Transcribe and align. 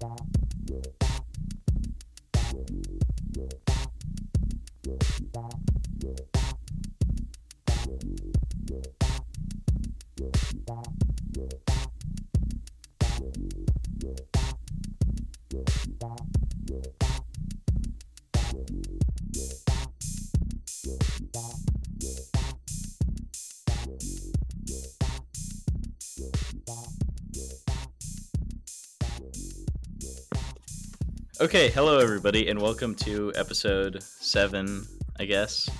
Yeah. 0.00 1.07
Okay, 31.40 31.70
hello 31.70 32.00
everybody, 32.00 32.48
and 32.48 32.60
welcome 32.60 32.96
to 32.96 33.32
episode 33.36 34.02
seven, 34.02 34.84
I 35.20 35.24
guess, 35.24 35.70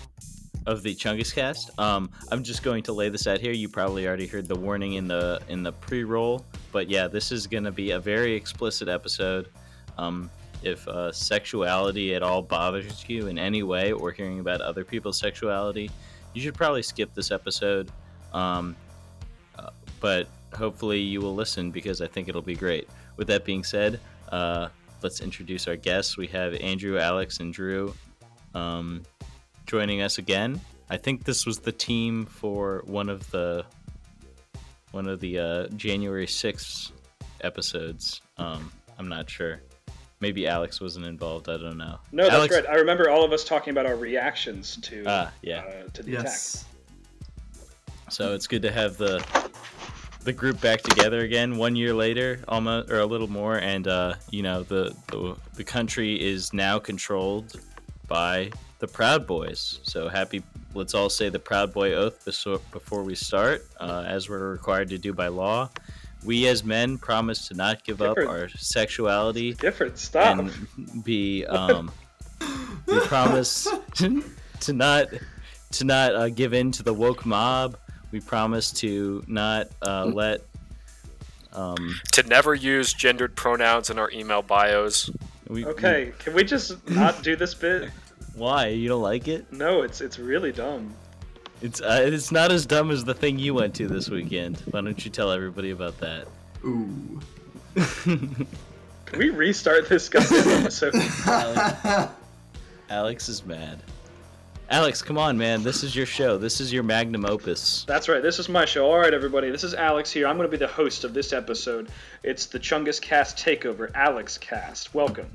of 0.66 0.84
the 0.84 0.94
Chungus 0.94 1.34
Cast. 1.34 1.76
Um, 1.80 2.10
I'm 2.30 2.44
just 2.44 2.62
going 2.62 2.84
to 2.84 2.92
lay 2.92 3.08
this 3.08 3.26
out 3.26 3.40
here. 3.40 3.50
You 3.50 3.68
probably 3.68 4.06
already 4.06 4.28
heard 4.28 4.46
the 4.46 4.54
warning 4.54 4.92
in 4.92 5.08
the 5.08 5.40
in 5.48 5.64
the 5.64 5.72
pre-roll, 5.72 6.46
but 6.70 6.88
yeah, 6.88 7.08
this 7.08 7.32
is 7.32 7.48
going 7.48 7.64
to 7.64 7.72
be 7.72 7.90
a 7.90 7.98
very 7.98 8.36
explicit 8.36 8.86
episode. 8.86 9.48
Um, 9.98 10.30
if 10.62 10.86
uh, 10.86 11.10
sexuality 11.10 12.14
at 12.14 12.22
all 12.22 12.40
bothers 12.40 13.04
you 13.08 13.26
in 13.26 13.36
any 13.36 13.64
way, 13.64 13.90
or 13.90 14.12
hearing 14.12 14.38
about 14.38 14.60
other 14.60 14.84
people's 14.84 15.18
sexuality, 15.18 15.90
you 16.34 16.40
should 16.40 16.54
probably 16.54 16.82
skip 16.82 17.12
this 17.14 17.32
episode. 17.32 17.90
Um, 18.32 18.76
uh, 19.58 19.70
but 19.98 20.28
hopefully 20.54 21.00
you 21.00 21.20
will 21.20 21.34
listen 21.34 21.72
because 21.72 22.00
I 22.00 22.06
think 22.06 22.28
it'll 22.28 22.42
be 22.42 22.54
great. 22.54 22.88
With 23.16 23.26
that 23.26 23.44
being 23.44 23.64
said, 23.64 23.98
uh, 24.30 24.68
let's 25.02 25.20
introduce 25.20 25.68
our 25.68 25.76
guests. 25.76 26.16
We 26.16 26.26
have 26.28 26.54
Andrew, 26.54 26.98
Alex, 26.98 27.40
and 27.40 27.52
Drew 27.52 27.94
um, 28.54 29.02
joining 29.66 30.02
us 30.02 30.18
again. 30.18 30.60
I 30.90 30.96
think 30.96 31.24
this 31.24 31.44
was 31.46 31.58
the 31.58 31.72
team 31.72 32.26
for 32.26 32.82
one 32.86 33.08
of 33.08 33.30
the 33.30 33.64
one 34.92 35.06
of 35.06 35.20
the 35.20 35.38
uh, 35.38 35.66
January 35.76 36.26
sixth 36.26 36.92
episodes. 37.42 38.22
Um, 38.38 38.72
I'm 38.98 39.08
not 39.08 39.28
sure. 39.28 39.60
Maybe 40.20 40.48
Alex 40.48 40.80
wasn't 40.80 41.06
involved. 41.06 41.48
I 41.48 41.58
don't 41.58 41.76
know. 41.76 41.98
No, 42.10 42.24
that's 42.24 42.34
Alex, 42.34 42.54
right. 42.56 42.66
I 42.66 42.74
remember 42.76 43.08
all 43.08 43.22
of 43.22 43.32
us 43.32 43.44
talking 43.44 43.70
about 43.70 43.86
our 43.86 43.94
reactions 43.96 44.76
to 44.82 45.04
Ah, 45.06 45.30
yeah. 45.42 45.58
uh, 45.60 45.88
to 45.92 46.02
the 46.02 46.10
Yes. 46.10 46.64
So 48.08 48.32
it's 48.34 48.46
good 48.46 48.62
to 48.62 48.72
have 48.72 48.96
the 48.96 49.18
the 50.28 50.32
group 50.34 50.60
back 50.60 50.82
together 50.82 51.20
again 51.20 51.56
one 51.56 51.74
year 51.74 51.94
later, 51.94 52.40
almost 52.48 52.90
or 52.90 53.00
a 53.00 53.06
little 53.06 53.28
more, 53.28 53.56
and 53.56 53.88
uh, 53.88 54.14
you 54.30 54.42
know 54.42 54.62
the, 54.62 54.94
the 55.06 55.34
the 55.54 55.64
country 55.64 56.22
is 56.22 56.52
now 56.52 56.78
controlled 56.78 57.58
by 58.08 58.50
the 58.78 58.86
Proud 58.86 59.26
Boys. 59.26 59.80
So 59.84 60.06
happy! 60.06 60.42
Let's 60.74 60.92
all 60.92 61.08
say 61.08 61.30
the 61.30 61.38
Proud 61.38 61.72
Boy 61.72 61.94
oath 61.94 62.22
before 62.26 63.02
we 63.04 63.14
start, 63.14 63.66
uh, 63.80 64.04
as 64.06 64.28
we're 64.28 64.50
required 64.50 64.90
to 64.90 64.98
do 64.98 65.14
by 65.14 65.28
law. 65.28 65.70
We 66.22 66.46
as 66.46 66.62
men 66.62 66.98
promise 66.98 67.48
to 67.48 67.54
not 67.54 67.82
give 67.82 68.02
up 68.02 68.18
our 68.18 68.50
sexuality. 68.50 69.54
Different 69.54 69.96
stuff. 69.96 70.38
and 70.38 71.04
be 71.04 71.46
um, 71.46 71.90
we 72.86 73.00
promise 73.00 73.66
to 73.94 74.72
not 74.74 75.06
to 75.70 75.84
not 75.84 76.14
uh, 76.14 76.28
give 76.28 76.52
in 76.52 76.70
to 76.72 76.82
the 76.82 76.92
woke 76.92 77.24
mob. 77.24 77.78
We 78.10 78.20
promise 78.20 78.72
to 78.72 79.22
not 79.26 79.68
uh, 79.82 80.06
let 80.06 80.40
um, 81.52 81.94
to 82.12 82.22
never 82.24 82.54
use 82.54 82.92
gendered 82.92 83.36
pronouns 83.36 83.90
in 83.90 83.98
our 83.98 84.10
email 84.10 84.42
bios. 84.42 85.10
we, 85.48 85.66
okay, 85.66 86.12
can 86.18 86.34
we 86.34 86.44
just 86.44 86.88
not 86.88 87.22
do 87.22 87.36
this 87.36 87.54
bit? 87.54 87.90
why 88.34 88.68
you 88.68 88.88
don't 88.88 89.02
like 89.02 89.28
it? 89.28 89.52
No, 89.52 89.82
it's 89.82 90.00
it's 90.00 90.18
really 90.18 90.52
dumb. 90.52 90.94
It's 91.60 91.80
uh, 91.80 92.02
it's 92.04 92.30
not 92.30 92.52
as 92.52 92.66
dumb 92.66 92.90
as 92.90 93.04
the 93.04 93.14
thing 93.14 93.38
you 93.38 93.54
went 93.54 93.74
to 93.76 93.88
this 93.88 94.08
weekend. 94.08 94.62
Why 94.70 94.80
don't 94.80 95.04
you 95.04 95.10
tell 95.10 95.32
everybody 95.32 95.70
about 95.70 95.98
that? 95.98 96.26
Ooh. 96.64 97.20
Can 98.04 99.18
we 99.18 99.30
restart 99.30 99.88
this 99.88 100.08
goddamn 100.08 100.48
episode? 100.62 100.94
Alex, 101.26 102.12
Alex 102.90 103.28
is 103.28 103.44
mad. 103.44 103.82
Alex, 104.70 105.00
come 105.00 105.16
on, 105.16 105.38
man. 105.38 105.62
This 105.62 105.82
is 105.82 105.96
your 105.96 106.04
show. 106.04 106.36
This 106.36 106.60
is 106.60 106.70
your 106.70 106.82
magnum 106.82 107.24
opus. 107.24 107.84
That's 107.88 108.06
right. 108.06 108.22
This 108.22 108.38
is 108.38 108.50
my 108.50 108.66
show. 108.66 108.84
All 108.84 108.98
right, 108.98 109.14
everybody. 109.14 109.50
This 109.50 109.64
is 109.64 109.72
Alex 109.72 110.12
here. 110.12 110.26
I'm 110.26 110.36
going 110.36 110.46
to 110.46 110.50
be 110.50 110.58
the 110.58 110.70
host 110.70 111.04
of 111.04 111.14
this 111.14 111.32
episode. 111.32 111.88
It's 112.22 112.44
the 112.44 112.58
Chungus 112.58 113.00
Cast 113.00 113.38
Takeover, 113.38 113.90
Alex 113.94 114.36
Cast. 114.36 114.94
Welcome. 114.94 115.26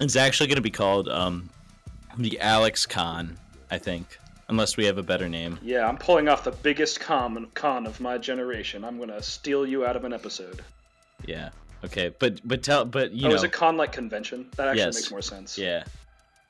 It's 0.00 0.16
actually 0.16 0.48
going 0.48 0.56
to 0.56 0.62
be 0.62 0.70
called 0.70 1.08
um, 1.08 1.48
the 2.18 2.40
Alex 2.40 2.86
Con, 2.86 3.38
I 3.70 3.78
think, 3.78 4.18
unless 4.48 4.76
we 4.76 4.84
have 4.86 4.98
a 4.98 5.02
better 5.02 5.28
name. 5.28 5.60
Yeah, 5.62 5.88
I'm 5.88 5.96
pulling 5.96 6.26
off 6.28 6.42
the 6.42 6.50
biggest 6.50 6.98
con 6.98 7.46
con 7.54 7.86
of 7.86 8.00
my 8.00 8.18
generation. 8.18 8.84
I'm 8.84 8.96
going 8.96 9.10
to 9.10 9.22
steal 9.22 9.64
you 9.64 9.86
out 9.86 9.94
of 9.94 10.04
an 10.04 10.12
episode. 10.12 10.60
Yeah. 11.24 11.50
Okay, 11.84 12.12
but 12.18 12.40
but 12.42 12.64
tell 12.64 12.84
but 12.84 13.12
you 13.12 13.26
oh, 13.26 13.30
know 13.30 13.36
is 13.36 13.44
it 13.44 13.52
con 13.52 13.76
like 13.76 13.92
convention? 13.92 14.48
That 14.56 14.66
actually 14.66 14.82
Yes. 14.82 14.94
makes 14.96 15.10
more 15.12 15.22
sense. 15.22 15.56
yeah, 15.56 15.84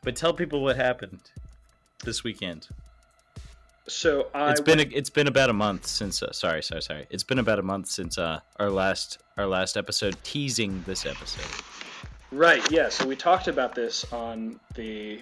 but 0.02 0.16
tell 0.16 0.32
people 0.32 0.62
what 0.62 0.76
happened 0.76 1.20
this 2.04 2.24
weekend. 2.24 2.68
So 3.88 4.28
I 4.34 4.50
It's 4.50 4.60
been 4.60 4.80
a, 4.80 4.82
it's 4.82 5.10
been 5.10 5.28
about 5.28 5.48
a 5.48 5.52
month 5.52 5.86
since 5.86 6.22
uh, 6.22 6.32
sorry 6.32 6.62
sorry 6.62 6.82
sorry 6.82 7.06
it's 7.08 7.22
been 7.22 7.38
about 7.38 7.60
a 7.60 7.62
month 7.62 7.86
since 7.86 8.18
uh, 8.18 8.40
our 8.58 8.70
last 8.70 9.18
our 9.36 9.46
last 9.46 9.76
episode 9.76 10.16
teasing 10.24 10.82
this 10.86 11.06
episode. 11.06 11.62
Right, 12.32 12.68
yeah. 12.70 12.88
So 12.88 13.06
we 13.06 13.14
talked 13.14 13.46
about 13.46 13.74
this 13.74 14.10
on 14.12 14.58
the 14.74 15.20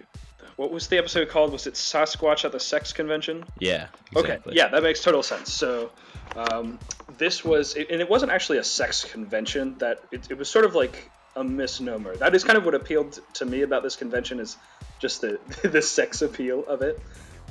what 0.57 0.71
was 0.71 0.87
the 0.89 0.99
episode 0.99 1.29
called? 1.29 1.53
Was 1.53 1.67
it 1.67 1.75
Sasquatch 1.75 2.45
at 2.45 2.53
the 2.53 2.61
Sex 2.61 2.93
Convention? 2.93 3.45
Yeah. 3.59 3.89
Okay, 4.17 4.39
yeah, 4.47 4.69
that 4.69 4.83
makes 4.83 5.03
total 5.03 5.23
sense. 5.23 5.53
So 5.53 5.91
um, 6.37 6.79
this 7.19 7.45
was, 7.45 7.75
and 7.75 8.01
it 8.01 8.09
wasn't 8.09 8.33
actually 8.33 8.59
a 8.59 8.65
sex 8.65 9.05
convention. 9.05 9.77
That 9.79 10.01
it, 10.13 10.31
it 10.31 10.39
was 10.39 10.49
sort 10.49 10.65
of 10.65 10.75
like 10.75 11.11
a 11.37 11.45
misnomer. 11.45 12.17
That 12.17 12.35
is 12.35 12.45
kind 12.45 12.57
of 12.57 12.65
what 12.65 12.75
appealed 12.75 13.21
to 13.35 13.45
me 13.45 13.63
about 13.63 13.83
this 13.83 13.97
convention 13.97 14.39
is 14.39 14.57
just 15.05 15.21
the 15.21 15.39
the 15.69 15.83
sex 15.83 16.23
appeal 16.23 16.65
of 16.67 16.81
it. 16.81 16.99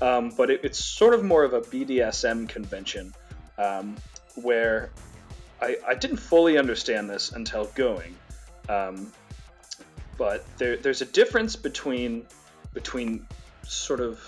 Um, 0.01 0.31
but 0.35 0.49
it, 0.49 0.61
it's 0.63 0.79
sort 0.79 1.13
of 1.13 1.23
more 1.23 1.43
of 1.43 1.53
a 1.53 1.61
BDSM 1.61 2.49
convention 2.49 3.13
um, 3.59 3.95
where 4.41 4.89
I, 5.61 5.77
I 5.87 5.93
didn't 5.93 6.17
fully 6.17 6.57
understand 6.57 7.07
this 7.07 7.31
until 7.31 7.65
going. 7.75 8.15
Um, 8.67 9.13
but 10.17 10.43
there, 10.57 10.77
there's 10.77 11.03
a 11.03 11.05
difference 11.05 11.55
between 11.55 12.25
between 12.73 13.27
sort 13.67 13.99
of 13.99 14.19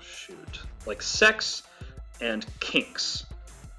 shoot 0.00 0.60
like 0.86 1.02
sex 1.02 1.64
and 2.20 2.46
kinks. 2.60 3.26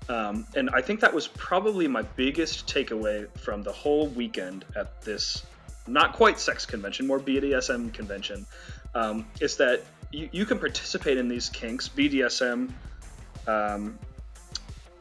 Um, 0.10 0.46
and 0.58 0.70
I 0.72 0.82
think 0.82 1.00
that 1.00 1.14
was 1.14 1.28
probably 1.30 1.88
my 1.88 2.02
biggest 2.02 2.68
takeaway 2.68 3.30
from 3.38 3.64
the 3.64 3.72
whole 3.72 4.08
weekend 4.08 4.66
at 4.76 5.02
this 5.02 5.46
not 5.88 6.14
quite 6.14 6.40
sex 6.40 6.66
convention, 6.66 7.08
more 7.08 7.20
BDSM 7.20 7.94
convention, 7.94 8.46
um, 8.96 9.26
is 9.40 9.58
that 9.58 9.84
you, 10.12 10.30
you 10.32 10.46
can 10.46 10.60
participate 10.60 11.18
in 11.18 11.28
these 11.28 11.50
kinks, 11.50 11.90
BDSM, 11.90 12.72
um, 13.48 13.98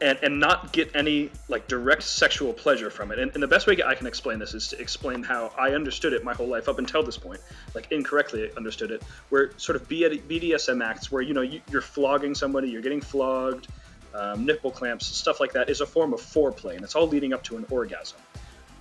and, 0.03 0.19
and 0.23 0.41
not 0.41 0.73
get 0.73 0.95
any 0.97 1.31
like 1.49 1.69
direct 1.69 2.03
sexual 2.03 2.53
pleasure 2.53 2.91
from 2.91 3.13
it. 3.13 3.19
And, 3.19 3.31
and 3.35 3.43
the 3.43 3.49
best 3.49 3.67
way 3.67 3.77
I 3.85 3.95
can 3.95 4.07
explain 4.07 4.39
this 4.39 4.55
is 4.55 4.69
to 4.69 4.81
explain 4.81 5.23
how 5.23 5.53
I 5.59 5.73
understood 5.75 6.13
it 6.15 6.25
my 6.25 6.33
whole 6.33 6.49
life 6.49 6.69
up 6.69 6.79
until 6.79 7.03
this 7.03 7.19
point, 7.19 7.41
like 7.75 7.93
incorrectly 7.93 8.51
understood 8.57 8.91
it, 8.91 9.03
where 9.29 9.51
sort 9.59 9.77
of 9.77 9.87
BDSM 9.89 10.83
acts 10.83 11.13
where 11.13 11.23
you 11.23 11.35
know 11.35 11.43
you, 11.43 11.61
you're 11.71 11.83
flogging 11.83 12.35
somebody, 12.35 12.71
you're 12.71 12.83
getting 12.83 13.01
flogged, 13.01 13.69
um, 14.15 14.47
nipple 14.47 14.71
clamps, 14.71 15.07
stuff 15.07 15.39
like 15.39 15.53
that 15.53 15.69
is 15.69 15.81
a 15.81 15.87
form 15.87 16.15
of 16.15 16.21
foreplay, 16.21 16.77
and 16.77 16.83
it's 16.83 16.95
all 16.95 17.07
leading 17.07 17.33
up 17.33 17.43
to 17.45 17.57
an 17.57 17.67
orgasm. 17.71 18.19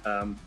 Um, 0.05 0.39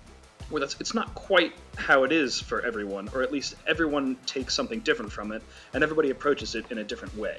where 0.53 0.61
that's 0.61 0.77
it's 0.79 0.95
not 0.95 1.15
quite 1.15 1.55
how 1.77 2.05
it 2.05 2.13
is 2.13 2.39
for 2.39 2.65
everyone, 2.65 3.09
or 3.15 3.23
at 3.23 3.33
least 3.33 3.55
everyone 3.67 4.17
takes 4.27 4.55
something 4.55 4.81
different 4.81 5.11
from 5.11 5.33
it, 5.33 5.43
and 5.73 5.83
everybody 5.83 6.11
approaches 6.11 6.55
it 6.55 6.71
in 6.71 6.79
a 6.79 6.85
different 6.85 7.17
way. 7.17 7.39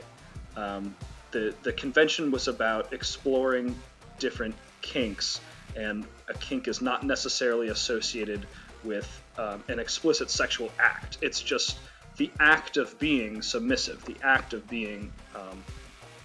Um, 0.58 0.96
the 1.32 1.54
the 1.62 1.72
convention 1.74 2.32
was 2.32 2.48
about 2.48 2.92
exploring 2.92 3.76
different 4.20 4.56
kinks, 4.82 5.40
and 5.76 6.06
a 6.28 6.34
kink 6.34 6.68
is 6.68 6.82
not 6.82 7.04
necessarily 7.04 7.70
associated 7.70 8.48
with 8.84 9.08
um, 9.38 9.64
an 9.68 9.80
explicit 9.80 10.30
sexual 10.30 10.72
act. 10.80 11.20
It's 11.22 11.42
just 11.42 11.78
the 12.18 12.32
act 12.40 12.78
of 12.78 12.98
being 13.00 13.42
submissive, 13.42 14.04
the 14.06 14.16
act 14.24 14.54
of 14.54 14.68
being, 14.68 15.12
um, 15.36 15.64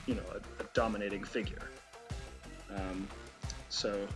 you 0.06 0.14
know, 0.14 0.23
a, 0.32 0.62
a 0.62 0.67
dominating 0.75 1.25
figure. 1.25 1.62
Um, 2.75 3.06
so 3.69 4.06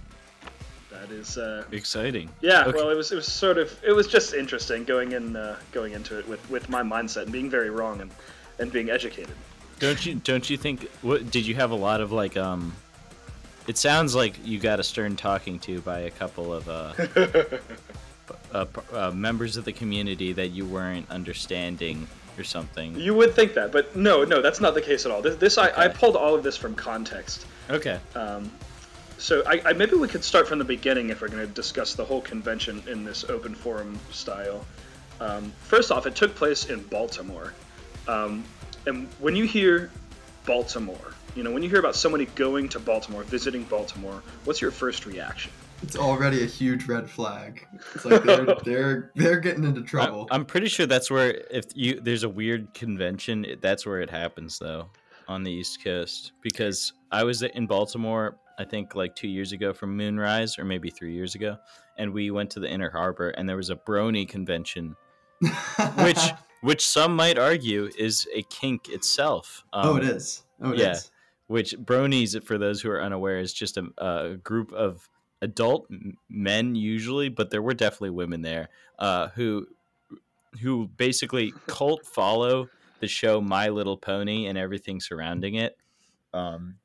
that 0.92 1.10
is. 1.10 1.38
Uh, 1.38 1.64
Exciting. 1.72 2.28
yeah, 2.40 2.64
Okay. 2.66 2.76
well, 2.76 2.90
it 2.90 2.94
was 2.94 3.12
it 3.12 3.16
was 3.16 3.26
sort 3.30 3.58
of 3.58 3.76
it 3.84 3.92
was 3.92 4.06
just 4.06 4.34
interesting 4.34 4.84
going 4.84 5.12
in 5.12 5.36
uh, 5.36 5.56
going 5.72 5.92
into 5.92 6.18
it 6.18 6.28
with, 6.28 6.48
with 6.50 6.68
my 6.68 6.82
mindset 6.82 7.22
and 7.22 7.32
being 7.32 7.50
very 7.50 7.70
wrong 7.70 8.00
and, 8.00 8.10
and 8.58 8.72
being 8.72 8.90
educated. 8.90 9.34
Don't 9.78 10.04
you 10.06 10.14
don't 10.16 10.48
you 10.48 10.56
think 10.56 10.88
what 11.02 11.30
did 11.30 11.46
you 11.46 11.54
have 11.56 11.70
a 11.70 11.74
lot 11.76 12.00
of 12.00 12.12
like 12.12 12.36
um 12.36 12.74
it 13.66 13.76
sounds 13.78 14.14
like 14.14 14.34
you 14.44 14.58
got 14.58 14.78
a 14.80 14.82
stern 14.84 15.16
talking 15.16 15.58
to 15.60 15.80
by 15.80 16.00
a 16.00 16.10
couple 16.10 16.52
of 16.52 16.68
uh 16.68 16.92
uh, 18.54 18.66
uh, 18.92 19.10
members 19.10 19.56
of 19.56 19.64
the 19.64 19.72
community 19.72 20.32
that 20.32 20.48
you 20.48 20.64
weren't 20.66 21.10
understanding 21.10 22.06
or 22.38 22.44
something. 22.44 22.94
You 22.98 23.14
would 23.14 23.34
think 23.34 23.54
that, 23.54 23.72
but 23.72 23.94
no, 23.94 24.24
no, 24.24 24.40
that's 24.40 24.60
not 24.60 24.74
the 24.74 24.80
case 24.80 25.04
at 25.04 25.12
all. 25.12 25.20
This, 25.20 25.36
this 25.36 25.58
I, 25.58 25.70
I 25.84 25.88
pulled 25.88 26.16
all 26.16 26.34
of 26.34 26.42
this 26.42 26.56
from 26.56 26.74
context. 26.74 27.46
Okay. 27.68 27.98
Um, 28.14 28.50
so 29.22 29.42
I, 29.46 29.62
I 29.64 29.72
maybe 29.72 29.94
we 29.94 30.08
could 30.08 30.24
start 30.24 30.48
from 30.48 30.58
the 30.58 30.64
beginning 30.64 31.10
if 31.10 31.22
we're 31.22 31.28
going 31.28 31.46
to 31.46 31.54
discuss 31.54 31.94
the 31.94 32.04
whole 32.04 32.20
convention 32.20 32.82
in 32.88 33.04
this 33.04 33.24
open 33.24 33.54
forum 33.54 33.98
style. 34.10 34.66
Um, 35.20 35.52
first 35.60 35.92
off, 35.92 36.06
it 36.06 36.16
took 36.16 36.34
place 36.34 36.68
in 36.68 36.82
Baltimore, 36.82 37.54
um, 38.08 38.44
and 38.86 39.06
when 39.20 39.36
you 39.36 39.44
hear 39.44 39.92
Baltimore, 40.44 41.14
you 41.36 41.44
know 41.44 41.52
when 41.52 41.62
you 41.62 41.68
hear 41.68 41.78
about 41.78 41.94
somebody 41.94 42.26
going 42.34 42.68
to 42.70 42.80
Baltimore, 42.80 43.22
visiting 43.22 43.62
Baltimore, 43.64 44.22
what's 44.44 44.60
your 44.60 44.72
first 44.72 45.06
reaction? 45.06 45.52
It's 45.82 45.96
already 45.96 46.42
a 46.42 46.46
huge 46.46 46.86
red 46.86 47.08
flag. 47.08 47.64
It's 47.94 48.04
like 48.04 48.24
they're 48.24 48.56
they're 48.64 49.12
they're 49.14 49.40
getting 49.40 49.62
into 49.62 49.82
trouble. 49.82 50.26
I, 50.32 50.34
am 50.34 50.44
pretty 50.44 50.68
sure 50.68 50.86
that's 50.86 51.10
where 51.12 51.42
if 51.48 51.66
you 51.74 52.00
there's 52.00 52.24
a 52.24 52.28
weird 52.28 52.74
convention, 52.74 53.46
that's 53.60 53.86
where 53.86 54.00
it 54.00 54.10
happens 54.10 54.58
though, 54.58 54.88
on 55.28 55.44
the 55.44 55.52
East 55.52 55.84
Coast. 55.84 56.32
Because 56.40 56.92
I 57.12 57.22
was 57.22 57.42
in 57.42 57.68
Baltimore, 57.68 58.36
I 58.62 58.64
think 58.64 58.94
like 58.94 59.16
two 59.16 59.28
years 59.28 59.50
ago 59.52 59.72
from 59.72 59.96
Moonrise, 59.96 60.58
or 60.58 60.64
maybe 60.64 60.88
three 60.88 61.12
years 61.12 61.34
ago, 61.34 61.56
and 61.98 62.12
we 62.12 62.30
went 62.30 62.50
to 62.50 62.60
the 62.60 62.70
Inner 62.70 62.90
Harbor, 62.90 63.30
and 63.30 63.48
there 63.48 63.56
was 63.56 63.70
a 63.70 63.76
Brony 63.76 64.28
convention, 64.28 64.96
which 65.98 66.18
which 66.62 66.86
some 66.86 67.16
might 67.16 67.38
argue 67.38 67.90
is 67.98 68.28
a 68.32 68.42
kink 68.44 68.88
itself. 68.88 69.64
oh, 69.72 69.90
Um, 69.90 69.96
it 69.98 70.04
is. 70.04 70.44
Oh, 70.60 70.70
it 70.70 70.74
is. 70.76 70.80
yeah. 70.80 70.96
Which 71.48 71.72
bronies, 71.76 72.40
for 72.44 72.56
those 72.56 72.80
who 72.80 72.90
are 72.90 73.02
unaware, 73.02 73.38
is 73.40 73.52
just 73.52 73.76
a, 73.76 73.88
a 73.98 74.36
group 74.36 74.72
of 74.72 75.08
adult 75.42 75.88
men 76.30 76.76
usually, 76.76 77.28
but 77.28 77.50
there 77.50 77.60
were 77.60 77.74
definitely 77.74 78.10
women 78.10 78.42
there 78.42 78.68
uh, 78.98 79.28
who 79.34 79.66
who 80.62 80.86
basically 80.96 81.52
cult 81.66 82.06
follow 82.06 82.68
the 83.00 83.08
show 83.08 83.40
My 83.40 83.68
Little 83.68 83.96
Pony 83.96 84.46
and 84.46 84.56
everything 84.56 85.00
surrounding 85.00 85.56
it. 85.56 85.76
Um, 86.32 86.76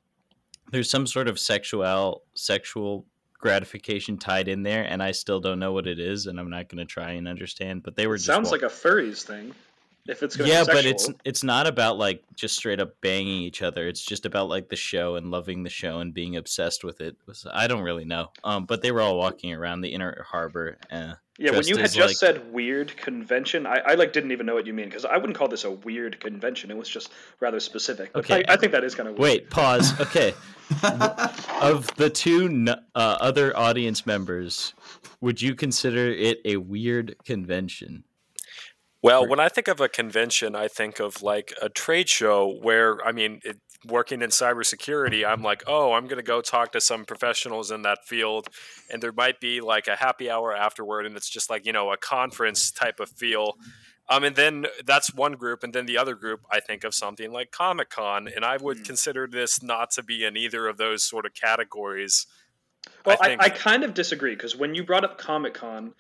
there's 0.72 0.90
some 0.90 1.08
sort 1.08 1.28
of 1.28 1.40
sexual 1.40 2.24
sexual 2.34 3.06
gratification 3.40 4.18
tied 4.18 4.48
in 4.48 4.64
there, 4.64 4.84
and 4.84 5.02
I 5.02 5.12
still 5.12 5.40
don't 5.40 5.60
know 5.60 5.72
what 5.72 5.88
it 5.88 6.00
is, 6.00 6.26
and 6.26 6.40
I'm 6.40 6.50
not 6.50 6.70
going 6.70 6.80
to 6.80 6.86
try 6.86 7.12
and 7.12 7.28
understand. 7.28 7.84
But 7.84 7.96
they 7.96 8.08
were 8.08 8.18
just 8.18 8.26
sounds 8.26 8.52
like 8.52 8.64
a 8.64 8.68
furries 8.68 9.24
thing. 9.24 9.54
If 10.08 10.24
it's 10.24 10.38
yeah, 10.38 10.64
but 10.66 10.86
it's 10.86 11.10
it's 11.26 11.44
not 11.44 11.68
about 11.68 11.98
like 11.98 12.24
just 12.34 12.56
straight 12.56 12.80
up 12.80 13.00
banging 13.02 13.42
each 13.42 13.62
other. 13.62 13.88
It's 13.88 14.02
just 14.02 14.26
about 14.26 14.48
like 14.48 14.70
the 14.70 14.76
show 14.78 15.16
and 15.16 15.32
loving 15.32 15.64
the 15.64 15.70
show 15.70 16.00
and 16.00 16.14
being 16.14 16.38
obsessed 16.38 16.84
with 16.84 17.02
it. 17.02 17.18
I 17.52 17.68
don't 17.68 17.82
really 17.82 18.06
know. 18.06 18.32
Um, 18.44 18.66
but 18.66 18.82
they 18.82 18.92
were 18.92 19.02
all 19.02 19.18
walking 19.18 19.54
around 19.54 19.82
the 19.82 19.90
inner 19.90 20.26
harbor. 20.30 20.78
Uh, 20.90 21.16
Yeah, 21.40 21.52
when 21.52 21.68
you 21.68 21.78
had 21.78 21.92
just 21.92 21.98
like- 21.98 22.16
said 22.16 22.52
weird 22.52 22.98
convention, 22.98 23.68
I, 23.68 23.80
I 23.86 23.94
like 23.94 24.12
didn't 24.12 24.32
even 24.32 24.46
know 24.48 24.56
what 24.56 24.66
you 24.66 24.74
mean 24.74 24.86
because 24.90 25.06
I 25.06 25.18
wouldn't 25.18 25.38
call 25.38 25.48
this 25.48 25.64
a 25.66 25.72
weird 25.72 26.20
convention. 26.20 26.72
It 26.72 26.78
was 26.78 26.90
just 26.90 27.12
rather 27.40 27.60
specific. 27.60 28.12
But 28.14 28.26
Okay. 28.26 28.44
I, 28.48 28.54
I 28.54 28.58
think 28.58 28.72
that 28.72 28.84
is 28.84 28.96
kind 28.96 29.08
of 29.08 29.14
weird. 29.18 29.22
wait, 29.22 29.50
pause. 29.50 29.94
Okay, 30.02 30.34
of 31.62 31.94
the 31.96 32.10
two 32.10 32.66
uh, 32.96 33.18
other 33.22 33.56
audience 33.58 34.06
members, 34.06 34.74
would 35.22 35.42
you 35.42 35.56
consider 35.56 36.12
it 36.12 36.40
a 36.46 36.58
weird 36.58 37.16
convention? 37.26 38.04
Well, 39.04 39.22
Right. 39.22 39.30
when 39.30 39.40
I 39.40 39.48
think 39.50 39.68
of 39.68 39.80
a 39.80 39.88
convention, 39.88 40.56
I 40.56 40.68
think 40.68 41.00
of 41.00 41.22
like 41.22 41.54
a 41.62 41.70
trade 41.70 42.10
show 42.10 42.58
where, 42.62 43.06
I 43.06 43.12
mean, 43.12 43.42
it, 43.44 43.60
working 43.88 44.22
in 44.22 44.30
cybersecurity, 44.30 45.26
I'm 45.28 45.42
like, 45.42 45.64
oh, 45.68 45.94
I'm 45.94 46.06
going 46.06 46.18
to 46.18 46.24
go 46.24 46.42
talk 46.42 46.72
to 46.74 46.82
some 46.82 47.06
professionals 47.06 47.72
in 47.72 47.82
that 47.84 48.06
field. 48.06 48.48
And 48.92 49.02
there 49.02 49.12
might 49.12 49.40
be 49.40 49.62
like 49.62 49.88
a 49.88 49.96
happy 49.96 50.30
hour 50.30 50.56
afterward, 50.56 51.06
and 51.06 51.16
it's 51.16 51.30
just 51.30 51.50
like, 51.50 51.66
you 51.66 51.74
know, 51.74 51.92
a 51.92 51.98
conference 51.98 52.72
type 52.72 53.00
of 53.00 53.10
feel. 53.10 53.58
Um, 54.10 54.24
and 54.24 54.36
then 54.36 54.68
that's 54.86 55.14
one 55.14 55.34
group. 55.34 55.64
And 55.64 55.74
then 55.74 55.86
the 55.86 55.98
other 55.98 56.16
group, 56.16 56.42
I 56.50 56.60
think 56.62 56.84
of 56.84 56.94
something 56.94 57.32
like 57.32 57.52
Comic 57.52 57.90
Con. 57.90 58.30
And 58.34 58.46
I 58.46 58.58
would 58.58 58.78
Mm. 58.80 58.86
consider 58.86 59.28
this 59.28 59.62
not 59.62 59.92
to 59.92 60.04
be 60.04 60.24
in 60.24 60.38
either 60.38 60.68
of 60.68 60.78
those 60.78 61.04
sort 61.04 61.26
of 61.26 61.34
categories. 61.34 62.26
Well, 63.06 63.18
I 63.22 63.32
I, 63.32 63.38
I, 63.40 63.50
kind 63.50 63.84
of 63.84 63.94
disagree 63.94 64.34
because 64.34 64.56
when 64.56 64.76
you 64.76 64.84
brought 64.84 65.04
up 65.04 65.18
Comic 65.18 65.56
Con, 65.56 65.94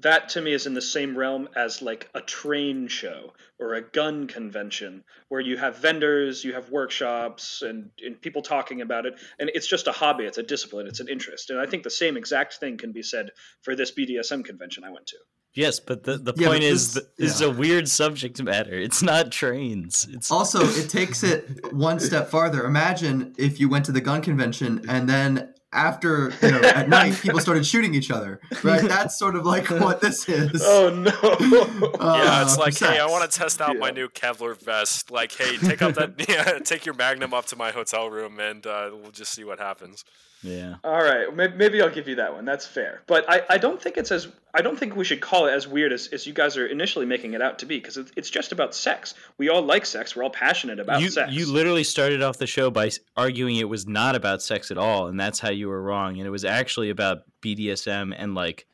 that 0.00 0.30
to 0.30 0.40
me 0.40 0.52
is 0.52 0.66
in 0.66 0.74
the 0.74 0.82
same 0.82 1.16
realm 1.16 1.48
as 1.54 1.80
like 1.80 2.08
a 2.14 2.20
train 2.20 2.88
show 2.88 3.32
or 3.60 3.74
a 3.74 3.80
gun 3.82 4.26
convention 4.26 5.04
where 5.28 5.40
you 5.40 5.56
have 5.56 5.78
vendors, 5.78 6.44
you 6.44 6.52
have 6.52 6.68
workshops, 6.70 7.62
and, 7.62 7.90
and 8.04 8.20
people 8.20 8.42
talking 8.42 8.80
about 8.80 9.06
it. 9.06 9.14
And 9.38 9.50
it's 9.54 9.66
just 9.68 9.86
a 9.86 9.92
hobby, 9.92 10.24
it's 10.24 10.38
a 10.38 10.42
discipline, 10.42 10.86
it's 10.88 11.00
an 11.00 11.08
interest. 11.08 11.50
And 11.50 11.60
I 11.60 11.66
think 11.66 11.84
the 11.84 11.90
same 11.90 12.16
exact 12.16 12.54
thing 12.54 12.76
can 12.76 12.92
be 12.92 13.02
said 13.02 13.30
for 13.62 13.76
this 13.76 13.92
BDSM 13.92 14.44
convention 14.44 14.82
I 14.84 14.90
went 14.90 15.06
to. 15.08 15.16
Yes, 15.54 15.78
but 15.78 16.02
the, 16.02 16.18
the 16.18 16.32
Yeah, 16.36 16.48
point 16.48 16.62
but 16.62 16.66
is 16.66 16.94
this- 16.94 17.04
th- 17.16 17.30
is 17.30 17.40
a 17.40 17.48
weird 17.48 17.88
subject 17.88 18.42
matter. 18.42 18.74
It's 18.74 19.02
not 19.02 19.30
trains. 19.30 20.08
It's 20.10 20.28
Also, 20.32 20.64
it 20.66 20.90
takes 20.90 21.22
it 21.22 21.72
one 21.72 22.00
step 22.00 22.28
farther. 22.28 22.64
Imagine 22.66 23.32
if 23.38 23.60
you 23.60 23.68
went 23.68 23.84
to 23.84 23.92
the 23.92 24.00
gun 24.00 24.20
convention 24.20 24.84
and 24.88 25.08
then 25.08 25.53
after 25.74 26.32
you 26.40 26.50
know 26.52 26.60
at 26.60 26.88
night 26.88 27.14
people 27.22 27.40
started 27.40 27.66
shooting 27.66 27.94
each 27.94 28.10
other. 28.10 28.40
Right? 28.62 28.82
That's 28.88 29.18
sort 29.18 29.36
of 29.36 29.44
like 29.44 29.68
what 29.70 30.00
this 30.00 30.28
is. 30.28 30.62
Oh 30.64 30.88
no! 30.90 31.10
yeah, 32.14 32.42
it's 32.42 32.56
Uh, 32.56 32.60
like, 32.60 32.78
hey, 32.78 32.98
I 33.00 33.06
want 33.06 33.30
to 33.30 33.38
test 33.38 33.60
out 33.60 33.76
my 33.78 33.90
new 33.90 34.08
Kevlar 34.08 34.56
vest. 34.58 35.10
Like, 35.10 35.32
hey, 35.32 35.56
take 35.58 35.82
up 35.82 35.94
that, 35.94 36.14
yeah, 36.28 36.58
take 36.60 36.86
your 36.86 36.94
Magnum 36.94 37.34
up 37.34 37.46
to 37.46 37.56
my 37.56 37.70
hotel 37.72 38.08
room, 38.10 38.38
and 38.40 38.66
uh, 38.66 38.90
we'll 38.92 39.10
just 39.10 39.32
see 39.32 39.44
what 39.44 39.58
happens. 39.58 40.04
yeah. 40.42 40.76
All 40.84 41.02
right, 41.02 41.34
may- 41.34 41.48
maybe 41.48 41.82
I'll 41.82 41.90
give 41.90 42.06
you 42.08 42.14
that 42.16 42.32
one. 42.34 42.44
That's 42.44 42.66
fair. 42.66 43.02
But 43.06 43.28
I, 43.28 43.42
I 43.50 43.58
don't 43.58 43.80
think 43.82 43.96
it's 43.96 44.12
as 44.12 44.28
I 44.56 44.62
don't 44.62 44.78
think 44.78 44.94
we 44.94 45.04
should 45.04 45.20
call 45.20 45.46
it 45.46 45.50
as 45.50 45.66
weird 45.66 45.92
as, 45.92 46.06
as 46.08 46.26
you 46.28 46.32
guys 46.32 46.56
are 46.56 46.66
initially 46.66 47.06
making 47.06 47.34
it 47.34 47.42
out 47.42 47.58
to 47.58 47.66
be 47.66 47.78
because 47.78 47.96
it's 48.16 48.30
just 48.30 48.52
about 48.52 48.72
sex. 48.72 49.14
We 49.36 49.48
all 49.48 49.62
like 49.62 49.84
sex. 49.84 50.14
We're 50.14 50.22
all 50.22 50.30
passionate 50.30 50.78
about 50.78 51.00
you 51.00 51.10
sex. 51.10 51.32
you 51.32 51.50
literally 51.50 51.82
started 51.82 52.22
off 52.22 52.38
the 52.38 52.46
show 52.46 52.70
by 52.70 52.90
arguing 53.16 53.56
it 53.56 53.68
was 53.68 53.88
not 53.88 54.14
about 54.14 54.42
sex 54.42 54.70
at 54.70 54.78
all, 54.78 55.08
and 55.08 55.18
that's 55.18 55.40
how 55.40 55.50
you 55.50 55.68
were 55.68 55.82
wrong. 55.82 56.18
And 56.18 56.26
it 56.26 56.30
was 56.30 56.44
actually 56.44 56.90
about 56.90 57.22
BDSM 57.42 58.14
and 58.16 58.36
like 58.36 58.66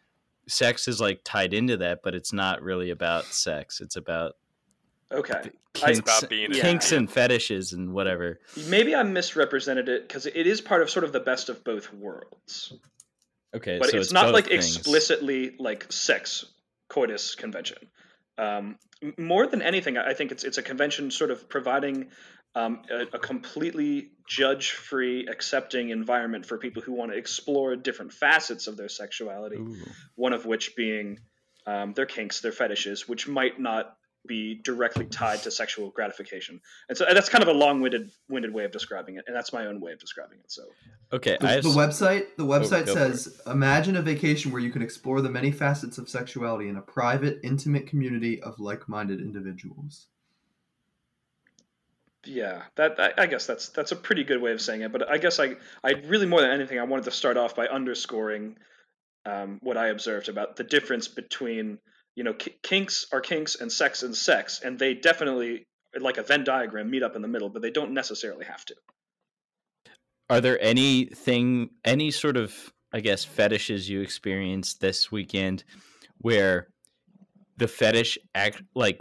sex 0.48 0.86
is 0.86 1.00
like 1.00 1.22
tied 1.24 1.54
into 1.54 1.78
that, 1.78 2.00
but 2.04 2.14
it's 2.14 2.32
not 2.32 2.62
really 2.62 2.90
about 2.90 3.24
sex. 3.24 3.80
It's 3.80 3.96
about 3.96 4.32
okay. 5.10 5.50
kinks, 5.72 5.98
about 5.98 6.28
being 6.28 6.50
kinks 6.50 6.92
Yeah. 6.92 6.98
and 6.98 7.10
fetishes 7.10 7.72
and 7.72 7.94
whatever. 7.94 8.40
Maybe 8.68 8.94
I 8.94 9.02
misrepresented 9.02 9.88
it 9.88 10.06
because 10.06 10.26
it 10.26 10.46
is 10.46 10.60
part 10.60 10.82
of 10.82 10.90
sort 10.90 11.04
of 11.04 11.12
the 11.12 11.20
best 11.20 11.48
of 11.48 11.64
both 11.64 11.90
worlds. 11.94 12.74
Okay, 13.54 13.78
But 13.78 13.90
so 13.90 13.98
it's, 13.98 14.12
not 14.12 14.32
like 14.32 14.46
things. 14.46 14.76
explicitly 14.76 15.56
like 15.58 15.90
sex 15.92 16.44
coitus 16.88 17.34
convention. 17.34 17.78
Um, 18.38 18.76
more 19.18 19.46
than 19.46 19.60
anything, 19.60 19.96
I 19.98 20.10
I 20.10 20.14
think 20.14 20.30
it's 20.32 20.44
it's 20.44 20.58
a 20.58 20.62
convention 20.62 21.10
sort 21.10 21.30
of 21.30 21.48
providing 21.48 22.10
um, 22.54 22.82
a, 22.90 23.16
a 23.16 23.18
completely 23.18 24.10
judge-free, 24.26 25.26
accepting 25.28 25.90
environment 25.90 26.46
for 26.46 26.58
people 26.58 26.82
who 26.82 26.92
want 26.92 27.12
to 27.12 27.18
explore 27.18 27.76
different 27.76 28.12
facets 28.12 28.66
of 28.66 28.76
their 28.76 28.88
sexuality. 28.88 29.56
Ooh. 29.56 29.76
One 30.14 30.32
of 30.32 30.46
which 30.46 30.74
being 30.76 31.18
um, 31.66 31.92
their 31.94 32.06
kinks, 32.06 32.40
their 32.40 32.52
fetishes, 32.52 33.08
which 33.08 33.28
might 33.28 33.60
not 33.60 33.96
be 34.26 34.56
directly 34.62 35.06
tied 35.06 35.42
to 35.42 35.50
sexual 35.50 35.90
gratification. 35.90 36.60
And 36.88 36.96
so 36.98 37.06
and 37.06 37.16
that's 37.16 37.28
kind 37.28 37.42
of 37.42 37.48
a 37.48 37.52
long-winded, 37.52 38.10
winded 38.28 38.52
way 38.52 38.64
of 38.64 38.72
describing 38.72 39.16
it, 39.16 39.24
and 39.26 39.34
that's 39.34 39.52
my 39.52 39.66
own 39.66 39.80
way 39.80 39.92
of 39.92 39.98
describing 39.98 40.38
it. 40.40 40.50
So 40.52 40.62
Okay, 41.12 41.36
The, 41.40 41.46
I 41.48 41.52
have 41.52 41.62
the 41.62 41.70
s- 41.70 41.76
website 41.76 42.36
the 42.36 42.44
website 42.44 42.86
go 42.86 42.94
for 42.94 43.00
says 43.00 43.40
imagine 43.46 43.96
a 43.96 44.02
vacation 44.02 44.52
where 44.52 44.60
you 44.60 44.70
can 44.70 44.82
explore 44.82 45.20
the 45.20 45.30
many 45.30 45.50
facets 45.50 45.98
of 45.98 46.08
sexuality 46.08 46.68
in 46.68 46.76
a 46.76 46.82
private 46.82 47.40
intimate 47.42 47.86
community 47.86 48.40
of 48.42 48.60
like-minded 48.60 49.20
individuals 49.20 50.08
Yeah, 52.24 52.64
that 52.76 53.00
I, 53.00 53.22
I 53.22 53.26
guess 53.26 53.46
that's 53.46 53.70
that's 53.70 53.92
a 53.92 53.96
pretty 53.96 54.24
good 54.24 54.42
way 54.42 54.52
of 54.52 54.60
saying 54.60 54.82
it. 54.82 54.92
But 54.92 55.10
I 55.10 55.16
guess 55.18 55.40
I 55.40 55.56
I 55.82 55.92
really 56.06 56.26
more 56.26 56.42
than 56.42 56.50
anything 56.50 56.78
I 56.78 56.84
wanted 56.84 57.06
to 57.06 57.10
start 57.10 57.36
off 57.38 57.54
by 57.56 57.66
underscoring 57.66 58.58
um, 59.24 59.58
what 59.62 59.76
I 59.78 59.88
observed 59.88 60.28
about 60.28 60.56
the 60.56 60.64
difference 60.64 61.08
between 61.08 61.78
you 62.16 62.24
know 62.24 62.34
ki- 62.34 62.56
kinks 62.62 63.06
are 63.12 63.20
kinks 63.20 63.56
and 63.56 63.70
sex 63.70 64.02
and 64.02 64.14
sex, 64.16 64.60
and 64.64 64.78
they 64.78 64.94
definitely 64.94 65.64
like 65.98 66.18
a 66.18 66.22
Venn 66.22 66.44
diagram 66.44 66.88
meet 66.90 67.02
up 67.02 67.16
in 67.16 67.22
the 67.22 67.28
middle, 67.28 67.48
but 67.48 67.62
they 67.62 67.70
don't 67.70 67.92
necessarily 67.92 68.44
have 68.44 68.64
to. 68.66 68.74
are 70.28 70.40
there 70.40 70.58
anything 70.62 71.70
any 71.84 72.10
sort 72.10 72.36
of 72.36 72.72
i 72.92 73.00
guess 73.00 73.24
fetishes 73.24 73.88
you 73.88 74.00
experienced 74.00 74.80
this 74.80 75.10
weekend 75.10 75.64
where 76.18 76.68
the 77.56 77.66
fetish 77.68 78.18
act 78.34 78.62
like 78.74 79.00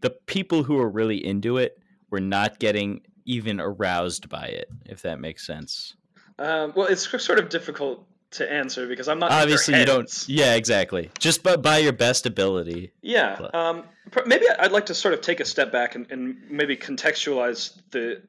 the 0.00 0.10
people 0.26 0.62
who 0.64 0.78
are 0.78 0.90
really 0.90 1.24
into 1.24 1.56
it 1.58 1.78
were 2.10 2.20
not 2.20 2.58
getting 2.58 3.00
even 3.26 3.60
aroused 3.60 4.28
by 4.28 4.46
it 4.46 4.68
if 4.86 5.02
that 5.02 5.20
makes 5.20 5.46
sense 5.46 5.94
Um, 6.38 6.72
well, 6.74 6.88
it's 6.88 7.08
sort 7.24 7.38
of 7.38 7.48
difficult 7.48 8.04
to 8.34 8.50
answer 8.52 8.86
because 8.86 9.08
I'm 9.08 9.18
not 9.18 9.30
in 9.30 9.36
their 9.36 9.42
obviously 9.42 9.78
you 9.78 9.84
don't 9.84 10.24
yeah 10.28 10.54
exactly 10.54 11.10
just 11.18 11.42
by, 11.42 11.56
by 11.56 11.78
your 11.78 11.92
best 11.92 12.26
ability 12.26 12.92
Yeah. 13.02 13.36
But- 13.38 13.54
Um, 13.54 13.84
pr- 14.10 14.26
maybe 14.26 14.46
I'd 14.58 14.72
like 14.72 14.86
to 14.86 14.94
sort 14.94 15.14
of 15.14 15.20
take 15.20 15.40
a 15.40 15.44
step 15.44 15.70
back 15.72 15.94
and, 15.94 16.10
and 16.10 16.36
maybe 16.50 16.76
contextualize 16.76 17.78
the 17.90 18.22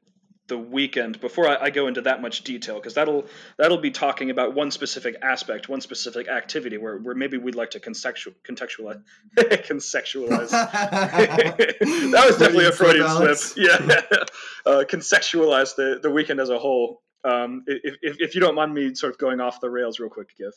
the 0.48 0.56
weekend 0.56 1.20
before 1.20 1.48
I, 1.48 1.56
I 1.56 1.70
go 1.70 1.88
into 1.88 2.02
that 2.02 2.22
much 2.22 2.42
detail 2.44 2.76
because 2.76 2.94
that'll 2.94 3.26
that'll 3.58 3.78
be 3.78 3.90
talking 3.90 4.30
about 4.30 4.54
one 4.54 4.70
specific 4.70 5.16
aspect, 5.20 5.68
one 5.68 5.80
specific 5.80 6.28
activity 6.28 6.78
where, 6.78 6.98
where 6.98 7.16
maybe 7.16 7.36
we'd 7.36 7.56
like 7.56 7.70
to 7.70 7.80
contextual, 7.80 8.32
contextualize 8.48 9.02
contextualize. 9.36 10.50
that 10.50 12.24
was 12.26 12.36
definitely 12.38 12.66
a 12.66 12.70
Freudian 12.72 13.08
slip. 13.08 13.38
Yeah, 13.56 14.00
uh, 14.66 14.84
contextualize 14.88 15.74
the 15.74 15.98
the 16.00 16.10
weekend 16.10 16.40
as 16.40 16.48
a 16.50 16.58
whole. 16.60 17.02
Um, 17.26 17.64
if, 17.66 17.96
if, 18.02 18.16
if 18.20 18.34
you 18.34 18.40
don't 18.40 18.54
mind 18.54 18.72
me 18.72 18.94
sort 18.94 19.12
of 19.12 19.18
going 19.18 19.40
off 19.40 19.60
the 19.60 19.68
rails 19.68 19.98
real 19.98 20.08
quick, 20.08 20.28
give. 20.38 20.52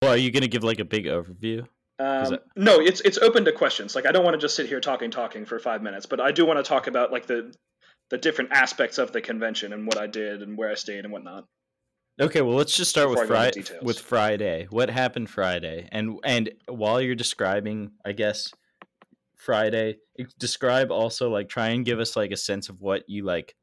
Well, 0.00 0.12
are 0.12 0.16
you 0.16 0.30
going 0.30 0.42
to 0.42 0.48
give 0.48 0.64
like 0.64 0.80
a 0.80 0.84
big 0.84 1.04
overview? 1.04 1.66
Um, 1.98 2.30
that... 2.30 2.42
No, 2.56 2.80
it's 2.80 3.02
it's 3.02 3.18
open 3.18 3.44
to 3.44 3.52
questions. 3.52 3.94
Like 3.94 4.06
I 4.06 4.12
don't 4.12 4.24
want 4.24 4.34
to 4.34 4.40
just 4.40 4.56
sit 4.56 4.66
here 4.66 4.80
talking 4.80 5.10
talking 5.10 5.44
for 5.44 5.58
five 5.58 5.82
minutes, 5.82 6.06
but 6.06 6.18
I 6.18 6.32
do 6.32 6.46
want 6.46 6.58
to 6.58 6.62
talk 6.62 6.86
about 6.86 7.12
like 7.12 7.26
the 7.26 7.52
the 8.08 8.16
different 8.16 8.52
aspects 8.52 8.96
of 8.96 9.12
the 9.12 9.20
convention 9.20 9.74
and 9.74 9.86
what 9.86 9.98
I 9.98 10.06
did 10.06 10.42
and 10.42 10.56
where 10.56 10.70
I 10.70 10.74
stayed 10.74 11.04
and 11.04 11.12
whatnot. 11.12 11.44
Okay, 12.18 12.40
well 12.40 12.56
let's 12.56 12.74
just 12.74 12.90
start 12.90 13.10
with 13.10 13.26
Friday. 13.26 13.62
With 13.82 13.98
Friday, 13.98 14.66
what 14.70 14.88
happened 14.88 15.28
Friday? 15.28 15.88
And 15.92 16.18
and 16.24 16.50
while 16.68 17.02
you're 17.02 17.14
describing, 17.14 17.92
I 18.04 18.12
guess 18.12 18.50
Friday, 19.36 19.98
describe 20.38 20.90
also 20.90 21.28
like 21.28 21.50
try 21.50 21.68
and 21.68 21.84
give 21.84 22.00
us 22.00 22.16
like 22.16 22.30
a 22.30 22.36
sense 22.36 22.70
of 22.70 22.80
what 22.80 23.04
you 23.06 23.24
like 23.24 23.54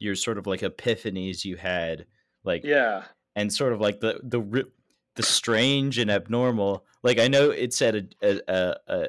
your 0.00 0.16
sort 0.16 0.38
of 0.38 0.48
like 0.48 0.60
epiphanies 0.60 1.44
you 1.44 1.56
had, 1.56 2.06
like 2.42 2.64
yeah, 2.64 3.04
and 3.36 3.52
sort 3.52 3.72
of 3.72 3.80
like 3.80 4.00
the 4.00 4.18
the 4.24 4.66
the 5.14 5.22
strange 5.22 5.98
and 5.98 6.10
abnormal. 6.10 6.84
Like 7.04 7.20
I 7.20 7.28
know 7.28 7.50
it 7.50 7.72
said 7.72 8.10
a, 8.22 8.28
a, 8.28 8.40
a, 8.48 8.76
a 8.88 9.08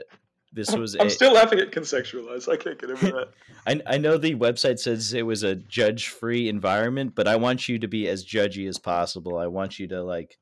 this 0.54 0.76
was. 0.76 0.96
I'm 1.00 1.08
a, 1.08 1.10
still 1.10 1.34
laughing 1.34 1.60
at 1.60 1.72
contextualize. 1.72 2.52
I 2.52 2.58
can't 2.58 2.80
get 2.80 2.92
over 2.92 3.06
that. 3.06 3.30
I 3.68 3.96
I 3.96 3.98
know 3.98 4.18
the 4.18 4.36
website 4.36 4.80
says 4.80 5.14
it 5.14 5.26
was 5.26 5.44
a 5.44 5.56
judge-free 5.56 6.50
environment, 6.50 7.16
but 7.16 7.28
I 7.28 7.38
want 7.38 7.70
you 7.70 7.80
to 7.80 7.88
be 7.88 8.08
as 8.08 8.26
judgy 8.26 8.68
as 8.68 8.78
possible. 8.78 9.38
I 9.38 9.48
want 9.48 9.80
you 9.80 9.88
to 9.88 10.04
like, 10.04 10.38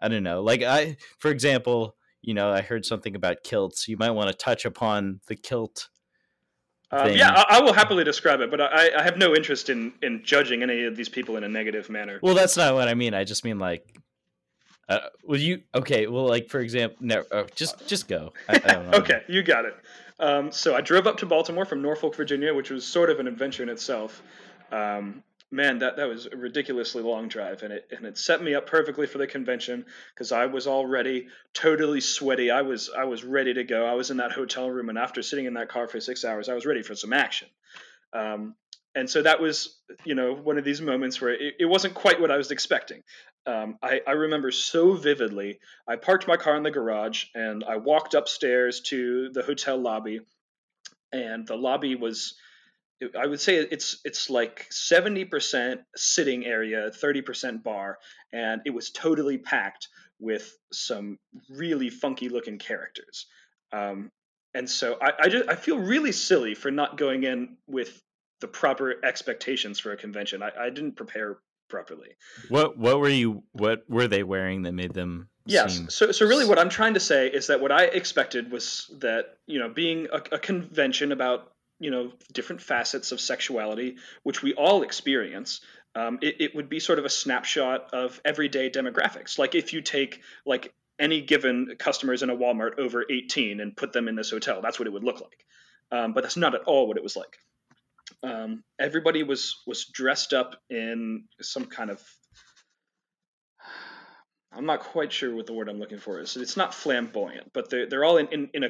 I 0.00 0.08
don't 0.08 0.22
know, 0.22 0.42
like 0.42 0.62
I, 0.62 0.96
for 1.18 1.30
example, 1.30 1.96
you 2.22 2.34
know, 2.34 2.50
I 2.50 2.62
heard 2.62 2.86
something 2.86 3.14
about 3.14 3.42
kilts. 3.44 3.88
You 3.88 3.96
might 3.98 4.12
want 4.12 4.30
to 4.30 4.36
touch 4.36 4.64
upon 4.64 5.20
the 5.26 5.36
kilt. 5.36 5.88
Um, 6.92 7.10
yeah, 7.12 7.30
I, 7.30 7.56
I, 7.56 7.60
will 7.62 7.72
happily 7.72 8.04
describe 8.04 8.40
it, 8.40 8.50
but 8.50 8.60
I, 8.60 8.90
I 8.94 9.02
have 9.02 9.16
no 9.16 9.34
interest 9.34 9.70
in, 9.70 9.94
in 10.02 10.22
judging 10.22 10.62
any 10.62 10.84
of 10.84 10.94
these 10.94 11.08
people 11.08 11.38
in 11.38 11.44
a 11.44 11.48
negative 11.48 11.88
manner. 11.88 12.18
Well, 12.22 12.34
that's 12.34 12.54
not 12.54 12.74
what 12.74 12.86
I 12.86 12.92
mean. 12.92 13.14
I 13.14 13.24
just 13.24 13.44
mean 13.44 13.58
like 13.58 13.98
uh, 14.88 14.98
well, 15.24 15.38
you 15.38 15.62
okay? 15.74 16.06
Well, 16.06 16.26
like 16.26 16.48
for 16.50 16.60
example, 16.60 16.98
no, 17.00 17.24
oh, 17.30 17.46
just 17.54 17.86
just 17.86 18.08
go. 18.08 18.32
I, 18.48 18.60
I 18.64 18.76
okay, 18.98 19.22
you 19.26 19.42
got 19.42 19.64
it. 19.64 19.74
Um, 20.20 20.52
so 20.52 20.74
I 20.74 20.80
drove 20.80 21.06
up 21.06 21.16
to 21.18 21.26
Baltimore 21.26 21.64
from 21.64 21.80
Norfolk, 21.80 22.14
Virginia, 22.14 22.52
which 22.52 22.70
was 22.70 22.86
sort 22.86 23.08
of 23.08 23.18
an 23.18 23.26
adventure 23.26 23.62
in 23.62 23.68
itself. 23.68 24.22
Um, 24.70 25.22
man, 25.52 25.78
that 25.78 25.96
that 25.96 26.08
was 26.08 26.26
a 26.26 26.36
ridiculously 26.36 27.02
long 27.02 27.28
drive, 27.28 27.62
and 27.62 27.72
it 27.72 27.88
and 27.96 28.06
it 28.06 28.18
set 28.18 28.42
me 28.42 28.54
up 28.54 28.66
perfectly 28.66 29.06
for 29.06 29.18
the 29.18 29.26
convention 29.26 29.84
because 30.14 30.32
I 30.32 30.46
was 30.46 30.66
already 30.66 31.28
totally 31.54 32.00
sweaty. 32.00 32.50
I 32.50 32.62
was 32.62 32.90
I 32.96 33.04
was 33.04 33.22
ready 33.22 33.54
to 33.54 33.64
go. 33.64 33.86
I 33.86 33.94
was 33.94 34.10
in 34.10 34.16
that 34.16 34.32
hotel 34.32 34.70
room, 34.70 34.88
and 34.88 34.98
after 34.98 35.22
sitting 35.22 35.46
in 35.46 35.54
that 35.54 35.68
car 35.68 35.86
for 35.86 36.00
six 36.00 36.24
hours, 36.24 36.48
I 36.48 36.54
was 36.54 36.66
ready 36.66 36.82
for 36.82 36.94
some 36.94 37.12
action. 37.12 37.48
Um, 38.12 38.56
and 38.94 39.08
so 39.08 39.22
that 39.22 39.40
was 39.40 39.78
you 40.04 40.14
know 40.14 40.34
one 40.34 40.58
of 40.58 40.64
these 40.64 40.80
moments 40.80 41.20
where 41.20 41.32
it, 41.32 41.54
it 41.60 41.64
wasn't 41.66 41.94
quite 41.94 42.20
what 42.20 42.30
i 42.30 42.36
was 42.36 42.50
expecting 42.50 43.02
um, 43.44 43.76
I, 43.82 44.00
I, 44.06 44.12
remember 44.12 44.52
so 44.52 44.92
vividly 44.92 45.58
i 45.88 45.96
parked 45.96 46.28
my 46.28 46.36
car 46.36 46.56
in 46.56 46.62
the 46.62 46.70
garage 46.70 47.24
and 47.34 47.64
i 47.64 47.76
walked 47.76 48.14
upstairs 48.14 48.80
to 48.82 49.30
the 49.30 49.42
hotel 49.42 49.78
lobby 49.78 50.20
and 51.12 51.46
the 51.46 51.56
lobby 51.56 51.94
was 51.94 52.34
i 53.18 53.26
would 53.26 53.40
say 53.40 53.56
it's 53.56 54.00
it's 54.04 54.30
like 54.30 54.68
70% 54.70 55.78
sitting 55.96 56.46
area 56.46 56.90
30% 56.90 57.62
bar 57.62 57.98
and 58.32 58.62
it 58.64 58.70
was 58.70 58.90
totally 58.90 59.38
packed 59.38 59.88
with 60.20 60.56
some 60.72 61.18
really 61.50 61.90
funky 61.90 62.28
looking 62.28 62.58
characters 62.58 63.26
um, 63.72 64.10
and 64.54 64.68
so 64.68 64.98
I, 65.00 65.12
I, 65.18 65.28
just 65.28 65.48
I 65.48 65.54
feel 65.54 65.78
really 65.78 66.12
silly 66.12 66.54
for 66.54 66.70
not 66.70 66.98
going 66.98 67.24
in 67.24 67.56
with 67.66 68.02
the 68.40 68.48
proper 68.48 68.96
expectations 69.04 69.78
for 69.78 69.92
a 69.92 69.96
convention. 69.96 70.42
I, 70.42 70.50
I 70.58 70.70
didn't 70.70 70.96
prepare 70.96 71.38
properly. 71.70 72.10
What 72.50 72.76
what 72.76 73.00
were 73.00 73.08
you 73.08 73.44
what 73.52 73.88
were 73.88 74.08
they 74.08 74.22
wearing 74.22 74.62
that 74.62 74.72
made 74.72 74.92
them 74.92 75.28
Yes. 75.46 75.76
Seem... 75.76 75.90
So 75.90 76.12
so 76.12 76.26
really 76.26 76.44
what 76.44 76.58
I'm 76.58 76.68
trying 76.68 76.94
to 76.94 77.00
say 77.00 77.28
is 77.28 77.48
that 77.48 77.60
what 77.60 77.72
I 77.72 77.84
expected 77.84 78.52
was 78.52 78.90
that, 79.00 79.38
you 79.46 79.58
know, 79.58 79.68
being 79.68 80.06
a, 80.12 80.22
a 80.32 80.38
convention 80.38 81.12
about, 81.12 81.51
you 81.82 81.90
know, 81.90 82.12
different 82.32 82.62
facets 82.62 83.12
of 83.12 83.20
sexuality, 83.20 83.96
which 84.22 84.42
we 84.42 84.54
all 84.54 84.82
experience, 84.82 85.60
um, 85.94 86.18
it, 86.22 86.36
it 86.40 86.54
would 86.54 86.68
be 86.68 86.80
sort 86.80 86.98
of 86.98 87.04
a 87.04 87.10
snapshot 87.10 87.92
of 87.92 88.20
everyday 88.24 88.70
demographics. 88.70 89.38
Like 89.38 89.54
if 89.54 89.72
you 89.72 89.82
take 89.82 90.20
like 90.46 90.72
any 90.98 91.20
given 91.20 91.74
customers 91.78 92.22
in 92.22 92.30
a 92.30 92.36
Walmart 92.36 92.78
over 92.78 93.04
18 93.08 93.60
and 93.60 93.76
put 93.76 93.92
them 93.92 94.08
in 94.08 94.14
this 94.14 94.30
hotel, 94.30 94.62
that's 94.62 94.78
what 94.78 94.86
it 94.88 94.92
would 94.92 95.04
look 95.04 95.20
like. 95.20 95.44
Um, 95.90 96.14
but 96.14 96.22
that's 96.22 96.36
not 96.36 96.54
at 96.54 96.62
all 96.62 96.88
what 96.88 96.96
it 96.96 97.02
was 97.02 97.16
like 97.16 97.38
um, 98.22 98.62
everybody 98.78 99.22
was 99.22 99.62
was 99.66 99.86
dressed 99.86 100.32
up 100.32 100.56
in 100.70 101.24
some 101.40 101.66
kind 101.66 101.90
of 101.90 102.02
I'm 104.52 104.66
not 104.66 104.80
quite 104.80 105.12
sure 105.12 105.34
what 105.34 105.46
the 105.46 105.54
word 105.54 105.68
I'm 105.68 105.78
looking 105.78 105.98
for 105.98 106.20
is. 106.20 106.36
It's 106.36 106.56
not 106.56 106.74
flamboyant, 106.74 107.52
but 107.52 107.70
they're 107.70 107.86
they're 107.86 108.04
all 108.04 108.18
in, 108.18 108.28
in, 108.28 108.50
in 108.54 108.64
a 108.64 108.68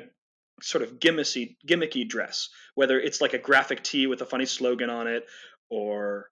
sort 0.61 0.83
of 0.83 0.99
gimmicky 0.99 1.57
gimmicky 1.67 2.09
dress, 2.09 2.49
whether 2.75 2.99
it's 2.99 3.21
like 3.21 3.35
a 3.35 3.39
graphic 3.39 3.83
tee 3.83 4.07
with 4.07 4.23
a 4.23 4.27
funny 4.27 4.47
slogan 4.47 4.91
on 4.91 5.07
it, 5.07 5.27
or 5.71 6.29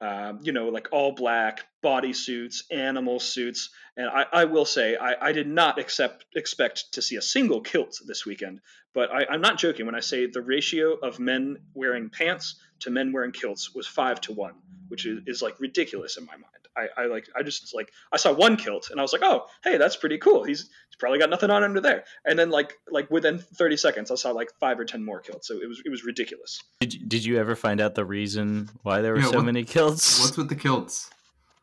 um, 0.00 0.40
you 0.42 0.52
know, 0.52 0.68
like 0.68 0.88
all 0.92 1.12
black 1.12 1.64
bodysuits, 1.84 2.62
animal 2.70 3.20
suits. 3.20 3.70
And 3.96 4.08
I, 4.08 4.24
I 4.32 4.44
will 4.46 4.64
say, 4.64 4.96
I, 4.96 5.28
I, 5.28 5.32
did 5.32 5.46
not 5.46 5.78
accept, 5.78 6.24
expect 6.34 6.94
to 6.94 7.02
see 7.02 7.16
a 7.16 7.22
single 7.22 7.60
kilt 7.60 8.00
this 8.06 8.24
weekend. 8.26 8.60
But 8.94 9.10
I, 9.12 9.26
I'm 9.30 9.40
not 9.40 9.58
joking 9.58 9.86
when 9.86 9.94
I 9.94 10.00
say 10.00 10.26
the 10.26 10.40
ratio 10.40 10.94
of 10.94 11.20
men 11.20 11.58
wearing 11.74 12.10
pants 12.10 12.56
to 12.80 12.90
men 12.90 13.12
wearing 13.12 13.32
kilts 13.32 13.74
was 13.74 13.86
five 13.86 14.20
to 14.22 14.32
one, 14.32 14.54
which 14.88 15.06
is, 15.06 15.20
is 15.26 15.42
like 15.42 15.60
ridiculous 15.60 16.16
in 16.16 16.24
my 16.24 16.32
mind. 16.32 16.48
I, 16.76 16.88
I 16.96 17.06
like 17.06 17.28
I 17.36 17.42
just 17.42 17.74
like 17.74 17.92
I 18.12 18.16
saw 18.16 18.32
one 18.32 18.56
kilt 18.56 18.90
and 18.90 18.98
I 18.98 19.02
was 19.02 19.12
like, 19.12 19.22
oh, 19.22 19.46
hey, 19.62 19.76
that's 19.76 19.96
pretty 19.96 20.18
cool. 20.18 20.42
He's, 20.42 20.62
he's 20.62 20.96
probably 20.98 21.18
got 21.18 21.30
nothing 21.30 21.50
on 21.50 21.62
under 21.62 21.80
there. 21.80 22.04
And 22.24 22.38
then 22.38 22.50
like 22.50 22.74
like 22.90 23.10
within 23.10 23.38
30 23.38 23.76
seconds, 23.76 24.10
I 24.10 24.16
saw 24.16 24.32
like 24.32 24.50
five 24.58 24.78
or 24.78 24.84
ten 24.84 25.04
more 25.04 25.20
kilts. 25.20 25.46
So 25.46 25.54
it 25.54 25.68
was 25.68 25.80
it 25.84 25.90
was 25.90 26.04
ridiculous. 26.04 26.60
Did 26.80 26.94
you, 26.94 27.06
did 27.06 27.24
you 27.24 27.38
ever 27.38 27.54
find 27.54 27.80
out 27.80 27.94
the 27.94 28.04
reason 28.04 28.70
why 28.82 29.02
there 29.02 29.12
were 29.12 29.20
yeah, 29.20 29.30
so 29.30 29.36
what, 29.36 29.44
many 29.44 29.64
kilts? 29.64 30.20
What's 30.20 30.36
with 30.36 30.48
the 30.48 30.56
kilts? 30.56 31.10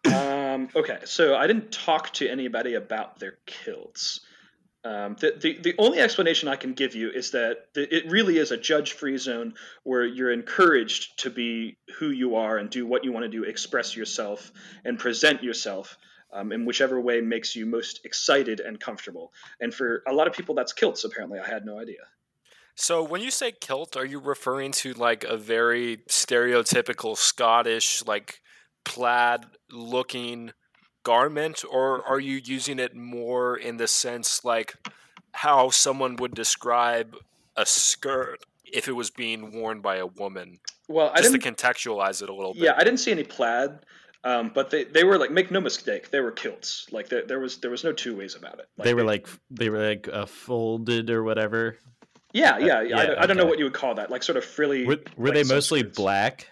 Um, 0.05 0.69
okay, 0.75 0.99
so 1.05 1.35
I 1.35 1.47
didn't 1.47 1.71
talk 1.71 2.11
to 2.13 2.27
anybody 2.27 2.75
about 2.75 3.19
their 3.19 3.37
kilts. 3.45 4.21
Um, 4.83 5.15
the, 5.19 5.35
the, 5.39 5.59
the 5.61 5.75
only 5.77 5.99
explanation 5.99 6.49
I 6.49 6.55
can 6.55 6.73
give 6.73 6.95
you 6.95 7.11
is 7.11 7.31
that 7.31 7.67
it 7.75 8.09
really 8.09 8.39
is 8.39 8.51
a 8.51 8.57
judge 8.57 8.93
free 8.93 9.17
zone 9.17 9.53
where 9.83 10.03
you're 10.05 10.31
encouraged 10.31 11.19
to 11.19 11.29
be 11.29 11.77
who 11.99 12.09
you 12.09 12.35
are 12.35 12.57
and 12.57 12.69
do 12.69 12.87
what 12.87 13.03
you 13.03 13.11
want 13.11 13.23
to 13.23 13.29
do, 13.29 13.43
express 13.43 13.95
yourself 13.95 14.51
and 14.83 14.97
present 14.97 15.43
yourself 15.43 15.97
um, 16.33 16.51
in 16.51 16.65
whichever 16.65 16.99
way 16.99 17.21
makes 17.21 17.55
you 17.55 17.67
most 17.67 18.05
excited 18.05 18.59
and 18.59 18.79
comfortable. 18.79 19.31
And 19.59 19.71
for 19.73 20.01
a 20.07 20.13
lot 20.13 20.27
of 20.27 20.33
people, 20.33 20.55
that's 20.55 20.73
kilts, 20.73 21.03
apparently. 21.03 21.39
I 21.39 21.47
had 21.47 21.63
no 21.63 21.79
idea. 21.79 22.01
So 22.75 23.03
when 23.03 23.21
you 23.21 23.29
say 23.29 23.51
kilt, 23.51 23.95
are 23.95 24.05
you 24.05 24.19
referring 24.19 24.71
to 24.73 24.93
like 24.93 25.23
a 25.23 25.37
very 25.37 25.97
stereotypical 26.09 27.15
Scottish, 27.17 28.03
like 28.07 28.41
plaid 28.83 29.45
looking 29.71 30.51
garment 31.03 31.63
or 31.71 32.05
are 32.07 32.19
you 32.19 32.39
using 32.43 32.79
it 32.79 32.95
more 32.95 33.57
in 33.57 33.77
the 33.77 33.87
sense 33.87 34.45
like 34.45 34.75
how 35.33 35.69
someone 35.69 36.15
would 36.17 36.35
describe 36.35 37.15
a 37.55 37.65
skirt 37.65 38.37
if 38.65 38.87
it 38.87 38.93
was 38.93 39.09
being 39.09 39.51
worn 39.51 39.81
by 39.81 39.97
a 39.97 40.05
woman? 40.05 40.59
Well 40.87 41.11
just 41.15 41.33
to 41.33 41.39
contextualize 41.39 42.21
it 42.21 42.29
a 42.29 42.33
little 42.33 42.53
bit. 42.53 42.63
Yeah 42.63 42.73
i 42.77 42.83
didn't 42.83 42.99
see 42.99 43.11
any 43.11 43.23
plaid 43.23 43.79
um, 44.23 44.51
but 44.53 44.69
they, 44.69 44.83
they 44.83 45.03
were 45.03 45.17
like 45.17 45.31
make 45.31 45.49
no 45.49 45.59
mistake 45.59 46.11
they 46.11 46.19
were 46.19 46.31
kilts. 46.31 46.85
Like 46.91 47.09
there, 47.09 47.25
there 47.25 47.39
was 47.39 47.57
there 47.57 47.71
was 47.71 47.83
no 47.83 47.91
two 47.91 48.15
ways 48.15 48.35
about 48.35 48.59
it. 48.59 48.67
Like, 48.77 48.85
they 48.85 48.93
were 48.93 49.03
like 49.03 49.27
they 49.49 49.69
were 49.69 49.83
like 49.83 50.07
uh, 50.11 50.27
folded 50.27 51.09
or 51.09 51.23
whatever? 51.23 51.77
Yeah 52.33 52.59
yeah, 52.59 52.77
uh, 52.77 52.81
yeah 52.81 52.97
I, 52.97 53.03
okay. 53.03 53.15
I, 53.17 53.25
don't 53.25 53.37
know 53.37 53.45
what 53.45 53.57
you 53.57 53.65
would 53.65 53.73
call 53.73 53.95
that 53.95 54.11
like 54.11 54.21
sort 54.21 54.37
of 54.37 54.45
frilly 54.45 54.85
were, 54.85 54.99
were 55.17 55.29
like, 55.29 55.35
they 55.35 55.43
mostly 55.43 55.81
black? 55.81 56.47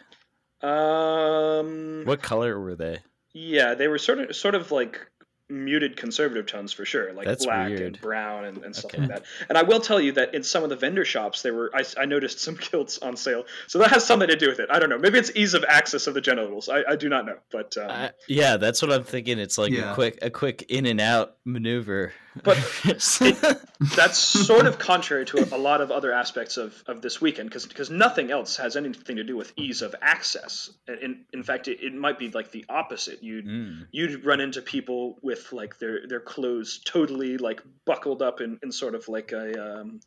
Um 0.62 2.04
what 2.06 2.22
color 2.24 2.60
were 2.60 2.76
they 2.76 3.00
yeah, 3.34 3.74
they 3.74 3.88
were 3.88 3.98
sort 3.98 4.20
of 4.20 4.36
sort 4.36 4.56
of 4.56 4.72
like 4.72 5.08
muted 5.50 5.98
conservative 5.98 6.46
tones 6.46 6.72
for 6.72 6.86
sure, 6.86 7.12
like 7.14 7.26
That's 7.26 7.46
black 7.46 7.70
weird. 7.70 7.82
and 7.82 8.02
brown 8.02 8.46
and, 8.46 8.64
and 8.64 8.76
stuff 8.76 8.92
okay. 8.94 9.02
like 9.02 9.10
that. 9.10 9.24
And 9.50 9.58
I 9.58 9.64
will 9.64 9.80
tell 9.80 10.00
you 10.00 10.12
that 10.14 10.36
in 10.36 10.44
some 10.44 10.64
of 10.64 10.70
the 10.70 10.76
vendor 10.76 11.04
shops, 11.04 11.42
there 11.42 11.54
were 11.54 11.72
I, 11.74 11.84
I, 11.98 12.06
noticed 12.06 12.40
some 12.40 12.56
kilts 12.58 13.00
on 13.00 13.18
sale, 13.18 13.46
so 13.68 13.80
that 13.80 13.90
has 13.90 14.06
something 14.06 14.28
to 14.28 14.36
do 14.36 14.48
with 14.48 14.60
it. 14.60 14.70
I 14.72 14.80
don't 14.80 14.90
know. 14.90 15.00
Maybe 15.00 15.18
it's 15.18 15.32
ease 15.36 15.54
of 15.54 15.66
access 15.68 16.08
of 16.08 16.14
the 16.14 16.22
genitals. 16.22 16.70
I, 16.70 16.84
I 16.90 16.96
do 16.96 17.10
not 17.10 17.26
know, 17.26 17.38
but 17.52 17.76
um, 17.78 17.90
uh, 17.90 18.10
yeah, 18.28 18.58
that's 18.58 18.82
what 18.82 18.92
I'm 18.92 19.04
thinking. 19.04 19.40
It's 19.40 19.58
like 19.58 19.72
yeah. 19.72 19.92
a 19.92 19.96
quick 19.96 20.20
a 20.22 20.30
quick 20.30 20.66
in 20.70 20.86
and 20.86 21.02
out 21.02 21.38
maneuver. 21.46 22.14
But 22.44 22.58
that's 23.96 24.18
sort 24.18 24.68
of 24.68 24.78
contrary 24.78 25.26
to 25.26 25.56
a, 25.56 25.58
lot 25.58 25.82
of 25.82 25.92
other 25.92 26.14
aspects 26.14 26.58
of, 26.58 26.84
of 26.88 27.02
this 27.02 27.20
weekend 27.20 27.50
because 27.50 27.66
because 27.66 27.90
nothing 27.90 28.32
else 28.32 28.58
has 28.58 28.76
anything 28.76 29.16
to 29.16 29.24
do 29.24 29.36
with 29.36 29.52
ease 29.58 29.82
of 29.82 29.96
access. 30.02 30.70
In, 30.88 31.26
in 31.34 31.44
fact, 31.44 31.68
it, 31.68 31.82
it 31.82 31.94
might 31.94 32.20
be 32.20 32.30
like 32.30 32.52
the 32.52 32.66
opposite. 32.70 33.24
You'd 33.24 33.50
Mm. 33.50 33.88
you'd 33.92 34.26
run 34.26 34.42
into 34.42 34.62
people 34.62 35.18
with 35.22 35.52
like 35.54 35.80
their 35.80 36.06
their 36.08 36.20
clothes 36.20 36.82
totally 36.86 37.38
like 37.38 37.62
buckled 37.86 38.22
up 38.22 38.42
in, 38.42 38.60
in 38.62 38.72
sort 38.72 38.96
of 38.96 39.08
like 39.08 39.32
a 39.32 39.80
um, 39.80 40.02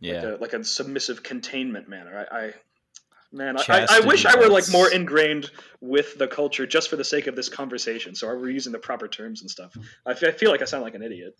yeah. 0.00 0.14
like, 0.14 0.24
a, 0.24 0.42
like 0.42 0.52
a 0.52 0.64
submissive 0.64 1.22
containment 1.22 1.88
manner. 1.88 2.26
I, 2.30 2.38
I 2.38 2.54
man, 3.34 3.56
I, 3.58 3.62
I, 3.68 3.86
I 3.90 4.00
wish 4.00 4.24
I 4.24 4.36
were 4.38 4.48
like 4.48 4.70
more 4.70 4.90
ingrained 4.90 5.50
with 5.80 6.16
the 6.18 6.26
culture 6.26 6.66
just 6.66 6.88
for 6.88 6.96
the 6.96 7.04
sake 7.04 7.26
of 7.26 7.36
this 7.36 7.48
conversation. 7.48 8.14
So 8.14 8.26
we're 8.28 8.50
using 8.50 8.72
the 8.72 8.78
proper 8.78 9.08
terms 9.08 9.42
and 9.42 9.50
stuff. 9.50 9.76
I 10.06 10.14
feel 10.14 10.50
like 10.50 10.62
I 10.62 10.64
sound 10.64 10.82
like 10.84 10.94
an 10.94 11.02
idiot. 11.02 11.36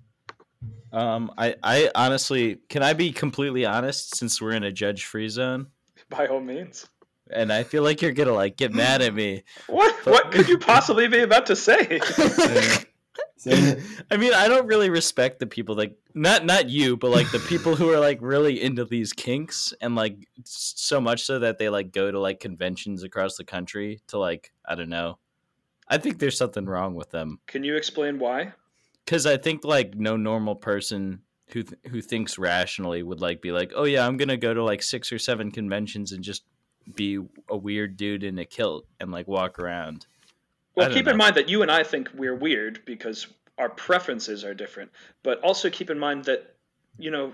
Um, 0.93 1.33
I, 1.37 1.57
I 1.63 1.91
honestly, 1.95 2.61
can 2.69 2.83
I 2.83 2.93
be 2.93 3.11
completely 3.13 3.65
honest? 3.67 4.15
Since 4.15 4.41
we're 4.41 4.53
in 4.53 4.63
a 4.63 4.71
judge-free 4.71 5.29
zone, 5.29 5.69
By 6.09 6.27
all 6.29 6.41
means. 6.41 6.87
and 7.33 7.53
I 7.53 7.65
feel 7.65 7.83
like 7.83 8.01
you're 8.01 8.13
gonna 8.13 8.33
like 8.33 8.57
get 8.57 8.73
mad 8.73 9.03
at 9.03 9.13
me. 9.15 9.43
What 9.67 9.95
what 10.07 10.31
could 10.31 10.49
you 10.49 10.59
possibly 10.59 11.09
be 11.09 11.21
about 11.21 11.47
to 11.47 11.57
say? 11.57 12.01
I 13.47 14.17
mean, 14.17 14.33
I 14.33 14.49
don't 14.49 14.67
really 14.67 14.91
respect 14.91 15.39
the 15.39 15.47
people 15.47 15.75
like 15.75 15.97
not 16.15 16.45
not 16.47 16.69
you, 16.69 16.97
but 16.97 17.11
like 17.11 17.31
the 17.31 17.39
people 17.41 17.77
who 17.77 17.91
are 17.91 18.01
like 18.01 18.19
really 18.21 18.63
into 18.63 18.85
these 18.85 19.13
kinks 19.13 19.75
and 19.81 19.95
like 19.95 20.17
so 20.45 21.01
much 21.01 21.25
so 21.25 21.39
that 21.41 21.59
they 21.59 21.69
like 21.69 21.93
go 21.93 22.11
to 22.11 22.19
like 22.19 22.41
conventions 22.41 23.03
across 23.03 23.37
the 23.37 23.45
country 23.45 24.01
to 24.09 24.19
like 24.19 24.53
I 24.65 24.75
don't 24.75 24.89
know. 24.89 25.19
I 25.89 25.99
think 25.99 26.19
there's 26.19 26.39
something 26.39 26.65
wrong 26.65 26.95
with 26.95 27.11
them 27.11 27.41
Can 27.47 27.63
you 27.63 27.77
explain 27.77 28.19
why? 28.19 28.55
because 29.05 29.27
I 29.27 29.37
think 29.37 29.65
like 29.65 29.95
no 29.95 30.17
normal 30.17 30.57
person 30.57 31.21
who 31.49 31.63
th- 31.63 31.79
who 31.91 32.01
thinks 32.01 32.39
rationally 32.39 33.03
would 33.03 33.21
like 33.21 33.43
be 33.43 33.53
like, 33.53 33.73
oh 33.77 33.85
yeah, 33.85 34.07
I'm 34.07 34.17
gonna 34.17 34.39
go 34.39 34.55
to 34.55 34.65
like 34.65 34.83
six 34.83 35.13
or 35.13 35.19
seven 35.19 35.51
conventions 35.51 36.13
and 36.13 36.25
just 36.25 36.45
be 36.95 37.19
a 37.49 37.57
weird 37.57 37.97
dude 37.99 38.25
in 38.25 38.39
a 38.39 38.45
kilt 38.47 38.87
and 38.99 39.11
like 39.13 39.29
walk 39.29 39.59
around. 39.59 40.07
Well, 40.77 40.91
keep 40.91 41.07
in 41.07 41.17
mind 41.17 41.37
that 41.37 41.49
you 41.49 41.63
and 41.63 41.71
I 41.71 41.85
think 41.85 42.11
we're 42.15 42.35
weird 42.35 42.85
because 42.85 43.27
our 43.59 43.69
preferences 43.69 44.45
are 44.45 44.55
different. 44.55 44.91
But 45.23 45.41
also 45.41 45.71
keep 45.71 45.91
in 45.91 45.99
mind 45.99 46.25
that, 46.25 46.55
you 46.99 47.11
know, 47.11 47.33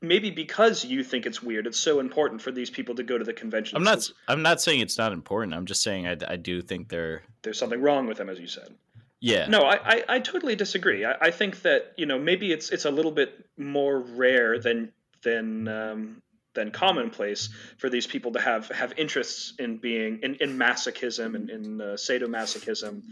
maybe 0.00 0.30
because 0.30 0.84
you 0.84 1.04
think 1.04 1.26
it's 1.26 1.42
weird, 1.42 1.66
it's 1.66 1.78
so 1.78 2.00
important 2.00 2.42
for 2.42 2.50
these 2.50 2.70
people 2.70 2.94
to 2.96 3.02
go 3.02 3.18
to 3.18 3.24
the 3.24 3.32
convention. 3.32 3.76
I'm 3.76 3.84
not. 3.84 4.10
I'm 4.28 4.42
not 4.42 4.60
saying 4.60 4.80
it's 4.80 4.98
not 4.98 5.12
important. 5.12 5.54
I'm 5.54 5.66
just 5.66 5.82
saying 5.82 6.06
I, 6.06 6.16
I 6.26 6.36
do 6.36 6.62
think 6.62 6.88
they're. 6.88 7.22
There's 7.42 7.58
something 7.58 7.80
wrong 7.80 8.06
with 8.06 8.18
them, 8.18 8.28
as 8.28 8.38
you 8.38 8.46
said. 8.46 8.74
Yeah. 9.20 9.46
No, 9.46 9.64
I, 9.64 9.78
I, 9.84 10.04
I 10.08 10.20
totally 10.20 10.56
disagree. 10.56 11.04
I, 11.04 11.14
I 11.20 11.30
think 11.30 11.62
that 11.62 11.92
you 11.96 12.06
know 12.06 12.18
maybe 12.18 12.52
it's 12.52 12.70
it's 12.70 12.86
a 12.86 12.90
little 12.90 13.12
bit 13.12 13.44
more 13.58 14.00
rare 14.00 14.58
than 14.58 14.92
than 15.22 15.68
um, 15.68 16.22
than 16.54 16.70
commonplace 16.70 17.48
for 17.78 17.88
these 17.88 18.06
people 18.06 18.32
to 18.32 18.40
have 18.40 18.68
have 18.68 18.92
interests 18.96 19.54
in 19.58 19.78
being 19.78 20.20
in, 20.22 20.36
in 20.36 20.58
masochism 20.58 21.34
and 21.34 21.50
in 21.50 21.80
uh, 21.80 21.84
sadomasochism, 21.94 23.02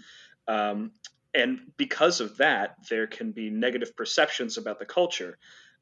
um, 0.47 0.93
and 1.35 1.61
because 1.77 2.21
of 2.21 2.39
that, 2.39 2.77
there 2.89 3.07
can 3.07 3.33
be 3.33 3.51
negative 3.51 3.97
perceptions 3.97 4.57
about 4.57 4.79
the 4.79 4.87
culture. 4.87 5.39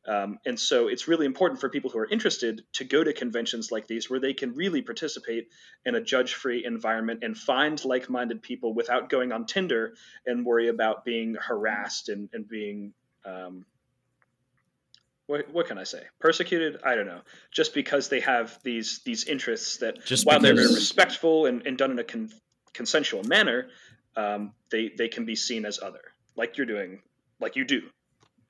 Um, 0.06 0.38
and 0.46 0.58
so 0.58 0.86
it's 0.86 1.08
really 1.08 1.26
important 1.26 1.60
for 1.60 1.68
people 1.68 1.90
who 1.90 1.98
are 1.98 2.08
interested 2.08 2.62
to 2.74 2.84
go 2.84 3.02
to 3.02 3.12
conventions 3.12 3.72
like 3.72 3.88
these 3.88 4.08
where 4.08 4.20
they 4.20 4.34
can 4.34 4.54
really 4.54 4.80
participate 4.80 5.48
in 5.84 5.96
a 5.96 6.00
judge 6.00 6.34
free 6.34 6.64
environment 6.64 7.20
and 7.24 7.36
find 7.36 7.84
like 7.84 8.08
minded 8.08 8.40
people 8.40 8.72
without 8.72 9.08
going 9.08 9.32
on 9.32 9.46
Tinder 9.46 9.94
and 10.24 10.46
worry 10.46 10.68
about 10.68 11.04
being 11.04 11.34
harassed 11.34 12.08
and, 12.08 12.28
and 12.32 12.48
being. 12.48 12.92
Um, 13.24 13.64
what, 15.26 15.50
what 15.52 15.66
can 15.66 15.78
I 15.78 15.84
say? 15.84 16.02
Persecuted? 16.20 16.78
I 16.84 16.94
don't 16.94 17.06
know. 17.06 17.20
Just 17.50 17.74
because 17.74 18.08
they 18.08 18.20
have 18.20 18.58
these 18.62 19.00
these 19.04 19.24
interests 19.24 19.78
that, 19.78 20.04
Just 20.04 20.26
while 20.26 20.40
they're 20.40 20.54
very 20.54 20.66
respectful 20.66 21.46
and, 21.46 21.66
and 21.66 21.76
done 21.76 21.90
in 21.90 21.98
a 21.98 22.04
con- 22.04 22.32
consensual 22.72 23.24
manner, 23.24 23.68
um, 24.16 24.52
they 24.70 24.92
they 24.96 25.08
can 25.08 25.24
be 25.24 25.34
seen 25.34 25.64
as 25.64 25.80
other, 25.82 26.02
like 26.36 26.56
you're 26.56 26.66
doing, 26.66 27.02
like 27.40 27.56
you 27.56 27.64
do. 27.64 27.82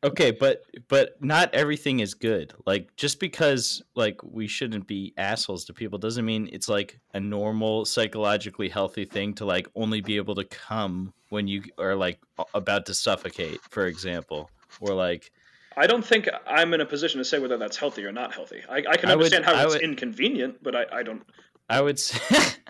Okay, 0.04 0.30
but 0.30 0.62
but 0.88 1.20
not 1.22 1.54
everything 1.54 2.00
is 2.00 2.14
good. 2.14 2.52
Like 2.66 2.94
just 2.96 3.18
because 3.18 3.82
like 3.94 4.22
we 4.22 4.46
shouldn't 4.46 4.86
be 4.86 5.14
assholes 5.16 5.64
to 5.64 5.72
people 5.72 5.98
doesn't 5.98 6.24
mean 6.24 6.50
it's 6.52 6.68
like 6.68 7.00
a 7.14 7.20
normal 7.20 7.86
psychologically 7.86 8.68
healthy 8.68 9.06
thing 9.06 9.32
to 9.34 9.46
like 9.46 9.66
only 9.74 10.02
be 10.02 10.16
able 10.16 10.34
to 10.34 10.44
come 10.44 11.14
when 11.30 11.48
you 11.48 11.62
are 11.78 11.94
like 11.94 12.20
about 12.54 12.86
to 12.86 12.94
suffocate, 12.94 13.60
for 13.70 13.86
example, 13.86 14.50
or 14.80 14.94
like 14.94 15.32
I 15.76 15.86
don't 15.86 16.04
think 16.04 16.28
I'm 16.46 16.72
in 16.74 16.80
a 16.80 16.86
position 16.86 17.18
to 17.18 17.24
say 17.24 17.38
whether 17.38 17.58
that's 17.58 17.76
healthy 17.76 18.04
or 18.04 18.12
not 18.12 18.34
healthy. 18.34 18.62
I, 18.68 18.76
I 18.88 18.96
can 18.96 19.10
I 19.10 19.14
would- 19.16 19.24
understand 19.32 19.44
how 19.44 19.54
I 19.54 19.64
it's 19.64 19.74
would- 19.74 19.82
inconvenient, 19.82 20.62
but 20.62 20.74
I, 20.74 20.86
I 20.92 21.02
don't. 21.02 21.22
I 21.68 21.80
would 21.80 21.98
say. 21.98 22.20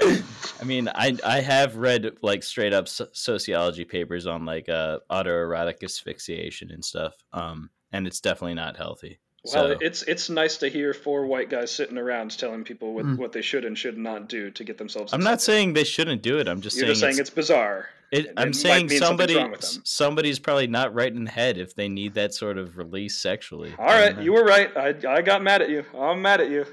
I 0.00 0.64
mean, 0.64 0.88
I 0.88 1.16
I 1.24 1.40
have 1.40 1.76
read 1.76 2.16
like 2.22 2.42
straight 2.42 2.72
up 2.72 2.86
sociology 2.88 3.84
papers 3.84 4.26
on 4.26 4.44
like 4.44 4.68
uh, 4.68 4.98
autoerotic 5.10 5.82
asphyxiation 5.82 6.70
and 6.70 6.84
stuff, 6.84 7.14
um, 7.32 7.70
and 7.92 8.06
it's 8.06 8.20
definitely 8.20 8.54
not 8.54 8.76
healthy. 8.76 9.18
Well, 9.44 9.52
So- 9.68 9.78
it's 9.80 10.02
it's 10.02 10.28
nice 10.28 10.58
to 10.58 10.68
hear 10.68 10.92
four 10.94 11.26
white 11.26 11.50
guys 11.50 11.70
sitting 11.70 11.98
around 11.98 12.36
telling 12.38 12.64
people 12.64 12.94
what, 12.94 13.04
Hmm. 13.04 13.16
what 13.16 13.32
they 13.32 13.42
should 13.42 13.64
and 13.64 13.76
should 13.76 13.96
not 13.98 14.28
do 14.28 14.50
to 14.50 14.64
get 14.64 14.76
themselves. 14.78 15.12
I'm 15.12 15.22
not 15.22 15.40
saying 15.40 15.72
they 15.72 15.84
shouldn't 15.84 16.22
do 16.22 16.38
it. 16.38 16.48
I'm 16.48 16.60
just 16.60 16.76
saying 16.76 16.86
You're 16.86 16.94
saying 16.94 17.10
just 17.16 17.16
saying 17.16 17.20
it's, 17.22 17.30
it's 17.30 17.34
bizarre. 17.34 17.88
It, 18.12 18.26
It- 18.26 18.32
I'm 18.36 18.52
saying 18.52 18.88
somebody 18.90 19.36
wrong 19.36 19.50
with 19.50 19.60
them. 19.60 19.82
somebody's 19.84 20.38
probably 20.38 20.66
not 20.68 20.94
right 20.94 21.12
in 21.12 21.24
the 21.24 21.30
head 21.30 21.58
if 21.58 21.74
they 21.74 21.88
need 21.88 22.14
that 22.14 22.32
sort 22.34 22.56
of 22.58 22.76
release 22.78 23.16
sexually. 23.18 23.74
All 23.78 23.86
right, 23.86 24.16
uh, 24.16 24.20
you 24.20 24.32
were 24.32 24.44
right. 24.44 24.70
I, 24.76 24.94
I 25.08 25.22
got 25.22 25.42
mad 25.42 25.62
at 25.62 25.70
you. 25.70 25.84
I'm 25.98 26.22
mad 26.22 26.40
at 26.40 26.50
you. 26.50 26.64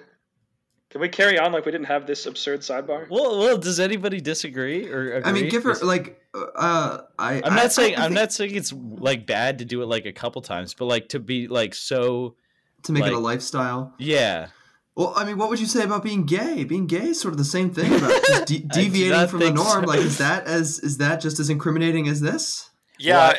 Can 0.92 1.02
we 1.02 1.10
carry 1.10 1.40
on 1.40 1.52
like 1.52 1.66
we 1.66 1.72
didn't 1.72 1.88
have 1.88 2.06
this 2.06 2.28
absurd 2.28 2.60
sidebar? 2.60 3.10
Well, 3.10 3.40
well, 3.40 3.58
does 3.58 3.80
anybody 3.80 4.22
disagree 4.22 4.88
or 4.92 5.14
agree? 5.16 5.30
I 5.30 5.34
mean, 5.34 5.50
give 5.50 5.64
her 5.64 5.74
like 5.82 6.22
uh, 6.36 7.00
I. 7.18 7.42
I'm 7.44 7.54
I- 7.54 7.56
not 7.56 7.72
saying 7.74 7.96
I 7.96 8.02
I'm 8.06 8.10
think 8.10 8.14
not 8.16 8.32
saying 8.32 8.54
it's 8.54 8.72
like 8.72 9.26
bad 9.26 9.58
to 9.58 9.66
do 9.66 9.82
it 9.82 9.88
like 9.88 10.06
a 10.06 10.14
couple 10.14 10.42
times, 10.44 10.76
but 10.76 10.86
like 10.86 11.10
to 11.10 11.20
be 11.20 11.48
like 11.48 11.74
so 11.74 12.36
to 12.84 12.92
make 12.92 13.06
it 13.08 13.14
a 13.14 13.18
lifestyle. 13.18 13.94
yeah. 13.98 14.50
Well, 14.96 15.14
I 15.16 15.26
mean, 15.26 15.38
what 15.38 15.50
would 15.50 15.60
you 15.60 15.66
say 15.66 15.84
about 15.84 16.04
being 16.04 16.26
gay? 16.26 16.64
Being 16.64 16.86
gay 16.86 17.08
is 17.08 17.20
sort 17.20 17.34
of 17.34 17.40
the 17.40 17.46
same 17.46 17.72
thing 17.72 17.94
about 17.96 18.12
just 18.28 18.46
de- 18.46 18.60
deviating 18.60 19.28
from 19.28 19.40
the 19.40 19.52
norm. 19.52 19.84
so. 19.84 19.88
Like, 19.88 20.02
is 20.02 20.20
that 20.20 20.46
as 20.46 20.80
is 20.80 20.98
that 20.98 21.20
just 21.20 21.40
as 21.40 21.50
incriminating 21.50 22.08
as 22.08 22.22
this? 22.22 22.70
Yeah, 23.00 23.16
Well, 23.16 23.36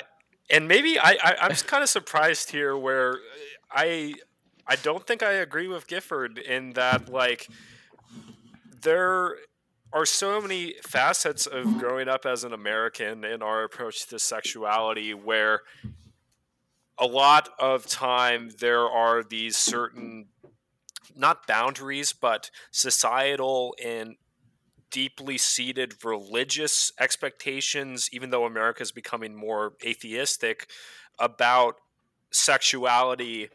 and 0.51 0.69
maybe 0.69 0.99
I, 0.99 1.17
I 1.23 1.37
I'm 1.43 1.51
just 1.51 1.67
kind 1.67 1.83
of 1.83 1.89
surprised 1.89 2.51
here 2.51 2.77
where 2.77 3.19
I 3.71 4.15
I 4.67 4.77
don't 4.77 5.07
think 5.07 5.23
I 5.23 5.33
agree 5.33 5.69
with 5.69 5.87
Gifford 5.87 6.39
in 6.39 6.73
that 6.73 7.09
like 7.09 7.49
there 8.83 9.37
are 9.93 10.05
so 10.05 10.41
many 10.41 10.75
facets 10.83 11.47
of 11.47 11.79
growing 11.79 12.09
up 12.09 12.27
as 12.27 12.43
an 12.43 12.53
American 12.53 13.25
in 13.25 13.43
our 13.43 13.63
approach 13.63 14.09
to 14.09 14.19
sexuality 14.19 15.15
where 15.15 15.61
a 16.99 17.07
lot 17.07 17.49
of 17.61 17.87
time 17.87 18.51
there 18.59 18.89
are 18.89 19.23
these 19.23 19.57
certain 19.57 20.27
not 21.17 21.47
boundaries 21.47 22.13
but 22.13 22.51
societal 22.71 23.75
and 23.85 24.17
deeply 24.91 25.37
seated 25.37 25.95
religious 26.05 26.93
expectations 27.01 28.09
even 28.13 28.31
though 28.31 28.45
America 28.45 28.83
is 28.83 28.93
becoming 28.93 29.35
more 29.35 29.73
atheistic 29.85 30.69
about 31.19 31.77
sexuality 32.31 33.49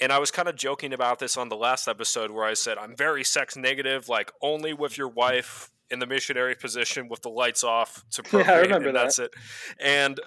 and 0.00 0.12
I 0.12 0.18
was 0.18 0.30
kind 0.30 0.46
of 0.48 0.56
joking 0.56 0.92
about 0.92 1.18
this 1.18 1.36
on 1.36 1.48
the 1.48 1.56
last 1.56 1.88
episode 1.88 2.30
where 2.30 2.44
I 2.44 2.54
said 2.54 2.78
I'm 2.78 2.94
very 2.94 3.24
sex 3.24 3.56
negative 3.56 4.08
like 4.08 4.30
only 4.42 4.74
with 4.74 4.96
your 4.96 5.08
wife 5.08 5.70
in 5.90 5.98
the 5.98 6.06
missionary 6.06 6.54
position 6.54 7.08
with 7.08 7.22
the 7.22 7.30
lights 7.30 7.64
off 7.64 8.04
to 8.12 8.22
Yeah, 8.32 8.52
I 8.52 8.58
remember 8.60 8.88
and 8.88 8.96
that. 8.96 9.02
that's 9.02 9.18
it 9.18 9.34
and 9.80 10.20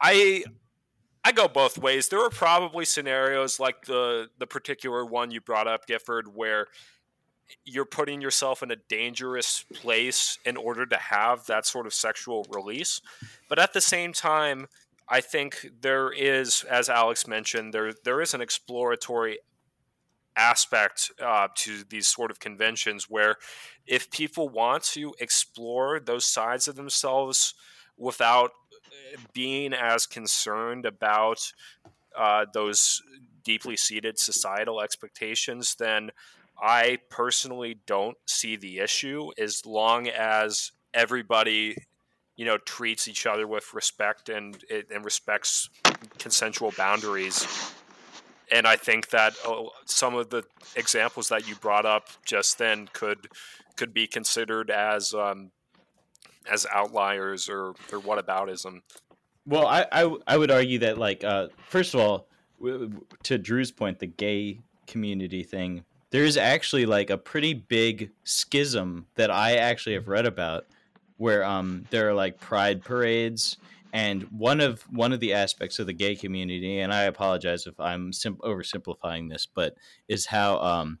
I 0.00 0.44
I 1.24 1.32
go 1.32 1.48
both 1.48 1.78
ways. 1.78 2.08
There 2.08 2.24
are 2.24 2.30
probably 2.30 2.84
scenarios 2.84 3.60
like 3.60 3.84
the 3.86 4.30
the 4.38 4.46
particular 4.46 5.04
one 5.04 5.30
you 5.30 5.40
brought 5.40 5.66
up, 5.68 5.86
Gifford, 5.86 6.34
where 6.34 6.66
you're 7.64 7.84
putting 7.84 8.20
yourself 8.20 8.62
in 8.62 8.70
a 8.70 8.76
dangerous 8.76 9.64
place 9.74 10.38
in 10.44 10.56
order 10.56 10.86
to 10.86 10.96
have 10.96 11.46
that 11.46 11.66
sort 11.66 11.86
of 11.86 11.92
sexual 11.92 12.46
release. 12.50 13.00
But 13.48 13.58
at 13.58 13.72
the 13.72 13.80
same 13.80 14.12
time, 14.12 14.66
I 15.08 15.20
think 15.20 15.68
there 15.80 16.12
is, 16.12 16.64
as 16.64 16.88
Alex 16.88 17.26
mentioned, 17.26 17.74
there 17.74 17.92
there 18.04 18.20
is 18.20 18.32
an 18.32 18.40
exploratory 18.40 19.38
aspect 20.36 21.10
uh, 21.20 21.48
to 21.54 21.84
these 21.90 22.06
sort 22.06 22.30
of 22.30 22.38
conventions 22.38 23.10
where 23.10 23.36
if 23.86 24.10
people 24.10 24.48
want 24.48 24.84
to 24.84 25.12
explore 25.18 26.00
those 26.00 26.24
sides 26.24 26.68
of 26.68 26.76
themselves 26.76 27.54
without 27.98 28.52
being 29.32 29.72
as 29.72 30.06
concerned 30.06 30.86
about 30.86 31.52
uh, 32.16 32.46
those 32.52 33.02
deeply 33.44 33.76
seated 33.76 34.18
societal 34.18 34.80
expectations, 34.80 35.76
then 35.78 36.10
I 36.60 36.98
personally 37.08 37.78
don't 37.86 38.16
see 38.26 38.56
the 38.56 38.78
issue 38.78 39.30
as 39.38 39.64
long 39.64 40.08
as 40.08 40.72
everybody, 40.92 41.76
you 42.36 42.46
know 42.46 42.56
treats 42.56 43.06
each 43.06 43.26
other 43.26 43.46
with 43.46 43.74
respect 43.74 44.30
and 44.30 44.64
and 44.70 45.04
respects 45.04 45.68
consensual 46.18 46.72
boundaries. 46.76 47.46
And 48.50 48.66
I 48.66 48.76
think 48.76 49.10
that 49.10 49.34
oh, 49.44 49.70
some 49.84 50.14
of 50.14 50.30
the 50.30 50.44
examples 50.74 51.28
that 51.28 51.46
you 51.46 51.54
brought 51.56 51.84
up 51.84 52.08
just 52.24 52.58
then 52.58 52.88
could 52.94 53.28
could 53.76 53.92
be 53.92 54.06
considered 54.06 54.70
as 54.70 55.12
um, 55.12 55.50
as 56.48 56.66
outliers 56.72 57.48
or 57.48 57.70
or 57.92 58.00
whataboutism. 58.00 58.82
Well, 59.46 59.66
I, 59.66 59.86
I, 59.90 60.16
I 60.26 60.36
would 60.36 60.50
argue 60.50 60.78
that 60.80 60.98
like 60.98 61.24
uh, 61.24 61.48
first 61.68 61.94
of 61.94 62.00
all, 62.00 62.28
to 63.22 63.38
Drew's 63.38 63.72
point, 63.72 63.98
the 63.98 64.06
gay 64.06 64.60
community 64.86 65.42
thing, 65.42 65.84
there's 66.10 66.36
actually 66.36 66.86
like 66.86 67.10
a 67.10 67.18
pretty 67.18 67.54
big 67.54 68.10
schism 68.24 69.06
that 69.14 69.30
I 69.30 69.56
actually 69.56 69.94
have 69.94 70.08
read 70.08 70.26
about, 70.26 70.66
where 71.16 71.44
um 71.44 71.84
there 71.90 72.08
are 72.08 72.14
like 72.14 72.40
pride 72.40 72.82
parades 72.82 73.56
and 73.92 74.22
one 74.24 74.60
of 74.60 74.82
one 74.90 75.12
of 75.12 75.20
the 75.20 75.32
aspects 75.32 75.78
of 75.78 75.86
the 75.86 75.92
gay 75.92 76.14
community 76.14 76.80
and 76.80 76.92
i 76.92 77.02
apologize 77.02 77.66
if 77.66 77.78
i'm 77.78 78.12
sim- 78.12 78.36
oversimplifying 78.36 79.28
this 79.28 79.46
but 79.46 79.74
is 80.08 80.26
how 80.26 80.58
um, 80.60 80.98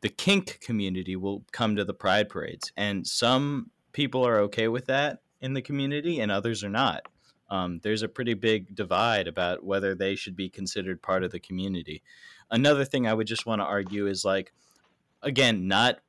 the 0.00 0.08
kink 0.08 0.58
community 0.60 1.14
will 1.14 1.44
come 1.52 1.76
to 1.76 1.84
the 1.84 1.94
pride 1.94 2.28
parades 2.28 2.72
and 2.76 3.06
some 3.06 3.70
people 3.92 4.26
are 4.26 4.40
okay 4.40 4.68
with 4.68 4.86
that 4.86 5.20
in 5.40 5.54
the 5.54 5.62
community 5.62 6.20
and 6.20 6.30
others 6.30 6.64
are 6.64 6.70
not. 6.70 7.02
Um, 7.50 7.80
there's 7.82 8.02
a 8.02 8.08
pretty 8.08 8.34
big 8.34 8.74
divide 8.74 9.28
about 9.28 9.64
whether 9.64 9.94
they 9.94 10.14
should 10.14 10.36
be 10.36 10.48
considered 10.48 11.02
part 11.02 11.22
of 11.22 11.32
the 11.32 11.40
community. 11.40 12.02
Another 12.50 12.84
thing 12.84 13.06
i 13.06 13.14
would 13.14 13.26
just 13.26 13.46
want 13.46 13.60
to 13.60 13.66
argue 13.66 14.06
is 14.06 14.24
like 14.24 14.52
again 15.22 15.68
not 15.68 16.00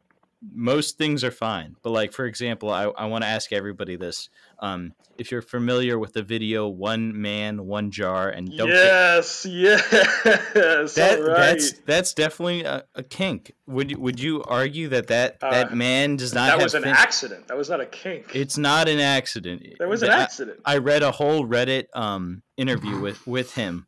most 0.53 0.97
things 0.97 1.23
are 1.23 1.31
fine. 1.31 1.75
But 1.81 1.91
like 1.91 2.13
for 2.13 2.25
example, 2.25 2.69
I, 2.69 2.85
I 2.85 3.05
want 3.05 3.23
to 3.23 3.27
ask 3.27 3.53
everybody 3.53 3.95
this: 3.95 4.29
um, 4.59 4.93
if 5.17 5.31
you're 5.31 5.41
familiar 5.41 5.97
with 5.97 6.13
the 6.13 6.23
video 6.23 6.67
"One 6.67 7.19
Man, 7.21 7.65
One 7.65 7.91
Jar" 7.91 8.29
and 8.29 8.55
don't 8.55 8.67
yes, 8.67 9.45
yes, 9.45 9.89
that, 9.91 11.19
right. 11.19 11.25
that's 11.25 11.73
that's 11.85 12.13
definitely 12.13 12.63
a, 12.63 12.83
a, 12.95 13.03
kink. 13.03 13.53
Would 13.67 13.91
you, 13.91 13.99
would 13.99 14.19
you 14.19 14.43
argue 14.43 14.89
that 14.89 15.07
that, 15.07 15.37
uh, 15.41 15.51
that 15.51 15.73
man 15.73 16.17
does 16.17 16.33
not? 16.33 16.57
That 16.57 16.63
was 16.63 16.75
an 16.75 16.83
fin- 16.83 16.93
accident. 16.93 17.47
That 17.47 17.57
was 17.57 17.69
not 17.69 17.81
a 17.81 17.85
kink. 17.85 18.35
It's 18.35 18.57
not 18.57 18.87
an 18.87 18.99
accident. 18.99 19.63
That 19.79 19.89
was 19.89 20.03
an 20.03 20.09
accident. 20.09 20.59
I, 20.65 20.75
I 20.75 20.77
read 20.79 21.03
a 21.03 21.11
whole 21.11 21.45
Reddit 21.45 21.85
um, 21.93 22.41
interview 22.57 22.99
with 23.01 23.25
with 23.27 23.53
him 23.53 23.87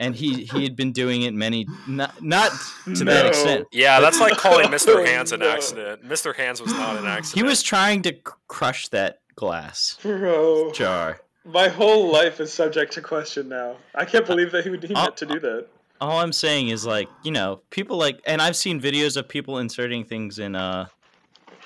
and 0.00 0.16
he 0.16 0.44
he 0.44 0.64
had 0.64 0.74
been 0.74 0.90
doing 0.90 1.22
it 1.22 1.34
many 1.34 1.66
not 1.86 2.20
not 2.22 2.50
to 2.84 3.04
no. 3.04 3.12
that 3.12 3.26
extent. 3.26 3.68
Yeah, 3.70 4.00
that's 4.00 4.18
like 4.18 4.32
calling 4.36 4.66
Mr. 4.68 5.06
Hands 5.06 5.30
an 5.30 5.40
no. 5.40 5.50
accident. 5.50 6.02
Mr. 6.04 6.34
Hands 6.34 6.60
was 6.60 6.72
not 6.72 6.96
an 6.96 7.06
accident. 7.06 7.38
He 7.38 7.48
was 7.48 7.62
trying 7.62 8.02
to 8.02 8.14
crush 8.48 8.88
that 8.88 9.20
glass 9.36 9.98
Bro. 10.02 10.72
jar. 10.72 11.20
My 11.44 11.68
whole 11.68 12.10
life 12.10 12.40
is 12.40 12.52
subject 12.52 12.92
to 12.94 13.02
question 13.02 13.48
now. 13.48 13.76
I 13.94 14.04
can't 14.04 14.26
believe 14.26 14.52
that 14.52 14.64
he 14.64 14.70
would 14.70 14.82
need 14.82 15.16
to 15.16 15.26
do 15.26 15.38
that. 15.38 15.66
All 16.00 16.18
I'm 16.18 16.32
saying 16.32 16.68
is 16.68 16.86
like, 16.86 17.08
you 17.22 17.30
know, 17.30 17.60
people 17.68 17.98
like 17.98 18.20
and 18.26 18.40
I've 18.40 18.56
seen 18.56 18.80
videos 18.80 19.18
of 19.18 19.28
people 19.28 19.58
inserting 19.58 20.04
things 20.04 20.38
in 20.38 20.56
uh 20.56 20.86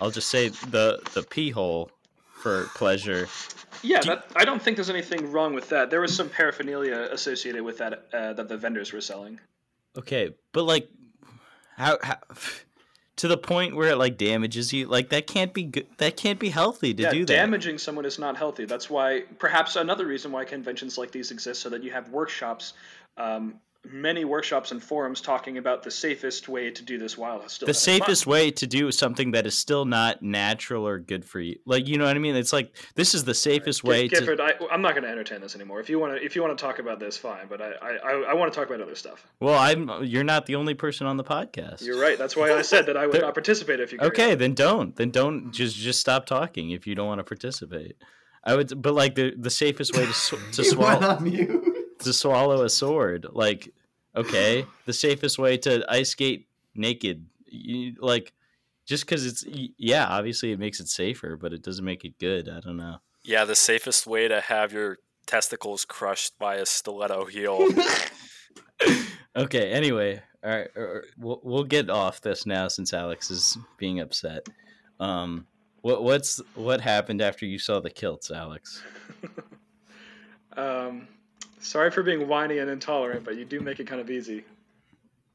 I'll 0.01 0.11
just 0.11 0.29
say 0.29 0.49
the 0.49 1.01
the 1.15 1.23
pee 1.23 1.51
hole 1.51 1.89
for 2.43 2.65
pleasure 2.75 3.29
yeah, 3.85 4.01
Do 4.01 4.09
that, 4.11 4.27
I 4.37 4.45
don't 4.45 4.61
think 4.61 4.77
there's 4.77 4.91
anything 4.91 5.31
wrong 5.31 5.55
with 5.55 5.69
that. 5.69 5.91
There 5.91 6.01
was 6.01 6.15
some 6.15 6.29
paraphernalia 6.29 7.09
associated 7.11 7.63
with 7.63 7.79
that 7.79 8.07
uh, 8.13 8.33
that 8.35 8.49
the 8.49 8.57
vendors 8.57 8.93
were 8.93 9.01
selling. 9.01 9.39
Okay, 9.97 10.35
but 10.53 10.65
like, 10.65 10.89
how, 11.77 11.99
how 12.03 12.17
to 13.17 13.29
the 13.29 13.37
point 13.37 13.77
where 13.77 13.91
it 13.91 13.97
like 13.97 14.17
damages 14.17 14.73
you? 14.73 14.87
Like 14.87 15.11
that 15.11 15.27
can't 15.27 15.53
be 15.53 15.65
good. 15.65 15.87
That 15.99 16.17
can't 16.17 16.39
be 16.39 16.49
healthy 16.49 16.95
to 16.95 17.03
yeah, 17.03 17.11
do 17.11 17.25
that. 17.27 17.33
Damaging 17.33 17.79
someone 17.79 18.05
is 18.05 18.19
not 18.19 18.37
healthy. 18.37 18.65
That's 18.65 18.91
why 18.91 19.25
perhaps 19.39 19.77
another 19.77 20.07
reason 20.07 20.33
why 20.33 20.45
conventions 20.45 20.99
like 20.99 21.11
these 21.11 21.31
exist, 21.31 21.61
so 21.61 21.69
that 21.69 21.83
you 21.83 21.91
have 21.91 22.09
workshops 22.09 22.73
um, 23.17 23.61
many 23.91 24.25
workshops 24.25 24.73
and 24.73 24.83
forums 24.83 25.21
talking 25.21 25.59
about 25.59 25.83
the 25.83 25.91
safest 25.91 26.49
way 26.49 26.71
to 26.71 26.83
do 26.83 26.99
this 26.99 27.19
while 27.19 27.47
still 27.49 27.67
the 27.67 27.75
safest 27.75 28.25
fun. 28.25 28.33
way 28.33 28.51
to 28.51 28.67
do 28.67 28.91
something 28.91 29.33
that 29.33 29.47
is 29.47 29.57
still 29.57 29.85
not 29.85 30.23
natural 30.23 30.87
or 30.87 30.99
good 30.99 31.25
for 31.25 31.41
you. 31.41 31.59
Like 31.67 31.87
you 31.87 31.99
know 31.99 32.05
what 32.05 32.17
i 32.17 32.19
mean? 32.19 32.37
It's 32.37 32.53
like 32.53 32.75
this 32.95 33.15
is 33.15 33.25
the 33.25 33.35
safest 33.35 33.83
right. 33.85 33.89
way 33.89 34.09
Gifford, 34.09 34.39
to 34.39 34.45
I, 34.45 34.75
am 34.75 34.83
not 34.83 34.93
going 34.93 35.05
to 35.05 35.11
entertain 35.11 35.41
this 35.41 35.55
anymore. 35.55 35.81
If 35.81 35.91
you 35.91 35.99
want 35.99 36.17
to 36.17 36.25
if 36.25 36.35
you 36.35 36.43
want 36.43 36.57
to 36.57 36.63
talk 36.63 36.79
about 36.79 36.99
this 36.99 37.17
fine 37.17 37.47
but 37.49 37.61
i 37.61 37.73
i, 37.83 38.13
I 38.31 38.35
want 38.35 38.53
to 38.53 38.59
talk 38.59 38.69
about 38.69 38.81
other 38.81 38.95
stuff. 38.95 39.27
Well 39.41 39.59
i'm 39.59 40.05
you're 40.05 40.25
not 40.25 40.47
the 40.47 40.57
only 40.57 40.75
person 40.75 41.07
on 41.07 41.17
the 41.17 41.25
podcast. 41.25 41.83
You're 41.83 42.01
right. 42.01 42.19
That's 42.19 42.37
why 42.37 42.53
i 42.53 42.63
said 42.63 42.87
that 42.87 42.97
i 42.97 43.07
would 43.07 43.21
not 43.21 43.35
participate 43.35 43.81
if 43.81 43.93
you 43.93 43.99
okay 44.01 44.35
then 44.35 44.55
don't 44.55 44.97
then 44.97 45.11
don't 45.11 45.53
just 45.53 45.77
just 45.77 46.01
stop 46.01 46.27
talking 46.27 46.71
if 46.71 46.87
you 46.87 46.95
don't 46.95 47.07
want 47.07 47.19
to 47.19 47.25
participate. 47.25 47.97
I 48.45 48.57
would 48.57 48.81
but 48.81 48.95
like 48.95 49.15
the 49.15 49.35
the 49.37 49.51
safest 49.51 49.97
way 49.97 50.07
to 50.07 50.39
to 50.53 50.65
swallow 50.73 51.19
to 52.05 52.13
swallow 52.13 52.63
a 52.63 52.71
sword. 52.71 53.27
Like, 53.33 53.73
okay, 54.17 54.67
the 54.87 54.93
safest 54.93 55.39
way 55.39 55.57
to 55.59 55.85
ice 55.89 56.11
skate 56.11 56.49
naked. 56.75 57.27
You, 57.47 57.95
like, 58.01 58.33
just 58.87 59.05
because 59.05 59.27
it's 59.27 59.45
yeah, 59.79 60.07
obviously 60.07 60.53
it 60.53 60.59
makes 60.59 60.81
it 60.81 60.89
safer, 60.89 61.37
but 61.37 61.53
it 61.53 61.63
doesn't 61.63 61.85
make 61.85 62.05
it 62.05 62.19
good. 62.19 62.49
I 62.49 62.61
don't 62.61 62.77
know. 62.77 62.99
Yeah, 63.23 63.45
the 63.45 63.55
safest 63.55 64.07
way 64.07 64.29
to 64.29 64.41
have 64.41 64.73
your 64.73 64.99
testicles 65.27 65.85
crushed 65.85 66.39
by 66.39 66.57
a 66.57 66.67
stiletto 66.67 67.25
heel. 67.25 67.67
okay. 69.37 69.71
Anyway, 69.71 70.21
all 70.45 70.51
right, 70.51 70.69
we'll 71.17 71.41
we'll 71.43 71.65
get 71.65 71.89
off 71.89 72.21
this 72.21 72.45
now 72.45 72.69
since 72.69 72.93
Alex 72.93 73.31
is 73.31 73.57
being 73.79 74.01
upset. 74.01 74.47
Um, 75.01 75.47
what 75.81 76.03
what's 76.03 76.41
what 76.55 76.81
happened 76.81 77.23
after 77.23 77.47
you 77.47 77.59
saw 77.59 77.81
the 77.81 77.91
kilts, 77.91 78.31
Alex? 78.31 78.83
um, 80.57 81.09
Sorry 81.65 81.91
for 81.91 82.03
being 82.03 82.29
whiny 82.29 82.59
and 82.59 82.71
intolerant, 82.71 83.25
but 83.25 83.37
you 83.37 83.47
do 83.47 83.59
make 83.59 83.81
it 83.81 83.87
kind 83.87 84.01
of 84.01 84.11
easy. 84.11 84.45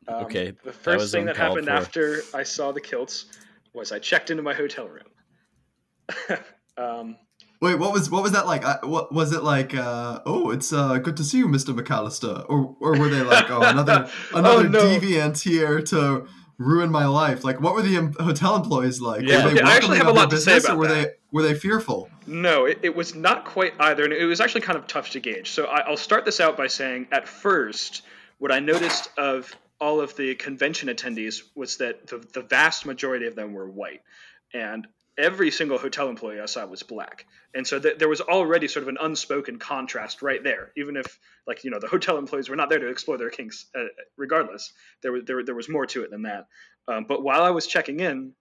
Um, 0.08 0.26
okay. 0.26 0.54
The 0.64 0.72
first 0.72 1.12
that 1.12 1.18
thing 1.18 1.26
that 1.26 1.36
happened 1.36 1.66
for. 1.66 1.74
after 1.74 2.22
I 2.36 2.44
saw 2.44 2.72
the 2.72 2.82
kilts 2.82 3.26
was 3.74 3.92
I 3.92 3.98
checked 3.98 4.30
into 4.30 4.44
my 4.44 4.54
hotel 4.54 4.88
room. 4.88 6.38
um, 6.78 7.18
Wait, 7.62 7.76
what 7.76 7.92
was 7.92 8.10
what 8.10 8.24
was 8.24 8.32
that 8.32 8.46
like? 8.46 8.64
what 8.86 9.12
was 9.12 9.34
it 9.34 9.44
like? 9.44 9.76
Uh, 9.76 10.22
oh, 10.26 10.52
it's 10.52 10.72
uh, 10.72 10.98
good 11.00 11.18
to 11.18 11.24
see 11.24 11.40
you, 11.40 11.48
Mister 11.48 11.74
McAllister, 11.74 12.46
or 12.48 12.76
or 12.80 12.98
were 12.98 13.10
they 13.10 13.22
like, 13.22 13.50
oh, 13.50 13.62
another 13.62 14.10
another 14.34 14.66
oh, 14.66 14.70
no. 14.70 14.80
deviant 14.80 15.42
here 15.44 15.82
to 15.82 16.26
ruin 16.60 16.92
my 16.92 17.08
life? 17.08 17.44
Like, 17.44 17.60
what 17.60 17.74
were 17.74 17.82
the 17.82 18.14
hotel 18.20 18.56
employees 18.56 19.02
like? 19.02 19.24
Yeah, 19.24 19.46
were 19.46 19.54
they 19.56 19.62
I 19.62 19.76
actually 19.76 19.98
have 19.98 20.08
a 20.08 20.12
lot 20.12 20.30
to 20.30 20.38
say 20.38 20.58
about 20.58 20.78
were 20.78 20.88
that. 20.88 20.94
they 20.94 21.12
were 21.32 21.42
they 21.42 21.56
fearful? 21.56 22.10
No, 22.28 22.66
it, 22.66 22.80
it, 22.84 22.96
was 22.96 23.16
not 23.16 23.46
quite 23.46 23.74
either, 23.80 24.04
and 24.04 24.14
it 24.14 24.26
was 24.26 24.40
actually 24.40 24.62
kind 24.62 24.78
of 24.78 24.86
tough 24.86 25.10
to 25.12 25.20
gauge. 25.20 25.50
So 25.50 25.66
I, 25.66 25.80
I'll 25.80 25.98
start 25.98 26.26
this 26.26 26.40
out 26.40 26.58
by 26.58 26.68
saying, 26.68 27.08
at 27.12 27.28
first, 27.28 28.04
what 28.38 28.52
I 28.52 28.60
noticed 28.60 29.10
of 29.18 29.52
all 29.82 30.02
of 30.02 30.16
the 30.16 30.36
convention 30.36 30.90
attendees 30.90 31.42
was 31.56 31.78
that 31.78 32.08
the, 32.08 32.18
the 32.34 32.42
vast 32.42 32.86
majority 32.86 33.26
of 33.26 33.36
them 33.36 33.54
were 33.54 33.68
white, 33.68 34.02
and 34.54 34.88
every 35.20 35.52
single 35.52 35.78
hotel 35.78 36.10
employee 36.10 36.40
I 36.40 36.46
saw 36.46 36.66
was 36.66 36.82
black. 36.82 37.28
And 37.54 37.68
so 37.68 37.80
th- 37.80 37.98
there 37.98 38.10
was 38.10 38.22
already 38.22 38.68
sort 38.68 38.84
of 38.84 38.88
an 38.90 38.98
unspoken 39.00 39.60
contrast 39.60 40.22
right 40.22 40.44
there. 40.44 40.72
Even 40.78 40.96
if, 40.96 41.20
like, 41.46 41.64
you 41.64 41.70
know, 41.70 41.80
the 41.80 41.88
hotel 41.88 42.18
employees 42.18 42.50
were 42.50 42.56
not 42.56 42.70
there 42.70 42.80
to 42.80 42.88
explore 42.88 43.18
their 43.18 43.30
kinks, 43.30 43.66
uh, 43.76 43.84
regardless, 44.18 44.72
there 45.04 45.12
was, 45.12 45.26
there, 45.26 45.44
there 45.44 45.56
was 45.56 45.70
more 45.70 45.86
to 45.88 46.04
it 46.04 46.10
than 46.10 46.24
that. 46.24 46.48
Um, 46.88 47.06
but 47.08 47.22
while 47.22 47.44
I 47.44 47.52
was 47.52 47.68
checking 47.68 48.00
in, 48.00 48.34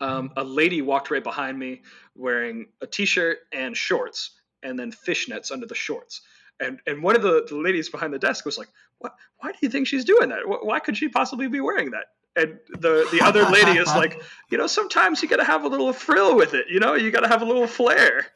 um, 0.00 0.32
a 0.36 0.44
lady 0.44 0.82
walked 0.82 1.10
right 1.10 1.24
behind 1.24 1.58
me 1.58 1.82
wearing 2.14 2.66
a 2.80 2.86
t-shirt 2.86 3.38
and 3.52 3.76
shorts 3.76 4.30
and 4.62 4.78
then 4.78 4.92
fishnets 4.92 5.50
under 5.50 5.66
the 5.66 5.74
shorts 5.74 6.20
and 6.60 6.80
and 6.86 7.02
one 7.02 7.16
of 7.16 7.22
the, 7.22 7.44
the 7.48 7.56
ladies 7.56 7.88
behind 7.88 8.12
the 8.12 8.18
desk 8.18 8.44
was 8.44 8.56
like 8.56 8.68
what 8.98 9.14
why 9.38 9.50
do 9.50 9.58
you 9.60 9.68
think 9.68 9.86
she's 9.86 10.04
doing 10.04 10.28
that 10.28 10.40
why 10.46 10.78
could 10.78 10.96
she 10.96 11.08
possibly 11.08 11.48
be 11.48 11.60
wearing 11.60 11.90
that 11.90 12.06
and 12.36 12.58
the 12.68 13.08
the 13.12 13.20
other 13.20 13.44
lady 13.50 13.78
is 13.78 13.88
like 13.88 14.22
you 14.50 14.58
know 14.58 14.66
sometimes 14.66 15.22
you 15.22 15.28
gotta 15.28 15.44
have 15.44 15.64
a 15.64 15.68
little 15.68 15.92
frill 15.92 16.36
with 16.36 16.54
it 16.54 16.66
you 16.68 16.80
know 16.80 16.94
you 16.94 17.10
gotta 17.10 17.28
have 17.28 17.42
a 17.42 17.44
little 17.44 17.66
flair 17.66 18.26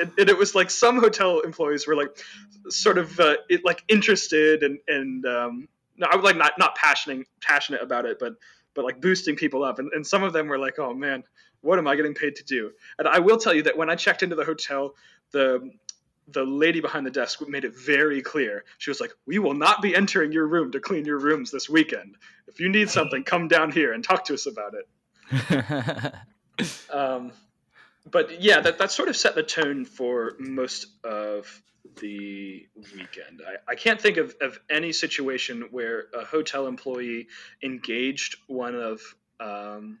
and, 0.00 0.10
and 0.18 0.28
it 0.28 0.36
was 0.36 0.54
like 0.54 0.70
some 0.70 0.98
hotel 0.98 1.40
employees 1.40 1.86
were 1.86 1.96
like 1.96 2.16
sort 2.68 2.98
of 2.98 3.18
uh, 3.20 3.36
it, 3.48 3.64
like 3.64 3.82
interested 3.88 4.62
and 4.62 4.78
and 4.88 5.26
um, 5.26 5.68
no, 5.96 6.06
I 6.10 6.16
would 6.16 6.24
like 6.24 6.36
not 6.36 6.52
not 6.58 6.74
passionate 6.76 7.26
passionate 7.40 7.82
about 7.82 8.06
it, 8.06 8.18
but 8.18 8.34
but 8.74 8.84
like 8.84 9.00
boosting 9.00 9.36
people 9.36 9.62
up. 9.64 9.78
And, 9.78 9.92
and 9.92 10.06
some 10.06 10.22
of 10.22 10.32
them 10.32 10.48
were 10.48 10.58
like, 10.58 10.78
oh 10.78 10.94
man, 10.94 11.22
what 11.60 11.78
am 11.78 11.86
I 11.86 11.96
getting 11.96 12.14
paid 12.14 12.36
to 12.36 12.44
do? 12.44 12.72
And 12.98 13.06
I 13.06 13.20
will 13.20 13.38
tell 13.38 13.54
you 13.54 13.62
that 13.62 13.76
when 13.76 13.88
I 13.88 13.94
checked 13.94 14.22
into 14.22 14.36
the 14.36 14.44
hotel, 14.44 14.94
the 15.30 15.70
the 16.28 16.44
lady 16.44 16.80
behind 16.80 17.06
the 17.06 17.10
desk 17.10 17.46
made 17.46 17.64
it 17.64 17.74
very 17.74 18.22
clear. 18.22 18.64
She 18.78 18.90
was 18.90 19.00
like, 19.00 19.12
"We 19.26 19.38
will 19.38 19.54
not 19.54 19.82
be 19.82 19.94
entering 19.94 20.32
your 20.32 20.46
room 20.46 20.72
to 20.72 20.80
clean 20.80 21.04
your 21.04 21.18
rooms 21.18 21.50
this 21.50 21.68
weekend. 21.68 22.16
If 22.48 22.60
you 22.60 22.68
need 22.68 22.90
something, 22.90 23.24
come 23.34 23.48
down 23.48 23.70
here 23.72 23.92
and 23.92 24.02
talk 24.02 24.24
to 24.26 24.34
us 24.34 24.46
about 24.46 24.74
it." 24.74 26.14
um, 26.90 27.32
but 28.10 28.40
yeah, 28.40 28.60
that, 28.60 28.78
that 28.78 28.90
sort 28.90 29.08
of 29.08 29.16
set 29.16 29.34
the 29.34 29.42
tone 29.42 29.84
for 29.84 30.34
most 30.38 30.86
of 31.04 31.62
the 32.00 32.66
weekend. 32.94 33.42
I, 33.46 33.72
I 33.72 33.74
can't 33.74 34.00
think 34.00 34.16
of, 34.16 34.34
of 34.40 34.58
any 34.68 34.92
situation 34.92 35.68
where 35.70 36.06
a 36.18 36.24
hotel 36.24 36.66
employee 36.66 37.28
engaged 37.62 38.36
one 38.46 38.74
of 38.74 39.00
um, 39.40 39.98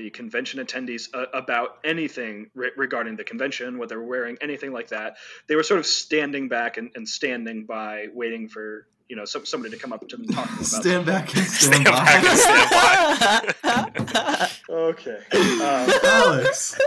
the 0.00 0.10
convention 0.10 0.64
attendees 0.64 1.08
uh, 1.14 1.26
about 1.34 1.78
anything 1.84 2.50
re- 2.54 2.70
regarding 2.76 3.16
the 3.16 3.24
convention, 3.24 3.78
what 3.78 3.88
they 3.90 3.96
were 3.96 4.04
wearing, 4.04 4.38
anything 4.40 4.72
like 4.72 4.88
that. 4.88 5.16
They 5.46 5.56
were 5.56 5.62
sort 5.62 5.80
of 5.80 5.86
standing 5.86 6.48
back 6.48 6.78
and, 6.78 6.90
and 6.94 7.06
standing 7.06 7.66
by, 7.66 8.06
waiting 8.14 8.48
for 8.48 8.86
you 9.08 9.16
know 9.16 9.24
some, 9.24 9.44
somebody 9.44 9.76
to 9.76 9.80
come 9.82 9.92
up 9.92 10.08
to 10.08 10.16
them 10.16 10.24
and 10.26 10.34
talk 10.34 10.48
to 10.48 10.54
them 10.54 10.60
about. 10.60 10.82
Stand 10.82 11.06
back 11.06 11.36
and 11.36 11.46
stand, 11.46 11.74
Stand 11.74 11.84
back 13.62 13.94
and 13.94 14.08
stand 14.08 14.50
Okay, 14.70 15.18
um, 15.34 15.90
Alex. 16.04 16.78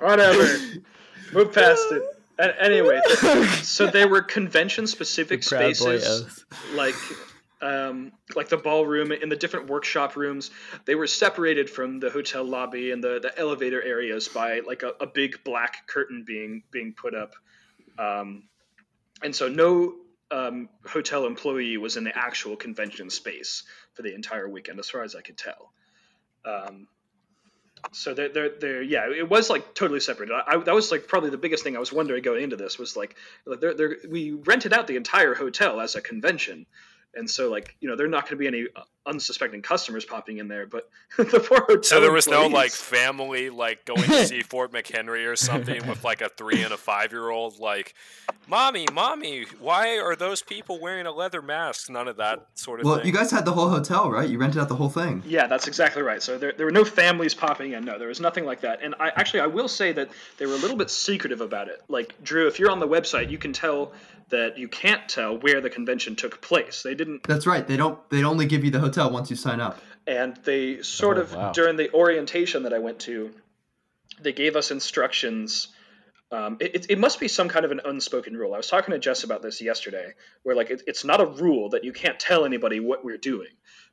whatever. 0.00 0.58
Move 1.32 1.52
past 1.52 1.84
it. 1.90 2.02
Anyway, 2.60 3.00
so 3.62 3.86
they 3.86 4.06
were 4.06 4.22
convention 4.22 4.86
specific 4.86 5.42
spaces 5.42 6.44
like 6.74 6.94
um, 7.62 8.12
like 8.34 8.48
the 8.48 8.56
ballroom 8.56 9.12
and 9.12 9.30
the 9.30 9.36
different 9.36 9.68
workshop 9.68 10.16
rooms 10.16 10.50
they 10.86 10.94
were 10.94 11.06
separated 11.06 11.68
from 11.68 12.00
the 12.00 12.10
hotel 12.10 12.44
lobby 12.44 12.90
and 12.90 13.04
the, 13.04 13.20
the 13.20 13.38
elevator 13.38 13.82
areas 13.82 14.28
by 14.28 14.60
like 14.60 14.82
a, 14.82 14.92
a 15.00 15.06
big 15.06 15.42
black 15.44 15.86
curtain 15.86 16.24
being 16.26 16.62
being 16.70 16.94
put 16.94 17.14
up 17.14 17.34
um, 17.98 18.44
and 19.22 19.34
so 19.34 19.48
no 19.48 19.94
um, 20.30 20.68
hotel 20.86 21.26
employee 21.26 21.76
was 21.76 21.96
in 21.96 22.04
the 22.04 22.16
actual 22.16 22.56
convention 22.56 23.10
space 23.10 23.64
for 23.94 24.02
the 24.02 24.14
entire 24.14 24.48
weekend 24.48 24.78
as 24.78 24.88
far 24.88 25.02
as 25.02 25.14
i 25.14 25.20
could 25.20 25.36
tell 25.36 25.72
um, 26.44 26.86
so 27.92 28.14
they're, 28.14 28.28
they're, 28.28 28.50
they're, 28.60 28.82
yeah, 28.82 29.10
it 29.10 29.28
was 29.28 29.50
like 29.50 29.74
totally 29.74 30.00
separated. 30.00 30.34
I, 30.34 30.54
I, 30.54 30.56
that 30.58 30.74
was 30.74 30.90
like 30.90 31.08
probably 31.08 31.30
the 31.30 31.38
biggest 31.38 31.64
thing 31.64 31.76
I 31.76 31.80
was 31.80 31.92
wondering 31.92 32.22
going 32.22 32.42
into 32.42 32.56
this 32.56 32.78
was 32.78 32.96
like, 32.96 33.16
they're, 33.46 33.74
they're, 33.74 33.96
we 34.08 34.32
rented 34.32 34.72
out 34.72 34.86
the 34.86 34.96
entire 34.96 35.34
hotel 35.34 35.80
as 35.80 35.94
a 35.94 36.00
convention. 36.00 36.66
And 37.14 37.28
so 37.28 37.50
like, 37.50 37.76
you 37.80 37.88
know, 37.88 37.96
there 37.96 38.06
are 38.06 38.10
not 38.10 38.24
going 38.24 38.32
to 38.32 38.36
be 38.36 38.46
any 38.46 38.66
uh, 38.74 38.82
unsuspecting 39.06 39.62
customers 39.62 40.04
popping 40.04 40.38
in 40.38 40.48
there, 40.48 40.66
but 40.66 40.88
the 41.16 41.40
poor 41.40 41.60
hotel. 41.60 41.82
So 41.82 42.00
there 42.00 42.12
was 42.12 42.28
no 42.28 42.46
like 42.46 42.70
family 42.70 43.50
like 43.50 43.84
going 43.84 44.02
to 44.02 44.26
see 44.26 44.42
Fort 44.42 44.72
McHenry 44.72 45.30
or 45.30 45.36
something 45.36 45.86
with 45.86 46.04
like 46.04 46.20
a 46.20 46.28
three 46.28 46.62
and 46.62 46.72
a 46.72 46.76
five 46.76 47.12
year 47.12 47.30
old 47.30 47.58
like, 47.58 47.94
mommy, 48.46 48.86
mommy, 48.92 49.46
why 49.58 49.98
are 49.98 50.14
those 50.14 50.42
people 50.42 50.78
wearing 50.80 51.06
a 51.06 51.12
leather 51.12 51.40
mask? 51.40 51.88
None 51.88 52.08
of 52.08 52.16
that 52.18 52.46
sort 52.54 52.80
of 52.80 52.84
thing. 52.84 52.90
Well, 52.90 52.98
thing. 52.98 53.06
you 53.06 53.12
guys 53.12 53.30
had 53.30 53.44
the 53.44 53.52
whole 53.52 53.70
hotel, 53.70 54.10
right? 54.10 54.28
You 54.28 54.38
rented 54.38 54.60
out 54.60 54.68
the 54.68 54.76
whole 54.76 54.90
thing. 54.90 55.22
Yeah, 55.26 55.46
that's 55.46 55.66
exactly 55.66 56.02
right. 56.02 56.22
So 56.22 56.36
there, 56.36 56.52
there 56.52 56.66
were 56.66 56.72
no 56.72 56.84
families 56.84 57.34
popping 57.34 57.72
in. 57.72 57.84
No, 57.84 57.98
there 57.98 58.08
was 58.08 58.20
nothing 58.20 58.44
like 58.44 58.60
that. 58.60 58.80
And 58.82 58.94
I 59.00 59.08
actually 59.16 59.40
I 59.40 59.46
will 59.46 59.68
say 59.68 59.92
that 59.92 60.10
they 60.36 60.46
were 60.46 60.54
a 60.54 60.58
little 60.58 60.76
bit 60.76 60.90
secretive 60.90 61.40
about 61.40 61.68
it. 61.68 61.82
Like 61.88 62.14
Drew, 62.22 62.46
if 62.46 62.58
you're 62.58 62.70
on 62.70 62.80
the 62.80 62.88
website, 62.88 63.30
you 63.30 63.38
can 63.38 63.52
tell 63.52 63.92
that 64.30 64.56
you 64.56 64.68
can't 64.68 65.08
tell 65.08 65.36
where 65.38 65.60
the 65.60 65.70
convention 65.70 66.14
took 66.14 66.40
place. 66.40 66.82
They 66.82 66.94
didn't 66.94 67.24
That's 67.24 67.46
right. 67.46 67.66
They 67.66 67.76
don't. 67.76 67.98
They 68.10 68.22
only 68.22 68.46
give 68.46 68.64
you 68.64 68.70
the 68.70 68.78
hotel 68.78 68.89
once 68.96 69.30
you 69.30 69.36
sign 69.36 69.60
up. 69.60 69.78
and 70.06 70.36
they 70.44 70.82
sort 70.82 71.18
Oh, 71.18 71.22
of 71.22 71.34
wow. 71.34 71.52
during 71.52 71.76
the 71.76 71.92
orientation 71.92 72.62
that 72.64 72.72
I 72.72 72.78
went 72.78 73.00
to, 73.00 73.30
they 74.20 74.32
gave 74.32 74.56
us 74.56 74.70
instructions. 74.70 75.68
Um, 76.32 76.56
it, 76.60 76.74
it- 76.74 76.86
it 76.90 76.98
must 76.98 77.20
be 77.20 77.28
some 77.28 77.48
kind 77.48 77.64
of 77.64 77.70
an 77.70 77.80
unspoken 77.84 78.36
rule. 78.36 78.54
I 78.54 78.56
was 78.56 78.68
talking 78.68 78.92
to 78.92 78.98
Jess 78.98 79.24
about 79.24 79.42
this 79.42 79.60
yesterday, 79.60 80.14
where 80.42 80.54
like 80.56 80.70
it, 80.70 80.82
it's 80.86 81.04
not 81.04 81.20
a 81.20 81.26
rule 81.26 81.70
that 81.70 81.84
you 81.84 81.92
can't 81.92 82.18
tell 82.18 82.44
anybody 82.44 82.80
what 82.80 83.04
we're 83.04 83.18
doing, 83.18 83.48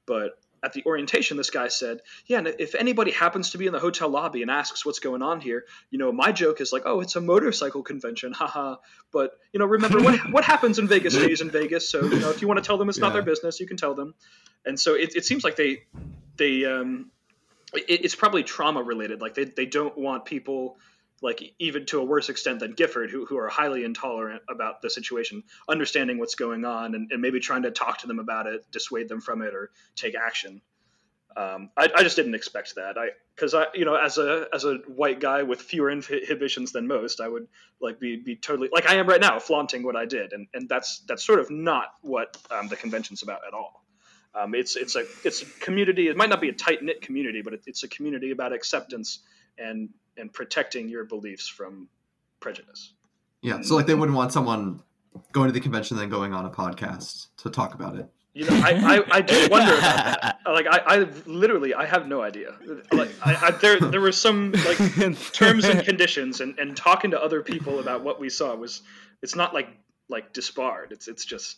but 0.05 0.37
at 0.63 0.73
the 0.73 0.83
orientation, 0.85 1.37
this 1.37 1.49
guy 1.49 1.67
said, 1.67 1.99
"Yeah, 2.25 2.39
and 2.39 2.47
if 2.47 2.75
anybody 2.75 3.11
happens 3.11 3.51
to 3.51 3.57
be 3.57 3.67
in 3.67 3.73
the 3.73 3.79
hotel 3.79 4.09
lobby 4.09 4.41
and 4.41 4.51
asks 4.51 4.85
what's 4.85 4.99
going 4.99 5.21
on 5.21 5.41
here, 5.41 5.65
you 5.91 5.97
know, 5.97 6.11
my 6.11 6.31
joke 6.31 6.61
is 6.61 6.73
like, 6.73 6.83
oh, 6.85 7.01
it's 7.01 7.15
a 7.15 7.21
motorcycle 7.21 7.83
convention, 7.83 8.33
haha. 8.33 8.77
But 9.11 9.31
you 9.53 9.59
know, 9.59 9.65
remember 9.65 9.99
what 10.01 10.31
what 10.31 10.43
happens 10.43 10.79
in 10.79 10.87
Vegas 10.87 11.13
stays 11.13 11.41
in 11.41 11.51
Vegas. 11.51 11.89
So 11.89 12.03
you 12.03 12.19
know, 12.19 12.29
if 12.29 12.41
you 12.41 12.47
want 12.47 12.63
to 12.63 12.65
tell 12.65 12.77
them 12.77 12.89
it's 12.89 12.97
not 12.97 13.13
their 13.13 13.21
business, 13.21 13.59
you 13.59 13.67
can 13.67 13.77
tell 13.77 13.93
them. 13.93 14.13
And 14.65 14.79
so 14.79 14.95
it, 14.95 15.15
it 15.15 15.25
seems 15.25 15.43
like 15.43 15.55
they 15.55 15.83
they 16.37 16.65
um, 16.65 17.11
it, 17.73 18.05
it's 18.05 18.15
probably 18.15 18.43
trauma 18.43 18.83
related. 18.83 19.21
Like 19.21 19.33
they, 19.33 19.45
they 19.45 19.65
don't 19.65 19.97
want 19.97 20.25
people 20.25 20.77
like 21.21 21.53
even 21.59 21.85
to 21.87 21.99
a 21.99 22.03
worse 22.03 22.29
extent 22.29 22.59
than 22.59 22.73
Gifford, 22.73 23.09
who, 23.09 23.25
who 23.25 23.37
are 23.37 23.49
highly 23.49 23.83
intolerant 23.83 24.43
about 24.49 24.81
the 24.81 24.89
situation, 24.89 25.43
understanding 25.67 26.19
what's 26.19 26.35
going 26.35 26.63
on 26.63 26.95
and, 26.95 27.11
and 27.11 27.21
maybe 27.21 27.39
trying 27.39 27.63
to 27.63 27.71
talk 27.71 27.99
to 27.99 28.07
them 28.07 28.19
about 28.19 28.47
it, 28.47 28.65
dissuade 28.71 29.09
them 29.09 29.21
from 29.21 29.41
it, 29.41 29.53
or 29.53 29.71
take 29.95 30.15
action. 30.15 30.61
Um, 31.35 31.69
I, 31.77 31.89
I 31.95 32.03
just 32.03 32.15
didn't 32.15 32.35
expect 32.35 32.75
that. 32.75 32.97
I 32.97 33.09
because 33.35 33.53
I 33.53 33.65
you 33.75 33.85
know 33.85 33.95
as 33.95 34.17
a 34.17 34.47
as 34.51 34.65
a 34.65 34.75
white 34.87 35.19
guy 35.19 35.43
with 35.43 35.61
fewer 35.61 35.91
inhibitions 35.91 36.71
than 36.71 36.87
most, 36.87 37.21
I 37.21 37.27
would 37.27 37.47
like 37.79 37.99
be, 37.99 38.17
be 38.17 38.35
totally 38.35 38.69
like 38.71 38.87
I 38.87 38.95
am 38.95 39.07
right 39.07 39.21
now, 39.21 39.37
flaunting 39.37 39.83
what 39.83 39.95
I 39.95 40.05
did, 40.05 40.33
and, 40.33 40.47
and 40.55 40.67
that's 40.67 40.99
that's 41.07 41.23
sort 41.23 41.39
of 41.39 41.51
not 41.51 41.93
what 42.01 42.37
um, 42.49 42.69
the 42.69 42.75
convention's 42.75 43.21
about 43.21 43.41
at 43.47 43.53
all. 43.53 43.83
Um, 44.33 44.55
it's 44.55 44.75
it's 44.75 44.95
a 44.95 45.03
it's 45.23 45.43
a 45.43 45.45
community. 45.59 46.07
It 46.07 46.17
might 46.17 46.29
not 46.29 46.41
be 46.41 46.49
a 46.49 46.53
tight 46.53 46.81
knit 46.81 47.01
community, 47.01 47.43
but 47.43 47.53
it, 47.53 47.61
it's 47.67 47.83
a 47.83 47.87
community 47.87 48.31
about 48.31 48.51
acceptance 48.51 49.19
and 49.59 49.89
and 50.17 50.31
protecting 50.31 50.89
your 50.89 51.05
beliefs 51.05 51.47
from 51.47 51.87
prejudice. 52.39 52.93
Yeah. 53.41 53.61
So 53.61 53.75
like 53.75 53.85
they 53.85 53.95
wouldn't 53.95 54.17
want 54.17 54.33
someone 54.33 54.81
going 55.31 55.47
to 55.47 55.53
the 55.53 55.59
convention 55.59 55.97
then 55.97 56.09
going 56.09 56.33
on 56.33 56.45
a 56.45 56.49
podcast 56.49 57.27
to 57.37 57.49
talk 57.49 57.73
about 57.73 57.97
it. 57.97 58.09
You 58.33 58.45
know, 58.45 58.61
I, 58.63 58.97
I, 58.97 59.17
I 59.17 59.21
do 59.21 59.47
wonder 59.49 59.73
about 59.73 60.21
that. 60.21 60.39
Like, 60.47 60.67
I, 60.67 60.79
I 60.85 61.07
literally, 61.25 61.73
I 61.73 61.85
have 61.85 62.07
no 62.07 62.21
idea. 62.21 62.55
Like, 62.91 63.09
I, 63.21 63.47
I, 63.47 63.51
there, 63.51 63.79
there 63.79 63.99
were 63.99 64.11
some 64.11 64.51
like 64.51 64.77
terms 65.33 65.65
and 65.65 65.83
conditions, 65.83 66.39
and, 66.39 66.57
and 66.57 66.77
talking 66.77 67.11
to 67.11 67.21
other 67.21 67.41
people 67.41 67.79
about 67.79 68.03
what 68.03 68.19
we 68.19 68.29
saw 68.29 68.55
was, 68.55 68.81
it's 69.21 69.35
not 69.35 69.53
like 69.53 69.69
like 70.07 70.33
disbarred. 70.33 70.91
It's 70.91 71.07
it's 71.07 71.25
just 71.25 71.57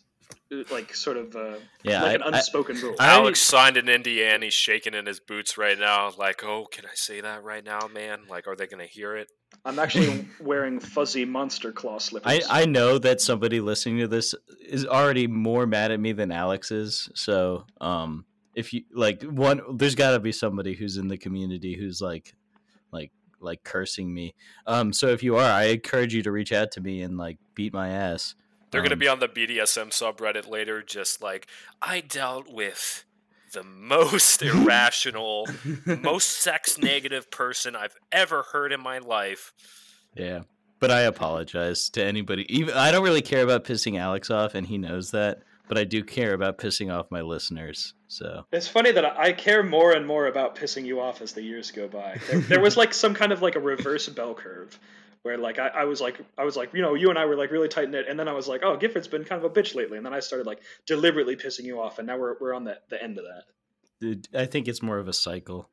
like 0.71 0.95
sort 0.95 1.17
of 1.17 1.35
uh, 1.35 1.55
Yeah, 1.83 2.01
like 2.03 2.15
an 2.15 2.23
I- 2.23 2.25
I- 2.25 2.37
unspoken 2.37 2.75
rule. 2.81 2.95
I- 2.99 3.13
Alex 3.13 3.39
signed 3.39 3.77
an 3.77 3.85
NDA 3.87 4.33
and 4.33 4.43
he's 4.43 4.53
shaking 4.53 4.93
in 4.93 5.05
his 5.05 5.19
boots 5.19 5.57
right 5.57 5.77
now. 5.77 6.11
Like, 6.17 6.43
oh, 6.43 6.65
can 6.71 6.85
I 6.85 6.93
say 6.95 7.21
that 7.21 7.43
right 7.43 7.63
now, 7.63 7.79
man? 7.93 8.21
Like, 8.29 8.47
are 8.47 8.55
they 8.55 8.67
going 8.67 8.85
to 8.85 8.91
hear 8.91 9.15
it? 9.15 9.31
I'm 9.65 9.77
actually 9.79 10.27
wearing 10.39 10.79
fuzzy 10.79 11.25
monster 11.25 11.71
claw 11.71 11.95
I, 11.95 11.99
slippers. 11.99 12.47
I 12.49 12.65
know 12.65 12.97
that 12.97 13.21
somebody 13.21 13.59
listening 13.59 13.99
to 13.99 14.07
this 14.07 14.33
is 14.65 14.85
already 14.85 15.27
more 15.27 15.65
mad 15.67 15.91
at 15.91 15.99
me 15.99 16.13
than 16.13 16.31
Alex 16.31 16.71
is. 16.71 17.09
So, 17.15 17.65
um, 17.81 18.25
if 18.55 18.73
you 18.73 18.83
like 18.93 19.23
one, 19.23 19.61
there's 19.77 19.95
got 19.95 20.11
to 20.11 20.19
be 20.19 20.31
somebody 20.31 20.73
who's 20.73 20.97
in 20.97 21.07
the 21.07 21.17
community 21.17 21.75
who's 21.77 22.01
like, 22.01 22.33
like, 22.91 23.11
like 23.39 23.63
cursing 23.63 24.13
me. 24.13 24.33
Um, 24.65 24.91
so 24.93 25.07
if 25.07 25.21
you 25.23 25.35
are, 25.37 25.49
I 25.49 25.65
encourage 25.65 26.13
you 26.13 26.23
to 26.23 26.31
reach 26.31 26.51
out 26.51 26.71
to 26.71 26.81
me 26.81 27.01
and 27.03 27.17
like 27.17 27.37
beat 27.55 27.71
my 27.73 27.89
ass. 27.89 28.35
They're 28.71 28.81
going 28.81 28.89
to 28.89 28.95
Um, 28.95 28.99
be 28.99 29.07
on 29.07 29.19
the 29.19 29.27
BDSM 29.27 29.89
subreddit 29.89 30.47
later, 30.47 30.81
just 30.81 31.21
like, 31.21 31.47
I 31.81 32.01
dealt 32.01 32.47
with 32.49 33.03
the 33.53 33.63
most 33.63 34.41
irrational, 34.43 35.47
most 35.85 36.29
sex 36.29 36.77
negative 36.77 37.31
person 37.31 37.75
I've 37.75 37.95
ever 38.11 38.43
heard 38.51 38.71
in 38.71 38.79
my 38.81 38.99
life. 38.99 39.53
Yeah. 40.15 40.41
But 40.79 40.91
I 40.91 41.01
apologize 41.01 41.89
to 41.91 42.03
anybody. 42.03 42.45
Even 42.55 42.73
I 42.75 42.91
don't 42.91 43.03
really 43.03 43.21
care 43.21 43.43
about 43.43 43.65
pissing 43.65 43.99
Alex 43.99 44.29
off, 44.31 44.55
and 44.55 44.65
he 44.65 44.77
knows 44.77 45.11
that. 45.11 45.39
But 45.67 45.77
I 45.77 45.83
do 45.83 46.03
care 46.03 46.33
about 46.33 46.57
pissing 46.57 46.91
off 46.91 47.11
my 47.11 47.21
listeners. 47.21 47.93
So 48.07 48.45
It's 48.51 48.67
funny 48.67 48.91
that 48.93 49.05
I 49.19 49.33
care 49.33 49.61
more 49.61 49.91
and 49.91 50.07
more 50.07 50.25
about 50.27 50.55
pissing 50.55 50.83
you 50.85 50.99
off 50.99 51.21
as 51.21 51.33
the 51.33 51.43
years 51.43 51.69
go 51.69 51.87
by. 51.87 52.19
There, 52.29 52.39
there 52.39 52.59
was 52.59 52.75
like 52.77 52.93
some 52.93 53.13
kind 53.13 53.31
of 53.31 53.41
like 53.43 53.55
a 53.55 53.59
reverse 53.59 54.07
bell 54.09 54.33
curve, 54.33 54.79
where 55.23 55.37
like 55.37 55.59
I, 55.59 55.67
I 55.67 55.83
was 55.85 56.01
like 56.01 56.19
I 56.37 56.43
was 56.43 56.55
like 56.55 56.73
you 56.73 56.81
know 56.81 56.95
you 56.95 57.09
and 57.09 57.19
I 57.19 57.25
were 57.25 57.35
like 57.35 57.51
really 57.51 57.67
tight 57.67 57.89
knit, 57.89 58.07
and 58.07 58.19
then 58.19 58.27
I 58.27 58.33
was 58.33 58.47
like 58.47 58.61
oh 58.63 58.77
Gifford's 58.77 59.07
been 59.07 59.23
kind 59.23 59.43
of 59.43 59.51
a 59.51 59.53
bitch 59.53 59.75
lately, 59.75 59.97
and 59.97 60.05
then 60.05 60.13
I 60.13 60.19
started 60.19 60.47
like 60.47 60.61
deliberately 60.85 61.35
pissing 61.35 61.63
you 61.63 61.81
off, 61.81 61.99
and 61.99 62.07
now 62.07 62.17
we're 62.17 62.35
we're 62.39 62.53
on 62.53 62.63
the 62.63 62.77
the 62.89 63.01
end 63.01 63.17
of 63.17 63.25
that. 63.25 63.43
I 64.33 64.45
think 64.45 64.67
it's 64.67 64.81
more 64.81 64.97
of 64.97 65.07
a 65.07 65.13
cycle. 65.13 65.69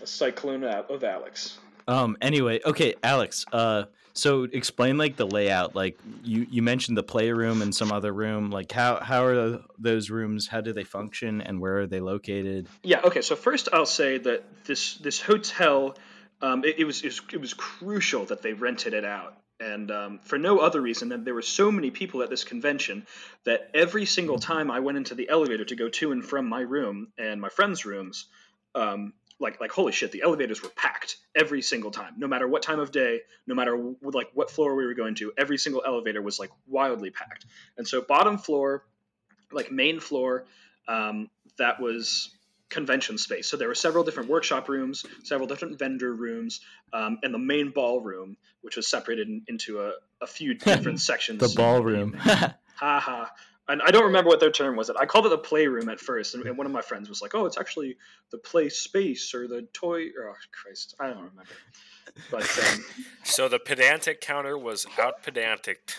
A 0.00 0.06
cyclone 0.06 0.64
out 0.64 0.90
of 0.90 1.02
Alex. 1.02 1.58
Um. 1.88 2.16
Anyway, 2.20 2.60
okay, 2.64 2.94
Alex. 3.02 3.44
Uh. 3.52 3.84
So 4.12 4.44
explain 4.44 4.98
like 4.98 5.16
the 5.16 5.26
layout. 5.26 5.74
Like 5.76 5.98
you 6.22 6.46
you 6.50 6.62
mentioned 6.62 6.96
the 6.96 7.02
playroom 7.02 7.62
and 7.62 7.74
some 7.74 7.92
other 7.92 8.12
room. 8.12 8.50
Like 8.50 8.70
how 8.70 9.00
how 9.00 9.24
are 9.24 9.60
those 9.78 10.10
rooms? 10.10 10.48
How 10.48 10.60
do 10.60 10.72
they 10.72 10.84
function? 10.84 11.40
And 11.40 11.60
where 11.60 11.78
are 11.78 11.86
they 11.86 12.00
located? 12.00 12.68
Yeah. 12.82 13.00
Okay. 13.04 13.22
So 13.22 13.36
first, 13.36 13.68
I'll 13.72 13.86
say 13.86 14.18
that 14.18 14.44
this 14.64 14.96
this 14.96 15.20
hotel, 15.20 15.96
um, 16.40 16.64
it, 16.64 16.78
it 16.78 16.84
was 16.84 17.02
it 17.02 17.08
was 17.08 17.20
it 17.32 17.40
was 17.40 17.54
crucial 17.54 18.24
that 18.26 18.42
they 18.42 18.52
rented 18.52 18.94
it 18.94 19.04
out, 19.04 19.36
and 19.60 19.90
um, 19.90 20.18
for 20.20 20.38
no 20.38 20.58
other 20.58 20.80
reason 20.80 21.08
than 21.08 21.24
there 21.24 21.34
were 21.34 21.42
so 21.42 21.70
many 21.70 21.90
people 21.90 22.22
at 22.22 22.30
this 22.30 22.44
convention 22.44 23.06
that 23.44 23.70
every 23.74 24.04
single 24.04 24.38
time 24.38 24.70
I 24.70 24.80
went 24.80 24.98
into 24.98 25.14
the 25.14 25.28
elevator 25.28 25.64
to 25.64 25.76
go 25.76 25.88
to 25.88 26.12
and 26.12 26.24
from 26.24 26.48
my 26.48 26.60
room 26.60 27.08
and 27.18 27.40
my 27.40 27.48
friends' 27.48 27.84
rooms, 27.84 28.26
um, 28.74 29.12
like 29.40 29.60
like 29.60 29.72
holy 29.72 29.92
shit, 29.92 30.12
the 30.12 30.22
elevators 30.22 30.62
were 30.62 30.68
packed 30.70 31.16
every 31.34 31.62
single 31.62 31.90
time, 31.90 32.14
no 32.16 32.28
matter 32.28 32.46
what 32.46 32.62
time 32.62 32.78
of 32.78 32.92
day, 32.92 33.20
no 33.46 33.54
matter 33.54 33.72
w- 33.76 33.96
like 34.02 34.30
what 34.34 34.50
floor 34.50 34.74
we 34.76 34.86
were 34.86 34.94
going 34.94 35.16
to, 35.16 35.32
every 35.36 35.58
single 35.58 35.82
elevator 35.84 36.22
was 36.22 36.38
like 36.38 36.50
wildly 36.66 37.10
packed, 37.10 37.46
and 37.76 37.86
so 37.86 38.00
bottom 38.00 38.38
floor, 38.38 38.84
like 39.52 39.72
main 39.72 40.00
floor. 40.00 40.44
Um, 40.86 41.28
that 41.58 41.80
was 41.80 42.30
convention 42.70 43.18
space. 43.18 43.48
So 43.48 43.56
there 43.56 43.68
were 43.68 43.74
several 43.74 44.04
different 44.04 44.28
workshop 44.28 44.68
rooms, 44.68 45.04
several 45.24 45.46
different 45.46 45.78
vendor 45.78 46.12
rooms, 46.12 46.60
um, 46.92 47.18
and 47.22 47.32
the 47.32 47.38
main 47.38 47.70
ballroom, 47.70 48.36
which 48.62 48.76
was 48.76 48.88
separated 48.88 49.28
in, 49.28 49.42
into 49.48 49.80
a, 49.80 49.92
a 50.20 50.26
few 50.26 50.54
different 50.54 51.00
sections. 51.00 51.40
The 51.40 51.54
ballroom. 51.56 52.16
Ha 52.80 53.00
ha. 53.00 53.28
and 53.66 53.82
I 53.82 53.90
don't 53.90 54.04
remember 54.04 54.28
what 54.28 54.38
their 54.38 54.52
term 54.52 54.76
was. 54.76 54.88
It 54.88 54.94
I 55.00 55.04
called 55.04 55.26
it 55.26 55.30
the 55.30 55.38
playroom 55.38 55.88
at 55.88 55.98
first, 55.98 56.36
and, 56.36 56.46
and, 56.46 56.56
one 56.56 56.64
of 56.64 56.70
my 56.70 56.80
friends 56.80 57.08
was 57.08 57.20
like, 57.20 57.34
"Oh, 57.34 57.44
it's 57.44 57.58
actually 57.58 57.96
the 58.30 58.38
play 58.38 58.68
space 58.68 59.34
or 59.34 59.48
the 59.48 59.62
toy." 59.72 60.04
Oh 60.16 60.32
Christ, 60.52 60.94
I 61.00 61.08
don't 61.08 61.16
remember. 61.16 61.50
But 62.30 62.42
um, 62.56 62.84
so 63.24 63.48
the 63.48 63.58
pedantic 63.58 64.20
counter 64.20 64.56
was 64.56 64.86
out 64.96 65.24
pedantic. 65.24 65.94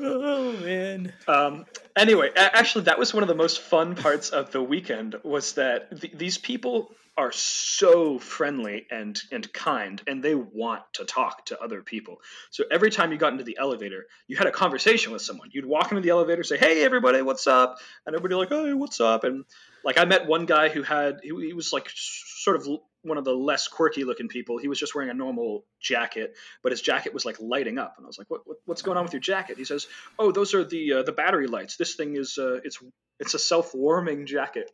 Oh 0.00 0.52
man. 0.52 1.12
Um, 1.26 1.66
anyway, 1.96 2.30
actually, 2.36 2.84
that 2.84 2.98
was 2.98 3.12
one 3.12 3.22
of 3.22 3.28
the 3.28 3.34
most 3.34 3.60
fun 3.60 3.94
parts 3.94 4.30
of 4.30 4.52
the 4.52 4.62
weekend. 4.62 5.16
Was 5.24 5.54
that 5.54 6.00
th- 6.00 6.14
these 6.16 6.38
people 6.38 6.94
are 7.16 7.32
so 7.32 8.18
friendly 8.18 8.86
and 8.90 9.20
and 9.30 9.52
kind, 9.52 10.00
and 10.06 10.22
they 10.22 10.34
want 10.34 10.82
to 10.94 11.04
talk 11.04 11.46
to 11.46 11.60
other 11.60 11.82
people. 11.82 12.20
So 12.50 12.64
every 12.70 12.90
time 12.90 13.12
you 13.12 13.18
got 13.18 13.32
into 13.32 13.44
the 13.44 13.58
elevator, 13.60 14.06
you 14.28 14.36
had 14.36 14.46
a 14.46 14.52
conversation 14.52 15.12
with 15.12 15.22
someone. 15.22 15.50
You'd 15.52 15.66
walk 15.66 15.90
into 15.90 16.02
the 16.02 16.10
elevator, 16.10 16.42
say, 16.42 16.56
"Hey, 16.56 16.84
everybody, 16.84 17.22
what's 17.22 17.46
up?" 17.46 17.78
And 18.06 18.14
everybody 18.14 18.36
like, 18.36 18.48
"Hey, 18.48 18.72
what's 18.72 19.00
up?" 19.00 19.24
And 19.24 19.44
like 19.84 19.98
I 19.98 20.04
met 20.04 20.26
one 20.26 20.46
guy 20.46 20.68
who 20.68 20.82
had 20.82 21.20
he, 21.22 21.28
he 21.46 21.52
was 21.52 21.72
like 21.72 21.90
sort 21.94 22.56
of 22.56 22.68
one 23.02 23.18
of 23.18 23.24
the 23.24 23.34
less 23.34 23.68
quirky 23.68 24.04
looking 24.04 24.28
people. 24.28 24.58
He 24.58 24.68
was 24.68 24.78
just 24.78 24.94
wearing 24.94 25.10
a 25.10 25.14
normal 25.14 25.64
jacket, 25.80 26.36
but 26.62 26.72
his 26.72 26.80
jacket 26.80 27.12
was 27.12 27.24
like 27.24 27.36
lighting 27.40 27.78
up, 27.78 27.94
and 27.96 28.06
I 28.06 28.08
was 28.08 28.18
like, 28.18 28.30
what, 28.30 28.42
what 28.46 28.58
"What's 28.64 28.82
going 28.82 28.96
on 28.96 29.04
with 29.04 29.12
your 29.12 29.20
jacket?" 29.20 29.58
He 29.58 29.64
says, 29.64 29.86
"Oh, 30.18 30.32
those 30.32 30.54
are 30.54 30.64
the 30.64 30.92
uh, 30.94 31.02
the 31.02 31.12
battery 31.12 31.46
lights. 31.46 31.76
This 31.76 31.94
thing 31.94 32.16
is 32.16 32.38
uh, 32.38 32.60
it's 32.64 32.78
it's 33.18 33.34
a 33.34 33.38
self 33.38 33.74
warming 33.74 34.26
jacket." 34.26 34.70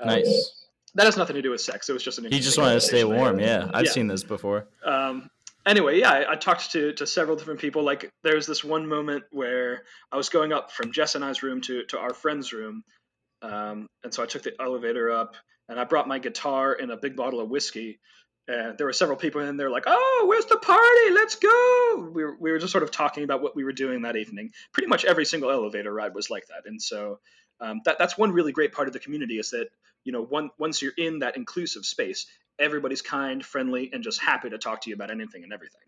Um, 0.00 0.08
nice. 0.08 0.64
That 0.94 1.04
has 1.04 1.16
nothing 1.16 1.36
to 1.36 1.42
do 1.42 1.50
with 1.50 1.60
sex. 1.60 1.88
It 1.88 1.92
was 1.92 2.02
just 2.02 2.18
an. 2.18 2.30
He 2.30 2.40
just 2.40 2.58
wanted 2.58 2.74
to 2.74 2.80
stay 2.80 3.04
warm. 3.04 3.38
Yeah, 3.38 3.70
I've 3.74 3.86
yeah. 3.86 3.90
seen 3.90 4.06
this 4.06 4.24
before. 4.24 4.66
Um, 4.84 5.30
anyway, 5.66 5.98
yeah, 6.00 6.10
I, 6.10 6.32
I, 6.32 6.36
talked 6.36 6.72
to, 6.72 6.92
to 6.94 7.06
several 7.06 7.36
different 7.36 7.60
people. 7.60 7.82
Like, 7.82 8.08
there 8.22 8.36
was 8.36 8.46
this 8.46 8.64
one 8.64 8.86
moment 8.86 9.24
where 9.30 9.82
I 10.10 10.16
was 10.16 10.30
going 10.30 10.52
up 10.52 10.70
from 10.70 10.92
Jess 10.92 11.14
and 11.14 11.24
I's 11.24 11.42
room 11.42 11.60
to, 11.62 11.84
to 11.86 11.98
our 11.98 12.14
friend's 12.14 12.52
room. 12.52 12.84
Um, 13.42 13.86
and 14.02 14.14
so 14.14 14.22
I 14.22 14.26
took 14.26 14.42
the 14.42 14.54
elevator 14.60 15.10
up, 15.10 15.34
and 15.68 15.78
I 15.78 15.84
brought 15.84 16.08
my 16.08 16.18
guitar 16.18 16.76
and 16.78 16.90
a 16.90 16.96
big 16.96 17.16
bottle 17.16 17.40
of 17.40 17.48
whiskey. 17.48 17.98
And 18.48 18.78
there 18.78 18.86
were 18.86 18.92
several 18.92 19.18
people 19.18 19.40
in 19.40 19.56
there 19.56 19.70
like, 19.70 19.84
"Oh, 19.86 20.24
where's 20.28 20.46
the 20.46 20.56
party? 20.56 21.10
Let's 21.12 21.34
go!" 21.34 22.10
We 22.12 22.22
were, 22.24 22.36
we 22.38 22.52
were 22.52 22.58
just 22.58 22.70
sort 22.70 22.84
of 22.84 22.92
talking 22.92 23.24
about 23.24 23.42
what 23.42 23.56
we 23.56 23.64
were 23.64 23.72
doing 23.72 24.02
that 24.02 24.16
evening. 24.16 24.52
Pretty 24.72 24.86
much 24.86 25.04
every 25.04 25.24
single 25.24 25.50
elevator 25.50 25.92
ride 25.92 26.14
was 26.14 26.30
like 26.30 26.46
that, 26.46 26.62
and 26.66 26.80
so 26.80 27.18
um, 27.60 27.80
that 27.84 27.98
that's 27.98 28.16
one 28.16 28.30
really 28.30 28.52
great 28.52 28.72
part 28.72 28.86
of 28.86 28.94
the 28.94 29.00
community 29.00 29.38
is 29.38 29.50
that 29.50 29.68
you 30.04 30.12
know 30.12 30.22
one, 30.22 30.50
once 30.58 30.80
you're 30.80 30.92
in 30.96 31.20
that 31.20 31.36
inclusive 31.36 31.84
space, 31.84 32.26
everybody's 32.58 33.02
kind, 33.02 33.44
friendly, 33.44 33.90
and 33.92 34.04
just 34.04 34.20
happy 34.20 34.50
to 34.50 34.58
talk 34.58 34.82
to 34.82 34.90
you 34.90 34.94
about 34.94 35.10
anything 35.10 35.42
and 35.42 35.52
everything. 35.52 35.80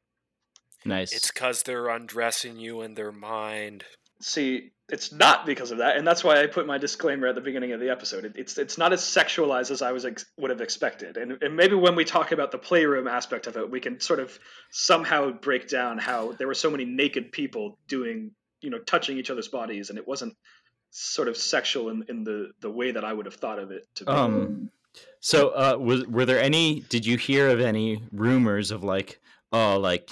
Nice. 0.85 1.13
It's 1.13 1.31
because 1.31 1.63
they're 1.63 1.89
undressing 1.89 2.57
you 2.59 2.83
in 2.83 2.95
their 2.95 3.13
mind. 3.13 3.85
See, 4.21 4.73
it's 4.91 5.13
not 5.13 5.45
because 5.45 5.71
of 5.71 5.79
that, 5.79 5.97
and 5.97 6.07
that's 6.07 6.25
why 6.25 6.43
I 6.43 6.47
put 6.47 6.67
my 6.67 6.79
disclaimer 6.79 7.27
at 7.27 7.35
the 7.35 7.41
beginning 7.41 7.73
of 7.73 7.81
the 7.81 7.91
episode. 7.91 8.25
It, 8.25 8.33
it's 8.37 8.57
it's 8.57 8.79
not 8.79 8.93
as 8.93 9.03
sexualized 9.03 9.71
as 9.71 9.83
I 9.83 9.93
was 9.93 10.07
ex- 10.07 10.27
would 10.39 10.51
have 10.51 10.63
expected, 10.63 11.17
and, 11.17 11.43
and 11.43 11.57
maybe 11.57 11.75
when 11.75 11.95
we 11.95 12.05
talk 12.05 12.33
about 12.33 12.53
the 12.53 12.59
playroom 12.59 13.07
aspect 13.07 13.47
of 13.47 13.57
it, 13.57 13.71
we 13.71 13.81
can 13.81 14.01
sort 14.01 14.19
of 14.19 14.39
somehow 14.71 15.31
break 15.31 15.69
down 15.69 15.99
how 15.99 16.33
there 16.33 16.47
were 16.47 16.55
so 16.55 16.71
many 16.71 16.85
naked 16.87 17.33
people 17.33 17.79
doing, 17.87 18.31
you 18.63 18.71
know, 18.71 18.79
touching 18.79 19.19
each 19.19 19.31
other's 19.31 19.49
bodies, 19.49 19.91
and 19.91 19.99
it 19.99 20.09
wasn't 20.09 20.35
sort 20.91 21.29
of 21.29 21.37
sexual 21.37 21.91
in, 21.91 22.05
in 22.09 22.25
the 22.25 22.51
the 22.61 22.71
way 22.71 22.91
that 22.91 23.05
I 23.05 23.13
would 23.13 23.27
have 23.27 23.35
thought 23.35 23.59
of 23.59 23.71
it 23.71 23.87
to 23.97 24.05
be. 24.05 24.11
Um, 24.11 24.71
so 25.21 25.51
uh, 25.51 25.77
was 25.79 26.07
were 26.07 26.25
there 26.25 26.41
any? 26.41 26.81
Did 26.81 27.05
you 27.05 27.19
hear 27.19 27.49
of 27.49 27.61
any 27.61 28.03
rumors 28.11 28.71
of 28.71 28.85
like, 28.85 29.21
oh, 29.53 29.79
like, 29.79 30.11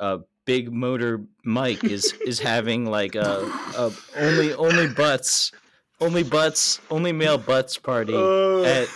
uh, 0.00 0.18
big 0.44 0.72
motor 0.72 1.22
Mike 1.44 1.84
is 1.84 2.12
is 2.26 2.40
having 2.40 2.86
like 2.86 3.14
a, 3.14 3.50
a 3.76 3.92
only 4.16 4.54
only 4.54 4.88
butts 4.88 5.52
only 6.00 6.22
butts 6.22 6.80
only 6.90 7.12
male 7.12 7.38
butts 7.38 7.78
party 7.78 8.14
uh. 8.14 8.62
at 8.62 8.88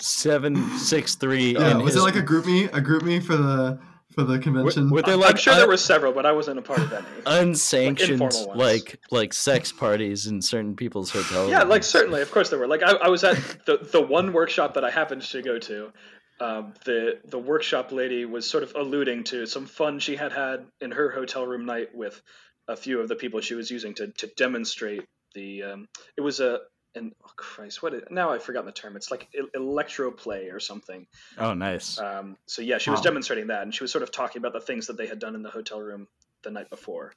seven 0.00 0.78
six 0.78 1.14
three. 1.14 1.54
Yeah, 1.54 1.76
was 1.76 1.94
his... 1.94 2.02
it 2.02 2.04
like 2.04 2.16
a 2.16 2.22
GroupMe 2.22 2.66
a 2.66 2.80
GroupMe 2.80 3.22
for 3.22 3.36
the 3.36 3.78
for 4.18 4.24
the 4.24 4.38
convention? 4.38 4.90
Were, 4.90 4.96
were 4.96 5.02
there 5.02 5.16
like, 5.16 5.30
I'm 5.30 5.36
sure 5.36 5.52
un- 5.52 5.58
there 5.60 5.68
were 5.68 5.76
several, 5.76 6.12
but 6.12 6.26
I 6.26 6.32
wasn't 6.32 6.58
a 6.58 6.62
part 6.62 6.80
of 6.80 6.92
any. 6.92 7.06
Unsanctioned, 7.26 8.20
like, 8.20 8.56
like, 8.56 8.98
like 9.10 9.32
sex 9.32 9.70
parties 9.70 10.26
in 10.26 10.42
certain 10.42 10.74
people's 10.74 11.10
hotels. 11.10 11.50
Yeah, 11.50 11.62
like 11.62 11.84
certainly, 11.84 12.20
of 12.20 12.30
course 12.30 12.50
there 12.50 12.58
were. 12.58 12.66
Like 12.66 12.82
I, 12.82 12.92
I 12.94 13.08
was 13.08 13.22
at 13.22 13.36
the 13.66 13.78
the 13.92 14.02
one 14.02 14.32
workshop 14.32 14.74
that 14.74 14.84
I 14.84 14.90
happened 14.90 15.22
to 15.22 15.42
go 15.42 15.58
to, 15.60 15.92
um, 16.40 16.74
the 16.84 17.18
the 17.24 17.38
workshop 17.38 17.92
lady 17.92 18.24
was 18.24 18.48
sort 18.48 18.62
of 18.62 18.74
alluding 18.74 19.24
to 19.24 19.46
some 19.46 19.66
fun 19.66 19.98
she 19.98 20.16
had 20.16 20.32
had 20.32 20.66
in 20.80 20.92
her 20.92 21.10
hotel 21.10 21.46
room 21.46 21.66
night 21.66 21.94
with 21.94 22.20
a 22.68 22.76
few 22.76 23.00
of 23.00 23.08
the 23.08 23.16
people 23.16 23.40
she 23.40 23.54
was 23.54 23.70
using 23.70 23.94
to 23.94 24.08
to 24.08 24.26
demonstrate 24.36 25.04
the. 25.34 25.62
Um, 25.64 25.88
it 26.16 26.20
was 26.20 26.40
a 26.40 26.60
and 26.94 27.12
oh 27.24 27.30
Christ, 27.36 27.82
what 27.82 27.94
is, 27.94 28.02
now 28.10 28.30
I've 28.30 28.42
forgotten 28.42 28.66
the 28.66 28.72
term. 28.72 28.96
It's 28.96 29.10
like 29.10 29.28
electro 29.54 30.10
play 30.10 30.48
or 30.48 30.60
something. 30.60 31.06
Oh, 31.36 31.54
nice. 31.54 31.98
Um, 31.98 32.36
so 32.46 32.62
yeah, 32.62 32.78
she 32.78 32.90
was 32.90 33.00
demonstrating 33.00 33.48
that, 33.48 33.62
and 33.62 33.74
she 33.74 33.84
was 33.84 33.92
sort 33.92 34.02
of 34.02 34.10
talking 34.10 34.40
about 34.40 34.52
the 34.52 34.60
things 34.60 34.86
that 34.86 34.96
they 34.96 35.06
had 35.06 35.18
done 35.18 35.34
in 35.34 35.42
the 35.42 35.50
hotel 35.50 35.80
room 35.80 36.08
the 36.42 36.50
night 36.50 36.70
before. 36.70 37.12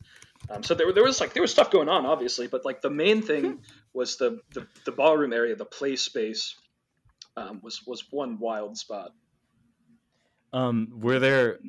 Um, 0.49 0.63
so 0.63 0.73
there, 0.73 0.91
there 0.93 1.03
was 1.03 1.19
like 1.19 1.34
there 1.34 1.41
was 1.41 1.51
stuff 1.51 1.71
going 1.71 1.89
on, 1.89 2.05
obviously, 2.05 2.47
but 2.47 2.65
like 2.65 2.81
the 2.81 2.89
main 2.89 3.21
thing 3.21 3.60
was 3.93 4.17
the, 4.17 4.39
the 4.53 4.67
the 4.86 4.91
ballroom 4.91 5.34
area, 5.34 5.55
the 5.55 5.65
play 5.65 5.95
space, 5.95 6.55
um, 7.38 7.60
was 7.63 7.86
was 7.86 8.06
one 8.12 8.39
wild 8.39 8.78
spot. 8.78 9.13
Um, 10.54 10.89
were 11.00 11.20
there? 11.20 11.60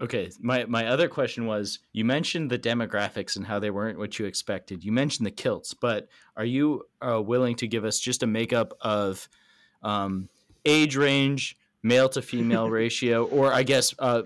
Okay, 0.00 0.30
my 0.40 0.64
my 0.66 0.86
other 0.86 1.08
question 1.08 1.46
was: 1.46 1.78
you 1.92 2.04
mentioned 2.04 2.50
the 2.50 2.58
demographics 2.58 3.36
and 3.36 3.46
how 3.46 3.58
they 3.58 3.70
weren't 3.70 3.98
what 3.98 4.18
you 4.18 4.26
expected. 4.26 4.84
You 4.84 4.92
mentioned 4.92 5.26
the 5.26 5.30
kilts, 5.30 5.74
but 5.74 6.08
are 6.36 6.44
you 6.44 6.84
uh, 7.00 7.22
willing 7.22 7.56
to 7.56 7.66
give 7.66 7.84
us 7.84 7.98
just 7.98 8.22
a 8.22 8.26
makeup 8.26 8.74
of 8.80 9.28
um, 9.82 10.28
age 10.64 10.96
range, 10.96 11.56
male 11.82 12.08
to 12.10 12.20
female 12.20 12.68
ratio, 12.82 13.24
or 13.24 13.52
I 13.52 13.62
guess 13.62 13.94
uh, 13.98 14.22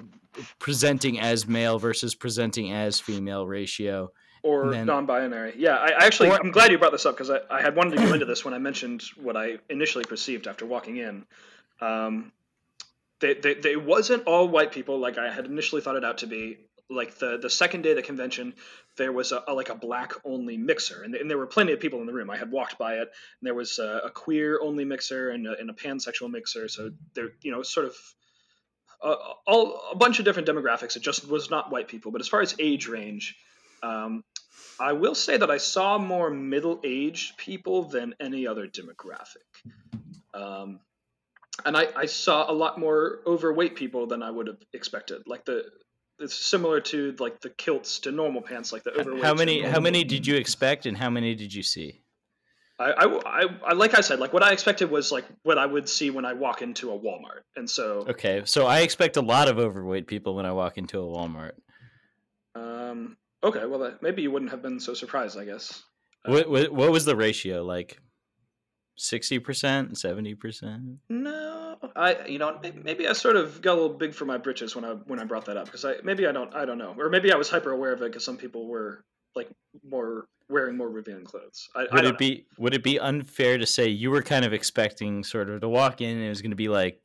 presenting 0.58 1.20
as 1.20 1.46
male 1.46 1.78
versus 1.78 2.14
presenting 2.14 2.72
as 2.72 2.98
female 2.98 3.46
ratio? 3.46 4.10
Or 4.42 4.70
then, 4.70 4.86
non-binary. 4.86 5.54
Yeah, 5.56 5.76
I, 5.76 5.90
I 5.90 6.06
actually 6.06 6.30
or, 6.30 6.40
I'm 6.40 6.50
glad 6.50 6.70
you 6.70 6.78
brought 6.78 6.92
this 6.92 7.06
up 7.06 7.14
because 7.14 7.30
I, 7.30 7.40
I 7.50 7.60
had 7.60 7.76
wanted 7.76 7.96
to 7.96 8.06
go 8.06 8.12
into 8.12 8.26
this 8.26 8.44
when 8.44 8.54
I 8.54 8.58
mentioned 8.58 9.02
what 9.16 9.36
I 9.36 9.58
initially 9.68 10.04
perceived 10.04 10.46
after 10.46 10.66
walking 10.66 10.96
in. 10.96 11.24
Um, 11.80 12.32
they, 13.20 13.34
they, 13.34 13.54
they 13.54 13.76
wasn't 13.76 14.24
all 14.24 14.48
white 14.48 14.72
people 14.72 14.98
like 14.98 15.18
I 15.18 15.30
had 15.30 15.46
initially 15.46 15.82
thought 15.82 15.96
it 15.96 16.04
out 16.04 16.18
to 16.18 16.26
be. 16.26 16.58
Like 16.92 17.18
the 17.18 17.38
the 17.38 17.48
second 17.48 17.82
day 17.82 17.90
of 17.90 17.96
the 17.96 18.02
convention, 18.02 18.52
there 18.96 19.12
was 19.12 19.30
a, 19.30 19.44
a 19.46 19.54
like 19.54 19.68
a 19.68 19.76
black 19.76 20.12
only 20.24 20.56
mixer, 20.56 21.04
and, 21.04 21.14
and, 21.14 21.30
there 21.30 21.38
were 21.38 21.46
plenty 21.46 21.72
of 21.72 21.78
people 21.78 22.00
in 22.00 22.06
the 22.06 22.12
room. 22.12 22.28
I 22.30 22.36
had 22.36 22.50
walked 22.50 22.78
by 22.78 22.94
it, 22.94 23.02
and 23.02 23.42
there 23.42 23.54
was 23.54 23.78
a, 23.78 24.00
a 24.06 24.10
queer 24.10 24.58
only 24.60 24.84
mixer 24.84 25.30
and 25.30 25.46
a, 25.46 25.56
and 25.56 25.70
a 25.70 25.72
pansexual 25.72 26.28
mixer. 26.28 26.66
So 26.66 26.90
there, 27.14 27.28
you 27.42 27.52
know, 27.52 27.62
sort 27.62 27.86
of 27.86 27.94
uh, 29.02 29.14
all 29.46 29.80
a 29.92 29.96
bunch 29.96 30.18
of 30.18 30.24
different 30.24 30.48
demographics. 30.48 30.96
It 30.96 31.02
just 31.02 31.28
was 31.28 31.50
not 31.50 31.70
white 31.70 31.88
people. 31.88 32.10
But 32.12 32.20
as 32.20 32.28
far 32.28 32.40
as 32.40 32.54
age 32.58 32.88
range, 32.88 33.36
um, 33.82 34.24
I 34.80 34.94
will 34.94 35.14
say 35.14 35.36
that 35.36 35.50
I 35.50 35.58
saw 35.58 35.98
more 35.98 36.30
middle-aged 36.30 37.36
people 37.36 37.84
than 37.84 38.14
any 38.18 38.46
other 38.46 38.66
demographic, 38.66 39.44
um, 40.32 40.80
and 41.64 41.76
I, 41.76 41.88
I, 41.94 42.06
saw 42.06 42.50
a 42.50 42.54
lot 42.54 42.80
more 42.80 43.20
overweight 43.26 43.76
people 43.76 44.06
than 44.06 44.22
I 44.22 44.30
would 44.30 44.46
have 44.46 44.56
expected. 44.72 45.22
Like 45.26 45.44
the 45.44 45.64
it's 46.18 46.34
similar 46.34 46.80
to 46.80 47.14
like 47.18 47.40
the 47.40 47.50
kilts 47.50 48.00
to 48.00 48.12
normal 48.12 48.42
pants, 48.42 48.72
like 48.72 48.84
the 48.84 48.92
overweight. 48.92 49.22
How 49.22 49.34
many? 49.34 49.62
How 49.62 49.80
many 49.80 50.04
did 50.04 50.26
you 50.26 50.36
expect, 50.36 50.86
and 50.86 50.96
how 50.96 51.10
many 51.10 51.34
did 51.34 51.52
you 51.52 51.62
see? 51.62 52.00
I, 52.78 52.92
I, 53.26 53.46
I, 53.66 53.72
like 53.74 53.94
I 53.94 54.00
said, 54.00 54.20
like 54.20 54.32
what 54.32 54.42
I 54.42 54.52
expected 54.52 54.90
was 54.90 55.12
like 55.12 55.26
what 55.42 55.58
I 55.58 55.66
would 55.66 55.86
see 55.86 56.08
when 56.08 56.24
I 56.24 56.32
walk 56.32 56.62
into 56.62 56.90
a 56.92 56.98
Walmart, 56.98 57.42
and 57.54 57.68
so 57.68 58.06
okay, 58.08 58.42
so 58.46 58.66
I 58.66 58.80
expect 58.80 59.18
a 59.18 59.20
lot 59.20 59.48
of 59.48 59.58
overweight 59.58 60.06
people 60.06 60.34
when 60.34 60.46
I 60.46 60.52
walk 60.52 60.78
into 60.78 60.98
a 60.98 61.04
Walmart. 61.04 61.52
Um, 62.54 63.18
Okay, 63.42 63.64
well, 63.66 63.94
maybe 64.02 64.22
you 64.22 64.30
wouldn't 64.30 64.50
have 64.50 64.62
been 64.62 64.78
so 64.78 64.94
surprised, 64.94 65.38
I 65.38 65.44
guess. 65.44 65.82
Uh, 66.26 66.32
what, 66.32 66.50
what, 66.50 66.72
what 66.72 66.92
was 66.92 67.04
the 67.04 67.16
ratio 67.16 67.62
like? 67.64 67.98
Sixty 68.96 69.38
percent, 69.38 69.96
seventy 69.96 70.34
percent? 70.34 70.98
No, 71.08 71.76
I 71.96 72.26
you 72.26 72.38
know 72.38 72.60
maybe 72.82 73.08
I 73.08 73.14
sort 73.14 73.36
of 73.36 73.62
got 73.62 73.72
a 73.72 73.80
little 73.80 73.96
big 73.96 74.12
for 74.12 74.26
my 74.26 74.36
britches 74.36 74.76
when 74.76 74.84
I 74.84 74.90
when 75.06 75.18
I 75.18 75.24
brought 75.24 75.46
that 75.46 75.56
up 75.56 75.64
because 75.64 75.86
I 75.86 75.94
maybe 76.04 76.26
I 76.26 76.32
don't 76.32 76.54
I 76.54 76.66
don't 76.66 76.76
know 76.76 76.94
or 76.98 77.08
maybe 77.08 77.32
I 77.32 77.36
was 77.36 77.48
hyper 77.48 77.70
aware 77.70 77.92
of 77.92 78.02
it 78.02 78.06
because 78.06 78.24
some 78.24 78.36
people 78.36 78.66
were 78.66 79.04
like 79.34 79.48
more 79.88 80.26
wearing 80.50 80.76
more 80.76 80.90
revealing 80.90 81.24
clothes. 81.24 81.68
I, 81.74 81.86
would 81.92 82.04
I 82.04 82.08
it 82.10 82.18
be 82.18 82.34
know. 82.34 82.42
would 82.58 82.74
it 82.74 82.84
be 82.84 82.98
unfair 83.00 83.56
to 83.56 83.64
say 83.64 83.88
you 83.88 84.10
were 84.10 84.22
kind 84.22 84.44
of 84.44 84.52
expecting 84.52 85.24
sort 85.24 85.48
of 85.48 85.62
to 85.62 85.68
walk 85.68 86.02
in 86.02 86.16
and 86.16 86.26
it 86.26 86.28
was 86.28 86.42
going 86.42 86.50
to 86.50 86.56
be 86.56 86.68
like 86.68 87.02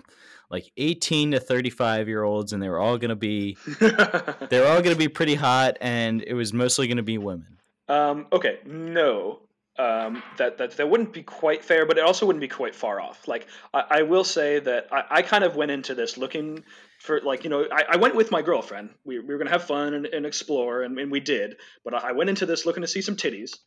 like 0.50 0.72
18 0.78 1.32
to 1.32 1.39
35 1.39 2.08
year 2.08 2.24
olds 2.24 2.54
and 2.54 2.62
they 2.62 2.70
were 2.70 2.80
all 2.80 2.98
going 2.98 3.10
to 3.10 3.16
be 3.16 3.58
they're 3.80 4.68
all 4.68 4.82
going 4.82 4.96
to 4.96 4.96
be 4.96 5.08
pretty 5.08 5.36
hot 5.36 5.78
and 5.82 6.24
it 6.26 6.34
was 6.34 6.54
mostly 6.54 6.88
going 6.88 6.98
to 6.98 7.04
be 7.04 7.18
women 7.18 7.58
um, 7.88 8.28
okay 8.32 8.60
no 8.66 9.39
um, 9.78 10.24
that, 10.38 10.58
that 10.58 10.78
that 10.78 10.89
wouldn't 10.89 11.12
be 11.12 11.22
quite 11.22 11.64
fair, 11.64 11.86
but 11.86 11.98
it 11.98 12.04
also 12.04 12.26
wouldn't 12.26 12.41
be 12.41 12.48
quite 12.48 12.74
far 12.74 13.02
off. 13.02 13.28
Like 13.28 13.48
I, 13.74 13.84
I 13.89 14.02
will 14.04 14.24
say 14.24 14.60
that 14.60 14.88
I, 14.91 15.04
I, 15.10 15.22
kind 15.22 15.43
of 15.43 15.58
went 15.58 15.72
into 15.72 15.93
this 15.93 16.18
looking 16.18 16.64
for 17.00 17.20
like 17.22 17.43
you 17.43 17.50
know 17.50 17.68
I, 17.72 17.84
I 17.89 17.96
went 17.98 18.16
with 18.16 18.32
my 18.32 18.41
girlfriend. 18.41 18.91
We, 19.04 19.20
we 19.20 19.26
were 19.26 19.38
gonna 19.38 19.50
have 19.50 19.66
fun 19.66 19.93
and, 19.93 20.06
and 20.06 20.26
explore, 20.26 20.84
and, 20.84 20.98
and, 20.98 21.12
we 21.12 21.20
did. 21.20 21.58
But 21.84 21.93
I 21.93 22.14
went 22.14 22.30
into 22.30 22.46
this 22.46 22.66
looking 22.66 22.82
to 22.82 22.88
see 22.88 23.02
some 23.02 23.18
titties, 23.18 23.58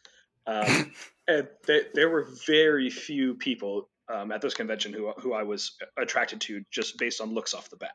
um, 0.47 0.93
and 1.29 1.49
th- 1.67 1.89
there 1.93 2.09
were 2.09 2.27
very 2.47 2.89
few 2.89 3.35
people 3.35 3.91
um, 4.13 4.33
at 4.33 4.41
this 4.41 4.55
convention 4.55 4.93
who 4.93 5.13
who 5.19 5.33
I 5.33 5.43
was 5.43 5.77
attracted 5.97 6.41
to 6.43 6.63
just 6.71 6.99
based 6.99 7.21
on 7.21 7.35
looks 7.35 7.55
off 7.55 7.71
the 7.71 7.77
bat. 7.77 7.95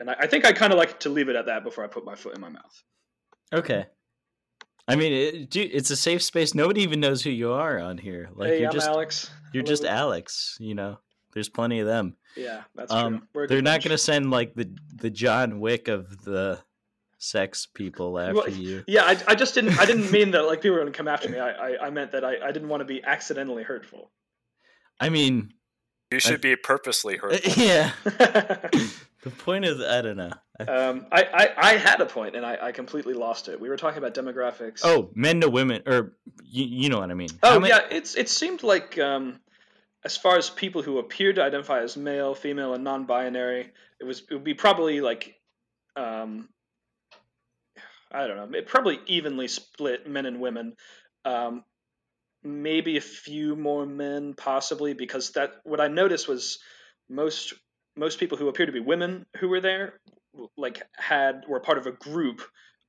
And 0.00 0.10
I, 0.10 0.16
I 0.20 0.26
think 0.26 0.44
I 0.44 0.52
kind 0.52 0.72
of 0.72 0.78
like 0.78 1.00
to 1.00 1.08
leave 1.08 1.28
it 1.28 1.36
at 1.36 1.46
that 1.46 1.64
before 1.64 1.84
I 1.84 1.88
put 1.88 2.04
my 2.04 2.14
foot 2.14 2.34
in 2.34 2.40
my 2.40 2.48
mouth. 2.48 2.82
Okay. 3.52 3.86
I 4.86 4.96
mean, 4.96 5.12
it, 5.12 5.50
dude, 5.50 5.70
it's 5.72 5.90
a 5.90 5.96
safe 5.96 6.22
space. 6.22 6.54
Nobody 6.54 6.80
even 6.80 7.00
knows 7.00 7.22
who 7.22 7.30
you 7.30 7.52
are 7.52 7.78
on 7.78 7.98
here. 7.98 8.30
Like 8.34 8.50
hey, 8.50 8.60
you're 8.60 8.68
I'm 8.68 8.74
just 8.74 8.88
Alex. 8.88 9.30
You're 9.52 9.62
Hello. 9.62 9.72
just 9.72 9.84
Alex. 9.84 10.56
You 10.60 10.74
know, 10.74 10.98
there's 11.34 11.50
plenty 11.50 11.80
of 11.80 11.86
them. 11.86 12.16
Yeah, 12.36 12.62
that's 12.74 12.92
um, 12.92 13.28
true. 13.34 13.46
they're 13.46 13.60
not 13.60 13.82
going 13.82 13.90
to 13.90 13.98
send 13.98 14.30
like 14.30 14.54
the 14.54 14.70
the 14.96 15.10
John 15.10 15.60
Wick 15.60 15.88
of 15.88 16.24
the 16.24 16.60
sex 17.18 17.66
people 17.66 18.18
after 18.18 18.34
well, 18.34 18.48
you. 18.48 18.82
Yeah, 18.86 19.04
I, 19.04 19.18
I 19.28 19.34
just 19.34 19.54
didn't. 19.54 19.78
I 19.78 19.84
didn't 19.84 20.10
mean 20.10 20.30
that 20.30 20.46
like 20.46 20.62
people 20.62 20.76
were 20.76 20.82
going 20.82 20.92
to 20.92 20.96
come 20.96 21.08
after 21.08 21.28
me. 21.28 21.38
I, 21.38 21.50
I, 21.50 21.86
I 21.86 21.90
meant 21.90 22.12
that 22.12 22.24
I, 22.24 22.36
I 22.42 22.52
didn't 22.52 22.68
want 22.68 22.80
to 22.80 22.86
be 22.86 23.02
accidentally 23.04 23.64
hurtful. 23.64 24.10
I 25.00 25.08
mean, 25.10 25.52
you 26.10 26.20
should 26.20 26.34
I, 26.34 26.36
be 26.36 26.56
purposely 26.56 27.16
hurtful. 27.16 27.52
Yeah. 27.62 27.92
the 28.04 29.30
point 29.38 29.64
is, 29.64 29.80
I 29.80 30.02
don't 30.02 30.16
know. 30.16 30.32
Um, 30.60 31.06
I, 31.12 31.22
I, 31.22 31.54
I 31.56 31.76
had 31.76 32.00
a 32.00 32.06
point 32.06 32.34
and 32.34 32.44
I, 32.44 32.58
I 32.60 32.72
completely 32.72 33.14
lost 33.14 33.48
it. 33.48 33.60
We 33.60 33.68
were 33.68 33.76
talking 33.76 33.98
about 33.98 34.14
demographics. 34.14 34.80
Oh, 34.82 35.10
men 35.14 35.40
to 35.42 35.50
women, 35.50 35.82
or 35.86 36.14
you, 36.42 36.64
you 36.64 36.88
know 36.88 36.98
what 36.98 37.10
I 37.10 37.14
mean. 37.14 37.28
Oh 37.42 37.60
many... 37.60 37.72
yeah, 37.72 37.86
it's 37.90 38.16
it 38.16 38.28
seemed 38.28 38.62
like 38.62 38.98
um, 38.98 39.38
as 40.04 40.16
far 40.16 40.36
as 40.36 40.50
people 40.50 40.82
who 40.82 40.98
appear 40.98 41.32
to 41.32 41.42
identify 41.42 41.80
as 41.80 41.96
male, 41.96 42.34
female, 42.34 42.74
and 42.74 42.82
non-binary, 42.82 43.70
it 44.00 44.04
was 44.04 44.22
it 44.30 44.34
would 44.34 44.44
be 44.44 44.54
probably 44.54 45.00
like, 45.00 45.36
um, 45.94 46.48
I 48.10 48.26
don't 48.26 48.36
know, 48.36 48.58
it 48.58 48.66
probably 48.66 48.98
evenly 49.06 49.48
split 49.48 50.08
men 50.08 50.26
and 50.26 50.40
women. 50.40 50.74
Um, 51.24 51.64
maybe 52.42 52.96
a 52.96 53.02
few 53.02 53.56
more 53.56 53.86
men, 53.86 54.34
possibly, 54.34 54.94
because 54.94 55.32
that 55.32 55.54
what 55.64 55.80
I 55.80 55.88
noticed 55.88 56.28
was 56.28 56.58
most 57.08 57.54
most 57.96 58.20
people 58.20 58.38
who 58.38 58.48
appear 58.48 58.66
to 58.66 58.72
be 58.72 58.80
women 58.80 59.26
who 59.38 59.48
were 59.48 59.60
there 59.60 60.00
like 60.56 60.82
had 60.96 61.44
were 61.48 61.60
part 61.60 61.78
of 61.78 61.86
a 61.86 61.92
group 61.92 62.42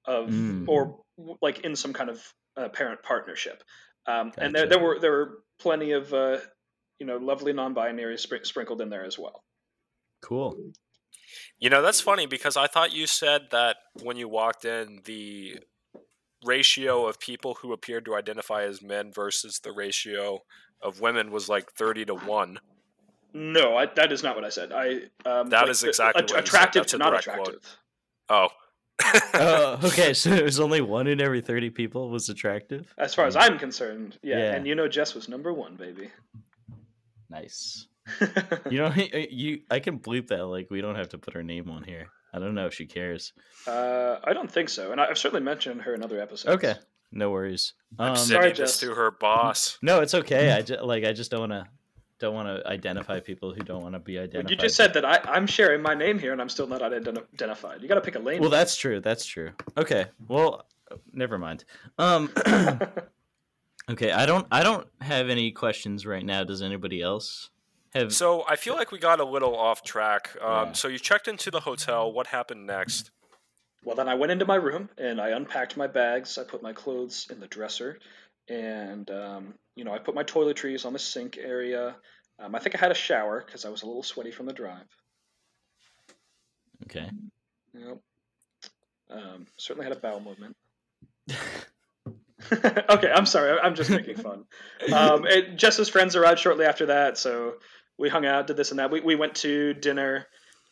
of 0.06 0.30
mm. 0.30 0.68
or 0.68 1.00
like 1.42 1.60
in 1.62 1.76
some 1.76 1.94
kind 1.94 2.10
of 2.10 2.34
uh, 2.58 2.70
parent 2.70 3.02
partnership 3.04 3.64
um, 4.08 4.30
gotcha. 4.30 4.44
and 4.44 4.56
there, 4.56 4.68
there 4.68 4.80
were 4.80 5.00
there 5.00 5.12
were 5.12 5.40
plenty 5.60 5.92
of 5.92 6.14
uh, 6.14 6.38
you 7.00 7.06
know 7.06 7.18
lovely 7.18 7.54
non-binary 7.54 8.16
spr- 8.16 8.46
sprinkled 8.46 8.82
in 8.82 8.90
there 8.90 9.06
as 9.06 9.18
well 9.18 9.44
cool 10.22 10.56
you 11.58 11.70
know 11.70 11.82
that's 11.82 12.02
funny 12.02 12.26
because 12.26 12.58
i 12.58 12.68
thought 12.68 12.94
you 12.94 13.08
said 13.08 13.42
that 13.52 13.78
when 14.04 14.18
you 14.18 14.28
walked 14.28 14.66
in 14.66 15.00
the 15.06 15.58
ratio 16.44 17.08
of 17.08 17.20
people 17.20 17.56
who 17.56 17.74
appeared 17.74 18.06
to 18.06 18.16
identify 18.16 18.64
as 18.64 18.82
men 18.82 19.12
versus 19.12 19.60
the 19.60 19.72
ratio 19.72 20.44
of 20.82 21.02
women 21.02 21.32
was 21.32 21.50
like 21.50 21.72
30 21.74 22.06
to 22.06 22.16
1 22.16 22.60
no, 23.34 23.78
I, 23.78 23.86
that 23.86 24.12
is 24.12 24.24
not 24.24 24.36
what 24.36 24.44
I 24.44 24.50
said. 24.50 24.72
I 24.72 25.02
um, 25.30 25.50
that 25.50 25.62
like, 25.62 25.70
is 25.70 25.84
exactly 25.84 26.36
a, 26.36 26.40
attractive 26.40 26.86
to 26.88 26.98
not 26.98 27.18
attractive. 27.18 27.62
Quote. 27.62 27.78
Oh. 28.30 28.48
uh, 29.34 29.78
okay, 29.84 30.14
so 30.14 30.32
it 30.32 30.44
was 30.44 30.60
only 30.60 30.82
one 30.82 31.08
in 31.08 31.22
every 31.22 31.42
thirty 31.42 31.70
people 31.70 32.10
was 32.10 32.30
attractive. 32.30 32.94
As 32.98 33.14
far 33.14 33.28
as 33.28 33.36
I'm 33.36 33.60
concerned, 33.60 34.18
yeah. 34.24 34.38
yeah. 34.38 34.56
And 34.56 34.66
you 34.66 34.76
know, 34.76 34.88
Jess 34.88 35.14
was 35.14 35.30
number 35.30 35.54
one, 35.54 35.76
baby. 35.76 36.10
Nice. 37.30 37.88
you 38.70 38.80
know, 38.80 38.92
you 39.30 39.62
I 39.70 39.80
can 39.80 40.00
bleep 40.00 40.28
that. 40.28 40.46
Like, 40.48 40.72
we 40.72 40.82
don't 40.82 40.96
have 40.96 41.10
to 41.10 41.20
put 41.20 41.36
her 41.36 41.44
name 41.44 41.70
on 41.70 41.84
here. 41.84 42.08
I 42.34 42.40
don't 42.40 42.56
know 42.56 42.68
if 42.68 42.74
she 42.74 42.86
cares. 42.86 43.34
Uh, 43.68 44.18
I 44.24 44.34
don't 44.34 44.52
think 44.52 44.70
so, 44.70 44.92
and 44.92 45.02
I've 45.02 45.18
certainly 45.18 45.44
mentioned 45.44 45.82
her 45.82 45.94
in 45.94 46.04
other 46.04 46.22
episodes. 46.22 46.56
Okay, 46.56 46.76
no 47.12 47.32
worries. 47.32 47.74
I'm 47.98 48.12
um, 48.12 48.18
sending 48.18 48.54
this 48.54 48.80
to 48.80 48.94
her 48.94 49.12
boss. 49.12 49.78
No, 49.84 50.02
it's 50.02 50.14
okay. 50.14 50.52
I 50.52 50.62
just, 50.62 50.82
like 50.84 51.04
I 51.04 51.14
just 51.14 51.32
don't 51.32 51.42
want 51.42 51.52
to 51.52 51.68
don't 52.20 52.34
want 52.34 52.48
to 52.48 52.68
identify 52.68 53.20
people 53.20 53.54
who 53.54 53.62
don't 53.62 53.82
want 53.82 53.94
to 53.94 54.00
be 54.00 54.20
identified. 54.20 54.52
You 54.52 54.58
just 54.58 54.76
said 54.76 54.94
that 54.94 55.06
I, 55.06 55.20
I'm 55.24 55.48
sharing 55.48 55.82
my 55.82 55.96
name 55.96 56.20
here 56.20 56.34
and 56.34 56.42
I'm 56.42 56.50
still 56.50 56.68
not 56.68 56.82
identified. 56.82 57.82
You 57.82 57.88
got 57.88 57.96
to 57.96 58.02
pick 58.02 58.16
a 58.16 58.20
lane. 58.20 58.42
Well, 58.42 58.50
that's 58.50 58.76
true. 58.76 59.00
That's 59.00 59.26
true. 59.26 59.52
Okay. 59.78 60.06
Well, 60.28 60.66
never 61.14 61.38
mind. 61.38 61.66
Um. 61.98 62.30
okay. 63.90 64.12
I 64.12 64.26
don't. 64.26 64.46
I 64.52 64.64
don't 64.64 64.88
have 65.02 65.30
any 65.30 65.52
questions 65.52 66.06
right 66.06 66.26
now. 66.26 66.44
Does 66.44 66.62
anybody 66.62 67.02
else? 67.02 67.50
Have... 67.94 68.14
So 68.14 68.44
I 68.48 68.56
feel 68.56 68.76
like 68.76 68.92
we 68.92 69.00
got 69.00 69.20
a 69.20 69.26
little 69.26 69.56
off 69.56 69.84
track. 69.84 70.36
Um, 70.42 70.68
yeah. 70.68 70.72
So 70.74 70.88
you 70.88 71.00
checked 71.00 71.28
into 71.28 71.52
the 71.52 71.62
hotel. 71.62 72.12
What 72.12 72.28
happened 72.28 72.66
next? 72.66 73.12
Well, 73.84 73.96
then 73.96 74.10
I 74.10 74.16
went 74.16 74.32
into 74.32 74.46
my 74.46 74.56
room 74.56 74.90
and 74.98 75.22
I 75.22 75.30
unpacked 75.30 75.78
my 75.78 75.88
bags. 75.88 76.38
I 76.38 76.44
put 76.44 76.62
my 76.62 76.74
clothes 76.74 77.28
in 77.32 77.40
the 77.40 77.48
dresser, 77.48 78.00
and 78.50 79.10
um, 79.10 79.54
you 79.76 79.86
know, 79.86 79.94
I 79.94 80.00
put 80.00 80.16
my 80.16 80.24
toiletries 80.24 80.86
on 80.86 80.94
the 80.94 81.00
sink 81.00 81.38
area. 81.38 81.96
Um, 82.40 82.56
I 82.56 82.60
think 82.60 82.76
I 82.76 82.80
had 82.80 82.92
a 82.92 82.96
shower 82.96 83.44
because 83.46 83.66
I 83.66 83.70
was 83.70 83.84
a 83.84 83.86
little 83.86 84.04
sweaty 84.04 84.32
from 84.32 84.46
the 84.46 84.54
drive. 84.54 84.88
Okay. 86.84 87.10
Yep. 87.74 88.00
Um, 89.12 89.48
certainly 89.58 89.88
had 89.88 89.98
a 89.98 90.00
bowel 90.00 90.20
movement. 90.20 90.56
okay, 92.52 93.12
I'm 93.12 93.26
sorry. 93.26 93.60
I'm 93.60 93.76
just 93.76 93.90
making 93.90 94.16
fun. 94.16 94.46
Um, 94.94 95.26
it, 95.28 95.58
Jess's 95.58 95.90
friends 95.90 96.16
arrived 96.16 96.40
shortly 96.40 96.66
after 96.66 96.86
that, 96.86 97.18
so 97.18 97.56
we 98.00 98.10
hung 98.10 98.26
out, 98.26 98.48
did 98.48 98.58
this 98.58 98.72
and 98.72 98.80
that. 98.80 98.92
We, 98.92 99.02
we 99.02 99.16
went 99.16 99.36
to 99.36 99.74
dinner. 99.74 100.26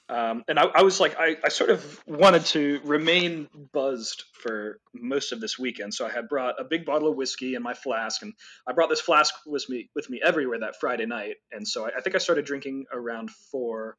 Um, 0.10 0.46
and 0.48 0.58
I, 0.58 0.64
I, 0.64 0.82
was 0.84 1.02
like, 1.02 1.18
I, 1.20 1.36
I, 1.44 1.50
sort 1.50 1.70
of 1.70 2.02
wanted 2.08 2.46
to 2.48 2.80
remain 2.86 3.50
buzzed 3.74 4.24
for 4.42 4.80
most 4.94 5.34
of 5.34 5.42
this 5.42 5.60
weekend. 5.60 5.94
So 5.94 6.08
I 6.08 6.10
had 6.10 6.30
brought 6.30 6.62
a 6.62 6.64
big 6.64 6.86
bottle 6.86 7.10
of 7.10 7.18
whiskey 7.18 7.56
in 7.56 7.62
my 7.62 7.74
flask, 7.74 8.22
and 8.22 8.34
I 8.66 8.72
brought 8.72 8.90
this 8.90 9.02
flask 9.02 9.34
with 9.46 9.68
me 9.68 9.90
with 9.96 10.10
me 10.10 10.22
everywhere 10.24 10.60
that 10.62 10.80
Friday 10.80 11.06
night. 11.06 11.36
And 11.52 11.68
so 11.68 11.86
I, 11.86 11.90
I 11.98 12.02
think 12.02 12.16
I 12.16 12.20
started 12.20 12.46
drinking 12.46 12.86
around 12.94 13.32
four. 13.52 13.98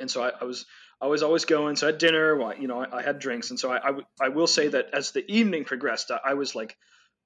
And 0.00 0.10
so 0.10 0.24
I, 0.24 0.42
was 0.42 0.66
I 1.00 1.06
was 1.06 1.22
always 1.22 1.44
going. 1.44 1.76
So 1.76 1.86
at 1.86 2.00
dinner, 2.00 2.36
you 2.58 2.66
know, 2.66 2.84
I, 2.92 3.02
had 3.02 3.20
drinks, 3.20 3.50
and 3.50 3.60
so 3.60 3.70
I, 3.72 3.92
I, 4.20 4.30
will 4.30 4.48
say 4.48 4.66
that 4.68 4.86
as 4.92 5.12
the 5.12 5.24
evening 5.30 5.64
progressed, 5.64 6.10
I, 6.10 6.34
was 6.34 6.56
like 6.56 6.76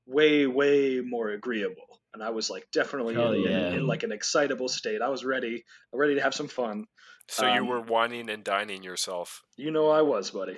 way 0.06 0.46
way 0.46 1.00
more 1.00 1.30
agreeable, 1.30 2.00
and 2.16 2.24
I 2.24 2.30
was 2.30 2.48
like 2.48 2.66
definitely 2.72 3.14
in, 3.14 3.42
yeah. 3.42 3.68
in, 3.68 3.74
in 3.74 3.86
like 3.86 4.02
an 4.02 4.10
excitable 4.10 4.68
state. 4.68 5.02
I 5.02 5.10
was 5.10 5.22
ready, 5.22 5.64
ready 5.92 6.14
to 6.14 6.22
have 6.22 6.34
some 6.34 6.48
fun. 6.48 6.86
So 7.28 7.46
um, 7.46 7.54
you 7.54 7.64
were 7.66 7.80
wining 7.80 8.30
and 8.30 8.42
dining 8.42 8.82
yourself. 8.82 9.42
You 9.56 9.70
know 9.70 9.90
I 9.90 10.00
was, 10.00 10.30
buddy. 10.30 10.56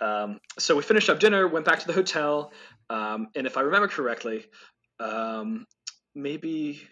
Um, 0.00 0.40
so 0.58 0.74
we 0.74 0.82
finished 0.82 1.08
up 1.08 1.20
dinner, 1.20 1.46
went 1.46 1.64
back 1.64 1.78
to 1.78 1.86
the 1.86 1.92
hotel, 1.92 2.52
um, 2.90 3.28
and 3.36 3.46
if 3.46 3.56
I 3.56 3.60
remember 3.60 3.86
correctly, 3.86 4.44
um, 4.98 5.64
maybe 6.16 6.82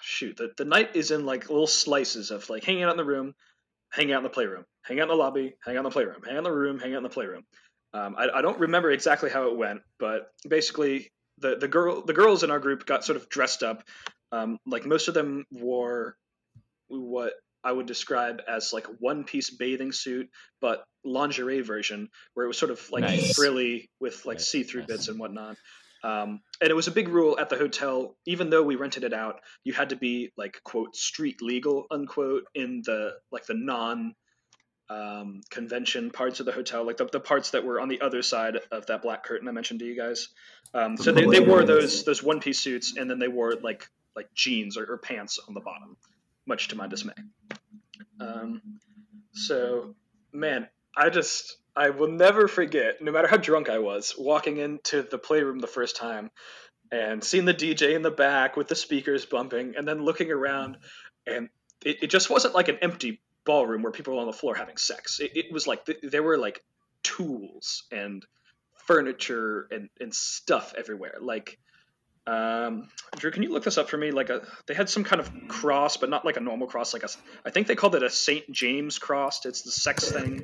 shoot 0.00 0.36
the, 0.36 0.52
the 0.56 0.64
night 0.64 0.94
is 0.94 1.10
in 1.10 1.26
like 1.26 1.50
little 1.50 1.66
slices 1.66 2.30
of 2.30 2.48
like 2.48 2.62
hanging 2.62 2.84
out 2.84 2.92
in 2.92 2.96
the 2.96 3.04
room, 3.04 3.34
hanging 3.90 4.12
out 4.12 4.18
in 4.18 4.24
the 4.24 4.30
playroom, 4.30 4.64
hang 4.82 5.00
out 5.00 5.04
in 5.04 5.08
the 5.08 5.16
lobby, 5.16 5.54
hang 5.64 5.76
out 5.76 5.80
in 5.80 5.84
the 5.84 5.90
playroom, 5.90 6.22
hang 6.24 6.34
out 6.34 6.38
in 6.38 6.44
the 6.44 6.52
room, 6.52 6.78
hang 6.78 6.94
out 6.94 6.98
in 6.98 7.02
the 7.02 7.08
playroom. 7.08 7.42
Um, 7.92 8.14
I, 8.16 8.28
I 8.38 8.42
don't 8.42 8.60
remember 8.60 8.92
exactly 8.92 9.30
how 9.30 9.48
it 9.48 9.56
went, 9.56 9.80
but 9.98 10.28
basically 10.48 11.10
the 11.38 11.56
the 11.56 11.68
girl 11.68 12.02
the 12.02 12.12
girls 12.12 12.42
in 12.42 12.50
our 12.50 12.60
group 12.60 12.86
got 12.86 13.04
sort 13.04 13.16
of 13.16 13.28
dressed 13.28 13.62
up. 13.62 13.84
Um, 14.32 14.58
like 14.66 14.84
most 14.84 15.08
of 15.08 15.14
them 15.14 15.44
wore 15.50 16.16
what 16.88 17.34
I 17.62 17.72
would 17.72 17.86
describe 17.86 18.42
as 18.46 18.72
like 18.72 18.86
one 18.98 19.24
piece 19.24 19.50
bathing 19.50 19.92
suit, 19.92 20.28
but 20.60 20.84
lingerie 21.04 21.62
version, 21.62 22.08
where 22.34 22.44
it 22.44 22.48
was 22.48 22.58
sort 22.58 22.70
of 22.70 22.90
like 22.90 23.02
nice. 23.02 23.34
frilly 23.34 23.90
with 24.00 24.26
like 24.26 24.36
nice, 24.38 24.48
see 24.48 24.62
through 24.62 24.82
nice. 24.82 24.88
bits 24.88 25.08
and 25.08 25.18
whatnot. 25.18 25.56
Um, 26.04 26.40
and 26.60 26.68
it 26.68 26.74
was 26.74 26.86
a 26.86 26.92
big 26.92 27.08
rule 27.08 27.38
at 27.40 27.48
the 27.48 27.56
hotel, 27.56 28.16
even 28.26 28.50
though 28.50 28.62
we 28.62 28.76
rented 28.76 29.04
it 29.04 29.14
out, 29.14 29.40
you 29.64 29.72
had 29.72 29.88
to 29.88 29.96
be 29.96 30.30
like 30.36 30.60
quote 30.62 30.94
street 30.94 31.40
legal 31.40 31.86
unquote 31.90 32.44
in 32.54 32.82
the 32.84 33.12
like 33.32 33.46
the 33.46 33.54
non 33.54 34.14
um, 34.90 35.40
convention 35.50 36.10
parts 36.10 36.40
of 36.40 36.46
the 36.46 36.52
hotel, 36.52 36.84
like 36.84 36.96
the, 36.96 37.06
the 37.06 37.20
parts 37.20 37.50
that 37.52 37.64
were 37.64 37.80
on 37.80 37.88
the 37.88 38.00
other 38.00 38.22
side 38.22 38.58
of 38.70 38.86
that 38.86 39.02
black 39.02 39.24
curtain 39.24 39.48
I 39.48 39.52
mentioned 39.52 39.80
to 39.80 39.86
you 39.86 39.96
guys. 39.96 40.28
Um, 40.74 40.96
so 40.96 41.12
they, 41.12 41.26
they 41.26 41.40
wore 41.40 41.64
those 41.64 42.04
those 42.04 42.22
one 42.22 42.40
piece 42.40 42.60
suits, 42.60 42.96
and 42.96 43.08
then 43.08 43.18
they 43.18 43.28
wore 43.28 43.54
like 43.54 43.88
like 44.16 44.32
jeans 44.34 44.76
or, 44.76 44.84
or 44.84 44.98
pants 44.98 45.38
on 45.48 45.54
the 45.54 45.60
bottom 45.60 45.96
much 46.46 46.68
to 46.68 46.76
my 46.76 46.86
dismay. 46.86 47.14
Um, 48.20 48.60
so, 49.32 49.94
man, 50.32 50.68
I 50.96 51.10
just 51.10 51.56
I 51.76 51.90
will 51.90 52.10
never 52.10 52.46
forget, 52.48 53.00
no 53.00 53.10
matter 53.10 53.28
how 53.28 53.36
drunk 53.36 53.68
I 53.68 53.78
was, 53.78 54.14
walking 54.16 54.58
into 54.58 55.02
the 55.02 55.18
playroom 55.18 55.58
the 55.58 55.66
first 55.66 55.96
time 55.96 56.30
and 56.92 57.24
seeing 57.24 57.44
the 57.44 57.54
DJ 57.54 57.94
in 57.94 58.02
the 58.02 58.10
back 58.10 58.56
with 58.56 58.68
the 58.68 58.76
speakers 58.76 59.24
bumping, 59.24 59.74
and 59.76 59.88
then 59.88 60.04
looking 60.04 60.30
around, 60.30 60.76
and 61.26 61.48
it, 61.84 62.04
it 62.04 62.06
just 62.08 62.30
wasn't 62.30 62.54
like 62.54 62.68
an 62.68 62.78
empty 62.82 63.20
ballroom 63.44 63.82
where 63.82 63.92
people 63.92 64.14
were 64.14 64.20
on 64.20 64.26
the 64.26 64.32
floor 64.32 64.54
having 64.54 64.76
sex. 64.76 65.20
It, 65.20 65.32
it 65.36 65.52
was 65.52 65.66
like 65.66 65.84
th- 65.86 65.98
there 66.02 66.22
were 66.22 66.38
like 66.38 66.62
tools 67.02 67.84
and 67.92 68.24
furniture 68.86 69.66
and, 69.70 69.88
and 70.00 70.14
stuff 70.14 70.74
everywhere. 70.76 71.14
Like 71.20 71.58
Um, 72.26 72.88
Drew, 73.16 73.30
can 73.30 73.42
you 73.42 73.52
look 73.52 73.64
this 73.64 73.76
up 73.76 73.90
for 73.90 73.98
me? 73.98 74.10
Like 74.10 74.30
a, 74.30 74.46
they 74.66 74.72
had 74.74 74.88
some 74.88 75.04
kind 75.04 75.20
of 75.20 75.30
cross, 75.48 75.98
but 75.98 76.08
not 76.08 76.24
like 76.24 76.38
a 76.38 76.40
normal 76.40 76.66
cross. 76.66 76.94
Like 76.94 77.02
a, 77.02 77.08
I 77.44 77.50
think 77.50 77.66
they 77.66 77.74
called 77.74 77.94
it 77.94 78.02
a 78.02 78.08
Saint 78.08 78.50
James 78.50 78.98
cross. 78.98 79.44
It's 79.44 79.60
the 79.62 79.70
sex 79.70 80.10
thing. 80.10 80.42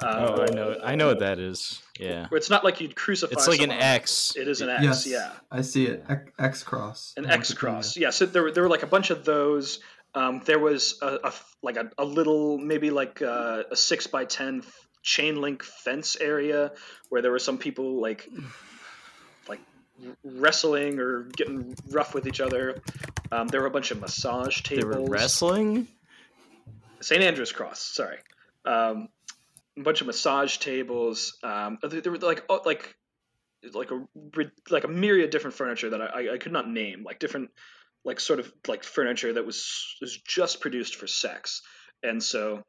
Uh, 0.00 0.36
oh, 0.38 0.42
I 0.42 0.54
know, 0.54 0.76
I 0.80 0.94
know 0.94 1.08
what 1.08 1.18
that 1.18 1.40
is. 1.40 1.82
Yeah, 1.98 2.28
it's 2.30 2.50
not 2.50 2.62
like 2.62 2.80
you'd 2.80 2.94
crucify. 2.94 3.32
It's 3.32 3.48
like 3.48 3.58
someone. 3.58 3.76
an 3.76 3.82
X. 3.82 4.36
It 4.36 4.46
is 4.46 4.60
an 4.60 4.68
X. 4.68 4.82
Yes, 4.84 5.06
yeah, 5.08 5.32
I 5.50 5.62
see 5.62 5.86
it. 5.86 6.04
X 6.38 6.62
cross. 6.62 7.14
An 7.16 7.26
X 7.26 7.52
cross. 7.52 7.96
Yeah. 7.96 8.10
So 8.10 8.24
there, 8.24 8.44
were, 8.44 8.52
there 8.52 8.62
were 8.62 8.68
like 8.68 8.84
a 8.84 8.86
bunch 8.86 9.10
of 9.10 9.24
those. 9.24 9.80
Um, 10.14 10.42
there 10.44 10.58
was 10.58 10.98
a, 11.02 11.18
a 11.24 11.32
like 11.62 11.76
a, 11.76 11.90
a, 11.98 12.04
little, 12.04 12.58
maybe 12.58 12.90
like 12.90 13.20
a, 13.20 13.64
a 13.70 13.76
six 13.76 14.06
by 14.06 14.24
ten 14.24 14.62
chain 15.02 15.40
link 15.40 15.62
fence 15.62 16.16
area 16.20 16.72
where 17.08 17.22
there 17.22 17.30
were 17.30 17.38
some 17.38 17.58
people 17.58 18.00
like 18.00 18.28
like 19.48 19.60
wrestling 20.24 20.98
or 20.98 21.24
getting 21.24 21.76
rough 21.90 22.14
with 22.14 22.26
each 22.26 22.40
other. 22.40 22.80
Um, 23.30 23.48
there 23.48 23.60
were 23.60 23.66
a 23.66 23.70
bunch 23.70 23.90
of 23.90 24.00
massage 24.00 24.62
tables. 24.62 24.94
They 24.94 25.00
were 25.00 25.08
wrestling. 25.08 25.88
St. 27.00 27.22
Andrew's 27.22 27.52
Cross. 27.52 27.80
Sorry. 27.80 28.18
Um, 28.64 29.08
a 29.78 29.82
bunch 29.82 30.00
of 30.00 30.06
massage 30.06 30.56
tables. 30.58 31.38
Um, 31.42 31.78
there 31.82 32.12
were 32.12 32.18
like 32.18 32.44
oh, 32.48 32.60
like 32.64 32.96
like 33.72 33.90
a 33.90 34.04
like 34.70 34.84
a 34.84 34.88
myriad 34.88 35.30
different 35.30 35.56
furniture 35.56 35.90
that 35.90 36.00
I, 36.00 36.34
I 36.34 36.38
could 36.38 36.52
not 36.52 36.68
name. 36.68 37.04
Like 37.04 37.18
different 37.18 37.50
like 38.08 38.18
sort 38.18 38.40
of 38.40 38.50
like 38.66 38.82
furniture 38.82 39.34
that 39.34 39.46
was 39.46 39.94
was 40.00 40.16
just 40.16 40.60
produced 40.60 40.96
for 40.96 41.06
sex. 41.06 41.62
And 42.02 42.20
so 42.20 42.62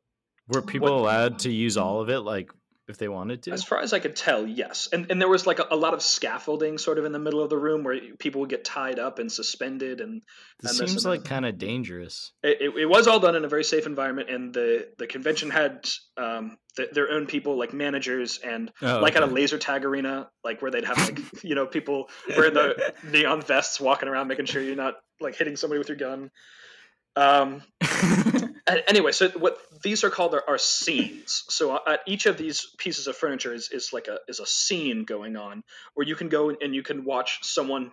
were 0.50 0.62
people 0.62 0.92
what, 0.92 1.00
allowed 1.00 1.40
to 1.40 1.52
use 1.52 1.78
all 1.78 2.02
of 2.02 2.10
it 2.10 2.20
like 2.20 2.52
if 2.90 2.98
they 2.98 3.08
wanted 3.08 3.44
to? 3.44 3.52
As 3.52 3.64
far 3.64 3.80
as 3.80 3.94
I 3.94 4.00
could 4.00 4.16
tell, 4.16 4.46
yes. 4.46 4.90
And 4.92 5.10
and 5.12 5.22
there 5.22 5.30
was 5.30 5.46
like 5.46 5.60
a, 5.60 5.68
a, 5.72 5.76
lot 5.76 5.94
of 5.94 6.02
scaffolding 6.02 6.78
sort 6.78 6.98
of 6.98 7.06
in 7.06 7.12
the 7.12 7.20
middle 7.20 7.42
of 7.42 7.50
the 7.50 7.58
room 7.58 7.84
where 7.84 8.00
people 8.18 8.42
would 8.42 8.50
get 8.50 8.66
tied 8.66 9.00
up 9.00 9.20
and 9.20 9.32
suspended 9.32 10.02
and. 10.02 10.24
This 10.60 10.80
and 10.80 10.90
seems 10.90 11.06
like 11.06 11.24
kind 11.24 11.46
of 11.46 11.58
dangerous. 11.58 12.34
It, 12.44 12.58
it, 12.62 12.82
it, 12.82 12.86
was 12.86 13.08
all 13.08 13.20
done 13.20 13.36
in 13.36 13.46
a 13.46 13.48
very 13.48 13.64
safe 13.64 13.86
environment, 13.86 14.30
and 14.30 14.54
the 14.54 14.90
the 14.98 15.08
convention 15.08 15.52
had 15.52 15.88
um, 16.18 16.58
the, 16.76 16.90
their 16.92 17.12
own 17.12 17.28
people 17.28 17.58
like 17.58 17.74
managers 17.74 18.40
and 18.44 18.72
oh, 18.82 19.00
like 19.00 19.16
okay. 19.16 19.24
at 19.24 19.30
a 19.30 19.32
laser 19.32 19.58
tag 19.58 19.86
arena, 19.86 20.30
like 20.44 20.62
where 20.62 20.72
they'd 20.72 20.86
have 20.86 20.98
like 20.98 21.20
you 21.44 21.56
know 21.56 21.66
people 21.66 22.10
wearing 22.28 22.54
the 22.54 22.94
neon 23.12 23.42
vests 23.42 23.80
walking 23.80 24.10
around 24.10 24.28
making 24.28 24.46
sure 24.46 24.62
you're 24.62 24.76
not 24.76 24.96
like 25.22 25.36
hitting 25.36 25.56
somebody 25.56 25.78
with 25.78 25.90
your 25.90 25.98
gun. 25.98 26.32
Um, 27.20 27.64
anyway, 28.88 29.12
so 29.12 29.28
what 29.30 29.58
these 29.84 30.06
are 30.06 30.10
called 30.10 30.34
are, 30.36 30.44
are 30.48 30.58
scenes. 30.58 31.44
So 31.50 31.76
uh, 31.76 31.80
at 31.86 32.00
each 32.06 32.26
of 32.28 32.38
these 32.38 32.68
pieces 32.78 33.08
of 33.08 33.18
furniture 33.18 33.54
is, 33.54 33.70
is 33.72 33.92
like 33.92 34.08
a 34.08 34.20
is 34.30 34.40
a 34.40 34.46
scene 34.46 35.04
going 35.04 35.36
on 35.36 35.64
where 35.96 36.08
you 36.08 36.16
can 36.16 36.30
go 36.30 36.50
and 36.50 36.74
you 36.74 36.82
can 36.82 37.04
watch 37.04 37.40
someone 37.42 37.92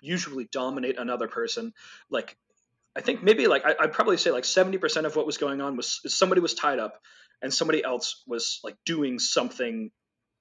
usually 0.00 0.48
dominate 0.50 0.98
another 0.98 1.28
person. 1.28 1.74
Like 2.08 2.38
I 2.96 3.02
think 3.02 3.22
maybe 3.22 3.48
like 3.48 3.66
I, 3.66 3.74
would 3.82 3.92
probably 3.92 4.16
say 4.16 4.30
like 4.30 4.46
seventy 4.46 4.78
percent 4.78 5.04
of 5.04 5.14
what 5.14 5.26
was 5.26 5.36
going 5.36 5.60
on 5.60 5.76
was 5.76 6.00
somebody 6.06 6.40
was 6.40 6.54
tied 6.54 6.78
up 6.78 7.02
and 7.42 7.52
somebody 7.52 7.84
else 7.84 8.22
was 8.26 8.60
like 8.64 8.76
doing 8.86 9.18
something 9.18 9.90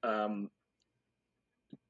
um, 0.02 0.50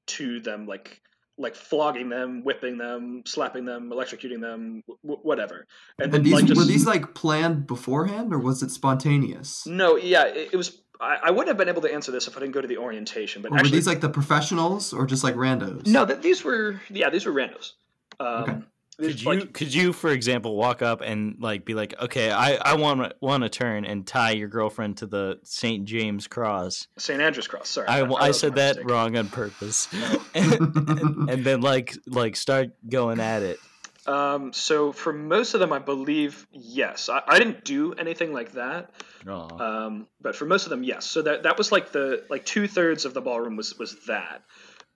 to 0.07 0.39
them, 0.39 0.65
like 0.65 0.99
like 1.37 1.55
flogging 1.55 2.09
them, 2.09 2.43
whipping 2.43 2.77
them, 2.77 3.23
slapping 3.25 3.65
them, 3.65 3.91
electrocuting 3.91 4.41
them, 4.41 4.83
w- 5.03 5.21
whatever. 5.21 5.65
And, 5.99 6.13
and 6.13 6.25
these 6.25 6.33
like, 6.33 6.45
just, 6.45 6.59
were 6.59 6.65
these 6.65 6.85
like 6.85 7.13
planned 7.13 7.67
beforehand, 7.67 8.33
or 8.33 8.39
was 8.39 8.63
it 8.63 8.71
spontaneous? 8.71 9.65
No, 9.65 9.95
yeah, 9.95 10.25
it, 10.25 10.49
it 10.53 10.57
was. 10.57 10.79
I, 11.01 11.17
I, 11.23 11.31
wouldn't 11.31 11.49
have 11.49 11.57
been 11.57 11.69
able 11.69 11.81
to 11.81 11.93
answer 11.93 12.11
this 12.11 12.27
if 12.27 12.37
I 12.37 12.39
didn't 12.39 12.53
go 12.53 12.61
to 12.61 12.67
the 12.67 12.77
orientation. 12.77 13.41
But 13.41 13.51
or 13.51 13.55
actually, 13.55 13.71
were 13.71 13.75
these 13.75 13.87
like 13.87 14.01
the 14.01 14.09
professionals, 14.09 14.93
or 14.93 15.05
just 15.05 15.23
like 15.23 15.35
randos? 15.35 15.87
No, 15.87 16.05
th- 16.05 16.21
these 16.21 16.43
were 16.43 16.79
yeah, 16.89 17.09
these 17.09 17.25
were 17.25 17.33
randos. 17.33 17.71
Um, 18.19 18.43
okay 18.43 18.57
could 18.97 19.21
you 19.21 19.29
like, 19.29 19.53
could 19.53 19.73
you 19.73 19.93
for 19.93 20.11
example 20.11 20.55
walk 20.55 20.81
up 20.81 21.01
and 21.01 21.37
like 21.39 21.65
be 21.65 21.73
like 21.73 21.99
okay 21.99 22.31
i 22.31 22.55
i 22.55 22.75
want 22.75 23.13
want 23.21 23.43
to 23.43 23.49
turn 23.49 23.85
and 23.85 24.05
tie 24.05 24.31
your 24.31 24.47
girlfriend 24.47 24.97
to 24.97 25.05
the 25.05 25.39
st 25.43 25.85
james 25.85 26.27
cross. 26.27 26.87
St 26.97 27.21
andrew's 27.21 27.47
cross 27.47 27.69
sorry. 27.69 27.87
I, 27.87 28.01
I, 28.01 28.27
I 28.27 28.31
said 28.31 28.55
that 28.55 28.75
mistake. 28.75 28.89
wrong 28.89 29.17
on 29.17 29.29
purpose. 29.29 29.87
And, 30.35 30.53
and, 30.89 31.29
and, 31.29 31.45
then 31.45 31.61
like 31.61 31.95
like 32.07 32.35
start 32.35 32.71
going 32.89 33.19
at 33.19 33.43
it. 33.43 33.59
Um 34.07 34.51
so 34.51 34.91
for 34.91 35.13
most 35.13 35.53
of 35.53 35.59
them 35.59 35.71
i 35.71 35.77
believe 35.77 36.47
yes. 36.51 37.07
I, 37.07 37.21
I 37.27 37.37
didn't 37.37 37.63
do 37.63 37.93
anything 37.93 38.33
like 38.33 38.53
that. 38.53 38.91
Aww. 39.25 39.61
um 39.61 40.07
but 40.21 40.35
for 40.35 40.45
most 40.45 40.65
of 40.65 40.71
them 40.71 40.83
yes. 40.83 41.05
So 41.05 41.21
that 41.21 41.43
that 41.43 41.57
was 41.57 41.71
like 41.71 41.91
the 41.91 42.25
like 42.29 42.45
two-thirds 42.45 43.05
of 43.05 43.13
the 43.13 43.21
ballroom 43.21 43.55
was 43.55 43.77
was 43.77 43.95
that 44.07 44.41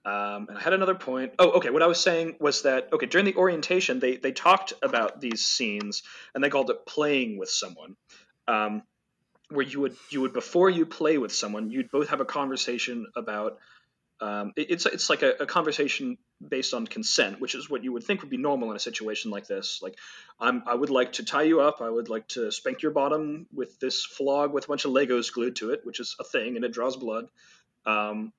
um, 0.08 0.48
and 0.48 0.58
I 0.58 0.62
had 0.62 0.72
another 0.72 0.96
point. 0.96 1.34
Oh, 1.38 1.52
okay. 1.58 1.70
What 1.70 1.84
I 1.84 1.88
was 1.88 2.00
saying 2.00 2.38
was 2.40 2.62
that 2.62 2.94
okay 2.94 3.08
during 3.08 3.26
the 3.26 3.36
orientation 3.36 4.00
they 4.00 4.16
they 4.16 4.32
talked 4.32 4.72
about 4.82 5.20
these 5.20 5.46
scenes 5.46 6.02
and 6.34 6.42
they 6.42 6.50
called 6.50 6.70
it 6.70 6.86
playing 6.86 7.38
with 7.38 7.50
someone, 7.50 7.98
um, 8.48 8.84
where 9.50 9.66
you 9.66 9.82
would 9.82 9.98
you 10.10 10.22
would 10.22 10.32
before 10.32 10.70
you 10.70 10.86
play 10.86 11.18
with 11.18 11.34
someone 11.34 11.72
you'd 11.72 11.92
both 11.92 12.08
have 12.10 12.22
a 12.22 12.26
conversation 12.26 13.08
about. 13.18 13.58
Um, 14.20 14.54
it, 14.56 14.72
it's 14.72 14.86
it's 14.88 15.12
like 15.12 15.22
a, 15.22 15.34
a, 15.42 15.46
conversation 15.46 16.18
based 16.42 16.74
on 16.74 16.88
consent, 16.88 17.40
which 17.40 17.54
is 17.54 17.70
what 17.70 17.84
you 17.84 17.94
would 17.94 18.04
think 18.04 18.22
would 18.22 18.32
be 18.32 18.38
normal 18.38 18.72
in 18.72 18.76
a 18.76 18.80
situation 18.80 19.30
like 19.30 19.46
this. 19.46 19.80
Like, 19.84 19.96
I'm 20.40 20.64
I 20.66 20.74
would 20.74 20.90
like 20.90 21.12
to 21.14 21.26
tie 21.26 21.44
you 21.44 21.62
up. 21.62 21.82
I 21.82 21.90
would 21.90 22.10
like 22.10 22.28
to 22.30 22.52
spank 22.52 22.82
your 22.82 22.94
bottom 22.94 23.46
with 23.54 23.80
this 23.80 24.04
flog 24.04 24.54
with 24.54 24.66
a 24.66 24.68
bunch 24.70 24.86
of 24.86 24.92
Legos 24.92 25.32
glued 25.32 25.58
to 25.58 25.70
it, 25.70 25.82
which 25.84 26.00
is 26.00 26.16
a 26.20 26.24
thing 26.24 26.56
and 26.56 26.66
it 26.66 26.72
draws 26.72 26.98
blood. 26.98 27.28
Um, 27.86 28.34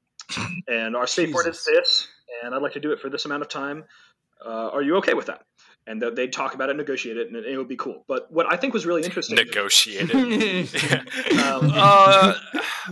and 0.68 0.96
our 0.96 1.06
safe 1.06 1.32
word 1.32 1.46
is 1.46 1.64
this, 1.64 2.08
and 2.42 2.54
I'd 2.54 2.62
like 2.62 2.72
to 2.72 2.80
do 2.80 2.92
it 2.92 3.00
for 3.00 3.08
this 3.10 3.24
amount 3.24 3.42
of 3.42 3.48
time. 3.48 3.84
Uh, 4.44 4.70
are 4.72 4.82
you 4.82 4.96
okay 4.96 5.14
with 5.14 5.26
that? 5.26 5.42
And 5.86 6.02
they'd 6.02 6.32
talk 6.32 6.54
about 6.54 6.68
it, 6.68 6.76
negotiate 6.76 7.16
it, 7.16 7.28
and 7.28 7.36
it, 7.46 7.56
would 7.56 7.66
be 7.66 7.76
cool. 7.76 8.04
But 8.06 8.30
what 8.30 8.44
I 8.52 8.56
think 8.56 8.74
was 8.74 8.84
really 8.84 9.04
interesting, 9.04 9.36
negotiate 9.36 10.10
it. 10.12 10.92
um, 11.32 11.72
uh, 11.74 12.34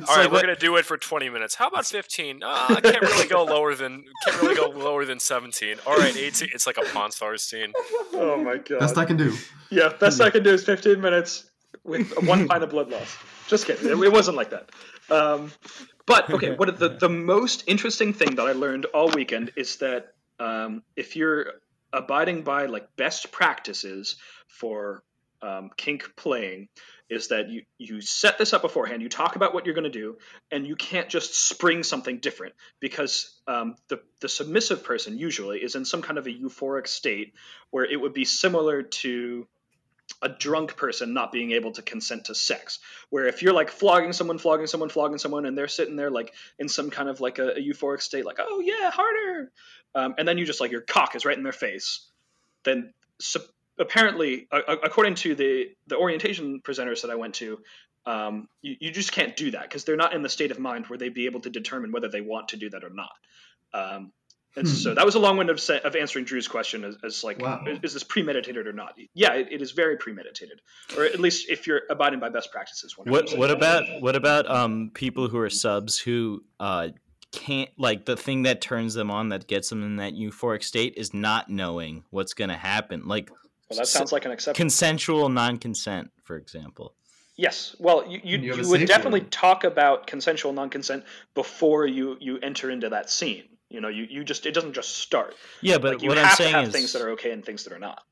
all 0.09 0.17
right, 0.17 0.25
like, 0.25 0.33
we're 0.33 0.41
gonna 0.41 0.57
do 0.57 0.77
it 0.77 0.87
for 0.87 0.97
twenty 0.97 1.29
minutes. 1.29 1.55
How 1.55 1.69
about 1.69 1.85
fifteen? 1.85 2.43
Uh, 2.43 2.67
I 2.71 2.81
can't 2.81 3.03
really 3.03 3.29
go 3.29 3.45
lower 3.45 3.75
than 3.75 4.03
can't 4.25 4.41
really 4.41 4.55
go 4.55 4.69
lower 4.69 5.05
than 5.05 5.21
seventeen. 5.21 5.77
All 5.87 5.95
right, 5.95 6.17
eighteen. 6.17 6.49
It's 6.55 6.67
like 6.67 6.79
a 6.79 6.85
Pawn 6.87 7.11
Stars 7.11 7.43
scene. 7.43 7.75
Oh 8.15 8.43
my 8.43 8.57
god! 8.57 8.81
Best 8.81 8.97
I 8.97 9.05
can 9.05 9.19
do. 9.19 9.37
Yeah, 9.69 9.93
best 10.01 10.23
I 10.23 10.31
can 10.31 10.43
do 10.43 10.55
is 10.55 10.65
fifteen 10.65 11.03
minutes 11.03 11.51
with 11.85 12.11
one 12.27 12.49
pint 12.49 12.65
of 12.65 12.71
blood 12.71 12.89
loss. 12.89 13.19
Just 13.47 13.67
kidding. 13.67 13.87
It, 13.91 14.05
it 14.05 14.13
wasn't 14.13 14.39
like 14.39 14.51
that. 14.51 14.71
Um, 15.11 15.53
but 16.07 16.31
okay, 16.31 16.55
what 16.55 16.79
the 16.79 16.89
the 17.01 17.09
most 17.09 17.65
interesting 17.67 18.13
thing 18.13 18.37
that 18.37 18.47
I 18.47 18.53
learned 18.53 18.87
all 18.87 19.11
weekend 19.11 19.53
is 19.57 19.77
that 19.77 20.15
um, 20.39 20.83
if 20.97 21.17
you're 21.17 21.53
abiding 21.93 22.43
by 22.43 22.67
like 22.67 22.95
best 22.97 23.33
practices 23.33 24.17
for 24.49 25.03
um, 25.43 25.71
kink 25.77 26.13
playing, 26.17 26.69
is 27.09 27.29
that 27.29 27.49
you 27.49 27.63
you 27.79 28.01
set 28.01 28.39
this 28.39 28.53
up 28.53 28.63
beforehand. 28.63 29.03
You 29.03 29.09
talk 29.09 29.37
about 29.37 29.55
what 29.55 29.67
you're 29.67 29.75
going 29.75 29.85
to 29.85 29.91
do, 29.91 30.19
and 30.51 30.67
you 30.67 30.77
can't 30.77 31.09
just 31.09 31.49
spring 31.49 31.83
something 31.83 32.19
different 32.19 32.55
because 32.81 33.41
um, 33.47 33.77
the 33.89 34.01
the 34.21 34.29
submissive 34.29 34.85
person 34.85 35.19
usually 35.19 35.59
is 35.59 35.75
in 35.75 35.85
some 35.85 36.03
kind 36.03 36.19
of 36.19 36.27
a 36.27 36.31
euphoric 36.31 36.87
state 36.87 37.35
where 37.71 37.85
it 37.85 38.01
would 38.01 38.15
be 38.15 38.25
similar 38.25 38.83
to 38.83 39.47
a 40.23 40.29
drunk 40.29 40.77
person 40.77 41.13
not 41.13 41.33
being 41.33 41.53
able 41.53 41.73
to 41.73 41.83
consent 41.83 42.27
to 42.27 42.35
sex. 42.35 42.79
Where 43.11 43.27
if 43.27 43.43
you're 43.43 43.53
like 43.53 43.71
flogging 43.71 44.13
someone, 44.13 44.39
flogging 44.39 44.67
someone, 44.67 44.89
flogging 44.89 45.19
someone, 45.19 45.47
and 45.47 45.57
they're 45.57 45.69
sitting 45.69 45.97
there 45.97 46.11
like 46.11 46.35
in 46.59 46.69
some 46.69 46.91
kind 46.91 47.09
of 47.09 47.21
like 47.21 47.39
a, 47.39 47.51
a 47.51 47.61
euphoric 47.61 48.03
state, 48.03 48.25
like 48.25 48.39
oh 48.41 48.61
yeah, 48.61 48.91
harder, 48.91 49.51
um, 49.95 50.15
and 50.19 50.27
then 50.27 50.39
you 50.39 50.47
just 50.47 50.61
like 50.61 50.71
your 50.71 50.81
cock 50.81 51.17
is 51.17 51.25
right 51.25 51.37
in 51.37 51.43
their 51.43 51.53
face, 51.53 52.07
then 52.65 52.93
so 53.19 53.41
apparently, 53.79 54.49
uh, 54.51 54.77
according 54.83 55.15
to 55.17 55.35
the 55.35 55.71
the 55.87 55.97
orientation 55.97 56.61
presenters 56.61 57.03
that 57.03 57.11
I 57.11 57.17
went 57.17 57.35
to, 57.37 57.59
um, 58.07 58.49
you, 58.63 58.77
you 58.81 58.91
just 58.91 59.13
can't 59.13 59.37
do 59.37 59.51
that 59.51 59.63
because 59.63 59.85
they're 59.85 59.97
not 59.97 60.15
in 60.15 60.23
the 60.23 60.29
state 60.29 60.51
of 60.51 60.59
mind 60.59 60.87
where 60.87 60.99
they'd 60.99 61.15
be 61.15 61.27
able 61.27 61.41
to 61.41 61.51
determine 61.51 61.93
whether 61.93 62.09
they 62.09 62.21
want 62.21 62.49
to 62.49 62.57
do 62.57 62.71
that 62.71 62.85
or 62.85 62.91
not. 62.91 63.13
Um, 63.75 64.13
hmm. 64.57 64.67
so 64.67 64.95
that 64.95 65.05
was 65.05 65.15
a 65.15 65.19
long 65.19 65.37
winded 65.37 65.59
of, 65.59 65.85
of 65.85 65.97
answering 65.97 66.25
Drew's 66.25 66.49
question 66.49 66.85
as, 66.85 66.97
as 67.05 67.23
like, 67.25 67.41
wow. 67.41 67.63
is, 67.67 67.79
is, 67.83 67.95
this 67.95 68.03
premeditated 68.05 68.67
or 68.67 68.73
not? 68.73 68.95
Yeah, 69.15 69.35
it, 69.35 69.49
it 69.51 69.63
is 69.63 69.73
very 69.73 69.97
premeditated, 69.97 70.61
or 70.97 71.05
at 71.05 71.21
least 71.21 71.51
if 71.51 71.67
you're 71.67 71.83
abiding 71.91 72.21
by 72.21 72.29
best 72.29 72.53
practices. 72.53 72.97
What 72.97 73.31
What 73.37 73.51
about 73.51 73.85
what 74.01 74.17
about 74.17 74.51
um 74.51 74.91
people 74.95 75.29
who 75.29 75.39
are 75.39 75.51
subs 75.51 75.99
who 75.99 76.45
uh 76.61 76.89
can't 77.33 77.71
like 77.77 78.07
the 78.07 78.17
thing 78.17 78.45
that 78.45 78.61
turns 78.61 78.95
them 78.95 79.11
on 79.11 79.29
that 79.29 79.47
gets 79.47 79.69
them 79.69 79.83
in 79.83 79.97
that 79.97 80.15
euphoric 80.15 80.63
state 80.63 80.95
is 80.97 81.13
not 81.13 81.49
knowing 81.49 82.05
what's 82.11 82.35
going 82.35 82.49
to 82.49 82.57
happen. 82.57 83.07
Like, 83.07 83.31
well, 83.69 83.79
that 83.79 83.87
sounds 83.87 84.13
like 84.13 84.25
an 84.25 84.31
exception. 84.31 84.63
Consensual 84.63 85.29
non-consent, 85.29 86.11
for 86.23 86.37
example. 86.37 86.95
Yes. 87.37 87.77
Well, 87.79 88.07
you 88.09 88.21
you, 88.25 88.39
you, 88.39 88.55
you 88.63 88.69
would 88.71 88.87
definitely 88.87 89.21
talk 89.23 89.65
about 89.65 90.07
consensual 90.07 90.53
non-consent 90.53 91.05
before 91.35 91.87
you 91.87 92.17
you 92.21 92.39
enter 92.39 92.71
into 92.71 92.89
that 92.91 93.11
scene. 93.11 93.45
You 93.69 93.81
know, 93.81 93.89
you, 93.89 94.07
you 94.09 94.25
just 94.25 94.47
it 94.47 94.53
doesn't 94.53 94.75
just 94.75 94.97
start. 94.99 95.35
Yeah, 95.61 95.79
but 95.79 95.95
like, 95.95 96.03
you 96.03 96.09
what 96.09 96.19
have 96.19 96.29
I'm 96.29 96.37
saying 96.37 96.53
to 96.53 96.59
have 96.59 96.69
is 96.69 96.75
things 96.75 96.93
that 96.93 97.03
are 97.03 97.11
okay 97.11 97.33
and 97.33 97.45
things 97.45 97.65
that 97.65 97.73
are 97.73 97.79
not. 97.79 98.03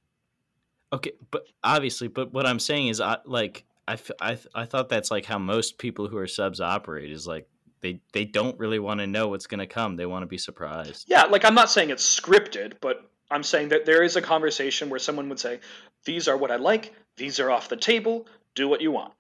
Okay, 0.93 1.13
but 1.31 1.45
obviously, 1.63 2.09
but 2.09 2.33
what 2.33 2.47
I'm 2.47 2.59
saying 2.59 2.89
is, 2.89 3.01
I 3.01 3.19
like 3.25 3.65
I, 3.87 3.99
I, 4.21 4.39
I 4.55 4.65
thought 4.65 4.89
that's 4.89 5.11
like 5.11 5.25
how 5.27 5.39
most 5.39 5.79
people 5.79 6.09
who 6.09 6.17
are 6.17 6.27
subs 6.27 6.61
operate 6.61 7.11
is 7.11 7.27
like 7.27 7.49
they 7.81 8.01
they 8.13 8.25
don't 8.25 8.59
really 8.59 8.79
want 8.79 9.01
to 9.01 9.07
know 9.07 9.29
what's 9.29 9.47
going 9.47 9.59
to 9.61 9.67
come. 9.67 9.97
They 9.97 10.07
want 10.07 10.23
to 10.23 10.27
be 10.27 10.39
surprised. 10.39 11.05
Yeah, 11.09 11.25
like 11.25 11.45
I'm 11.45 11.55
not 11.55 11.71
saying 11.71 11.91
it's 11.91 12.21
scripted, 12.21 12.75
but 12.81 13.09
I'm 13.31 13.43
saying 13.43 13.69
that 13.69 13.85
there 13.87 14.03
is 14.03 14.17
a 14.17 14.23
conversation 14.23 14.89
where 14.89 14.99
someone 14.99 15.29
would 15.29 15.41
say, 15.41 15.61
"These 16.05 16.29
are 16.29 16.37
what 16.37 16.51
I 16.51 16.57
like. 16.57 16.95
These 17.17 17.41
are 17.41 17.51
off 17.51 17.69
the 17.69 17.77
table. 17.77 18.27
Do 18.55 18.69
what 18.69 18.81
you 18.81 18.91
want." 18.91 19.13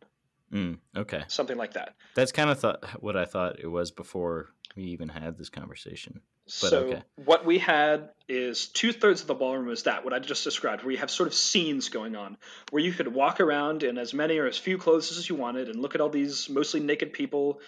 Mm, 0.52 0.78
okay, 0.96 1.24
Something 1.26 1.56
like 1.56 1.72
that. 1.74 1.94
that's 2.14 2.30
kind 2.30 2.48
of 2.48 2.60
thought 2.60 2.84
what 3.02 3.16
I 3.16 3.24
thought 3.24 3.58
it 3.58 3.66
was 3.66 3.90
before 3.90 4.50
we 4.76 4.84
even 4.84 5.08
had 5.08 5.38
this 5.38 5.48
conversation. 5.48 6.20
But 6.44 6.52
so 6.52 6.78
okay. 6.80 7.02
what 7.24 7.46
we 7.46 7.58
had 7.58 8.10
is 8.28 8.66
two 8.66 8.92
thirds 8.92 9.20
of 9.22 9.26
the 9.26 9.34
ballroom 9.34 9.66
was 9.66 9.84
that 9.84 10.04
what 10.04 10.12
I 10.12 10.18
just 10.18 10.44
described, 10.44 10.82
where 10.82 10.92
you 10.92 10.98
have 10.98 11.10
sort 11.10 11.26
of 11.26 11.34
scenes 11.34 11.88
going 11.88 12.16
on, 12.16 12.36
where 12.70 12.82
you 12.82 12.92
could 12.92 13.08
walk 13.08 13.40
around 13.40 13.82
in 13.82 13.98
as 13.98 14.12
many 14.12 14.38
or 14.38 14.46
as 14.46 14.58
few 14.58 14.76
clothes 14.78 15.16
as 15.16 15.28
you 15.28 15.36
wanted 15.36 15.68
and 15.68 15.80
look 15.80 15.94
at 15.94 16.00
all 16.00 16.10
these 16.10 16.48
mostly 16.48 16.80
naked 16.80 17.12
people 17.12 17.60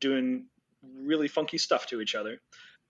doing 0.00 0.46
really 1.00 1.28
funky 1.28 1.58
stuff 1.58 1.86
to 1.88 2.00
each 2.00 2.14
other. 2.14 2.40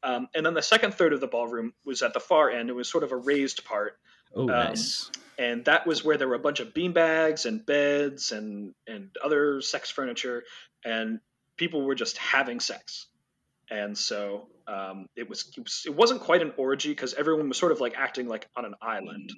Um, 0.02 0.28
and 0.34 0.44
then 0.44 0.54
the 0.54 0.62
second 0.62 0.94
third 0.94 1.12
of 1.12 1.20
the 1.20 1.26
ballroom 1.26 1.72
was 1.84 2.02
at 2.02 2.12
the 2.12 2.20
far 2.20 2.50
end. 2.50 2.70
It 2.70 2.74
was 2.74 2.88
sort 2.88 3.04
of 3.04 3.12
a 3.12 3.16
raised 3.16 3.64
part, 3.64 3.98
Oh, 4.34 4.42
Um, 4.42 4.46
nice. 4.46 5.10
and 5.38 5.64
that 5.66 5.86
was 5.86 6.02
where 6.02 6.16
there 6.16 6.28
were 6.28 6.34
a 6.34 6.40
bunch 6.40 6.60
of 6.60 6.72
beanbags 6.74 7.46
and 7.46 7.64
beds 7.64 8.32
and 8.32 8.74
and 8.86 9.14
other 9.22 9.60
sex 9.60 9.90
furniture, 9.90 10.44
and 10.84 11.20
people 11.56 11.82
were 11.82 11.94
just 11.94 12.16
having 12.16 12.58
sex. 12.60 13.06
And 13.72 13.96
so 13.96 14.48
um, 14.68 15.06
it 15.16 15.26
was 15.26 15.50
it 15.56 15.62
was 15.62 15.84
it 15.86 15.96
wasn't 15.96 16.20
quite 16.20 16.42
an 16.42 16.52
orgy 16.58 16.90
because 16.90 17.14
everyone 17.14 17.48
was 17.48 17.56
sort 17.56 17.72
of 17.72 17.80
like 17.80 17.94
acting 17.96 18.28
like 18.28 18.46
on 18.54 18.66
an 18.66 18.74
island. 18.82 19.30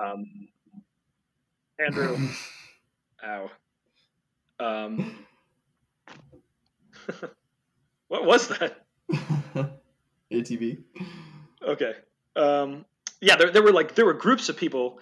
Um, 0.00 0.26
Andrew, 1.78 2.18
ow. 3.24 3.48
Um, 4.58 5.24
what 8.08 8.24
was 8.24 8.48
that? 8.48 8.84
ATV. 10.32 10.82
Okay. 11.64 11.94
Um, 12.34 12.84
yeah, 13.20 13.36
there, 13.36 13.52
there 13.52 13.62
were 13.62 13.72
like 13.72 13.94
there 13.94 14.04
were 14.04 14.14
groups 14.14 14.48
of 14.48 14.56
people 14.56 14.98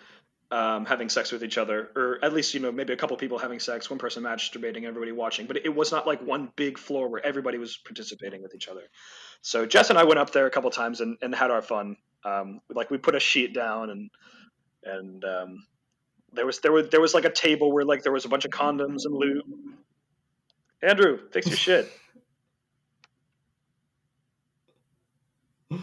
um, 0.50 0.86
having 0.86 1.08
sex 1.08 1.30
with 1.30 1.44
each 1.44 1.58
other, 1.58 1.90
or 1.94 2.18
at 2.22 2.32
least 2.32 2.54
you 2.54 2.60
know 2.60 2.72
maybe 2.72 2.92
a 2.92 2.96
couple 2.96 3.16
people 3.16 3.38
having 3.38 3.60
sex, 3.60 3.90
one 3.90 3.98
person 3.98 4.22
masturbating, 4.22 4.84
everybody 4.84 5.12
watching. 5.12 5.46
But 5.46 5.58
it 5.58 5.74
was 5.74 5.92
not 5.92 6.06
like 6.06 6.22
one 6.22 6.50
big 6.56 6.78
floor 6.78 7.08
where 7.08 7.24
everybody 7.24 7.58
was 7.58 7.76
participating 7.76 8.42
with 8.42 8.54
each 8.54 8.68
other. 8.68 8.84
So 9.42 9.66
Jess 9.66 9.90
and 9.90 9.98
I 9.98 10.04
went 10.04 10.18
up 10.18 10.32
there 10.32 10.46
a 10.46 10.50
couple 10.50 10.70
times 10.70 11.00
and, 11.00 11.18
and 11.20 11.34
had 11.34 11.50
our 11.50 11.62
fun. 11.62 11.96
Um, 12.24 12.60
like 12.70 12.90
we 12.90 12.98
put 12.98 13.14
a 13.14 13.20
sheet 13.20 13.54
down 13.54 13.90
and 13.90 14.10
and 14.84 15.24
um, 15.24 15.66
there 16.32 16.46
was 16.46 16.60
there 16.60 16.72
was 16.72 16.88
there 16.88 17.00
was 17.00 17.14
like 17.14 17.24
a 17.24 17.32
table 17.32 17.72
where 17.72 17.84
like 17.84 18.02
there 18.02 18.12
was 18.12 18.24
a 18.24 18.28
bunch 18.28 18.44
of 18.44 18.50
condoms 18.50 19.04
and 19.04 19.14
lube. 19.14 19.44
Andrew, 20.82 21.18
fix 21.30 21.46
your 21.48 21.56
shit. 21.56 21.92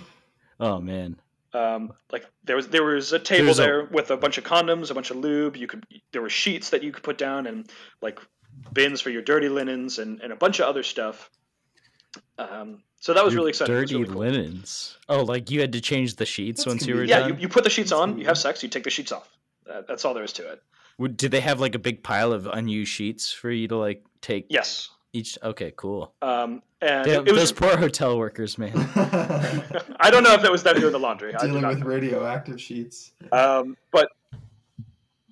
Oh 0.58 0.80
man. 0.80 1.18
Um, 1.56 1.94
like 2.12 2.26
there 2.44 2.56
was 2.58 2.68
there 2.68 2.84
was 2.84 3.14
a 3.14 3.20
table 3.20 3.46
There's 3.46 3.60
a- 3.60 3.62
there 3.62 3.86
with 3.86 4.12
a 4.12 4.18
bunch 4.18 4.38
of 4.38 4.44
condoms, 4.44 4.92
a 4.92 4.94
bunch 4.94 5.10
of 5.12 5.18
lube. 5.18 5.56
You 5.56 5.68
could 5.68 5.86
there 6.12 6.22
were 6.22 6.30
sheets 6.30 6.72
that 6.72 6.84
you 6.84 6.92
could 6.92 7.04
put 7.04 7.18
down 7.18 7.48
and 7.48 7.70
like 8.02 8.20
bins 8.74 9.00
for 9.02 9.10
your 9.10 9.22
dirty 9.22 9.48
linens 9.48 10.00
and, 10.00 10.20
and 10.22 10.34
a 10.34 10.36
bunch 10.36 10.60
of 10.60 10.66
other 10.68 10.84
stuff. 10.84 11.30
Um, 12.38 12.84
so 13.00 13.14
that 13.14 13.24
was 13.24 13.34
Your 13.34 13.42
really 13.42 13.50
exciting. 13.50 13.74
Dirty 13.76 13.96
really 13.96 14.08
cool. 14.08 14.22
linens. 14.22 14.98
Oh, 15.08 15.24
like 15.24 15.52
you 15.52 15.62
had 15.62 15.74
to 15.74 15.82
change 15.82 16.16
the 16.16 16.26
sheets 16.26 16.64
That's 16.64 16.68
once 16.74 16.88
you 16.88 16.96
were 16.96 17.02
convenient. 17.02 17.10
Yeah, 17.24 17.28
done. 17.30 17.38
you, 17.38 17.42
you 17.44 17.50
put 17.50 17.64
the 17.64 17.70
sheets 17.70 17.92
on, 17.92 18.18
you 18.18 18.26
have 18.26 18.38
sex, 18.38 18.64
you 18.64 18.70
take 18.70 18.84
the 18.84 18.90
sheets 18.90 19.12
off. 19.12 19.30
That, 19.68 19.88
that's 19.88 20.06
all 20.06 20.14
there 20.14 20.24
is 20.24 20.34
to 20.34 20.50
it. 20.52 20.62
Would- 20.98 21.18
Did 21.18 21.32
they 21.32 21.42
have 21.42 21.60
like 21.60 21.76
a 21.76 21.80
big 21.80 22.04
pile 22.04 22.34
of 22.34 22.48
unused 22.48 22.92
sheets 22.92 23.32
for 23.32 23.52
you 23.52 23.68
to 23.68 23.78
like 23.78 24.04
take 24.22 24.48
Yes. 24.50 24.90
Each? 25.16 25.38
Okay, 25.42 25.74
cool. 25.76 26.14
Um, 26.22 26.62
and 26.82 27.06
Damn, 27.06 27.28
it 27.28 27.32
was. 27.32 27.42
those 27.42 27.52
poor 27.52 27.78
hotel 27.78 28.18
workers, 28.18 28.58
man. 28.58 28.74
I 30.00 30.10
don't 30.12 30.24
know 30.24 30.34
if 30.34 30.42
that 30.42 30.52
was 30.52 30.62
them 30.62 30.80
doing 30.80 30.92
the 30.92 31.00
laundry. 31.00 31.34
Dealing 31.40 31.62
not 31.62 31.76
with 31.76 31.84
radioactive 31.84 32.62
sheets. 32.62 33.14
Um, 33.32 33.78
but, 33.92 34.10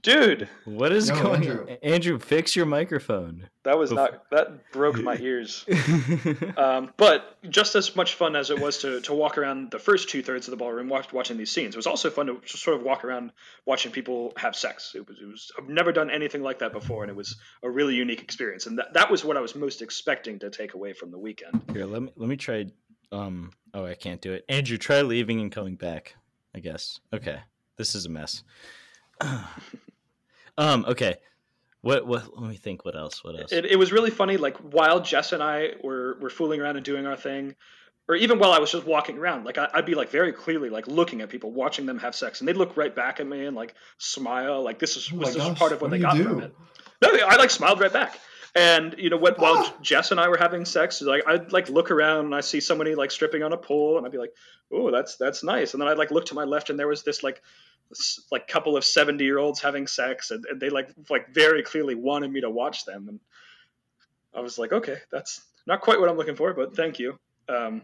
dude, 0.04 0.48
What 0.66 0.92
is 0.92 1.10
Yo, 1.10 1.16
going 1.22 1.44
Andrew. 1.44 1.62
on? 1.70 1.78
Andrew, 1.82 2.20
fix 2.20 2.56
your 2.56 2.66
microphone. 2.68 3.50
that 3.64 3.78
was 3.80 3.90
Bef- 3.92 3.96
not 3.96 4.30
that 4.30 4.72
broke 4.72 5.02
my 5.02 5.18
ears. 5.22 5.66
Um, 6.58 6.92
but 6.98 7.38
just 7.50 7.76
as 7.76 7.96
much 7.96 8.14
fun 8.14 8.36
as 8.36 8.50
it 8.52 8.60
was 8.60 8.78
to, 8.80 9.02
to 9.02 9.14
walk 9.14 9.38
around 9.38 9.72
the 9.72 9.80
first 9.80 10.10
two 10.10 10.22
thirds 10.22 10.48
of 10.48 10.52
the 10.52 10.58
ballroom 10.58 10.88
watch, 10.90 11.12
watching 11.12 11.38
these 11.38 11.52
scenes, 11.52 11.74
it 11.74 11.78
was 11.78 11.88
also 11.88 12.10
fun 12.10 12.28
to 12.28 12.40
just 12.46 12.64
sort 12.64 12.78
of 12.78 12.84
walk 12.84 13.04
around 13.04 13.32
watching 13.66 13.92
people 13.92 14.34
have 14.38 14.56
sex. 14.56 14.94
It 14.96 15.08
was, 15.08 15.18
it 15.20 15.26
was 15.26 15.52
I've 15.58 15.68
never 15.70 15.92
done 15.92 16.10
anything 16.12 16.44
like 16.44 16.60
that 16.60 16.72
before, 16.74 17.04
and 17.04 17.10
it 17.10 17.16
was 17.16 17.36
a 17.64 17.70
really 17.70 17.96
unique 17.96 18.22
experience. 18.22 18.68
And 18.68 18.78
that, 18.78 18.94
that 18.94 19.10
was 19.10 19.26
what 19.26 19.36
I 19.38 19.40
was 19.42 19.56
most 19.56 19.82
expecting 19.82 20.38
to 20.40 20.50
take 20.50 20.74
away 20.76 20.94
from 20.94 21.10
the 21.12 21.18
weekend. 21.18 21.64
Here, 21.74 21.86
let 21.86 22.02
me 22.04 22.12
let 22.16 22.30
me 22.30 22.36
try. 22.38 22.66
Um. 23.12 23.52
Oh, 23.74 23.86
I 23.86 23.96
can't 23.96 24.22
do 24.22 24.34
it. 24.34 24.46
Andrew, 24.50 24.78
try 24.78 25.02
leaving 25.02 25.40
and 25.42 25.52
coming 25.52 25.76
back. 25.76 26.16
I 26.56 26.60
guess. 26.60 27.00
Okay. 27.12 27.40
This 27.78 27.96
is 27.96 28.06
a 28.06 28.10
mess. 28.10 28.44
um. 30.58 30.86
Okay. 30.88 31.16
What? 31.82 32.08
What? 32.08 32.40
Let 32.40 32.50
me 32.50 32.56
think. 32.56 32.86
What 32.86 32.96
else? 32.96 33.24
What 33.24 33.40
else? 33.40 33.52
It, 33.52 33.66
it 33.66 33.76
was 33.78 33.92
really 33.92 34.12
funny. 34.12 34.38
Like 34.38 34.58
while 34.58 35.02
Jess 35.02 35.34
and 35.34 35.44
I 35.44 35.74
were 35.84 36.18
were 36.22 36.30
fooling 36.30 36.62
around 36.62 36.78
and 36.78 36.86
doing 36.86 37.06
our 37.06 37.18
thing, 37.18 37.56
or 38.08 38.16
even 38.16 38.40
while 38.40 38.52
I 38.54 38.60
was 38.60 38.72
just 38.72 38.86
walking 38.86 39.18
around, 39.18 39.44
like 39.44 39.58
I, 39.58 39.70
I'd 39.74 39.86
be 39.86 39.96
like 39.96 40.10
very 40.10 40.32
clearly 40.32 40.70
like 40.70 40.88
looking 40.88 41.22
at 41.22 41.30
people, 41.30 41.52
watching 41.52 41.86
them 41.86 42.00
have 42.00 42.16
sex, 42.16 42.40
and 42.40 42.48
they'd 42.48 42.58
look 42.58 42.78
right 42.78 42.96
back 42.96 43.20
at 43.20 43.28
me 43.28 43.46
and 43.46 43.56
like 43.56 43.76
smile, 43.98 44.64
like 44.64 44.80
this 44.80 44.96
is 44.96 45.10
Oh 45.12 45.18
was 45.18 45.30
my 45.30 45.34
this 45.34 45.44
gosh, 45.44 45.58
part 45.60 45.72
of 45.74 45.82
what, 45.82 45.92
what 45.92 45.98
they 45.98 45.98
do 45.98 46.04
got 46.04 46.18
from 46.18 46.42
it. 46.42 46.56
No, 47.02 47.10
I 47.28 47.36
like 47.36 47.50
smiled 47.50 47.82
right 47.82 47.92
back. 47.92 48.18
And 48.56 48.96
you 49.00 49.10
know 49.10 49.18
what? 49.18 49.40
While 49.40 49.56
Ah. 49.58 49.76
Jess 49.82 50.12
and 50.12 50.20
I 50.20 50.28
were 50.30 50.38
having 50.38 50.64
sex, 50.66 51.02
like 51.02 51.24
I'd 51.28 51.52
like 51.52 51.70
look 51.70 51.90
around 51.90 52.26
and 52.26 52.36
I 52.36 52.42
see 52.42 52.60
somebody 52.60 52.94
like 52.94 53.10
stripping 53.10 53.42
on 53.42 53.52
a 53.52 53.58
pole, 53.58 53.98
and 53.98 54.06
I'd 54.06 54.12
be 54.12 54.20
like, 54.20 54.34
"Oh, 54.72 54.92
that's 54.92 55.18
that's 55.18 55.44
nice." 55.44 55.74
And 55.74 55.82
then 55.82 55.90
I'd 55.90 55.98
like 55.98 56.12
look 56.12 56.28
to 56.28 56.36
my 56.36 56.44
left, 56.44 56.70
and 56.70 56.78
there 56.78 56.88
was 56.88 57.02
this 57.02 57.24
like 57.24 57.42
this, 57.42 57.42
like 58.32 58.48
couple 58.48 58.78
of 58.78 58.84
seventy 58.84 59.26
year 59.26 59.38
olds 59.38 59.62
having 59.62 59.88
sex, 59.88 60.32
and, 60.32 60.46
and 60.46 60.60
they 60.60 60.70
like 60.70 60.90
like 61.10 61.34
very 61.34 61.64
clearly 61.64 61.96
wanted 61.96 62.32
me 62.32 62.42
to 62.42 62.50
watch 62.50 62.86
them, 62.86 63.08
and 63.10 63.20
I 64.34 64.42
was 64.42 64.58
like, 64.58 64.72
"Okay, 64.72 64.98
that's 65.12 65.42
not 65.66 65.82
quite 65.82 66.00
what 66.00 66.10
I'm 66.10 66.18
looking 66.18 66.36
for, 66.36 66.54
but 66.54 66.76
thank 66.76 67.00
you." 67.00 67.18
Um, 67.50 67.84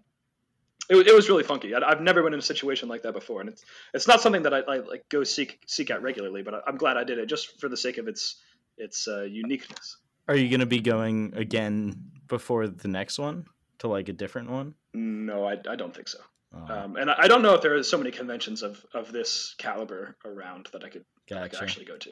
it, 0.89 1.07
it 1.07 1.13
was 1.13 1.29
really 1.29 1.43
funky. 1.43 1.73
I, 1.75 1.79
I've 1.87 2.01
never 2.01 2.23
been 2.23 2.33
in 2.33 2.39
a 2.39 2.43
situation 2.43 2.89
like 2.89 3.03
that 3.03 3.13
before, 3.13 3.41
and 3.41 3.49
it's 3.49 3.63
it's 3.93 4.07
not 4.07 4.21
something 4.21 4.43
that 4.43 4.53
I, 4.53 4.59
I 4.59 4.77
like 4.77 5.07
go 5.09 5.23
seek 5.23 5.59
seek 5.65 5.91
out 5.91 6.01
regularly, 6.01 6.41
but 6.41 6.53
I, 6.55 6.59
I'm 6.67 6.77
glad 6.77 6.97
I 6.97 7.03
did 7.03 7.19
it 7.19 7.27
just 7.27 7.59
for 7.59 7.69
the 7.69 7.77
sake 7.77 7.97
of 7.97 8.07
its 8.07 8.37
its 8.77 9.07
uh, 9.07 9.21
uniqueness. 9.21 9.97
Are 10.27 10.35
you 10.35 10.49
gonna 10.49 10.65
be 10.65 10.79
going 10.79 11.33
again 11.35 12.11
before 12.27 12.67
the 12.67 12.87
next 12.87 13.19
one 13.19 13.45
to 13.79 13.87
like 13.87 14.09
a 14.09 14.13
different 14.13 14.49
one? 14.49 14.75
No, 14.93 15.45
I, 15.45 15.57
I 15.69 15.75
don't 15.75 15.93
think 15.93 16.07
so. 16.07 16.19
Oh, 16.53 16.73
Um, 16.73 16.95
and 16.95 17.09
I, 17.11 17.15
I 17.19 17.27
don't 17.27 17.41
know 17.41 17.53
if 17.53 17.61
there 17.61 17.75
are 17.75 17.83
so 17.83 17.97
many 17.97 18.11
conventions 18.11 18.63
of, 18.63 18.83
of 18.93 19.11
this 19.11 19.55
caliber 19.57 20.15
around 20.25 20.69
that 20.73 20.83
I 20.83 20.89
could, 20.89 21.05
I 21.31 21.47
could 21.47 21.61
actually 21.61 21.85
go 21.85 21.97
to. 21.97 22.11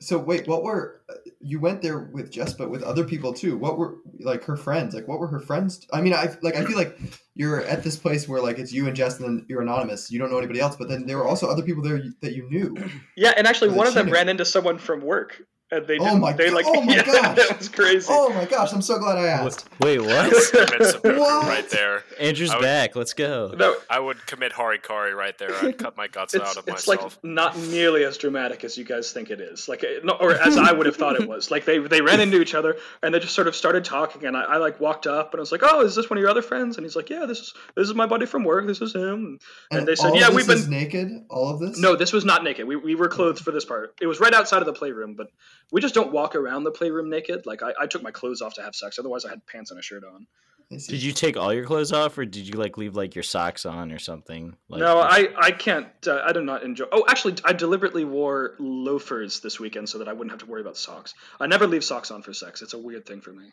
So 0.00 0.18
wait, 0.18 0.48
what 0.48 0.64
were 0.64 1.02
you 1.40 1.60
went 1.60 1.80
there 1.80 2.00
with 2.00 2.32
Jess, 2.32 2.54
but 2.54 2.70
with 2.70 2.82
other 2.82 3.04
people 3.04 3.32
too? 3.32 3.56
What 3.56 3.78
were 3.78 3.98
like 4.18 4.42
her 4.44 4.56
friends? 4.56 4.94
Like 4.94 5.06
what 5.06 5.20
were 5.20 5.28
her 5.28 5.38
friends? 5.38 5.86
I 5.92 6.00
mean, 6.00 6.12
I 6.12 6.34
like 6.42 6.56
I 6.56 6.64
feel 6.64 6.76
like 6.76 6.98
you're 7.34 7.60
at 7.60 7.84
this 7.84 7.96
place 7.96 8.28
where 8.28 8.42
like 8.42 8.58
it's 8.58 8.72
you 8.72 8.88
and 8.88 8.96
Jess, 8.96 9.20
and 9.20 9.28
then 9.28 9.46
you're 9.48 9.62
anonymous. 9.62 10.10
You 10.10 10.18
don't 10.18 10.30
know 10.30 10.38
anybody 10.38 10.58
else, 10.58 10.74
but 10.74 10.88
then 10.88 11.06
there 11.06 11.18
were 11.18 11.28
also 11.28 11.48
other 11.48 11.62
people 11.62 11.84
there 11.84 12.02
that 12.20 12.34
you 12.34 12.50
knew. 12.50 12.76
Yeah, 13.16 13.32
and 13.36 13.46
actually, 13.46 13.70
one 13.70 13.86
of 13.86 13.94
them 13.94 14.06
cheating? 14.06 14.14
ran 14.14 14.28
into 14.28 14.44
someone 14.44 14.78
from 14.78 15.02
work, 15.02 15.40
and 15.72 15.86
they 15.86 15.98
Oh 15.98 16.04
didn't, 16.04 16.20
my 16.20 16.32
they 16.32 16.50
go- 16.50 16.54
like, 16.54 16.66
oh 16.68 16.82
my 16.82 16.94
yeah, 16.96 17.04
gosh. 17.04 17.36
that 17.36 17.58
was 17.58 17.68
crazy. 17.68 18.06
Oh 18.10 18.32
my 18.32 18.44
gosh, 18.44 18.72
I'm 18.72 18.82
so 18.82 18.98
glad 18.98 19.18
I 19.18 19.26
asked. 19.26 19.68
Wait, 19.80 19.98
what? 20.00 20.32
What? 21.02 21.46
right 21.48 21.68
there. 21.70 22.04
Andrew's 22.20 22.52
would- 22.54 22.62
back. 22.62 22.94
Let's 22.94 23.14
go. 23.14 23.54
No, 23.56 23.74
I 23.90 23.98
would 23.98 24.24
commit 24.26 24.52
harikari 24.52 25.14
right 25.16 25.36
there. 25.38 25.54
I'd 25.62 25.78
cut 25.78 25.96
my 25.96 26.06
guts 26.08 26.34
out 26.34 26.56
of 26.56 26.68
it's 26.68 26.86
myself. 26.86 27.18
like 27.22 27.24
not 27.24 27.56
nearly 27.58 28.04
as 28.04 28.18
dramatic 28.18 28.62
as 28.64 28.76
you 28.78 28.84
guys 28.84 29.12
think 29.12 29.30
it 29.30 29.40
is. 29.40 29.68
Like, 29.68 29.82
it- 29.82 30.04
no, 30.04 30.12
or 30.20 30.32
as 30.34 30.56
I 30.56 30.72
would 30.72 30.86
have 30.86 30.96
thought 30.96 31.16
it 31.20 31.28
was. 31.28 31.50
Like 31.50 31.64
they 31.64 31.78
they 31.78 32.00
ran 32.00 32.20
into 32.20 32.40
each 32.40 32.54
other 32.54 32.76
and 33.02 33.14
they 33.14 33.18
just 33.18 33.34
sort 33.34 33.48
of 33.48 33.56
started 33.56 33.84
talking, 33.84 34.24
and 34.26 34.36
I, 34.36 34.42
I 34.42 34.56
like 34.58 34.78
walked 34.80 35.06
up 35.06 35.32
and 35.32 35.40
I 35.40 35.42
was 35.42 35.52
like, 35.52 35.62
"Oh, 35.64 35.80
is 35.80 35.94
this 35.94 36.08
one 36.10 36.18
of 36.18 36.20
your 36.20 36.30
other 36.30 36.42
friends?" 36.42 36.76
And 36.76 36.84
he's 36.84 36.96
like, 36.96 37.10
"Yeah, 37.10 37.26
this 37.26 37.38
is 37.40 37.54
this 37.76 37.88
is 37.88 37.94
my 37.94 38.06
buddy 38.06 38.26
from 38.26 38.44
work. 38.44 38.66
This 38.66 38.80
is 38.80 38.94
him." 38.94 39.38
And, 39.70 39.86
they 39.88 39.94
said, 39.96 40.14
"Yeah, 40.14 40.30
we've 40.30 40.46
been 40.46 40.68
naked. 40.70 41.08
All 41.30 41.50
of 41.50 41.60
this. 41.60 41.78
No, 41.78 41.96
this 41.96 42.12
was 42.12 42.24
not 42.24 42.44
naked. 42.44 42.66
We, 42.66 42.76
we 42.76 42.94
were 42.94 43.08
clothed 43.08 43.40
for 43.40 43.50
this 43.52 43.64
part. 43.64 43.94
It 44.00 44.06
was 44.06 44.20
right 44.20 44.34
outside 44.34 44.60
of 44.60 44.66
the 44.66 44.72
playroom, 44.72 45.14
but 45.14 45.28
we 45.70 45.80
just 45.80 45.94
don't 45.94 46.12
walk 46.12 46.34
around 46.34 46.64
the 46.64 46.70
playroom 46.70 47.08
naked. 47.10 47.46
Like 47.46 47.62
I, 47.62 47.72
I 47.80 47.86
took 47.86 48.02
my 48.02 48.10
clothes 48.10 48.42
off 48.42 48.54
to 48.54 48.62
have 48.62 48.74
sex. 48.74 48.98
Otherwise, 48.98 49.24
I 49.24 49.30
had 49.30 49.46
pants 49.46 49.70
and 49.70 49.78
a 49.78 49.82
shirt 49.82 50.04
on. 50.04 50.26
Did 50.70 51.02
you 51.02 51.12
take 51.12 51.36
all 51.36 51.52
your 51.52 51.66
clothes 51.66 51.92
off, 51.92 52.16
or 52.16 52.24
did 52.24 52.48
you 52.48 52.58
like 52.58 52.78
leave 52.78 52.96
like 52.96 53.14
your 53.14 53.22
socks 53.22 53.66
on 53.66 53.92
or 53.92 53.98
something? 53.98 54.56
Like, 54.70 54.80
no, 54.80 55.00
I, 55.00 55.28
I 55.36 55.50
can't. 55.50 55.86
Uh, 56.06 56.22
I 56.24 56.32
do 56.32 56.42
not 56.42 56.62
enjoy. 56.62 56.86
Oh, 56.90 57.04
actually, 57.08 57.36
I 57.44 57.52
deliberately 57.52 58.04
wore 58.06 58.54
loafers 58.58 59.40
this 59.40 59.60
weekend 59.60 59.90
so 59.90 59.98
that 59.98 60.08
I 60.08 60.14
wouldn't 60.14 60.30
have 60.30 60.40
to 60.40 60.46
worry 60.46 60.62
about 60.62 60.78
socks. 60.78 61.12
I 61.38 61.46
never 61.46 61.66
leave 61.66 61.84
socks 61.84 62.10
on 62.10 62.22
for 62.22 62.32
sex. 62.32 62.62
It's 62.62 62.72
a 62.72 62.78
weird 62.78 63.04
thing 63.04 63.20
for 63.20 63.32
me. 63.32 63.52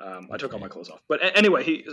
Um, 0.00 0.28
I 0.32 0.38
took 0.38 0.52
all 0.52 0.58
my 0.58 0.68
clothes 0.68 0.90
off. 0.90 1.00
But 1.08 1.22
a- 1.22 1.36
anyway, 1.36 1.62
he 1.62 1.86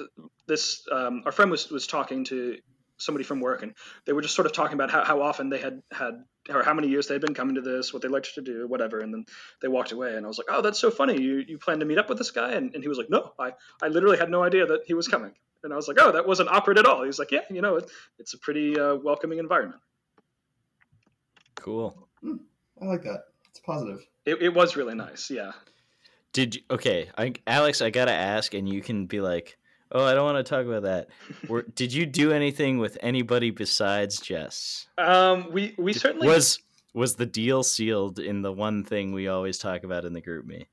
this 0.47 0.87
um, 0.91 1.21
our 1.25 1.31
friend 1.31 1.51
was 1.51 1.69
was 1.69 1.85
talking 1.85 2.23
to 2.25 2.57
somebody 2.97 3.23
from 3.23 3.39
work, 3.39 3.63
and 3.63 3.73
they 4.05 4.13
were 4.13 4.21
just 4.21 4.35
sort 4.35 4.45
of 4.45 4.53
talking 4.53 4.73
about 4.73 4.91
how, 4.91 5.03
how 5.03 5.21
often 5.21 5.49
they 5.49 5.59
had 5.59 5.81
had 5.91 6.23
or 6.49 6.63
how 6.63 6.73
many 6.73 6.87
years 6.87 7.07
they'd 7.07 7.21
been 7.21 7.33
coming 7.33 7.55
to 7.55 7.61
this, 7.61 7.93
what 7.93 8.01
they 8.01 8.07
liked 8.07 8.35
to 8.35 8.41
do, 8.41 8.67
whatever. 8.67 8.99
And 8.99 9.13
then 9.13 9.25
they 9.61 9.67
walked 9.67 9.91
away, 9.91 10.15
and 10.15 10.25
I 10.25 10.27
was 10.27 10.37
like, 10.37 10.47
"Oh, 10.49 10.61
that's 10.61 10.79
so 10.79 10.91
funny. 10.91 11.21
You 11.21 11.43
you 11.47 11.57
plan 11.57 11.79
to 11.79 11.85
meet 11.85 11.97
up 11.97 12.09
with 12.09 12.17
this 12.17 12.31
guy?" 12.31 12.51
And, 12.53 12.73
and 12.73 12.83
he 12.83 12.89
was 12.89 12.97
like, 12.97 13.09
"No, 13.09 13.33
I 13.39 13.53
I 13.81 13.87
literally 13.87 14.17
had 14.17 14.29
no 14.29 14.43
idea 14.43 14.65
that 14.65 14.81
he 14.85 14.93
was 14.93 15.07
coming." 15.07 15.33
And 15.63 15.73
I 15.73 15.75
was 15.75 15.87
like, 15.87 15.97
oh, 15.99 16.11
that 16.11 16.27
wasn't 16.27 16.49
awkward 16.49 16.77
at 16.77 16.85
all. 16.85 17.01
He 17.01 17.07
was 17.07 17.19
like, 17.19 17.31
yeah, 17.31 17.41
you 17.49 17.61
know, 17.61 17.77
it, 17.77 17.89
it's 18.19 18.33
a 18.33 18.37
pretty 18.37 18.79
uh, 18.79 18.95
welcoming 18.95 19.39
environment. 19.39 19.81
Cool. 21.55 22.07
I 22.23 22.85
like 22.85 23.03
that. 23.03 23.23
It's 23.49 23.59
positive. 23.59 24.05
It, 24.25 24.41
it 24.41 24.53
was 24.53 24.75
really 24.75 24.95
nice. 24.95 25.29
Yeah. 25.29 25.51
Did 26.31 26.55
you, 26.55 26.61
okay, 26.69 27.09
I, 27.17 27.33
Alex? 27.47 27.81
I 27.81 27.89
gotta 27.89 28.11
ask, 28.13 28.53
and 28.53 28.69
you 28.69 28.81
can 28.81 29.07
be 29.07 29.21
like, 29.21 29.57
"Oh, 29.91 30.03
I 30.03 30.13
don't 30.13 30.25
want 30.25 30.45
to 30.45 30.49
talk 30.49 30.65
about 30.65 30.83
that." 30.83 31.07
Were, 31.47 31.61
did 31.75 31.93
you 31.93 32.05
do 32.05 32.31
anything 32.31 32.77
with 32.77 32.97
anybody 33.01 33.51
besides 33.51 34.19
Jess? 34.19 34.87
Um, 34.97 35.51
we 35.51 35.73
we 35.77 35.93
certainly 35.93 36.27
was 36.27 36.59
was 36.93 37.15
the 37.15 37.25
deal 37.25 37.63
sealed 37.63 38.19
in 38.19 38.41
the 38.41 38.51
one 38.51 38.83
thing 38.83 39.11
we 39.13 39.27
always 39.27 39.57
talk 39.57 39.83
about 39.83 40.05
in 40.05 40.13
the 40.13 40.21
GroupMe. 40.21 40.65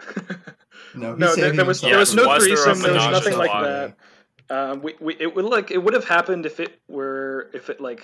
No, 0.94 1.14
no, 1.14 1.36
there, 1.36 1.52
there 1.52 1.64
was 1.64 1.80
himself 1.80 1.90
there 1.90 1.98
was 1.98 2.14
no 2.14 2.22
the- 2.22 2.28
Was 2.28 2.44
there 2.46 2.56
threesome. 2.56 2.82
There 2.82 2.94
was 2.94 3.10
nothing 3.10 3.38
like 3.38 3.52
that. 3.52 3.96
Um, 4.50 4.82
we, 4.82 4.94
we 4.98 5.16
it 5.20 5.34
would 5.36 5.44
like 5.44 5.70
it 5.70 5.78
would 5.78 5.94
have 5.94 6.04
happened 6.04 6.46
if 6.46 6.58
it 6.58 6.80
were 6.88 7.48
if 7.54 7.70
it 7.70 7.80
like 7.80 8.02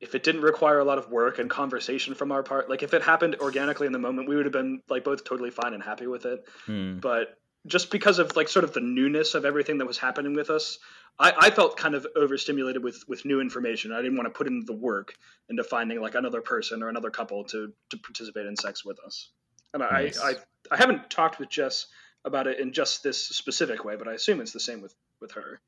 if 0.00 0.14
it 0.14 0.22
didn't 0.24 0.40
require 0.40 0.80
a 0.80 0.84
lot 0.84 0.98
of 0.98 1.08
work 1.10 1.38
and 1.38 1.48
conversation 1.48 2.14
from 2.14 2.32
our 2.32 2.42
part. 2.42 2.68
Like 2.68 2.82
if 2.82 2.94
it 2.94 3.02
happened 3.02 3.36
organically 3.40 3.86
in 3.86 3.92
the 3.92 3.98
moment, 3.98 4.28
we 4.28 4.34
would 4.34 4.46
have 4.46 4.52
been 4.52 4.82
like 4.88 5.04
both 5.04 5.24
totally 5.24 5.50
fine 5.50 5.74
and 5.74 5.82
happy 5.82 6.06
with 6.08 6.24
it. 6.26 6.44
Hmm. 6.66 6.98
But 6.98 7.38
just 7.66 7.90
because 7.90 8.18
of 8.18 8.36
like 8.36 8.48
sort 8.48 8.64
of 8.64 8.72
the 8.72 8.80
newness 8.80 9.34
of 9.34 9.44
everything 9.44 9.78
that 9.78 9.86
was 9.86 9.98
happening 9.98 10.34
with 10.34 10.50
us, 10.50 10.78
I, 11.18 11.32
I 11.38 11.50
felt 11.50 11.76
kind 11.76 11.94
of 11.94 12.06
overstimulated 12.16 12.82
with 12.82 13.04
with 13.08 13.24
new 13.24 13.40
information. 13.40 13.92
I 13.92 14.02
didn't 14.02 14.16
want 14.16 14.26
to 14.26 14.36
put 14.36 14.46
in 14.46 14.64
the 14.64 14.72
work 14.72 15.14
into 15.48 15.64
finding 15.64 16.00
like 16.00 16.14
another 16.14 16.40
person 16.40 16.82
or 16.82 16.88
another 16.88 17.10
couple 17.10 17.44
to 17.44 17.72
to 17.90 17.98
participate 17.98 18.46
in 18.46 18.56
sex 18.56 18.84
with 18.84 18.98
us. 19.00 19.30
And 19.74 19.82
I, 19.82 19.90
Nice. 20.02 20.20
I 20.20 20.34
I 20.70 20.76
haven't 20.76 21.10
talked 21.10 21.38
with 21.38 21.48
Jess 21.48 21.86
about 22.24 22.46
it 22.46 22.60
in 22.60 22.72
just 22.72 23.02
this 23.02 23.22
specific 23.28 23.84
way, 23.84 23.96
but 23.96 24.08
I 24.08 24.12
assume 24.14 24.40
it's 24.40 24.52
the 24.52 24.60
same 24.60 24.80
with 24.80 24.94
with 25.20 25.32
her 25.32 25.60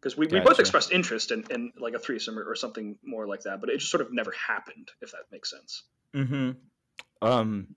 because 0.00 0.16
we, 0.16 0.26
we 0.26 0.40
both 0.40 0.58
expressed 0.58 0.92
interest 0.92 1.30
in, 1.30 1.44
in 1.50 1.72
like 1.78 1.94
a 1.94 1.98
threesome 1.98 2.38
or, 2.38 2.44
or 2.44 2.54
something 2.54 2.96
more 3.04 3.26
like 3.26 3.42
that, 3.42 3.60
but 3.60 3.68
it 3.68 3.78
just 3.78 3.90
sort 3.90 4.00
of 4.00 4.12
never 4.12 4.32
happened, 4.32 4.90
if 5.02 5.12
that 5.12 5.24
makes 5.30 5.50
sense. 5.50 5.82
Mm-hmm. 6.14 6.50
Um, 7.20 7.74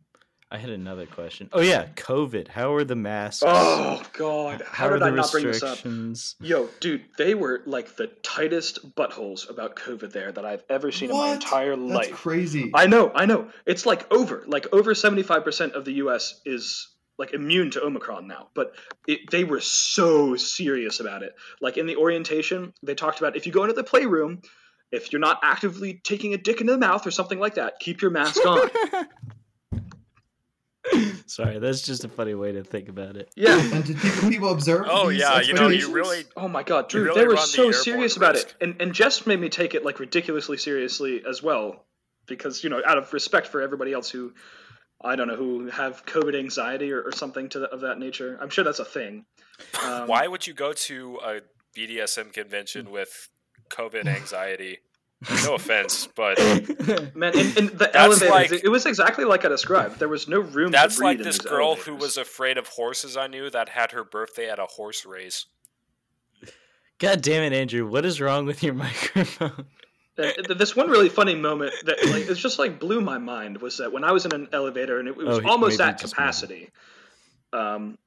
I 0.53 0.57
had 0.57 0.69
another 0.69 1.07
question. 1.07 1.49
Oh 1.51 1.61
yeah, 1.61 1.87
COVID. 1.95 2.47
How 2.47 2.75
are 2.75 2.83
the 2.83 2.95
masks? 2.95 3.41
Oh 3.43 4.03
God, 4.13 4.61
how, 4.69 4.85
are 4.87 4.91
did 4.93 5.01
the 5.01 5.05
I 5.05 5.09
not 5.09 5.31
bring 5.31 5.45
this 5.47 5.63
up? 5.63 5.71
restrictions? 5.71 6.35
Yo, 6.39 6.69
dude, 6.79 7.05
they 7.17 7.33
were 7.33 7.63
like 7.65 7.95
the 7.95 8.05
tightest 8.21 8.93
buttholes 8.95 9.49
about 9.49 9.75
COVID 9.75 10.11
there 10.13 10.31
that 10.31 10.45
I've 10.45 10.63
ever 10.69 10.91
seen 10.91 11.09
in 11.09 11.15
my 11.17 11.29
What? 11.29 11.33
entire 11.43 11.75
That's 11.75 11.91
life. 12.09 12.11
crazy. 12.11 12.69
I 12.75 12.85
know, 12.85 13.11
I 13.15 13.25
know. 13.25 13.49
It's 13.65 13.87
like 13.87 14.13
over, 14.13 14.43
like 14.45 14.67
over 14.71 14.93
seventy 14.93 15.23
five 15.23 15.43
percent 15.43 15.73
of 15.73 15.85
the 15.85 15.93
U.S. 15.93 16.39
is 16.45 16.87
like 17.17 17.33
immune 17.33 17.71
to 17.71 17.81
Omicron 17.83 18.27
now, 18.27 18.49
but 18.53 18.75
it, 19.07 19.31
they 19.31 19.45
were 19.45 19.59
so 19.59 20.35
serious 20.35 20.99
about 20.99 21.23
it. 21.23 21.33
Like 21.61 21.77
in 21.77 21.87
the 21.87 21.95
orientation, 21.95 22.73
they 22.83 22.93
talked 22.93 23.17
about 23.17 23.35
if 23.35 23.47
you 23.47 23.51
go 23.51 23.63
into 23.63 23.73
the 23.73 23.83
playroom, 23.83 24.43
if 24.91 25.11
you're 25.11 25.19
not 25.19 25.39
actively 25.41 25.99
taking 26.03 26.35
a 26.35 26.37
dick 26.37 26.61
into 26.61 26.73
the 26.73 26.77
mouth 26.79 27.07
or 27.07 27.11
something 27.11 27.39
like 27.39 27.55
that, 27.55 27.79
keep 27.79 28.03
your 28.03 28.11
mask 28.11 28.45
on. 28.45 28.69
Sorry, 31.33 31.57
that's 31.57 31.81
just 31.81 32.03
a 32.03 32.09
funny 32.09 32.35
way 32.35 32.51
to 32.51 32.63
think 32.63 32.89
about 32.89 33.17
it. 33.17 33.31
yeah. 33.35 33.59
and 33.59 33.83
did 33.83 33.97
people, 33.97 34.29
people 34.29 34.51
observe? 34.51 34.85
Oh 34.87 35.09
these 35.09 35.19
yeah, 35.19 35.41
you 35.41 35.55
know, 35.55 35.67
you 35.67 35.91
really 35.91 36.25
Oh 36.37 36.47
my 36.47 36.61
god, 36.61 36.93
You 36.93 36.99
dude, 36.99 37.07
really 37.07 37.21
they 37.21 37.27
were 37.27 37.33
run 37.33 37.41
the 37.41 37.47
so 37.47 37.61
airborne 37.63 37.83
serious 37.83 38.17
about 38.17 38.35
risk. 38.35 38.49
it, 38.49 38.55
and 38.61 38.79
and 38.79 38.93
Jess 38.93 39.25
made 39.25 39.39
me 39.39 39.49
take 39.49 39.73
it 39.73 39.83
like 39.83 39.99
ridiculously 39.99 40.57
seriously 40.57 41.23
as 41.27 41.41
well, 41.41 41.85
because 42.27 42.63
you 42.63 42.69
know, 42.69 42.83
out 42.85 42.99
of 42.99 43.11
respect 43.13 43.47
for 43.47 43.63
everybody 43.63 43.93
else 43.93 44.11
who, 44.11 44.33
I 45.03 45.15
don't 45.15 45.27
know, 45.27 45.35
who 45.35 45.69
have 45.71 46.05
COVID 46.05 46.37
anxiety 46.37 46.91
or, 46.91 47.01
or 47.01 47.11
something 47.11 47.49
to 47.49 47.59
the, 47.59 47.65
of 47.69 47.81
that 47.81 47.97
nature. 47.97 48.37
I'm 48.39 48.49
sure 48.49 48.63
that's 48.63 48.79
a 48.79 48.85
thing. 48.85 49.25
Um, 49.83 50.07
Why 50.07 50.27
would 50.27 50.45
you 50.45 50.53
go 50.53 50.73
to 50.73 51.19
a 51.23 51.41
BDSM 51.75 52.31
convention 52.33 52.91
with 52.91 53.29
COVID 53.69 54.05
anxiety? 54.19 54.79
No 55.45 55.55
offense, 55.55 56.07
but 56.15 56.37
Man, 57.15 57.33
in, 57.37 57.57
in 57.57 57.65
the 57.67 57.89
That's 57.91 57.95
elevators, 57.95 58.29
like- 58.29 58.51
it, 58.51 58.63
it 58.65 58.69
was 58.69 58.85
exactly 58.85 59.25
like 59.25 59.45
I 59.45 59.49
described. 59.49 59.99
There 59.99 60.09
was 60.09 60.27
no 60.27 60.39
room. 60.39 60.71
that's 60.71 60.95
to 60.95 61.01
breathe 61.01 61.17
like 61.19 61.25
this 61.25 61.37
these 61.37 61.47
girl 61.49 61.75
who 61.75 61.95
was 61.95 62.17
afraid 62.17 62.57
of 62.57 62.67
horses 62.67 63.15
I 63.15 63.27
knew 63.27 63.49
that 63.49 63.69
had 63.69 63.91
her 63.91 64.03
birthday 64.03 64.49
at 64.49 64.59
a 64.59 64.65
horse 64.65 65.05
race. 65.05 65.45
God 66.99 67.21
damn 67.21 67.43
it, 67.43 67.53
Andrew! 67.53 67.87
What 67.87 68.05
is 68.05 68.19
wrong 68.21 68.45
with 68.45 68.63
your 68.63 68.73
microphone? 68.85 69.65
This 70.15 70.75
one 70.75 70.89
really 70.89 71.09
funny 71.09 71.35
moment 71.35 71.73
that 71.85 72.03
like 72.05 72.27
it's 72.29 72.39
just 72.39 72.59
like 72.59 72.79
blew 72.79 73.01
my 73.01 73.17
mind 73.17 73.61
was 73.61 73.77
that 73.77 73.91
when 73.91 74.03
I 74.03 74.11
was 74.11 74.25
in 74.25 74.33
an 74.33 74.47
elevator 74.53 74.99
and 74.99 75.07
it, 75.07 75.11
it 75.11 75.17
was 75.17 75.39
Oh, 75.39 75.49
almost 75.49 75.79
maybe 75.79 75.89
at 75.89 75.99
capacity, 75.99 76.69
um, 77.51 77.97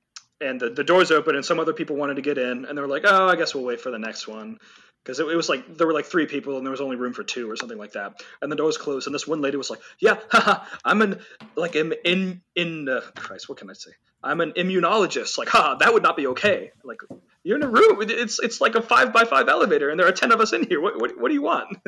and 0.41 0.61
the, 0.61 0.71
the 0.71 0.85
doors 0.85 1.11
open 1.11 1.35
and 1.35 1.45
some 1.45 1.59
other 1.59 1.73
people 1.73 1.97
wanted 1.97 2.15
to 2.17 2.23
get 2.23 2.39
in 2.39 2.65
and 2.65 2.77
they 2.77 2.83
were 2.83 2.87
like, 2.89 3.03
oh, 3.07 3.27
I 3.27 3.37
guess 3.37 3.55
we'll 3.55 3.65
wait 3.65 3.81
for 3.81 3.91
the 3.91 3.99
next 3.99 4.29
one 4.29 4.59
because 5.07 5.21
it, 5.21 5.29
it 5.29 5.37
was 5.37 5.49
like 5.49 5.77
there 5.77 5.87
were 5.87 5.93
like 5.93 6.07
three 6.07 6.27
people 6.27 6.57
and 6.57 6.67
there 6.67 6.73
was 6.73 6.81
only 6.81 6.97
room 6.97 7.13
for 7.13 7.23
two 7.23 7.49
or 7.49 7.55
something 7.55 7.79
like 7.79 7.93
that, 7.93 8.21
and 8.43 8.51
the 8.51 8.57
door 8.57 8.67
was 8.67 8.77
closed 8.77 9.07
and 9.07 9.15
this 9.15 9.27
one 9.27 9.41
lady 9.41 9.57
was 9.57 9.71
like, 9.71 9.79
yeah, 10.01 10.17
haha, 10.31 10.65
I'm 10.85 11.01
an 11.03 11.21
like 11.55 11.77
i'm 11.77 11.93
in 12.05 12.43
in 12.57 12.89
uh, 12.89 13.03
Christ, 13.15 13.49
what 13.49 13.59
can 13.59 13.71
I 13.71 13.75
say? 13.75 13.93
I'm 14.25 14.41
an 14.41 14.53
immunologist. 14.53 15.39
Like, 15.39 15.49
haha, 15.49 15.77
that 15.77 15.95
would 15.95 16.03
not 16.03 16.17
be 16.17 16.27
okay. 16.29 16.73
Like, 16.83 16.99
you're 17.45 17.57
in 17.57 17.63
a 17.63 17.69
room. 17.69 17.99
It's 18.03 18.41
it's 18.41 18.61
like 18.61 18.75
a 18.75 18.83
five 18.83 19.13
by 19.13 19.25
five 19.25 19.49
elevator, 19.49 19.89
and 19.91 20.01
there 20.01 20.09
are 20.09 20.13
ten 20.13 20.33
of 20.33 20.41
us 20.41 20.53
in 20.53 20.65
here. 20.65 20.81
What 20.81 21.01
what, 21.01 21.21
what 21.21 21.29
do 21.29 21.35
you 21.35 21.43
want? 21.43 21.77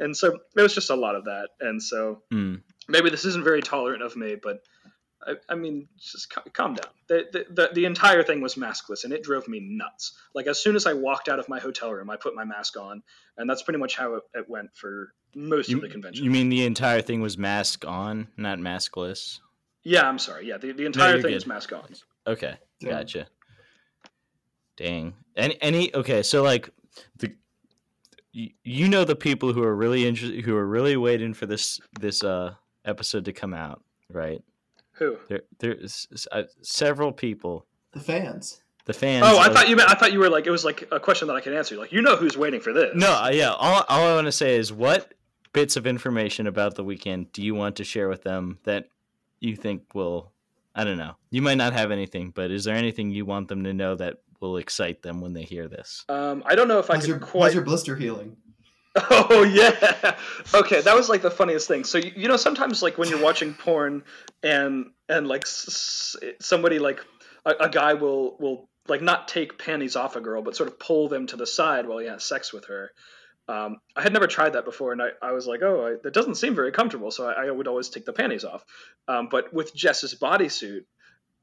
And 0.00 0.16
so 0.16 0.38
it 0.56 0.62
was 0.62 0.72
just 0.72 0.90
a 0.90 0.94
lot 0.94 1.16
of 1.16 1.24
that. 1.24 1.48
And 1.60 1.82
so 1.82 2.22
Hmm. 2.30 2.56
maybe 2.88 3.10
this 3.10 3.24
isn't 3.24 3.42
very 3.42 3.62
tolerant 3.62 4.00
of 4.02 4.14
me, 4.14 4.36
but 4.40 4.58
I, 5.26 5.34
I 5.48 5.54
mean, 5.56 5.88
just 5.98 6.30
ca- 6.30 6.42
calm 6.52 6.74
down. 6.74 6.90
The, 7.08 7.26
the, 7.32 7.46
the, 7.52 7.70
the 7.74 7.84
entire 7.86 8.22
thing 8.22 8.40
was 8.40 8.54
maskless, 8.54 9.04
and 9.04 9.12
it 9.12 9.22
drove 9.22 9.48
me 9.48 9.58
nuts. 9.60 10.16
Like 10.34 10.46
as 10.46 10.58
soon 10.62 10.76
as 10.76 10.86
I 10.86 10.92
walked 10.94 11.28
out 11.28 11.38
of 11.38 11.48
my 11.48 11.58
hotel 11.58 11.92
room, 11.92 12.08
I 12.10 12.16
put 12.16 12.34
my 12.34 12.44
mask 12.44 12.76
on, 12.76 13.02
and 13.36 13.48
that's 13.50 13.62
pretty 13.62 13.78
much 13.78 13.96
how 13.96 14.14
it, 14.14 14.22
it 14.34 14.48
went 14.48 14.70
for 14.76 15.12
most 15.34 15.68
You, 15.68 15.76
of 15.76 15.82
the 15.82 15.88
convention. 15.88 16.24
you 16.24 16.30
mean 16.30 16.48
the 16.48 16.64
entire 16.64 17.02
thing 17.02 17.20
was 17.20 17.36
mask 17.36 17.84
on, 17.86 18.28
not 18.36 18.58
maskless? 18.58 19.40
yeah, 19.82 20.08
I'm 20.08 20.18
sorry. 20.18 20.46
Yeah, 20.48 20.58
the, 20.58 20.72
the 20.72 20.86
entire 20.86 21.14
you're 21.14 21.22
thing 21.22 21.30
good. 21.32 21.36
is 21.38 21.46
mask 21.46 21.72
on. 21.72 21.84
Okay, 22.26 22.54
Damn. 22.80 22.90
gotcha. 22.90 23.26
Dang. 24.76 25.14
Any 25.36 25.60
any 25.60 25.94
okay, 25.94 26.22
so 26.22 26.42
like 26.42 26.70
the 27.18 27.32
you, 28.32 28.50
you 28.62 28.88
know 28.88 29.04
the 29.04 29.16
people 29.16 29.52
who 29.52 29.62
are 29.62 29.74
really 29.74 30.06
interested 30.06 30.44
who 30.44 30.54
are 30.56 30.66
really 30.66 30.96
waiting 30.96 31.34
for 31.34 31.46
this 31.46 31.80
this 31.98 32.22
uh 32.22 32.54
episode 32.84 33.24
to 33.24 33.32
come 33.32 33.54
out, 33.54 33.82
right? 34.10 34.40
Who? 34.98 35.16
There 35.28 35.42
there's 35.58 36.26
uh, 36.32 36.42
several 36.62 37.12
people, 37.12 37.66
The 37.92 38.00
fans. 38.00 38.62
the 38.84 38.92
fans. 38.92 39.24
Oh, 39.26 39.38
I 39.38 39.46
of- 39.46 39.52
thought 39.54 39.68
you 39.68 39.76
meant 39.76 39.90
I 39.90 39.94
thought 39.94 40.12
you 40.12 40.18
were 40.18 40.30
like 40.30 40.46
it 40.46 40.50
was 40.50 40.64
like 40.64 40.88
a 40.92 41.00
question 41.00 41.28
that 41.28 41.34
I 41.34 41.40
can 41.40 41.52
answer. 41.54 41.76
Like 41.76 41.92
you 41.92 42.02
know 42.02 42.16
who's 42.16 42.36
waiting 42.36 42.60
for 42.60 42.72
this? 42.72 42.92
No, 42.94 43.10
uh, 43.24 43.30
yeah. 43.32 43.50
All, 43.50 43.84
all 43.88 44.08
I 44.08 44.14
want 44.14 44.26
to 44.26 44.32
say 44.32 44.56
is 44.56 44.72
what 44.72 45.14
bits 45.52 45.76
of 45.76 45.86
information 45.86 46.46
about 46.46 46.74
the 46.74 46.84
weekend 46.84 47.32
do 47.32 47.42
you 47.42 47.54
want 47.54 47.76
to 47.76 47.84
share 47.84 48.08
with 48.08 48.22
them 48.22 48.58
that 48.64 48.88
you 49.40 49.56
think 49.56 49.94
will, 49.94 50.32
I 50.74 50.84
don't 50.84 50.98
know. 50.98 51.14
You 51.30 51.42
might 51.42 51.56
not 51.58 51.72
have 51.72 51.90
anything, 51.90 52.30
but 52.34 52.50
is 52.50 52.64
there 52.64 52.76
anything 52.76 53.10
you 53.10 53.24
want 53.24 53.48
them 53.48 53.64
to 53.64 53.72
know 53.72 53.94
that 53.96 54.16
will 54.40 54.56
excite 54.58 55.02
them 55.02 55.20
when 55.20 55.32
they 55.32 55.42
hear 55.44 55.66
this? 55.68 56.04
Um, 56.08 56.42
I 56.44 56.54
don't 56.54 56.68
know 56.68 56.78
if 56.80 56.90
I 56.90 56.94
How's 56.94 57.04
can 57.04 57.10
your, 57.10 57.18
quite. 57.20 57.42
how's 57.44 57.54
your 57.54 57.62
blister 57.64 57.96
healing? 57.96 58.36
Oh 59.10 59.42
yeah. 59.44 60.16
Okay, 60.54 60.80
that 60.80 60.94
was 60.96 61.08
like 61.08 61.22
the 61.22 61.30
funniest 61.30 61.68
thing. 61.68 61.84
So 61.84 61.98
you, 61.98 62.12
you 62.16 62.28
know 62.28 62.36
sometimes 62.36 62.82
like 62.82 62.98
when 62.98 63.08
you're 63.08 63.22
watching 63.22 63.54
porn 63.54 64.02
and 64.42 64.90
and 65.08 65.28
like 65.28 65.42
s- 65.42 66.16
somebody 66.40 66.78
like 66.78 67.04
a, 67.44 67.50
a 67.60 67.68
guy 67.68 67.94
will 67.94 68.36
will 68.38 68.68
like 68.88 69.02
not 69.02 69.28
take 69.28 69.58
panties 69.58 69.94
off 69.96 70.16
a 70.16 70.20
girl 70.20 70.40
but 70.42 70.56
sort 70.56 70.68
of 70.68 70.78
pull 70.78 71.08
them 71.08 71.26
to 71.28 71.36
the 71.36 71.46
side 71.46 71.86
while 71.86 71.98
he 71.98 72.06
has 72.06 72.24
sex 72.24 72.52
with 72.52 72.64
her. 72.66 72.90
Um, 73.48 73.78
I 73.96 74.02
had 74.02 74.12
never 74.12 74.26
tried 74.26 74.54
that 74.54 74.64
before, 74.66 74.92
and 74.92 75.00
I, 75.00 75.08
I 75.22 75.32
was 75.32 75.46
like, 75.46 75.62
oh, 75.62 75.86
I, 75.86 75.96
that 76.02 76.12
doesn't 76.12 76.34
seem 76.34 76.54
very 76.54 76.70
comfortable. 76.70 77.10
So 77.10 77.26
I, 77.28 77.46
I 77.46 77.50
would 77.50 77.66
always 77.66 77.88
take 77.88 78.04
the 78.04 78.12
panties 78.12 78.44
off. 78.44 78.62
Um, 79.06 79.28
but 79.30 79.54
with 79.54 79.74
Jess's 79.74 80.14
bodysuit, 80.14 80.80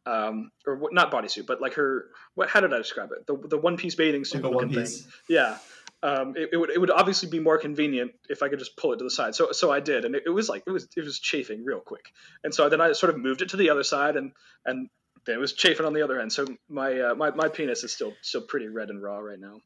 um, 0.05 0.51
or 0.67 0.75
what, 0.75 0.93
not 0.93 1.11
bodysuit, 1.11 1.47
but 1.47 1.61
like 1.61 1.73
her, 1.75 2.05
what? 2.35 2.47
How 2.47 2.59
did 2.59 2.73
I 2.73 2.77
describe 2.77 3.09
it? 3.11 3.25
The 3.25 3.47
the 3.47 3.57
one 3.57 3.75
piece 3.77 3.95
bathing 3.95 4.23
suit 4.23 4.43
Like 4.43 4.51
looking 4.53 4.67
one 4.67 4.75
thing. 4.75 4.83
piece. 4.83 5.07
Yeah. 5.27 5.57
Um, 6.05 6.35
it, 6.37 6.49
it 6.53 6.57
would 6.57 6.69
it 6.69 6.79
would 6.79 6.91
obviously 6.91 7.29
be 7.29 7.39
more 7.39 7.57
convenient 7.57 8.11
if 8.29 8.43
I 8.43 8.49
could 8.49 8.59
just 8.59 8.77
pull 8.77 8.93
it 8.93 8.97
to 8.97 9.03
the 9.03 9.09
side. 9.09 9.33
So 9.33 9.51
so 9.53 9.71
I 9.71 9.79
did, 9.79 10.05
and 10.05 10.13
it, 10.13 10.23
it 10.27 10.29
was 10.29 10.47
like 10.47 10.61
it 10.67 10.69
was 10.69 10.87
it 10.95 11.03
was 11.03 11.17
chafing 11.17 11.65
real 11.65 11.79
quick. 11.79 12.11
And 12.43 12.53
so 12.53 12.69
then 12.69 12.79
I 12.79 12.91
sort 12.91 13.11
of 13.11 13.19
moved 13.19 13.41
it 13.41 13.49
to 13.49 13.57
the 13.57 13.71
other 13.71 13.81
side, 13.81 14.15
and 14.15 14.31
and 14.67 14.87
then 15.25 15.35
it 15.35 15.39
was 15.39 15.53
chafing 15.53 15.83
on 15.83 15.93
the 15.93 16.03
other 16.03 16.19
end. 16.19 16.31
So 16.31 16.45
my 16.69 16.99
uh, 16.99 17.15
my 17.15 17.31
my 17.31 17.47
penis 17.47 17.83
is 17.83 17.91
still 17.91 18.13
still 18.21 18.41
pretty 18.41 18.67
red 18.67 18.89
and 18.89 19.01
raw 19.01 19.17
right 19.17 19.39
now. 19.39 19.61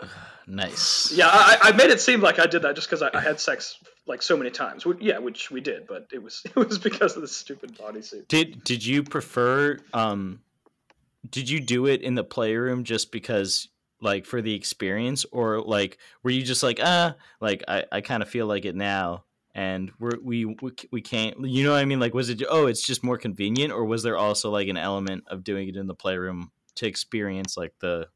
Nice. 0.50 1.12
Yeah, 1.12 1.28
I, 1.28 1.58
I 1.60 1.72
made 1.72 1.90
it 1.90 2.00
seem 2.00 2.22
like 2.22 2.38
I 2.38 2.46
did 2.46 2.62
that 2.62 2.74
just 2.74 2.88
because 2.88 3.02
I, 3.02 3.10
I 3.12 3.20
had 3.20 3.38
sex 3.38 3.76
like 4.06 4.22
so 4.22 4.34
many 4.34 4.50
times. 4.50 4.86
Yeah, 4.98 5.18
which 5.18 5.50
we 5.50 5.60
did, 5.60 5.86
but 5.86 6.06
it 6.10 6.22
was 6.22 6.42
it 6.44 6.56
was 6.56 6.78
because 6.78 7.16
of 7.16 7.22
the 7.22 7.28
stupid 7.28 7.76
bodysuit. 7.76 8.28
Did 8.28 8.64
did 8.64 8.84
you 8.84 9.02
prefer 9.02 9.78
um 9.92 10.40
did 11.28 11.50
you 11.50 11.60
do 11.60 11.86
it 11.86 12.00
in 12.00 12.14
the 12.14 12.24
playroom 12.24 12.84
just 12.84 13.12
because 13.12 13.68
like 14.00 14.24
for 14.26 14.40
the 14.42 14.54
experience 14.54 15.24
or 15.32 15.60
like 15.60 15.98
were 16.22 16.30
you 16.30 16.42
just 16.42 16.62
like 16.62 16.78
ah 16.82 17.14
like 17.40 17.62
I, 17.68 17.84
I 17.90 18.00
kind 18.00 18.22
of 18.22 18.28
feel 18.28 18.46
like 18.46 18.64
it 18.64 18.76
now 18.76 19.24
and 19.54 19.90
we're, 19.98 20.18
we 20.22 20.44
we 20.44 20.72
we 20.92 21.00
can't 21.00 21.40
you 21.48 21.64
know 21.64 21.72
what 21.72 21.78
I 21.78 21.84
mean 21.84 21.98
like 22.00 22.14
was 22.14 22.28
it 22.30 22.42
oh 22.48 22.66
it's 22.66 22.86
just 22.86 23.02
more 23.02 23.18
convenient 23.18 23.72
or 23.72 23.84
was 23.84 24.02
there 24.02 24.16
also 24.16 24.50
like 24.50 24.68
an 24.68 24.76
element 24.76 25.24
of 25.28 25.42
doing 25.42 25.68
it 25.68 25.76
in 25.76 25.86
the 25.86 25.94
playroom 25.94 26.52
to 26.76 26.86
experience 26.86 27.56
like 27.56 27.74
the 27.80 28.08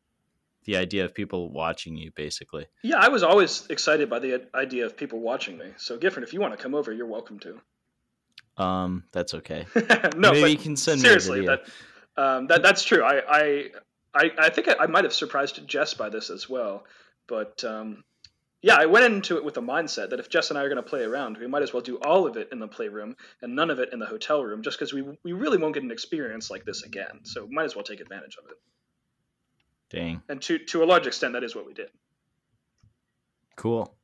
the 0.64 0.76
idea 0.76 1.04
of 1.04 1.12
people 1.12 1.50
watching 1.50 1.96
you 1.96 2.12
basically 2.12 2.66
Yeah, 2.82 2.98
I 2.98 3.08
was 3.08 3.24
always 3.24 3.66
excited 3.68 4.08
by 4.08 4.20
the 4.20 4.42
idea 4.54 4.86
of 4.86 4.96
people 4.96 5.18
watching 5.18 5.58
me. 5.58 5.72
So 5.76 5.98
Gifford, 5.98 6.22
if 6.22 6.32
you 6.32 6.40
want 6.40 6.56
to 6.56 6.62
come 6.62 6.76
over, 6.76 6.92
you're 6.92 7.06
welcome 7.06 7.40
to. 7.40 7.60
um 8.56 9.02
that's 9.10 9.34
okay 9.34 9.66
no, 10.16 10.30
maybe 10.30 10.40
but 10.42 10.50
you 10.52 10.56
can 10.58 10.76
send 10.76 11.00
seriously, 11.00 11.40
me 11.40 11.46
a 11.46 11.50
video. 11.50 11.64
that 12.14 12.22
um, 12.22 12.46
that 12.48 12.62
that's 12.62 12.84
true. 12.84 13.02
I 13.02 13.22
I 13.26 13.70
I, 14.14 14.30
I 14.38 14.50
think 14.50 14.68
I, 14.68 14.76
I 14.80 14.86
might 14.86 15.04
have 15.04 15.12
surprised 15.12 15.66
Jess 15.66 15.94
by 15.94 16.08
this 16.08 16.30
as 16.30 16.48
well, 16.48 16.84
but 17.26 17.64
um, 17.64 18.04
yeah, 18.62 18.76
I 18.76 18.86
went 18.86 19.04
into 19.04 19.36
it 19.36 19.44
with 19.44 19.54
the 19.54 19.60
mindset 19.62 20.10
that 20.10 20.20
if 20.20 20.28
Jess 20.28 20.50
and 20.50 20.58
I 20.58 20.62
are 20.62 20.68
going 20.68 20.82
to 20.82 20.88
play 20.88 21.02
around, 21.02 21.36
we 21.36 21.48
might 21.48 21.62
as 21.62 21.72
well 21.72 21.82
do 21.82 21.96
all 21.96 22.26
of 22.26 22.36
it 22.36 22.48
in 22.52 22.60
the 22.60 22.68
playroom 22.68 23.16
and 23.42 23.56
none 23.56 23.70
of 23.70 23.80
it 23.80 23.92
in 23.92 23.98
the 23.98 24.06
hotel 24.06 24.42
room, 24.42 24.62
just 24.62 24.78
because 24.78 24.92
we 24.92 25.02
we 25.24 25.32
really 25.32 25.58
won't 25.58 25.74
get 25.74 25.82
an 25.82 25.90
experience 25.90 26.50
like 26.50 26.64
this 26.64 26.84
again. 26.84 27.24
So 27.24 27.48
might 27.50 27.64
as 27.64 27.74
well 27.74 27.84
take 27.84 28.00
advantage 28.00 28.36
of 28.36 28.50
it. 28.50 28.56
dang 29.90 30.22
And 30.28 30.40
to 30.42 30.58
to 30.58 30.84
a 30.84 30.86
large 30.86 31.06
extent, 31.06 31.32
that 31.32 31.42
is 31.44 31.56
what 31.56 31.66
we 31.66 31.74
did. 31.74 31.90
cool 33.56 33.94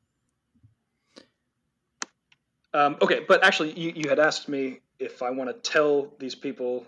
Um, 2.74 2.96
okay, 3.00 3.24
but 3.26 3.44
actually, 3.44 3.72
you, 3.78 3.92
you 3.94 4.09
had 4.09 4.18
asked 4.18 4.48
me 4.48 4.80
if 4.98 5.22
I 5.22 5.30
want 5.30 5.50
to 5.50 5.70
tell 5.70 6.12
these 6.18 6.34
people. 6.34 6.84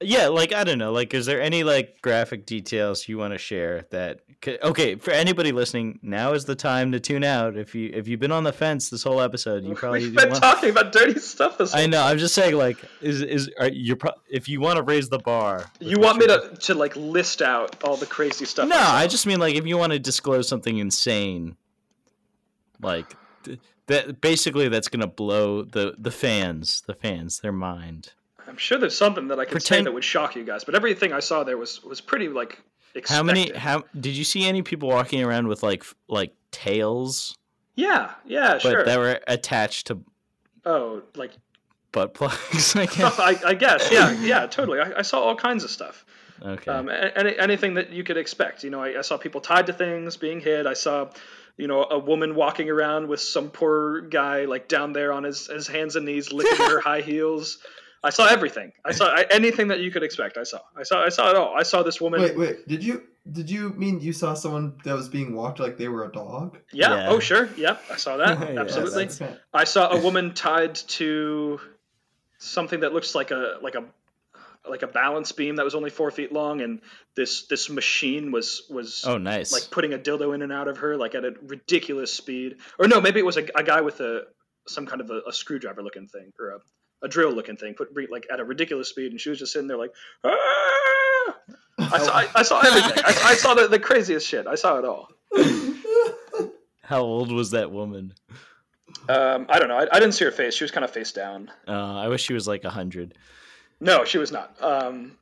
Yeah, 0.00 0.28
like 0.28 0.52
I 0.52 0.64
don't 0.64 0.78
know, 0.78 0.92
like 0.92 1.14
is 1.14 1.26
there 1.26 1.40
any 1.40 1.62
like 1.64 2.00
graphic 2.02 2.46
details 2.46 3.08
you 3.08 3.18
want 3.18 3.32
to 3.32 3.38
share 3.38 3.86
that 3.90 4.20
okay, 4.46 4.94
for 4.96 5.10
anybody 5.10 5.52
listening, 5.52 5.98
now 6.02 6.32
is 6.32 6.44
the 6.44 6.54
time 6.54 6.92
to 6.92 7.00
tune 7.00 7.24
out. 7.24 7.56
If 7.56 7.74
you 7.74 7.90
if 7.94 8.08
you've 8.08 8.20
been 8.20 8.32
on 8.32 8.44
the 8.44 8.52
fence 8.52 8.90
this 8.90 9.02
whole 9.02 9.20
episode, 9.20 9.64
you 9.64 9.74
probably 9.76 10.00
We've 10.00 10.14
been 10.16 10.30
want- 10.30 10.42
talking 10.42 10.70
about 10.70 10.92
dirty 10.92 11.18
stuff 11.20 11.58
this. 11.58 11.74
I 11.74 11.80
whole 11.82 11.86
know, 11.86 12.02
I'm 12.02 12.18
just 12.18 12.34
saying 12.34 12.54
like 12.56 12.78
is 13.00 13.22
is 13.22 13.50
are 13.58 13.68
you 13.68 13.96
pro- 13.96 14.12
if 14.30 14.48
you 14.48 14.60
want 14.60 14.76
to 14.76 14.82
raise 14.82 15.08
the 15.08 15.18
bar. 15.18 15.64
You 15.80 15.98
want 15.98 16.18
me 16.18 16.26
to, 16.26 16.56
to 16.60 16.74
like 16.74 16.96
list 16.96 17.42
out 17.42 17.82
all 17.84 17.96
the 17.96 18.06
crazy 18.06 18.44
stuff? 18.44 18.68
No. 18.68 18.78
I 18.78 19.06
just 19.06 19.26
mean 19.26 19.38
like 19.38 19.54
if 19.54 19.66
you 19.66 19.76
want 19.78 19.92
to 19.92 19.98
disclose 19.98 20.48
something 20.48 20.78
insane 20.78 21.56
like 22.80 23.16
that 23.86 24.20
basically 24.20 24.68
that's 24.68 24.88
going 24.88 25.00
to 25.00 25.06
blow 25.06 25.62
the 25.62 25.94
the 25.98 26.10
fans, 26.10 26.82
the 26.86 26.94
fans 26.94 27.40
their 27.40 27.52
mind. 27.52 28.12
I'm 28.46 28.56
sure 28.56 28.78
there's 28.78 28.96
something 28.96 29.28
that 29.28 29.38
I 29.38 29.44
could 29.44 29.62
say 29.62 29.82
that 29.82 29.92
would 29.92 30.04
shock 30.04 30.36
you 30.36 30.44
guys, 30.44 30.64
but 30.64 30.74
everything 30.74 31.12
I 31.12 31.20
saw 31.20 31.44
there 31.44 31.58
was 31.58 31.82
was 31.82 32.00
pretty 32.00 32.28
like. 32.28 32.60
Expected. 32.96 33.12
How 33.12 33.22
many 33.24 33.50
how 33.52 33.82
did 33.98 34.16
you 34.16 34.22
see 34.22 34.46
any 34.46 34.62
people 34.62 34.88
walking 34.88 35.24
around 35.24 35.48
with 35.48 35.64
like 35.64 35.82
like 36.06 36.32
tails 36.52 37.36
Yeah, 37.74 38.12
yeah, 38.24 38.58
sure. 38.58 38.70
but 38.70 38.70
sure. 38.70 38.84
that 38.84 38.98
were 39.00 39.20
attached 39.26 39.88
to 39.88 39.98
oh, 40.64 41.02
like 41.16 41.32
butt 41.94 42.12
plugs. 42.12 42.76
I 42.76 42.86
guess. 42.86 43.18
I, 43.18 43.36
I 43.46 43.54
guess, 43.54 43.90
yeah, 43.90 44.12
yeah, 44.20 44.46
totally. 44.46 44.80
I, 44.80 44.98
I 44.98 45.02
saw 45.02 45.20
all 45.20 45.36
kinds 45.36 45.64
of 45.64 45.70
stuff. 45.70 46.04
Okay. 46.42 46.70
Um, 46.70 46.90
any, 46.90 47.38
anything 47.38 47.74
that 47.74 47.90
you 47.90 48.04
could 48.04 48.16
expect. 48.16 48.64
You 48.64 48.70
know, 48.70 48.82
I, 48.82 48.98
I 48.98 49.00
saw 49.00 49.16
people 49.16 49.40
tied 49.40 49.66
to 49.66 49.72
things, 49.72 50.16
being 50.16 50.40
hit. 50.40 50.66
I 50.66 50.74
saw, 50.74 51.10
you 51.56 51.68
know, 51.68 51.84
a 51.84 51.98
woman 51.98 52.34
walking 52.34 52.68
around 52.68 53.08
with 53.08 53.20
some 53.20 53.50
poor 53.50 54.02
guy 54.02 54.44
like 54.44 54.68
down 54.68 54.92
there 54.92 55.12
on 55.12 55.22
his, 55.22 55.46
his 55.46 55.66
hands 55.66 55.96
and 55.96 56.04
knees, 56.04 56.32
licking 56.32 56.66
her 56.66 56.80
high 56.84 57.00
heels. 57.00 57.58
I 58.04 58.10
saw 58.10 58.26
everything. 58.26 58.72
I 58.84 58.92
saw 58.92 59.06
I, 59.06 59.26
anything 59.30 59.68
that 59.68 59.80
you 59.80 59.90
could 59.90 60.02
expect. 60.02 60.36
I 60.36 60.44
saw. 60.44 60.60
I 60.76 60.82
saw. 60.82 61.04
I 61.04 61.08
saw 61.08 61.30
it 61.30 61.36
all. 61.36 61.54
I 61.56 61.62
saw 61.62 61.82
this 61.82 62.00
woman. 62.00 62.20
Wait, 62.20 62.36
wait. 62.36 62.68
Did 62.68 62.84
you 62.84 63.02
did 63.32 63.50
you 63.50 63.70
mean 63.70 64.00
you 64.00 64.12
saw 64.12 64.34
someone 64.34 64.74
that 64.84 64.94
was 64.94 65.08
being 65.08 65.34
walked 65.34 65.58
like 65.58 65.78
they 65.78 65.88
were 65.88 66.04
a 66.04 66.12
dog? 66.12 66.58
Yeah. 66.72 66.94
Yeah. 66.94 67.08
Oh, 67.08 67.18
sure. 67.18 67.48
Yep. 67.56 67.82
I 67.90 67.96
saw 67.96 68.16
that. 68.18 68.38
Yeah, 68.54 68.60
Absolutely. 68.60 69.06
that's- 69.06 69.38
I 69.52 69.64
saw 69.64 69.90
a 69.90 70.00
woman 70.00 70.34
tied 70.34 70.74
to 70.74 71.60
something 72.38 72.80
that 72.80 72.92
looks 72.92 73.14
like 73.14 73.30
a 73.30 73.58
like 73.62 73.74
a 73.74 73.84
like 74.68 74.82
a 74.82 74.86
balance 74.86 75.32
beam 75.32 75.56
that 75.56 75.64
was 75.64 75.74
only 75.74 75.90
four 75.90 76.10
feet 76.10 76.32
long, 76.32 76.60
and 76.60 76.80
this 77.16 77.46
this 77.46 77.70
machine 77.70 78.32
was 78.32 78.62
was 78.70 79.04
oh, 79.06 79.18
nice. 79.18 79.52
like 79.52 79.70
putting 79.70 79.92
a 79.92 79.98
dildo 79.98 80.34
in 80.34 80.42
and 80.42 80.52
out 80.52 80.68
of 80.68 80.78
her 80.78 80.96
like 80.96 81.14
at 81.14 81.24
a 81.24 81.34
ridiculous 81.42 82.12
speed. 82.12 82.56
Or 82.78 82.86
no, 82.86 83.00
maybe 83.00 83.20
it 83.20 83.26
was 83.26 83.36
a, 83.36 83.46
a 83.54 83.62
guy 83.62 83.80
with 83.80 84.00
a 84.00 84.22
some 84.66 84.86
kind 84.86 85.00
of 85.00 85.10
a, 85.10 85.22
a 85.28 85.32
screwdriver 85.32 85.82
looking 85.82 86.08
thing 86.08 86.32
or 86.38 86.50
a, 86.50 86.58
a 87.02 87.08
drill 87.08 87.32
looking 87.32 87.56
thing, 87.56 87.74
put 87.74 87.94
like 88.10 88.26
at 88.32 88.40
a 88.40 88.44
ridiculous 88.44 88.88
speed, 88.88 89.12
and 89.12 89.20
she 89.20 89.30
was 89.30 89.38
just 89.38 89.52
sitting 89.52 89.68
there 89.68 89.78
like. 89.78 89.92
"Ah!" 90.24 91.36
I 91.78 91.98
saw, 91.98 92.12
I, 92.12 92.28
I 92.36 92.42
saw 92.42 92.60
everything. 92.60 93.02
I, 93.04 93.30
I 93.30 93.34
saw 93.34 93.54
the, 93.54 93.66
the 93.66 93.78
craziest 93.78 94.26
shit. 94.26 94.46
I 94.46 94.54
saw 94.54 94.78
it 94.78 94.84
all. 94.84 95.08
How 96.82 97.00
old 97.00 97.32
was 97.32 97.50
that 97.50 97.70
woman? 97.72 98.14
Um, 99.08 99.46
I 99.48 99.58
don't 99.58 99.68
know. 99.68 99.76
I, 99.76 99.86
I 99.90 99.98
didn't 99.98 100.12
see 100.12 100.24
her 100.24 100.30
face. 100.30 100.54
She 100.54 100.64
was 100.64 100.70
kind 100.70 100.84
of 100.84 100.90
face 100.90 101.12
down. 101.12 101.50
Uh, 101.66 101.96
I 101.96 102.08
wish 102.08 102.22
she 102.22 102.32
was 102.32 102.46
like 102.46 102.64
a 102.64 102.70
hundred. 102.70 103.14
No, 103.80 104.04
she 104.04 104.18
was 104.18 104.30
not. 104.30 104.56
Um, 104.62 105.18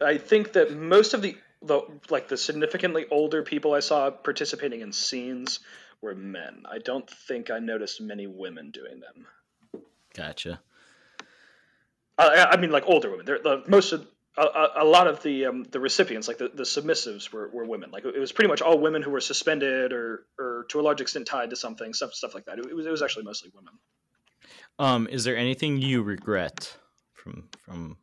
I 0.00 0.18
think 0.18 0.52
that 0.52 0.76
most 0.76 1.12
of 1.12 1.22
the, 1.22 1.36
the 1.62 1.82
like 2.08 2.28
the 2.28 2.36
significantly 2.36 3.06
older 3.10 3.42
people 3.42 3.74
I 3.74 3.80
saw 3.80 4.10
participating 4.10 4.80
in 4.80 4.92
scenes 4.92 5.60
were 6.00 6.14
men. 6.14 6.62
I 6.70 6.78
don't 6.78 7.08
think 7.08 7.50
I 7.50 7.58
noticed 7.58 8.00
many 8.00 8.26
women 8.26 8.70
doing 8.70 9.00
them. 9.00 9.26
Gotcha. 10.14 10.60
I, 12.18 12.48
I 12.52 12.56
mean, 12.56 12.70
like 12.70 12.84
older 12.86 13.10
women. 13.10 13.26
They're, 13.26 13.38
the 13.38 13.62
most 13.66 13.92
of 13.92 14.06
a, 14.36 14.42
a, 14.42 14.70
a 14.76 14.84
lot 14.84 15.06
of 15.06 15.22
the 15.22 15.46
um, 15.46 15.64
the 15.64 15.80
recipients, 15.80 16.28
like 16.28 16.38
the, 16.38 16.48
the 16.48 16.62
submissives, 16.62 17.32
were, 17.32 17.48
were 17.48 17.64
women. 17.64 17.90
Like 17.90 18.04
it 18.04 18.18
was 18.18 18.32
pretty 18.32 18.48
much 18.48 18.62
all 18.62 18.78
women 18.78 19.02
who 19.02 19.10
were 19.10 19.20
suspended 19.20 19.92
or 19.92 20.24
or 20.38 20.66
to 20.70 20.80
a 20.80 20.82
large 20.82 21.00
extent 21.00 21.26
tied 21.26 21.50
to 21.50 21.56
something, 21.56 21.92
stuff 21.94 22.14
stuff 22.14 22.34
like 22.34 22.44
that. 22.46 22.58
It, 22.58 22.74
was 22.74 22.86
it 22.86 22.90
was 22.90 23.02
actually 23.02 23.24
mostly 23.24 23.50
women. 23.54 23.74
Um, 24.78 25.08
is 25.10 25.24
there 25.24 25.36
anything 25.36 25.80
you 25.80 26.02
regret 26.02 26.76
from 27.14 27.48
from 27.62 27.96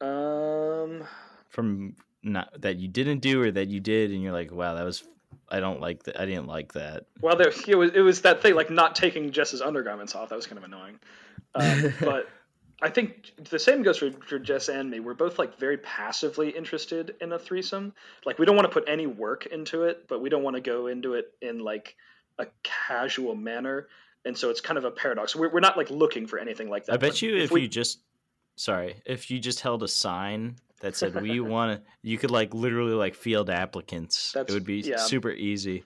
Um, 0.00 1.04
from 1.48 1.96
not 2.22 2.60
that 2.60 2.76
you 2.76 2.88
didn't 2.88 3.20
do 3.20 3.42
or 3.42 3.50
that 3.50 3.68
you 3.68 3.80
did, 3.80 4.10
and 4.12 4.22
you're 4.22 4.32
like, 4.32 4.52
wow, 4.52 4.74
that 4.74 4.84
was 4.84 5.02
I 5.48 5.60
don't 5.60 5.80
like 5.80 6.04
that. 6.04 6.20
I 6.20 6.26
didn't 6.26 6.46
like 6.46 6.72
that. 6.74 7.06
Well, 7.20 7.36
there 7.36 7.52
it 7.66 7.74
was, 7.74 7.90
it 7.92 8.00
was 8.00 8.22
that 8.22 8.42
thing 8.42 8.54
like 8.54 8.70
not 8.70 8.94
taking 8.94 9.32
Jess's 9.32 9.60
undergarments 9.60 10.14
off. 10.14 10.28
That 10.28 10.36
was 10.36 10.46
kind 10.46 10.58
of 10.58 10.64
annoying. 10.64 10.98
Um, 11.54 11.94
but 12.00 12.28
I 12.82 12.88
think 12.88 13.32
the 13.50 13.58
same 13.58 13.82
goes 13.82 13.98
for, 13.98 14.10
for 14.10 14.38
Jess 14.38 14.68
and 14.68 14.90
me. 14.90 15.00
We're 15.00 15.14
both 15.14 15.38
like 15.38 15.58
very 15.58 15.76
passively 15.78 16.50
interested 16.50 17.14
in 17.20 17.32
a 17.32 17.38
threesome. 17.38 17.92
Like 18.24 18.38
we 18.38 18.46
don't 18.46 18.56
want 18.56 18.66
to 18.66 18.72
put 18.72 18.88
any 18.88 19.06
work 19.06 19.46
into 19.46 19.84
it, 19.84 20.08
but 20.08 20.22
we 20.22 20.30
don't 20.30 20.42
want 20.42 20.56
to 20.56 20.62
go 20.62 20.86
into 20.86 21.14
it 21.14 21.32
in 21.42 21.58
like 21.58 21.96
a 22.38 22.46
casual 22.62 23.34
manner. 23.34 23.88
And 24.24 24.36
so 24.36 24.50
it's 24.50 24.60
kind 24.60 24.78
of 24.78 24.84
a 24.84 24.90
paradox. 24.90 25.36
We're, 25.36 25.50
we're 25.50 25.60
not 25.60 25.76
like 25.76 25.90
looking 25.90 26.26
for 26.26 26.38
anything 26.38 26.70
like 26.70 26.86
that. 26.86 26.94
I 26.94 26.96
bet 26.96 27.20
you 27.20 27.36
if 27.36 27.50
we, 27.50 27.62
you 27.62 27.68
just 27.68 28.00
sorry 28.56 29.02
if 29.04 29.30
you 29.30 29.38
just 29.38 29.60
held 29.60 29.82
a 29.82 29.88
sign 29.88 30.56
that 30.80 30.96
said 30.96 31.20
we 31.20 31.40
want 31.40 31.78
to, 31.78 31.90
you 32.02 32.16
could 32.16 32.30
like 32.30 32.54
literally 32.54 32.94
like 32.94 33.14
field 33.14 33.50
applicants. 33.50 34.32
That's- 34.32 34.50
it 34.50 34.54
would 34.54 34.64
be 34.64 34.80
yeah. 34.80 34.96
super 34.96 35.30
easy. 35.30 35.84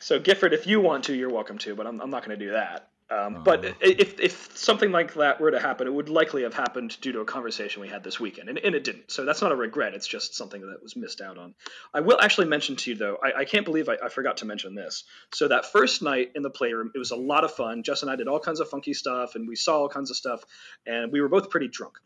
So 0.00 0.18
Gifford, 0.18 0.52
if 0.52 0.66
you 0.66 0.80
want 0.80 1.04
to, 1.04 1.14
you're 1.14 1.30
welcome 1.30 1.58
to, 1.58 1.76
but 1.76 1.86
I'm, 1.86 2.00
I'm 2.00 2.10
not 2.10 2.26
going 2.26 2.36
to 2.36 2.44
do 2.44 2.52
that. 2.52 2.88
Um, 3.12 3.42
But 3.44 3.64
if, 3.80 4.18
if 4.20 4.56
something 4.56 4.90
like 4.90 5.14
that 5.14 5.40
were 5.40 5.50
to 5.50 5.60
happen, 5.60 5.86
it 5.86 5.92
would 5.92 6.08
likely 6.08 6.44
have 6.44 6.54
happened 6.54 6.98
due 7.00 7.12
to 7.12 7.20
a 7.20 7.24
conversation 7.24 7.82
we 7.82 7.88
had 7.88 8.02
this 8.02 8.18
weekend, 8.18 8.48
and, 8.48 8.58
and 8.58 8.74
it 8.74 8.84
didn't. 8.84 9.10
So 9.10 9.24
that's 9.24 9.42
not 9.42 9.52
a 9.52 9.56
regret. 9.56 9.92
It's 9.92 10.06
just 10.06 10.34
something 10.34 10.60
that 10.62 10.82
was 10.82 10.96
missed 10.96 11.20
out 11.20 11.36
on. 11.36 11.54
I 11.92 12.00
will 12.00 12.18
actually 12.20 12.46
mention 12.46 12.76
to 12.76 12.90
you, 12.90 12.96
though, 12.96 13.18
I, 13.22 13.40
I 13.40 13.44
can't 13.44 13.66
believe 13.66 13.88
I, 13.88 13.96
I 14.02 14.08
forgot 14.08 14.38
to 14.38 14.46
mention 14.46 14.74
this. 14.74 15.04
So 15.34 15.48
that 15.48 15.66
first 15.66 16.00
night 16.00 16.30
in 16.34 16.42
the 16.42 16.50
playroom, 16.50 16.90
it 16.94 16.98
was 16.98 17.10
a 17.10 17.16
lot 17.16 17.44
of 17.44 17.52
fun. 17.52 17.82
Jess 17.82 18.02
and 18.02 18.10
I 18.10 18.16
did 18.16 18.28
all 18.28 18.40
kinds 18.40 18.60
of 18.60 18.70
funky 18.70 18.94
stuff, 18.94 19.34
and 19.34 19.46
we 19.46 19.56
saw 19.56 19.80
all 19.80 19.88
kinds 19.88 20.10
of 20.10 20.16
stuff, 20.16 20.44
and 20.86 21.12
we 21.12 21.20
were 21.20 21.28
both 21.28 21.50
pretty 21.50 21.68
drunk. 21.68 21.98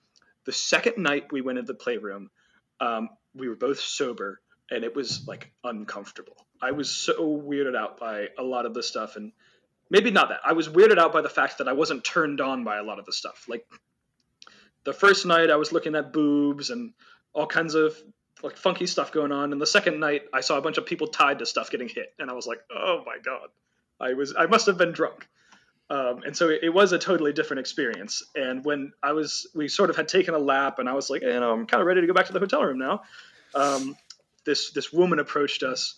The 0.44 0.52
second 0.52 1.00
night 1.02 1.30
we 1.30 1.40
went 1.40 1.58
into 1.58 1.72
the 1.72 1.78
playroom, 1.78 2.30
um, 2.80 3.10
we 3.34 3.48
were 3.48 3.56
both 3.56 3.78
sober, 3.80 4.40
and 4.70 4.82
it 4.82 4.96
was 4.96 5.26
like 5.28 5.52
uncomfortable. 5.62 6.46
I 6.60 6.72
was 6.72 6.90
so 6.90 7.40
weirded 7.40 7.76
out 7.76 8.00
by 8.00 8.28
a 8.38 8.42
lot 8.42 8.66
of 8.66 8.74
the 8.74 8.82
stuff, 8.82 9.16
and 9.16 9.32
maybe 9.90 10.10
not 10.10 10.28
that. 10.28 10.40
I 10.44 10.52
was 10.52 10.68
weirded 10.68 10.98
out 10.98 11.12
by 11.12 11.22
the 11.22 11.28
fact 11.28 11.58
that 11.58 11.68
I 11.68 11.72
wasn't 11.72 12.04
turned 12.04 12.40
on 12.40 12.64
by 12.64 12.78
a 12.78 12.82
lot 12.82 12.98
of 12.98 13.06
the 13.06 13.12
stuff. 13.12 13.46
Like 13.48 13.66
the 14.84 14.92
first 14.92 15.26
night, 15.26 15.50
I 15.50 15.56
was 15.56 15.72
looking 15.72 15.94
at 15.94 16.12
boobs 16.12 16.70
and 16.70 16.92
all 17.32 17.46
kinds 17.46 17.74
of 17.74 17.96
like 18.42 18.56
funky 18.56 18.86
stuff 18.86 19.12
going 19.12 19.32
on, 19.32 19.52
and 19.52 19.60
the 19.60 19.66
second 19.66 19.98
night, 19.98 20.22
I 20.32 20.40
saw 20.40 20.58
a 20.58 20.60
bunch 20.60 20.78
of 20.78 20.86
people 20.86 21.08
tied 21.08 21.38
to 21.38 21.46
stuff 21.46 21.70
getting 21.70 21.88
hit, 21.88 22.14
and 22.18 22.30
I 22.30 22.34
was 22.34 22.46
like, 22.46 22.60
oh 22.70 23.02
my 23.06 23.16
god, 23.22 23.48
I 24.00 24.14
was 24.14 24.34
I 24.38 24.46
must 24.46 24.66
have 24.66 24.78
been 24.78 24.92
drunk. 24.92 25.26
Um, 25.88 26.22
and 26.24 26.36
so 26.36 26.48
it, 26.48 26.60
it 26.64 26.68
was 26.70 26.92
a 26.92 26.98
totally 26.98 27.32
different 27.32 27.60
experience. 27.60 28.24
And 28.34 28.64
when 28.64 28.92
I 29.04 29.12
was, 29.12 29.46
we 29.54 29.68
sort 29.68 29.88
of 29.88 29.96
had 29.96 30.08
taken 30.08 30.34
a 30.34 30.38
lap, 30.38 30.78
and 30.80 30.88
I 30.88 30.94
was 30.94 31.10
like, 31.10 31.22
you 31.22 31.28
know, 31.28 31.52
I'm 31.52 31.66
kind 31.66 31.80
of 31.80 31.86
ready 31.86 32.00
to 32.00 32.06
go 32.06 32.12
back 32.12 32.26
to 32.26 32.32
the 32.32 32.40
hotel 32.40 32.62
room 32.62 32.78
now. 32.78 33.02
Um, 33.54 33.96
this 34.44 34.72
this 34.72 34.92
woman 34.92 35.18
approached 35.18 35.62
us 35.62 35.94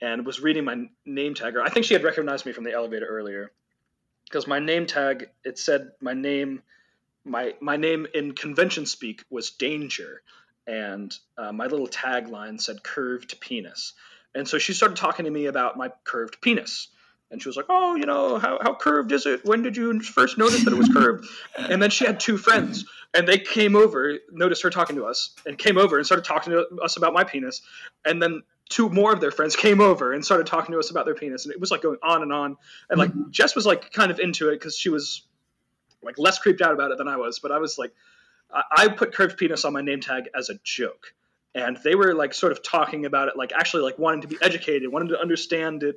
and 0.00 0.24
was 0.24 0.40
reading 0.40 0.64
my 0.64 0.88
name 1.04 1.34
tag. 1.34 1.56
Or 1.56 1.62
I 1.62 1.68
think 1.68 1.86
she 1.86 1.94
had 1.94 2.02
recognized 2.02 2.46
me 2.46 2.52
from 2.52 2.64
the 2.64 2.72
elevator 2.72 3.06
earlier 3.06 3.50
because 4.24 4.46
my 4.46 4.58
name 4.58 4.86
tag 4.86 5.28
it 5.44 5.58
said 5.58 5.90
my 6.00 6.14
name 6.14 6.62
my 7.24 7.54
my 7.60 7.76
name 7.76 8.06
in 8.14 8.32
convention 8.32 8.86
speak 8.86 9.24
was 9.30 9.50
danger 9.50 10.22
and 10.66 11.16
uh, 11.36 11.52
my 11.52 11.66
little 11.66 11.88
tagline 11.88 12.60
said 12.60 12.82
curved 12.82 13.40
penis 13.40 13.94
and 14.34 14.46
so 14.46 14.58
she 14.58 14.72
started 14.72 14.96
talking 14.96 15.24
to 15.24 15.30
me 15.30 15.46
about 15.46 15.76
my 15.76 15.90
curved 16.04 16.40
penis 16.40 16.88
And 17.32 17.40
she 17.40 17.48
was 17.48 17.56
like, 17.56 17.66
"Oh, 17.68 17.94
you 17.94 18.06
know, 18.06 18.38
how, 18.38 18.58
how 18.60 18.74
curved 18.74 19.12
is 19.12 19.24
it? 19.26 19.44
When 19.44 19.62
did 19.62 19.76
you 19.76 20.00
first 20.00 20.36
notice 20.36 20.64
that 20.64 20.72
it 20.72 20.76
was 20.76 20.88
curved?" 20.88 21.28
and 21.56 21.80
then 21.80 21.90
she 21.90 22.04
had 22.04 22.18
two 22.18 22.36
friends, 22.36 22.86
and 23.14 23.26
they 23.26 23.38
came 23.38 23.76
over, 23.76 24.18
noticed 24.32 24.64
her 24.64 24.70
talking 24.70 24.96
to 24.96 25.04
us, 25.04 25.34
and 25.46 25.56
came 25.56 25.78
over 25.78 25.96
and 25.96 26.04
started 26.04 26.24
talking 26.24 26.52
to 26.52 26.66
us 26.82 26.96
about 26.96 27.12
my 27.12 27.22
penis. 27.22 27.62
And 28.04 28.20
then 28.20 28.42
two 28.70 28.88
more 28.88 29.12
of 29.12 29.20
their 29.20 29.32
friends 29.32 29.56
came 29.56 29.80
over 29.80 30.12
and 30.12 30.24
started 30.24 30.46
talking 30.46 30.72
to 30.72 30.78
us 30.78 30.90
about 30.90 31.04
their 31.04 31.14
penis, 31.14 31.44
and 31.44 31.52
it 31.52 31.60
was 31.60 31.70
like 31.70 31.82
going 31.82 31.98
on 32.02 32.22
and 32.22 32.32
on. 32.32 32.56
And 32.88 32.98
like 32.98 33.10
Jess 33.30 33.54
was 33.54 33.66
like 33.66 33.92
kind 33.92 34.10
of 34.10 34.18
into 34.18 34.48
it 34.48 34.52
because 34.54 34.78
she 34.78 34.88
was 34.88 35.22
like 36.02 36.18
less 36.18 36.38
creeped 36.38 36.62
out 36.62 36.72
about 36.72 36.92
it 36.92 36.96
than 36.96 37.08
I 37.08 37.16
was, 37.16 37.40
but 37.40 37.52
I 37.52 37.58
was 37.58 37.76
like, 37.76 37.92
I, 38.50 38.62
I 38.70 38.88
put 38.88 39.12
curved 39.12 39.36
penis 39.36 39.64
on 39.66 39.74
my 39.74 39.82
name 39.82 40.00
tag 40.00 40.30
as 40.34 40.48
a 40.48 40.54
joke, 40.62 41.12
and 41.54 41.76
they 41.84 41.94
were 41.94 42.14
like 42.14 42.32
sort 42.32 42.52
of 42.52 42.62
talking 42.62 43.04
about 43.04 43.28
it, 43.28 43.36
like 43.36 43.52
actually 43.52 43.82
like 43.82 43.98
wanting 43.98 44.22
to 44.22 44.28
be 44.28 44.38
educated, 44.40 44.90
wanting 44.90 45.08
to 45.08 45.20
understand 45.20 45.82
it. 45.82 45.96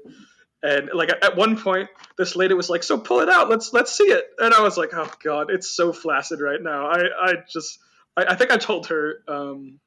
And 0.63 0.89
like 0.93 1.09
at 1.09 1.35
one 1.35 1.57
point, 1.57 1.89
this 2.17 2.35
lady 2.35 2.53
was 2.55 2.69
like, 2.69 2.83
"So 2.83 2.97
pull 2.97 3.19
it 3.19 3.29
out, 3.29 3.49
let's 3.49 3.71
let's 3.71 3.95
see 3.95 4.05
it." 4.05 4.25
And 4.39 4.53
I 4.53 4.61
was 4.61 4.77
like, 4.77 4.89
"Oh 4.93 5.11
God, 5.23 5.51
it's 5.51 5.69
so 5.69 5.93
flaccid 5.93 6.41
right 6.41 6.61
now." 6.61 6.87
I 6.87 7.03
I 7.21 7.33
just 7.47 7.79
I, 8.17 8.25
I 8.29 8.35
think 8.35 8.49
I 8.51 8.57
told 8.57 8.87
her 8.87 9.19
um, 9.27 9.79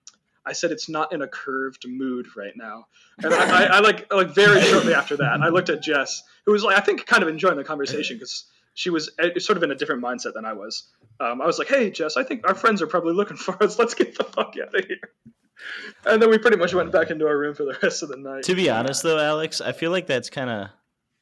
I 0.47 0.53
said 0.53 0.71
it's 0.71 0.89
not 0.89 1.13
in 1.13 1.23
a 1.23 1.29
curved 1.29 1.85
mood 1.89 2.29
right 2.37 2.57
now. 2.57 2.87
And 3.23 3.35
I, 3.35 3.65
I, 3.65 3.65
I 3.65 3.79
like 3.81 4.13
like 4.13 4.29
very 4.29 4.61
shortly 4.63 4.95
after 4.95 5.17
that, 5.17 5.43
I 5.43 5.49
looked 5.49 5.69
at 5.69 5.83
Jess, 5.83 6.23
who 6.45 6.53
was 6.53 6.63
like 6.63 6.79
I 6.79 6.81
think 6.81 7.05
kind 7.07 7.23
of 7.23 7.29
enjoying 7.29 7.57
the 7.57 7.65
conversation 7.65 8.17
because 8.17 8.45
she 8.75 8.91
was 8.91 9.11
eh, 9.19 9.39
sort 9.39 9.57
of 9.57 9.63
in 9.63 9.71
a 9.71 9.75
different 9.75 10.03
mindset 10.03 10.35
than 10.35 10.45
I 10.45 10.53
was. 10.53 10.85
Um, 11.19 11.41
I 11.41 11.47
was 11.47 11.59
like, 11.59 11.69
"Hey, 11.69 11.91
Jess, 11.91 12.17
I 12.17 12.23
think 12.23 12.47
our 12.47 12.55
friends 12.55 12.81
are 12.83 12.87
probably 12.87 13.15
looking 13.15 13.37
for 13.37 13.61
us. 13.63 13.79
Let's 13.79 13.95
get 13.95 14.17
the 14.17 14.25
fuck 14.25 14.55
out 14.63 14.75
of 14.75 14.85
here." 14.85 15.11
And 16.05 16.23
then 16.23 16.31
we 16.31 16.39
pretty 16.39 16.59
much 16.59 16.75
went 16.75 16.93
back 16.93 17.11
into 17.11 17.27
our 17.27 17.37
room 17.37 17.55
for 17.55 17.65
the 17.65 17.77
rest 17.83 18.03
of 18.03 18.11
the 18.11 18.17
night. 18.17 18.45
To 18.45 18.55
be 18.55 18.71
honest, 18.71 19.03
though, 19.03 19.19
Alex, 19.19 19.61
I 19.61 19.73
feel 19.73 19.91
like 19.91 20.07
that's 20.07 20.31
kind 20.31 20.51
of 20.51 20.69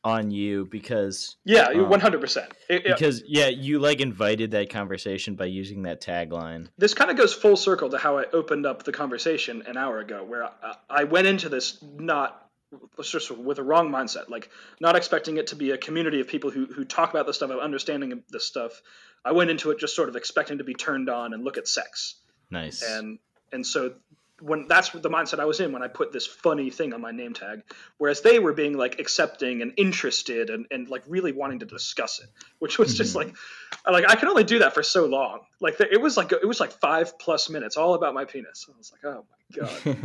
on 0.05 0.31
you 0.31 0.67
because 0.71 1.37
yeah, 1.45 1.69
um, 1.69 1.89
one 1.89 2.01
hundred 2.01 2.21
percent. 2.21 2.53
Because 2.69 3.23
yeah, 3.27 3.49
you 3.49 3.79
like 3.79 4.01
invited 4.01 4.51
that 4.53 4.69
conversation 4.71 5.35
by 5.35 5.47
using 5.47 5.83
that 5.83 6.03
tagline. 6.03 6.69
This 6.77 6.93
kind 6.95 7.11
of 7.11 7.17
goes 7.17 7.33
full 7.33 7.57
circle 7.57 7.89
to 7.91 7.99
how 7.99 8.19
I 8.19 8.27
opened 8.33 8.67
up 8.67 8.83
the 8.83 8.93
conversation 8.93 9.63
an 9.67 9.77
hour 9.77 9.99
ago, 9.99 10.23
where 10.23 10.45
I, 10.45 10.77
I 10.91 11.05
went 11.05 11.27
into 11.27 11.49
this 11.49 11.83
not 11.83 12.41
just 13.03 13.31
with 13.31 13.59
a 13.59 13.63
wrong 13.63 13.91
mindset, 13.91 14.29
like 14.29 14.51
not 14.81 14.97
expecting 14.97 15.39
it 15.39 15.49
to 15.49 15.57
be 15.57 15.71
a 15.71 15.79
community 15.79 16.21
of 16.21 16.29
people 16.29 16.51
who 16.51 16.67
who 16.67 16.85
talk 16.85 17.11
about 17.11 17.27
this 17.27 17.37
stuff, 17.37 17.51
of 17.51 17.59
understanding 17.59 18.23
this 18.31 18.45
stuff. 18.45 18.83
I 19.25 19.33
went 19.33 19.51
into 19.51 19.71
it 19.71 19.79
just 19.79 19.97
sort 19.97 20.11
of 20.11 20.17
expecting 20.17 20.59
to 20.59 20.65
be 20.65 20.75
turned 20.75 21.09
on 21.09 21.33
and 21.33 21.45
look 21.45 21.57
at 21.57 21.67
sex. 21.67 22.17
Nice. 22.51 22.83
And 22.83 23.19
and 23.53 23.67
so 23.67 23.95
when 24.45 24.67
that's 24.69 24.91
the 24.91 25.09
mindset 25.09 25.41
I 25.41 25.47
was 25.47 25.59
in 25.61 25.73
when 25.73 25.83
I 25.83 25.89
put 25.89 26.13
this 26.13 26.27
funny 26.27 26.69
thing 26.69 26.93
on 26.93 27.01
my 27.01 27.13
name 27.13 27.33
tag, 27.33 27.63
whereas 27.97 28.21
they 28.21 28.39
were 28.39 28.53
being 28.53 28.77
like 28.77 29.01
accepting 29.01 29.63
and 29.63 29.73
interested 29.79 30.51
and, 30.51 30.67
and 30.71 30.87
like 30.89 31.03
really 31.09 31.33
wanting 31.33 31.61
to 31.61 31.67
discuss 31.67 32.21
it, 32.21 32.29
which 32.59 32.79
was 32.79 32.95
just 32.95 33.17
mm-hmm. 33.17 33.31
like, 33.87 34.05
like 34.05 34.11
I 34.11 34.17
can 34.17 34.29
only 34.29 34.45
do 34.45 34.59
that 34.59 34.75
for 34.75 34.83
so 34.83 35.07
long. 35.07 35.41
Like 35.61 35.81
it 35.81 36.01
was 36.01 36.19
like 36.19 36.33
it 36.33 36.47
was 36.47 36.61
like 36.61 36.73
five 36.73 37.19
plus 37.19 37.49
minutes 37.49 37.79
all 37.79 37.95
about 37.95 38.13
my 38.13 38.27
penis. 38.27 38.67
I 38.69 38.77
was 38.77 38.93
like, 38.93 39.15
oh 39.15 39.25
my 39.31 40.03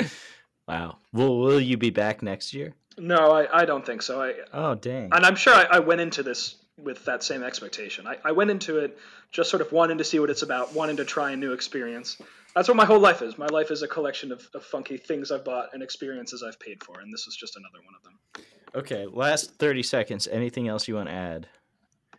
god. 0.00 0.10
wow. 0.68 0.98
Will 1.12 1.38
Will 1.38 1.60
you 1.60 1.76
be 1.76 1.90
back 1.90 2.22
next 2.22 2.52
year? 2.52 2.74
No, 2.98 3.30
I, 3.30 3.62
I 3.62 3.64
don't 3.66 3.86
think 3.86 4.02
so. 4.02 4.20
I 4.20 4.34
oh 4.52 4.74
dang. 4.74 5.10
And 5.12 5.24
I'm 5.24 5.36
sure 5.36 5.54
I, 5.54 5.66
I 5.70 5.78
went 5.78 6.00
into 6.00 6.24
this 6.24 6.56
with 6.76 7.04
that 7.04 7.22
same 7.22 7.44
expectation. 7.44 8.08
I, 8.08 8.16
I 8.24 8.32
went 8.32 8.50
into 8.50 8.78
it 8.78 8.98
just 9.30 9.48
sort 9.48 9.60
of 9.60 9.70
wanting 9.70 9.98
to 9.98 10.04
see 10.04 10.18
what 10.18 10.30
it's 10.30 10.42
about, 10.42 10.74
wanting 10.74 10.96
to 10.96 11.04
try 11.04 11.30
a 11.30 11.36
new 11.36 11.52
experience 11.52 12.16
that's 12.54 12.68
what 12.68 12.76
my 12.76 12.84
whole 12.84 13.00
life 13.00 13.22
is. 13.22 13.38
My 13.38 13.46
life 13.46 13.70
is 13.70 13.82
a 13.82 13.88
collection 13.88 14.32
of, 14.32 14.48
of 14.54 14.64
funky 14.64 14.96
things 14.96 15.30
I've 15.30 15.44
bought 15.44 15.70
and 15.72 15.82
experiences 15.82 16.42
I've 16.42 16.58
paid 16.60 16.82
for, 16.82 17.00
and 17.00 17.12
this 17.12 17.26
is 17.26 17.36
just 17.36 17.56
another 17.56 17.84
one 17.84 17.94
of 17.96 18.02
them. 18.02 18.44
Okay, 18.74 19.06
last 19.06 19.58
thirty 19.58 19.82
seconds. 19.82 20.26
Anything 20.28 20.68
else 20.68 20.88
you 20.88 20.94
want 20.94 21.08
to 21.08 21.14
add? 21.14 21.48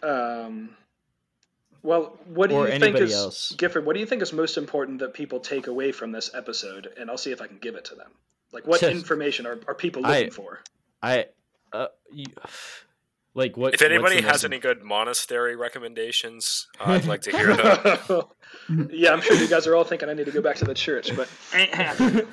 Um, 0.03 0.75
well, 1.81 2.17
what 2.25 2.49
do 2.49 2.55
or 2.55 2.69
you 2.69 2.79
think 2.79 2.97
is 2.97 3.13
else. 3.13 3.53
Gifford? 3.57 3.85
What 3.85 3.93
do 3.93 3.99
you 3.99 4.05
think 4.05 4.21
is 4.21 4.33
most 4.33 4.57
important 4.57 4.99
that 4.99 5.13
people 5.13 5.39
take 5.39 5.67
away 5.67 5.91
from 5.91 6.11
this 6.11 6.31
episode? 6.33 6.89
And 6.97 7.09
I'll 7.09 7.17
see 7.17 7.31
if 7.31 7.41
I 7.41 7.47
can 7.47 7.57
give 7.57 7.75
it 7.75 7.85
to 7.85 7.95
them. 7.95 8.11
Like, 8.51 8.67
what 8.67 8.83
information 8.83 9.45
are, 9.47 9.59
are 9.67 9.73
people 9.73 10.03
looking 10.03 10.27
I, 10.27 10.29
for? 10.29 10.61
I, 11.01 11.25
uh, 11.73 11.87
you, 12.11 12.25
like 13.35 13.57
what? 13.57 13.73
If 13.73 13.81
anybody 13.81 14.21
has 14.21 14.45
any 14.45 14.59
good 14.59 14.83
monastery 14.83 15.55
recommendations, 15.55 16.67
I'd 16.79 17.05
like 17.05 17.21
to 17.21 17.31
hear 17.31 17.55
them. 17.55 18.89
yeah, 18.91 19.11
I'm 19.11 19.21
sure 19.21 19.35
you 19.35 19.47
guys 19.47 19.65
are 19.65 19.75
all 19.75 19.83
thinking 19.83 20.09
I 20.09 20.13
need 20.13 20.25
to 20.25 20.31
go 20.31 20.41
back 20.41 20.57
to 20.57 20.65
the 20.65 20.73
church, 20.73 21.15
but 21.15 21.27
ain't 21.53 21.73
happening. 21.73 22.27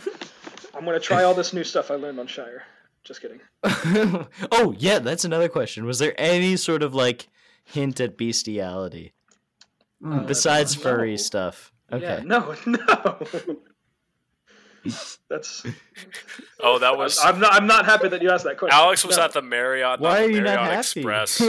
I'm 0.74 0.84
gonna 0.84 1.00
try 1.00 1.24
all 1.24 1.34
this 1.34 1.52
new 1.52 1.64
stuff 1.64 1.90
I 1.90 1.94
learned 1.94 2.20
on 2.20 2.26
Shire. 2.26 2.64
Just 3.02 3.22
kidding. 3.22 3.40
oh 4.52 4.74
yeah, 4.78 4.98
that's 4.98 5.24
another 5.24 5.48
question. 5.48 5.86
Was 5.86 5.98
there 5.98 6.14
any 6.18 6.56
sort 6.56 6.82
of 6.82 6.94
like 6.94 7.28
hint 7.64 7.98
at 8.00 8.18
bestiality 8.18 9.14
uh, 10.06 10.20
besides 10.24 10.74
furry 10.74 11.16
stuff? 11.16 11.72
Okay. 11.90 12.04
Yeah, 12.04 12.22
no, 12.24 12.54
no. 12.66 13.18
That's. 15.28 15.64
Oh, 16.60 16.78
that 16.78 16.96
was. 16.96 17.18
I'm 17.22 17.40
not. 17.40 17.52
I'm 17.54 17.66
not 17.66 17.84
happy 17.84 18.08
that 18.08 18.22
you 18.22 18.30
asked 18.30 18.44
that 18.44 18.58
question. 18.58 18.78
Alex 18.78 19.04
was 19.04 19.16
no. 19.16 19.24
at 19.24 19.32
the 19.32 19.42
Marriott. 19.42 20.00
Why 20.00 20.24
are 20.24 20.30
you 20.30 20.42
Marriott 20.42 20.60
not 20.60 20.72
happy? 20.72 21.00
Express. 21.00 21.42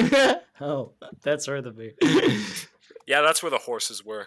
oh, 0.62 0.92
that's 1.22 1.48
where 1.48 1.62
the. 1.62 1.94
yeah, 3.08 3.22
that's 3.22 3.42
where 3.42 3.50
the 3.50 3.58
horses 3.58 4.06
were. 4.06 4.26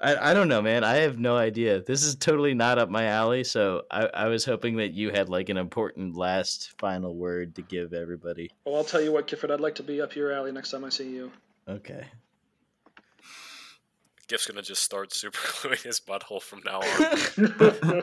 I, 0.00 0.30
I 0.30 0.34
don't 0.34 0.48
know, 0.48 0.60
man. 0.60 0.84
I 0.84 0.96
have 0.96 1.18
no 1.18 1.36
idea. 1.36 1.80
This 1.82 2.02
is 2.02 2.16
totally 2.16 2.54
not 2.54 2.78
up 2.78 2.90
my 2.90 3.06
alley. 3.06 3.44
So 3.44 3.84
I, 3.90 4.06
I 4.06 4.28
was 4.28 4.44
hoping 4.44 4.76
that 4.76 4.92
you 4.92 5.10
had 5.10 5.28
like 5.28 5.48
an 5.48 5.56
important 5.56 6.16
last 6.16 6.74
final 6.78 7.16
word 7.16 7.54
to 7.56 7.62
give 7.62 7.94
everybody. 7.94 8.50
Well, 8.64 8.76
I'll 8.76 8.84
tell 8.84 9.00
you 9.00 9.12
what, 9.12 9.26
Gifford. 9.26 9.50
I'd 9.50 9.60
like 9.60 9.76
to 9.76 9.82
be 9.82 10.00
up 10.02 10.14
your 10.14 10.32
alley 10.32 10.52
next 10.52 10.70
time 10.70 10.84
I 10.84 10.90
see 10.90 11.08
you. 11.08 11.32
Okay. 11.66 12.06
Gift's 14.28 14.46
gonna 14.46 14.62
just 14.62 14.82
start 14.82 15.12
super 15.12 15.38
gluing 15.62 15.78
his 15.82 16.00
butthole 16.00 16.42
from 16.42 16.62
now 16.64 16.80
on. 16.80 18.02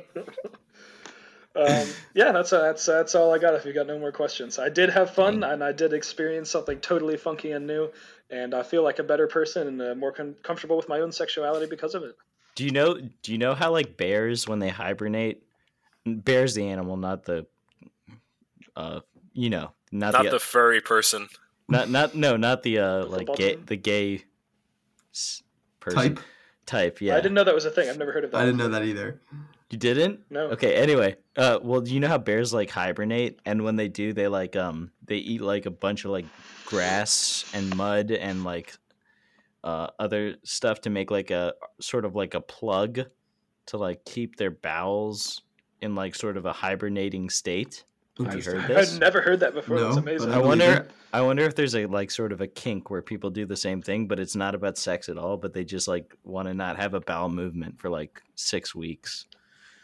um, 1.55 1.87
yeah, 2.13 2.31
that's 2.31 2.53
uh, 2.53 2.61
that's 2.61 2.85
that's 2.85 3.15
all 3.15 3.33
I 3.33 3.39
got. 3.39 3.55
If 3.55 3.65
you 3.65 3.73
got 3.73 3.87
no 3.87 3.99
more 3.99 4.11
questions, 4.11 4.57
I 4.59 4.69
did 4.69 4.89
have 4.89 5.13
fun 5.13 5.41
mm. 5.41 5.53
and 5.53 5.63
I 5.63 5.71
did 5.71 5.93
experience 5.93 6.49
something 6.49 6.79
totally 6.79 7.17
funky 7.17 7.51
and 7.51 7.67
new, 7.67 7.89
and 8.29 8.53
I 8.53 8.63
feel 8.63 8.83
like 8.83 8.99
a 8.99 9.03
better 9.03 9.27
person 9.27 9.67
and 9.67 9.81
uh, 9.81 9.95
more 9.95 10.11
com- 10.11 10.35
comfortable 10.43 10.77
with 10.77 10.87
my 10.89 10.99
own 10.99 11.11
sexuality 11.11 11.65
because 11.65 11.95
of 11.95 12.03
it. 12.03 12.15
Do 12.55 12.63
you 12.63 12.71
know? 12.71 12.99
Do 13.21 13.31
you 13.31 13.37
know 13.37 13.53
how 13.53 13.71
like 13.71 13.97
bears 13.97 14.47
when 14.47 14.59
they 14.59 14.69
hibernate? 14.69 15.43
Bears 16.05 16.53
the 16.53 16.67
animal, 16.67 16.97
not 16.97 17.23
the, 17.23 17.45
uh, 18.75 18.99
you 19.31 19.49
know, 19.49 19.71
not, 19.91 20.13
not 20.13 20.23
the, 20.25 20.31
the 20.31 20.39
furry 20.39 20.81
person. 20.81 21.29
Not 21.69 21.89
not 21.89 22.13
no, 22.13 22.35
not 22.35 22.63
the 22.63 22.79
uh 22.79 23.05
like 23.05 23.27
the 23.27 23.33
gay 23.33 23.55
the 23.55 23.77
gay 23.77 24.23
person. 25.83 26.15
Type. 26.15 26.19
Type, 26.65 27.01
yeah. 27.01 27.13
I 27.13 27.17
didn't 27.17 27.33
know 27.33 27.43
that 27.43 27.53
was 27.53 27.65
a 27.65 27.69
thing. 27.69 27.89
I've 27.89 27.97
never 27.97 28.13
heard 28.13 28.23
of 28.23 28.31
that. 28.31 28.37
I 28.37 28.45
didn't 28.45 28.57
know 28.57 28.69
that 28.69 28.83
either. 28.85 29.19
You 29.69 29.77
didn't? 29.77 30.21
No. 30.29 30.49
Okay. 30.51 30.75
Anyway, 30.75 31.17
uh, 31.35 31.59
well, 31.61 31.81
do 31.81 31.93
you 31.93 31.99
know 31.99 32.07
how 32.07 32.17
bears 32.17 32.53
like 32.53 32.69
hibernate, 32.69 33.39
and 33.43 33.63
when 33.63 33.75
they 33.75 33.89
do, 33.89 34.13
they 34.13 34.27
like 34.27 34.55
um 34.55 34.91
they 35.03 35.17
eat 35.17 35.41
like 35.41 35.65
a 35.65 35.71
bunch 35.71 36.05
of 36.05 36.11
like 36.11 36.25
grass 36.65 37.43
and 37.53 37.75
mud 37.75 38.11
and 38.11 38.43
like 38.43 38.77
uh 39.63 39.87
other 39.99 40.35
stuff 40.43 40.79
to 40.81 40.89
make 40.89 41.11
like 41.11 41.31
a 41.31 41.53
sort 41.81 42.05
of 42.05 42.15
like 42.15 42.33
a 42.33 42.41
plug 42.41 42.99
to 43.65 43.77
like 43.77 44.05
keep 44.05 44.35
their 44.37 44.51
bowels 44.51 45.41
in 45.81 45.95
like 45.95 46.15
sort 46.15 46.37
of 46.37 46.45
a 46.45 46.53
hibernating 46.53 47.29
state. 47.29 47.83
Have 48.17 48.35
you 48.35 48.43
heard 48.43 48.67
this? 48.67 48.93
I've 48.93 48.99
never 48.99 49.21
heard 49.21 49.39
that 49.39 49.53
before. 49.53 49.77
No, 49.77 49.85
That's 49.85 49.97
amazing. 49.97 50.31
I, 50.31 50.35
I 50.35 50.39
wonder. 50.39 50.87
I 51.11 51.21
wonder 51.21 51.43
if 51.43 51.55
there's 51.55 51.75
a 51.75 51.85
like 51.87 52.11
sort 52.11 52.31
of 52.31 52.41
a 52.41 52.47
kink 52.47 52.89
where 52.89 53.01
people 53.01 53.29
do 53.29 53.45
the 53.45 53.57
same 53.57 53.81
thing, 53.81 54.07
but 54.07 54.19
it's 54.19 54.35
not 54.35 54.53
about 54.53 54.77
sex 54.77 55.09
at 55.09 55.17
all. 55.17 55.37
But 55.37 55.53
they 55.53 55.63
just 55.63 55.87
like 55.87 56.15
want 56.23 56.47
to 56.47 56.53
not 56.53 56.77
have 56.77 56.93
a 56.93 56.99
bowel 56.99 57.29
movement 57.29 57.79
for 57.79 57.89
like 57.89 58.21
six 58.35 58.75
weeks. 58.75 59.25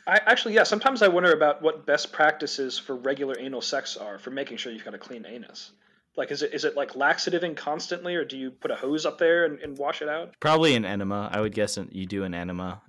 I 0.06 0.20
actually, 0.26 0.56
yeah. 0.56 0.64
Sometimes 0.64 1.02
I 1.02 1.08
wonder 1.08 1.34
about 1.34 1.62
what 1.62 1.86
best 1.86 2.12
practices 2.12 2.78
for 2.80 2.96
regular 2.96 3.36
anal 3.40 3.62
sex 3.62 3.98
are 3.98 4.18
for 4.18 4.32
making 4.32 4.58
sure 4.58 4.72
you've 4.72 4.86
got 4.86 4.96
a 4.96 5.00
clean 5.00 5.26
anus. 5.28 5.72
Like, 6.16 6.32
is 6.32 6.42
it 6.42 6.54
is 6.54 6.66
it 6.66 6.76
like 6.76 6.94
laxativing 6.94 7.56
constantly, 7.56 8.16
or 8.16 8.26
do 8.26 8.38
you 8.38 8.52
put 8.52 8.72
a 8.72 8.76
hose 8.76 9.06
up 9.06 9.18
there 9.18 9.46
and, 9.46 9.60
and 9.60 9.78
wash 9.78 10.02
it 10.02 10.10
out? 10.10 10.34
Probably 10.40 10.76
an 10.76 10.86
enema. 10.86 11.30
I 11.32 11.42
would 11.42 11.54
guess 11.54 11.80
you 11.92 12.06
do 12.06 12.24
an 12.24 12.34
enema 12.34 12.82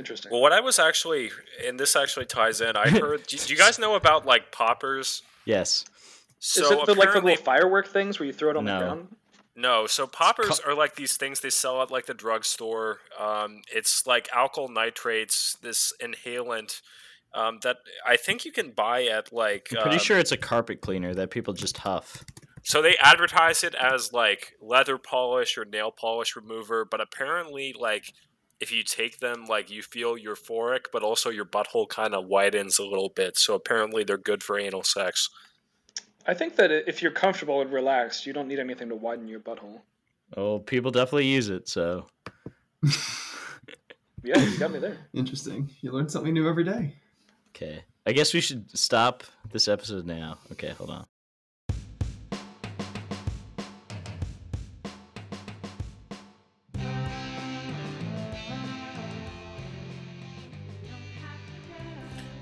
Interesting. 0.00 0.32
Well, 0.32 0.40
what 0.40 0.54
I 0.54 0.60
was 0.60 0.78
actually, 0.78 1.30
and 1.66 1.78
this 1.78 1.94
actually 1.94 2.24
ties 2.24 2.62
in. 2.62 2.74
I 2.74 2.88
heard. 2.88 3.22
do, 3.26 3.36
do, 3.36 3.52
you 3.52 3.58
guys 3.58 3.78
know 3.78 3.96
about 3.96 4.24
like 4.24 4.50
poppers? 4.50 5.22
Yes. 5.44 5.84
So 6.38 6.64
Is 6.64 6.70
it 6.70 6.86
the, 6.86 6.94
like 6.94 7.12
the 7.12 7.20
little 7.20 7.36
firework 7.36 7.86
things 7.86 8.18
where 8.18 8.26
you 8.26 8.32
throw 8.32 8.48
it 8.48 8.56
on 8.56 8.64
no. 8.64 8.78
the 8.78 8.84
ground? 8.86 9.16
No, 9.54 9.86
so 9.86 10.06
poppers 10.06 10.58
are 10.60 10.74
like 10.74 10.94
these 10.94 11.18
things 11.18 11.40
they 11.40 11.50
sell 11.50 11.82
at 11.82 11.90
like 11.90 12.06
the 12.06 12.14
drugstore. 12.14 13.00
Um, 13.18 13.60
it's 13.70 14.06
like 14.06 14.28
alkyl 14.28 14.72
nitrates, 14.72 15.58
this 15.60 15.92
inhalant 16.02 16.80
um, 17.34 17.58
that 17.62 17.76
I 18.06 18.16
think 18.16 18.46
you 18.46 18.52
can 18.52 18.70
buy 18.70 19.04
at 19.04 19.34
like. 19.34 19.68
I'm 19.72 19.82
pretty 19.82 19.98
um, 19.98 20.02
sure 20.02 20.18
it's 20.18 20.32
a 20.32 20.38
carpet 20.38 20.80
cleaner 20.80 21.12
that 21.12 21.30
people 21.30 21.52
just 21.52 21.76
huff. 21.76 22.24
So 22.62 22.80
they 22.80 22.96
advertise 23.02 23.62
it 23.62 23.74
as 23.74 24.14
like 24.14 24.54
leather 24.62 24.96
polish 24.96 25.58
or 25.58 25.66
nail 25.66 25.90
polish 25.90 26.36
remover, 26.36 26.86
but 26.86 27.02
apparently, 27.02 27.74
like 27.78 28.14
if 28.60 28.70
you 28.70 28.82
take 28.82 29.20
them, 29.20 29.46
like 29.46 29.70
you 29.70 29.82
feel 29.82 30.16
euphoric, 30.16 30.86
but 30.92 31.02
also 31.02 31.30
your 31.30 31.44
butthole 31.44 31.88
kind 31.88 32.14
of 32.14 32.26
widens 32.26 32.78
a 32.78 32.84
little 32.84 33.08
bit. 33.08 33.38
So 33.38 33.54
apparently 33.54 34.04
they're 34.04 34.18
good 34.18 34.42
for 34.42 34.58
anal 34.58 34.82
sex. 34.82 35.30
I 36.26 36.34
think 36.34 36.56
that 36.56 36.70
if 36.70 37.02
you're 37.02 37.12
comfortable 37.12 37.62
and 37.62 37.72
relaxed, 37.72 38.26
you 38.26 38.32
don't 38.32 38.46
need 38.46 38.58
anything 38.58 38.88
to 38.90 38.94
widen 38.94 39.26
your 39.26 39.40
butthole. 39.40 39.80
Oh, 40.36 40.58
people 40.58 40.90
definitely 40.90 41.26
use 41.26 41.48
it, 41.48 41.68
so. 41.68 42.06
yeah, 44.22 44.38
you 44.38 44.58
got 44.58 44.70
me 44.70 44.78
there. 44.78 44.98
Interesting. 45.12 45.68
You 45.80 45.92
learn 45.92 46.08
something 46.08 46.32
new 46.32 46.48
every 46.48 46.64
day. 46.64 46.94
Okay. 47.56 47.82
I 48.06 48.12
guess 48.12 48.32
we 48.34 48.40
should 48.40 48.70
stop 48.78 49.24
this 49.50 49.66
episode 49.66 50.06
now. 50.06 50.38
Okay, 50.52 50.70
hold 50.70 50.90
on. 50.90 51.06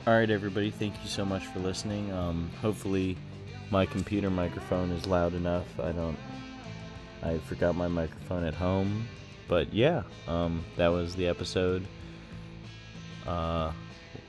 All 0.08 0.14
right, 0.14 0.30
everybody. 0.30 0.70
Thank 0.70 0.94
you 1.02 1.08
so 1.10 1.22
much 1.22 1.44
for 1.48 1.58
listening. 1.58 2.10
Um, 2.12 2.50
hopefully, 2.62 3.14
my 3.70 3.84
computer 3.84 4.30
microphone 4.30 4.90
is 4.90 5.06
loud 5.06 5.34
enough. 5.34 5.66
I 5.78 5.92
don't. 5.92 6.16
I 7.22 7.36
forgot 7.40 7.76
my 7.76 7.88
microphone 7.88 8.42
at 8.42 8.54
home, 8.54 9.06
but 9.48 9.70
yeah, 9.74 10.04
um, 10.26 10.64
that 10.78 10.88
was 10.88 11.14
the 11.14 11.26
episode. 11.26 11.86
Uh, 13.26 13.70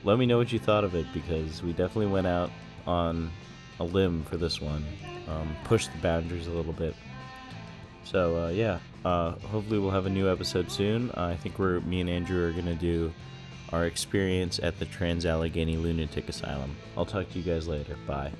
let 0.04 0.18
me 0.18 0.26
know 0.26 0.36
what 0.36 0.52
you 0.52 0.58
thought 0.58 0.84
of 0.84 0.94
it 0.94 1.06
because 1.14 1.62
we 1.62 1.70
definitely 1.70 2.08
went 2.08 2.26
out 2.26 2.50
on 2.86 3.30
a 3.78 3.84
limb 3.84 4.22
for 4.24 4.36
this 4.36 4.60
one, 4.60 4.84
um, 5.28 5.56
pushed 5.64 5.90
the 5.92 5.98
boundaries 6.02 6.46
a 6.46 6.50
little 6.50 6.74
bit. 6.74 6.94
So 8.04 8.36
uh, 8.36 8.48
yeah, 8.50 8.80
uh, 9.06 9.30
hopefully 9.30 9.78
we'll 9.78 9.92
have 9.92 10.04
a 10.04 10.10
new 10.10 10.30
episode 10.30 10.70
soon. 10.70 11.10
I 11.12 11.36
think 11.36 11.58
we're 11.58 11.80
me 11.80 12.02
and 12.02 12.10
Andrew 12.10 12.46
are 12.46 12.52
gonna 12.52 12.74
do 12.74 13.10
our 13.72 13.86
experience 13.86 14.60
at 14.62 14.78
the 14.78 14.84
Trans 14.86 15.26
Allegheny 15.26 15.76
Lunatic 15.76 16.28
Asylum. 16.28 16.76
I'll 16.96 17.06
talk 17.06 17.30
to 17.30 17.38
you 17.38 17.44
guys 17.44 17.68
later. 17.68 17.96
Bye. 18.06 18.32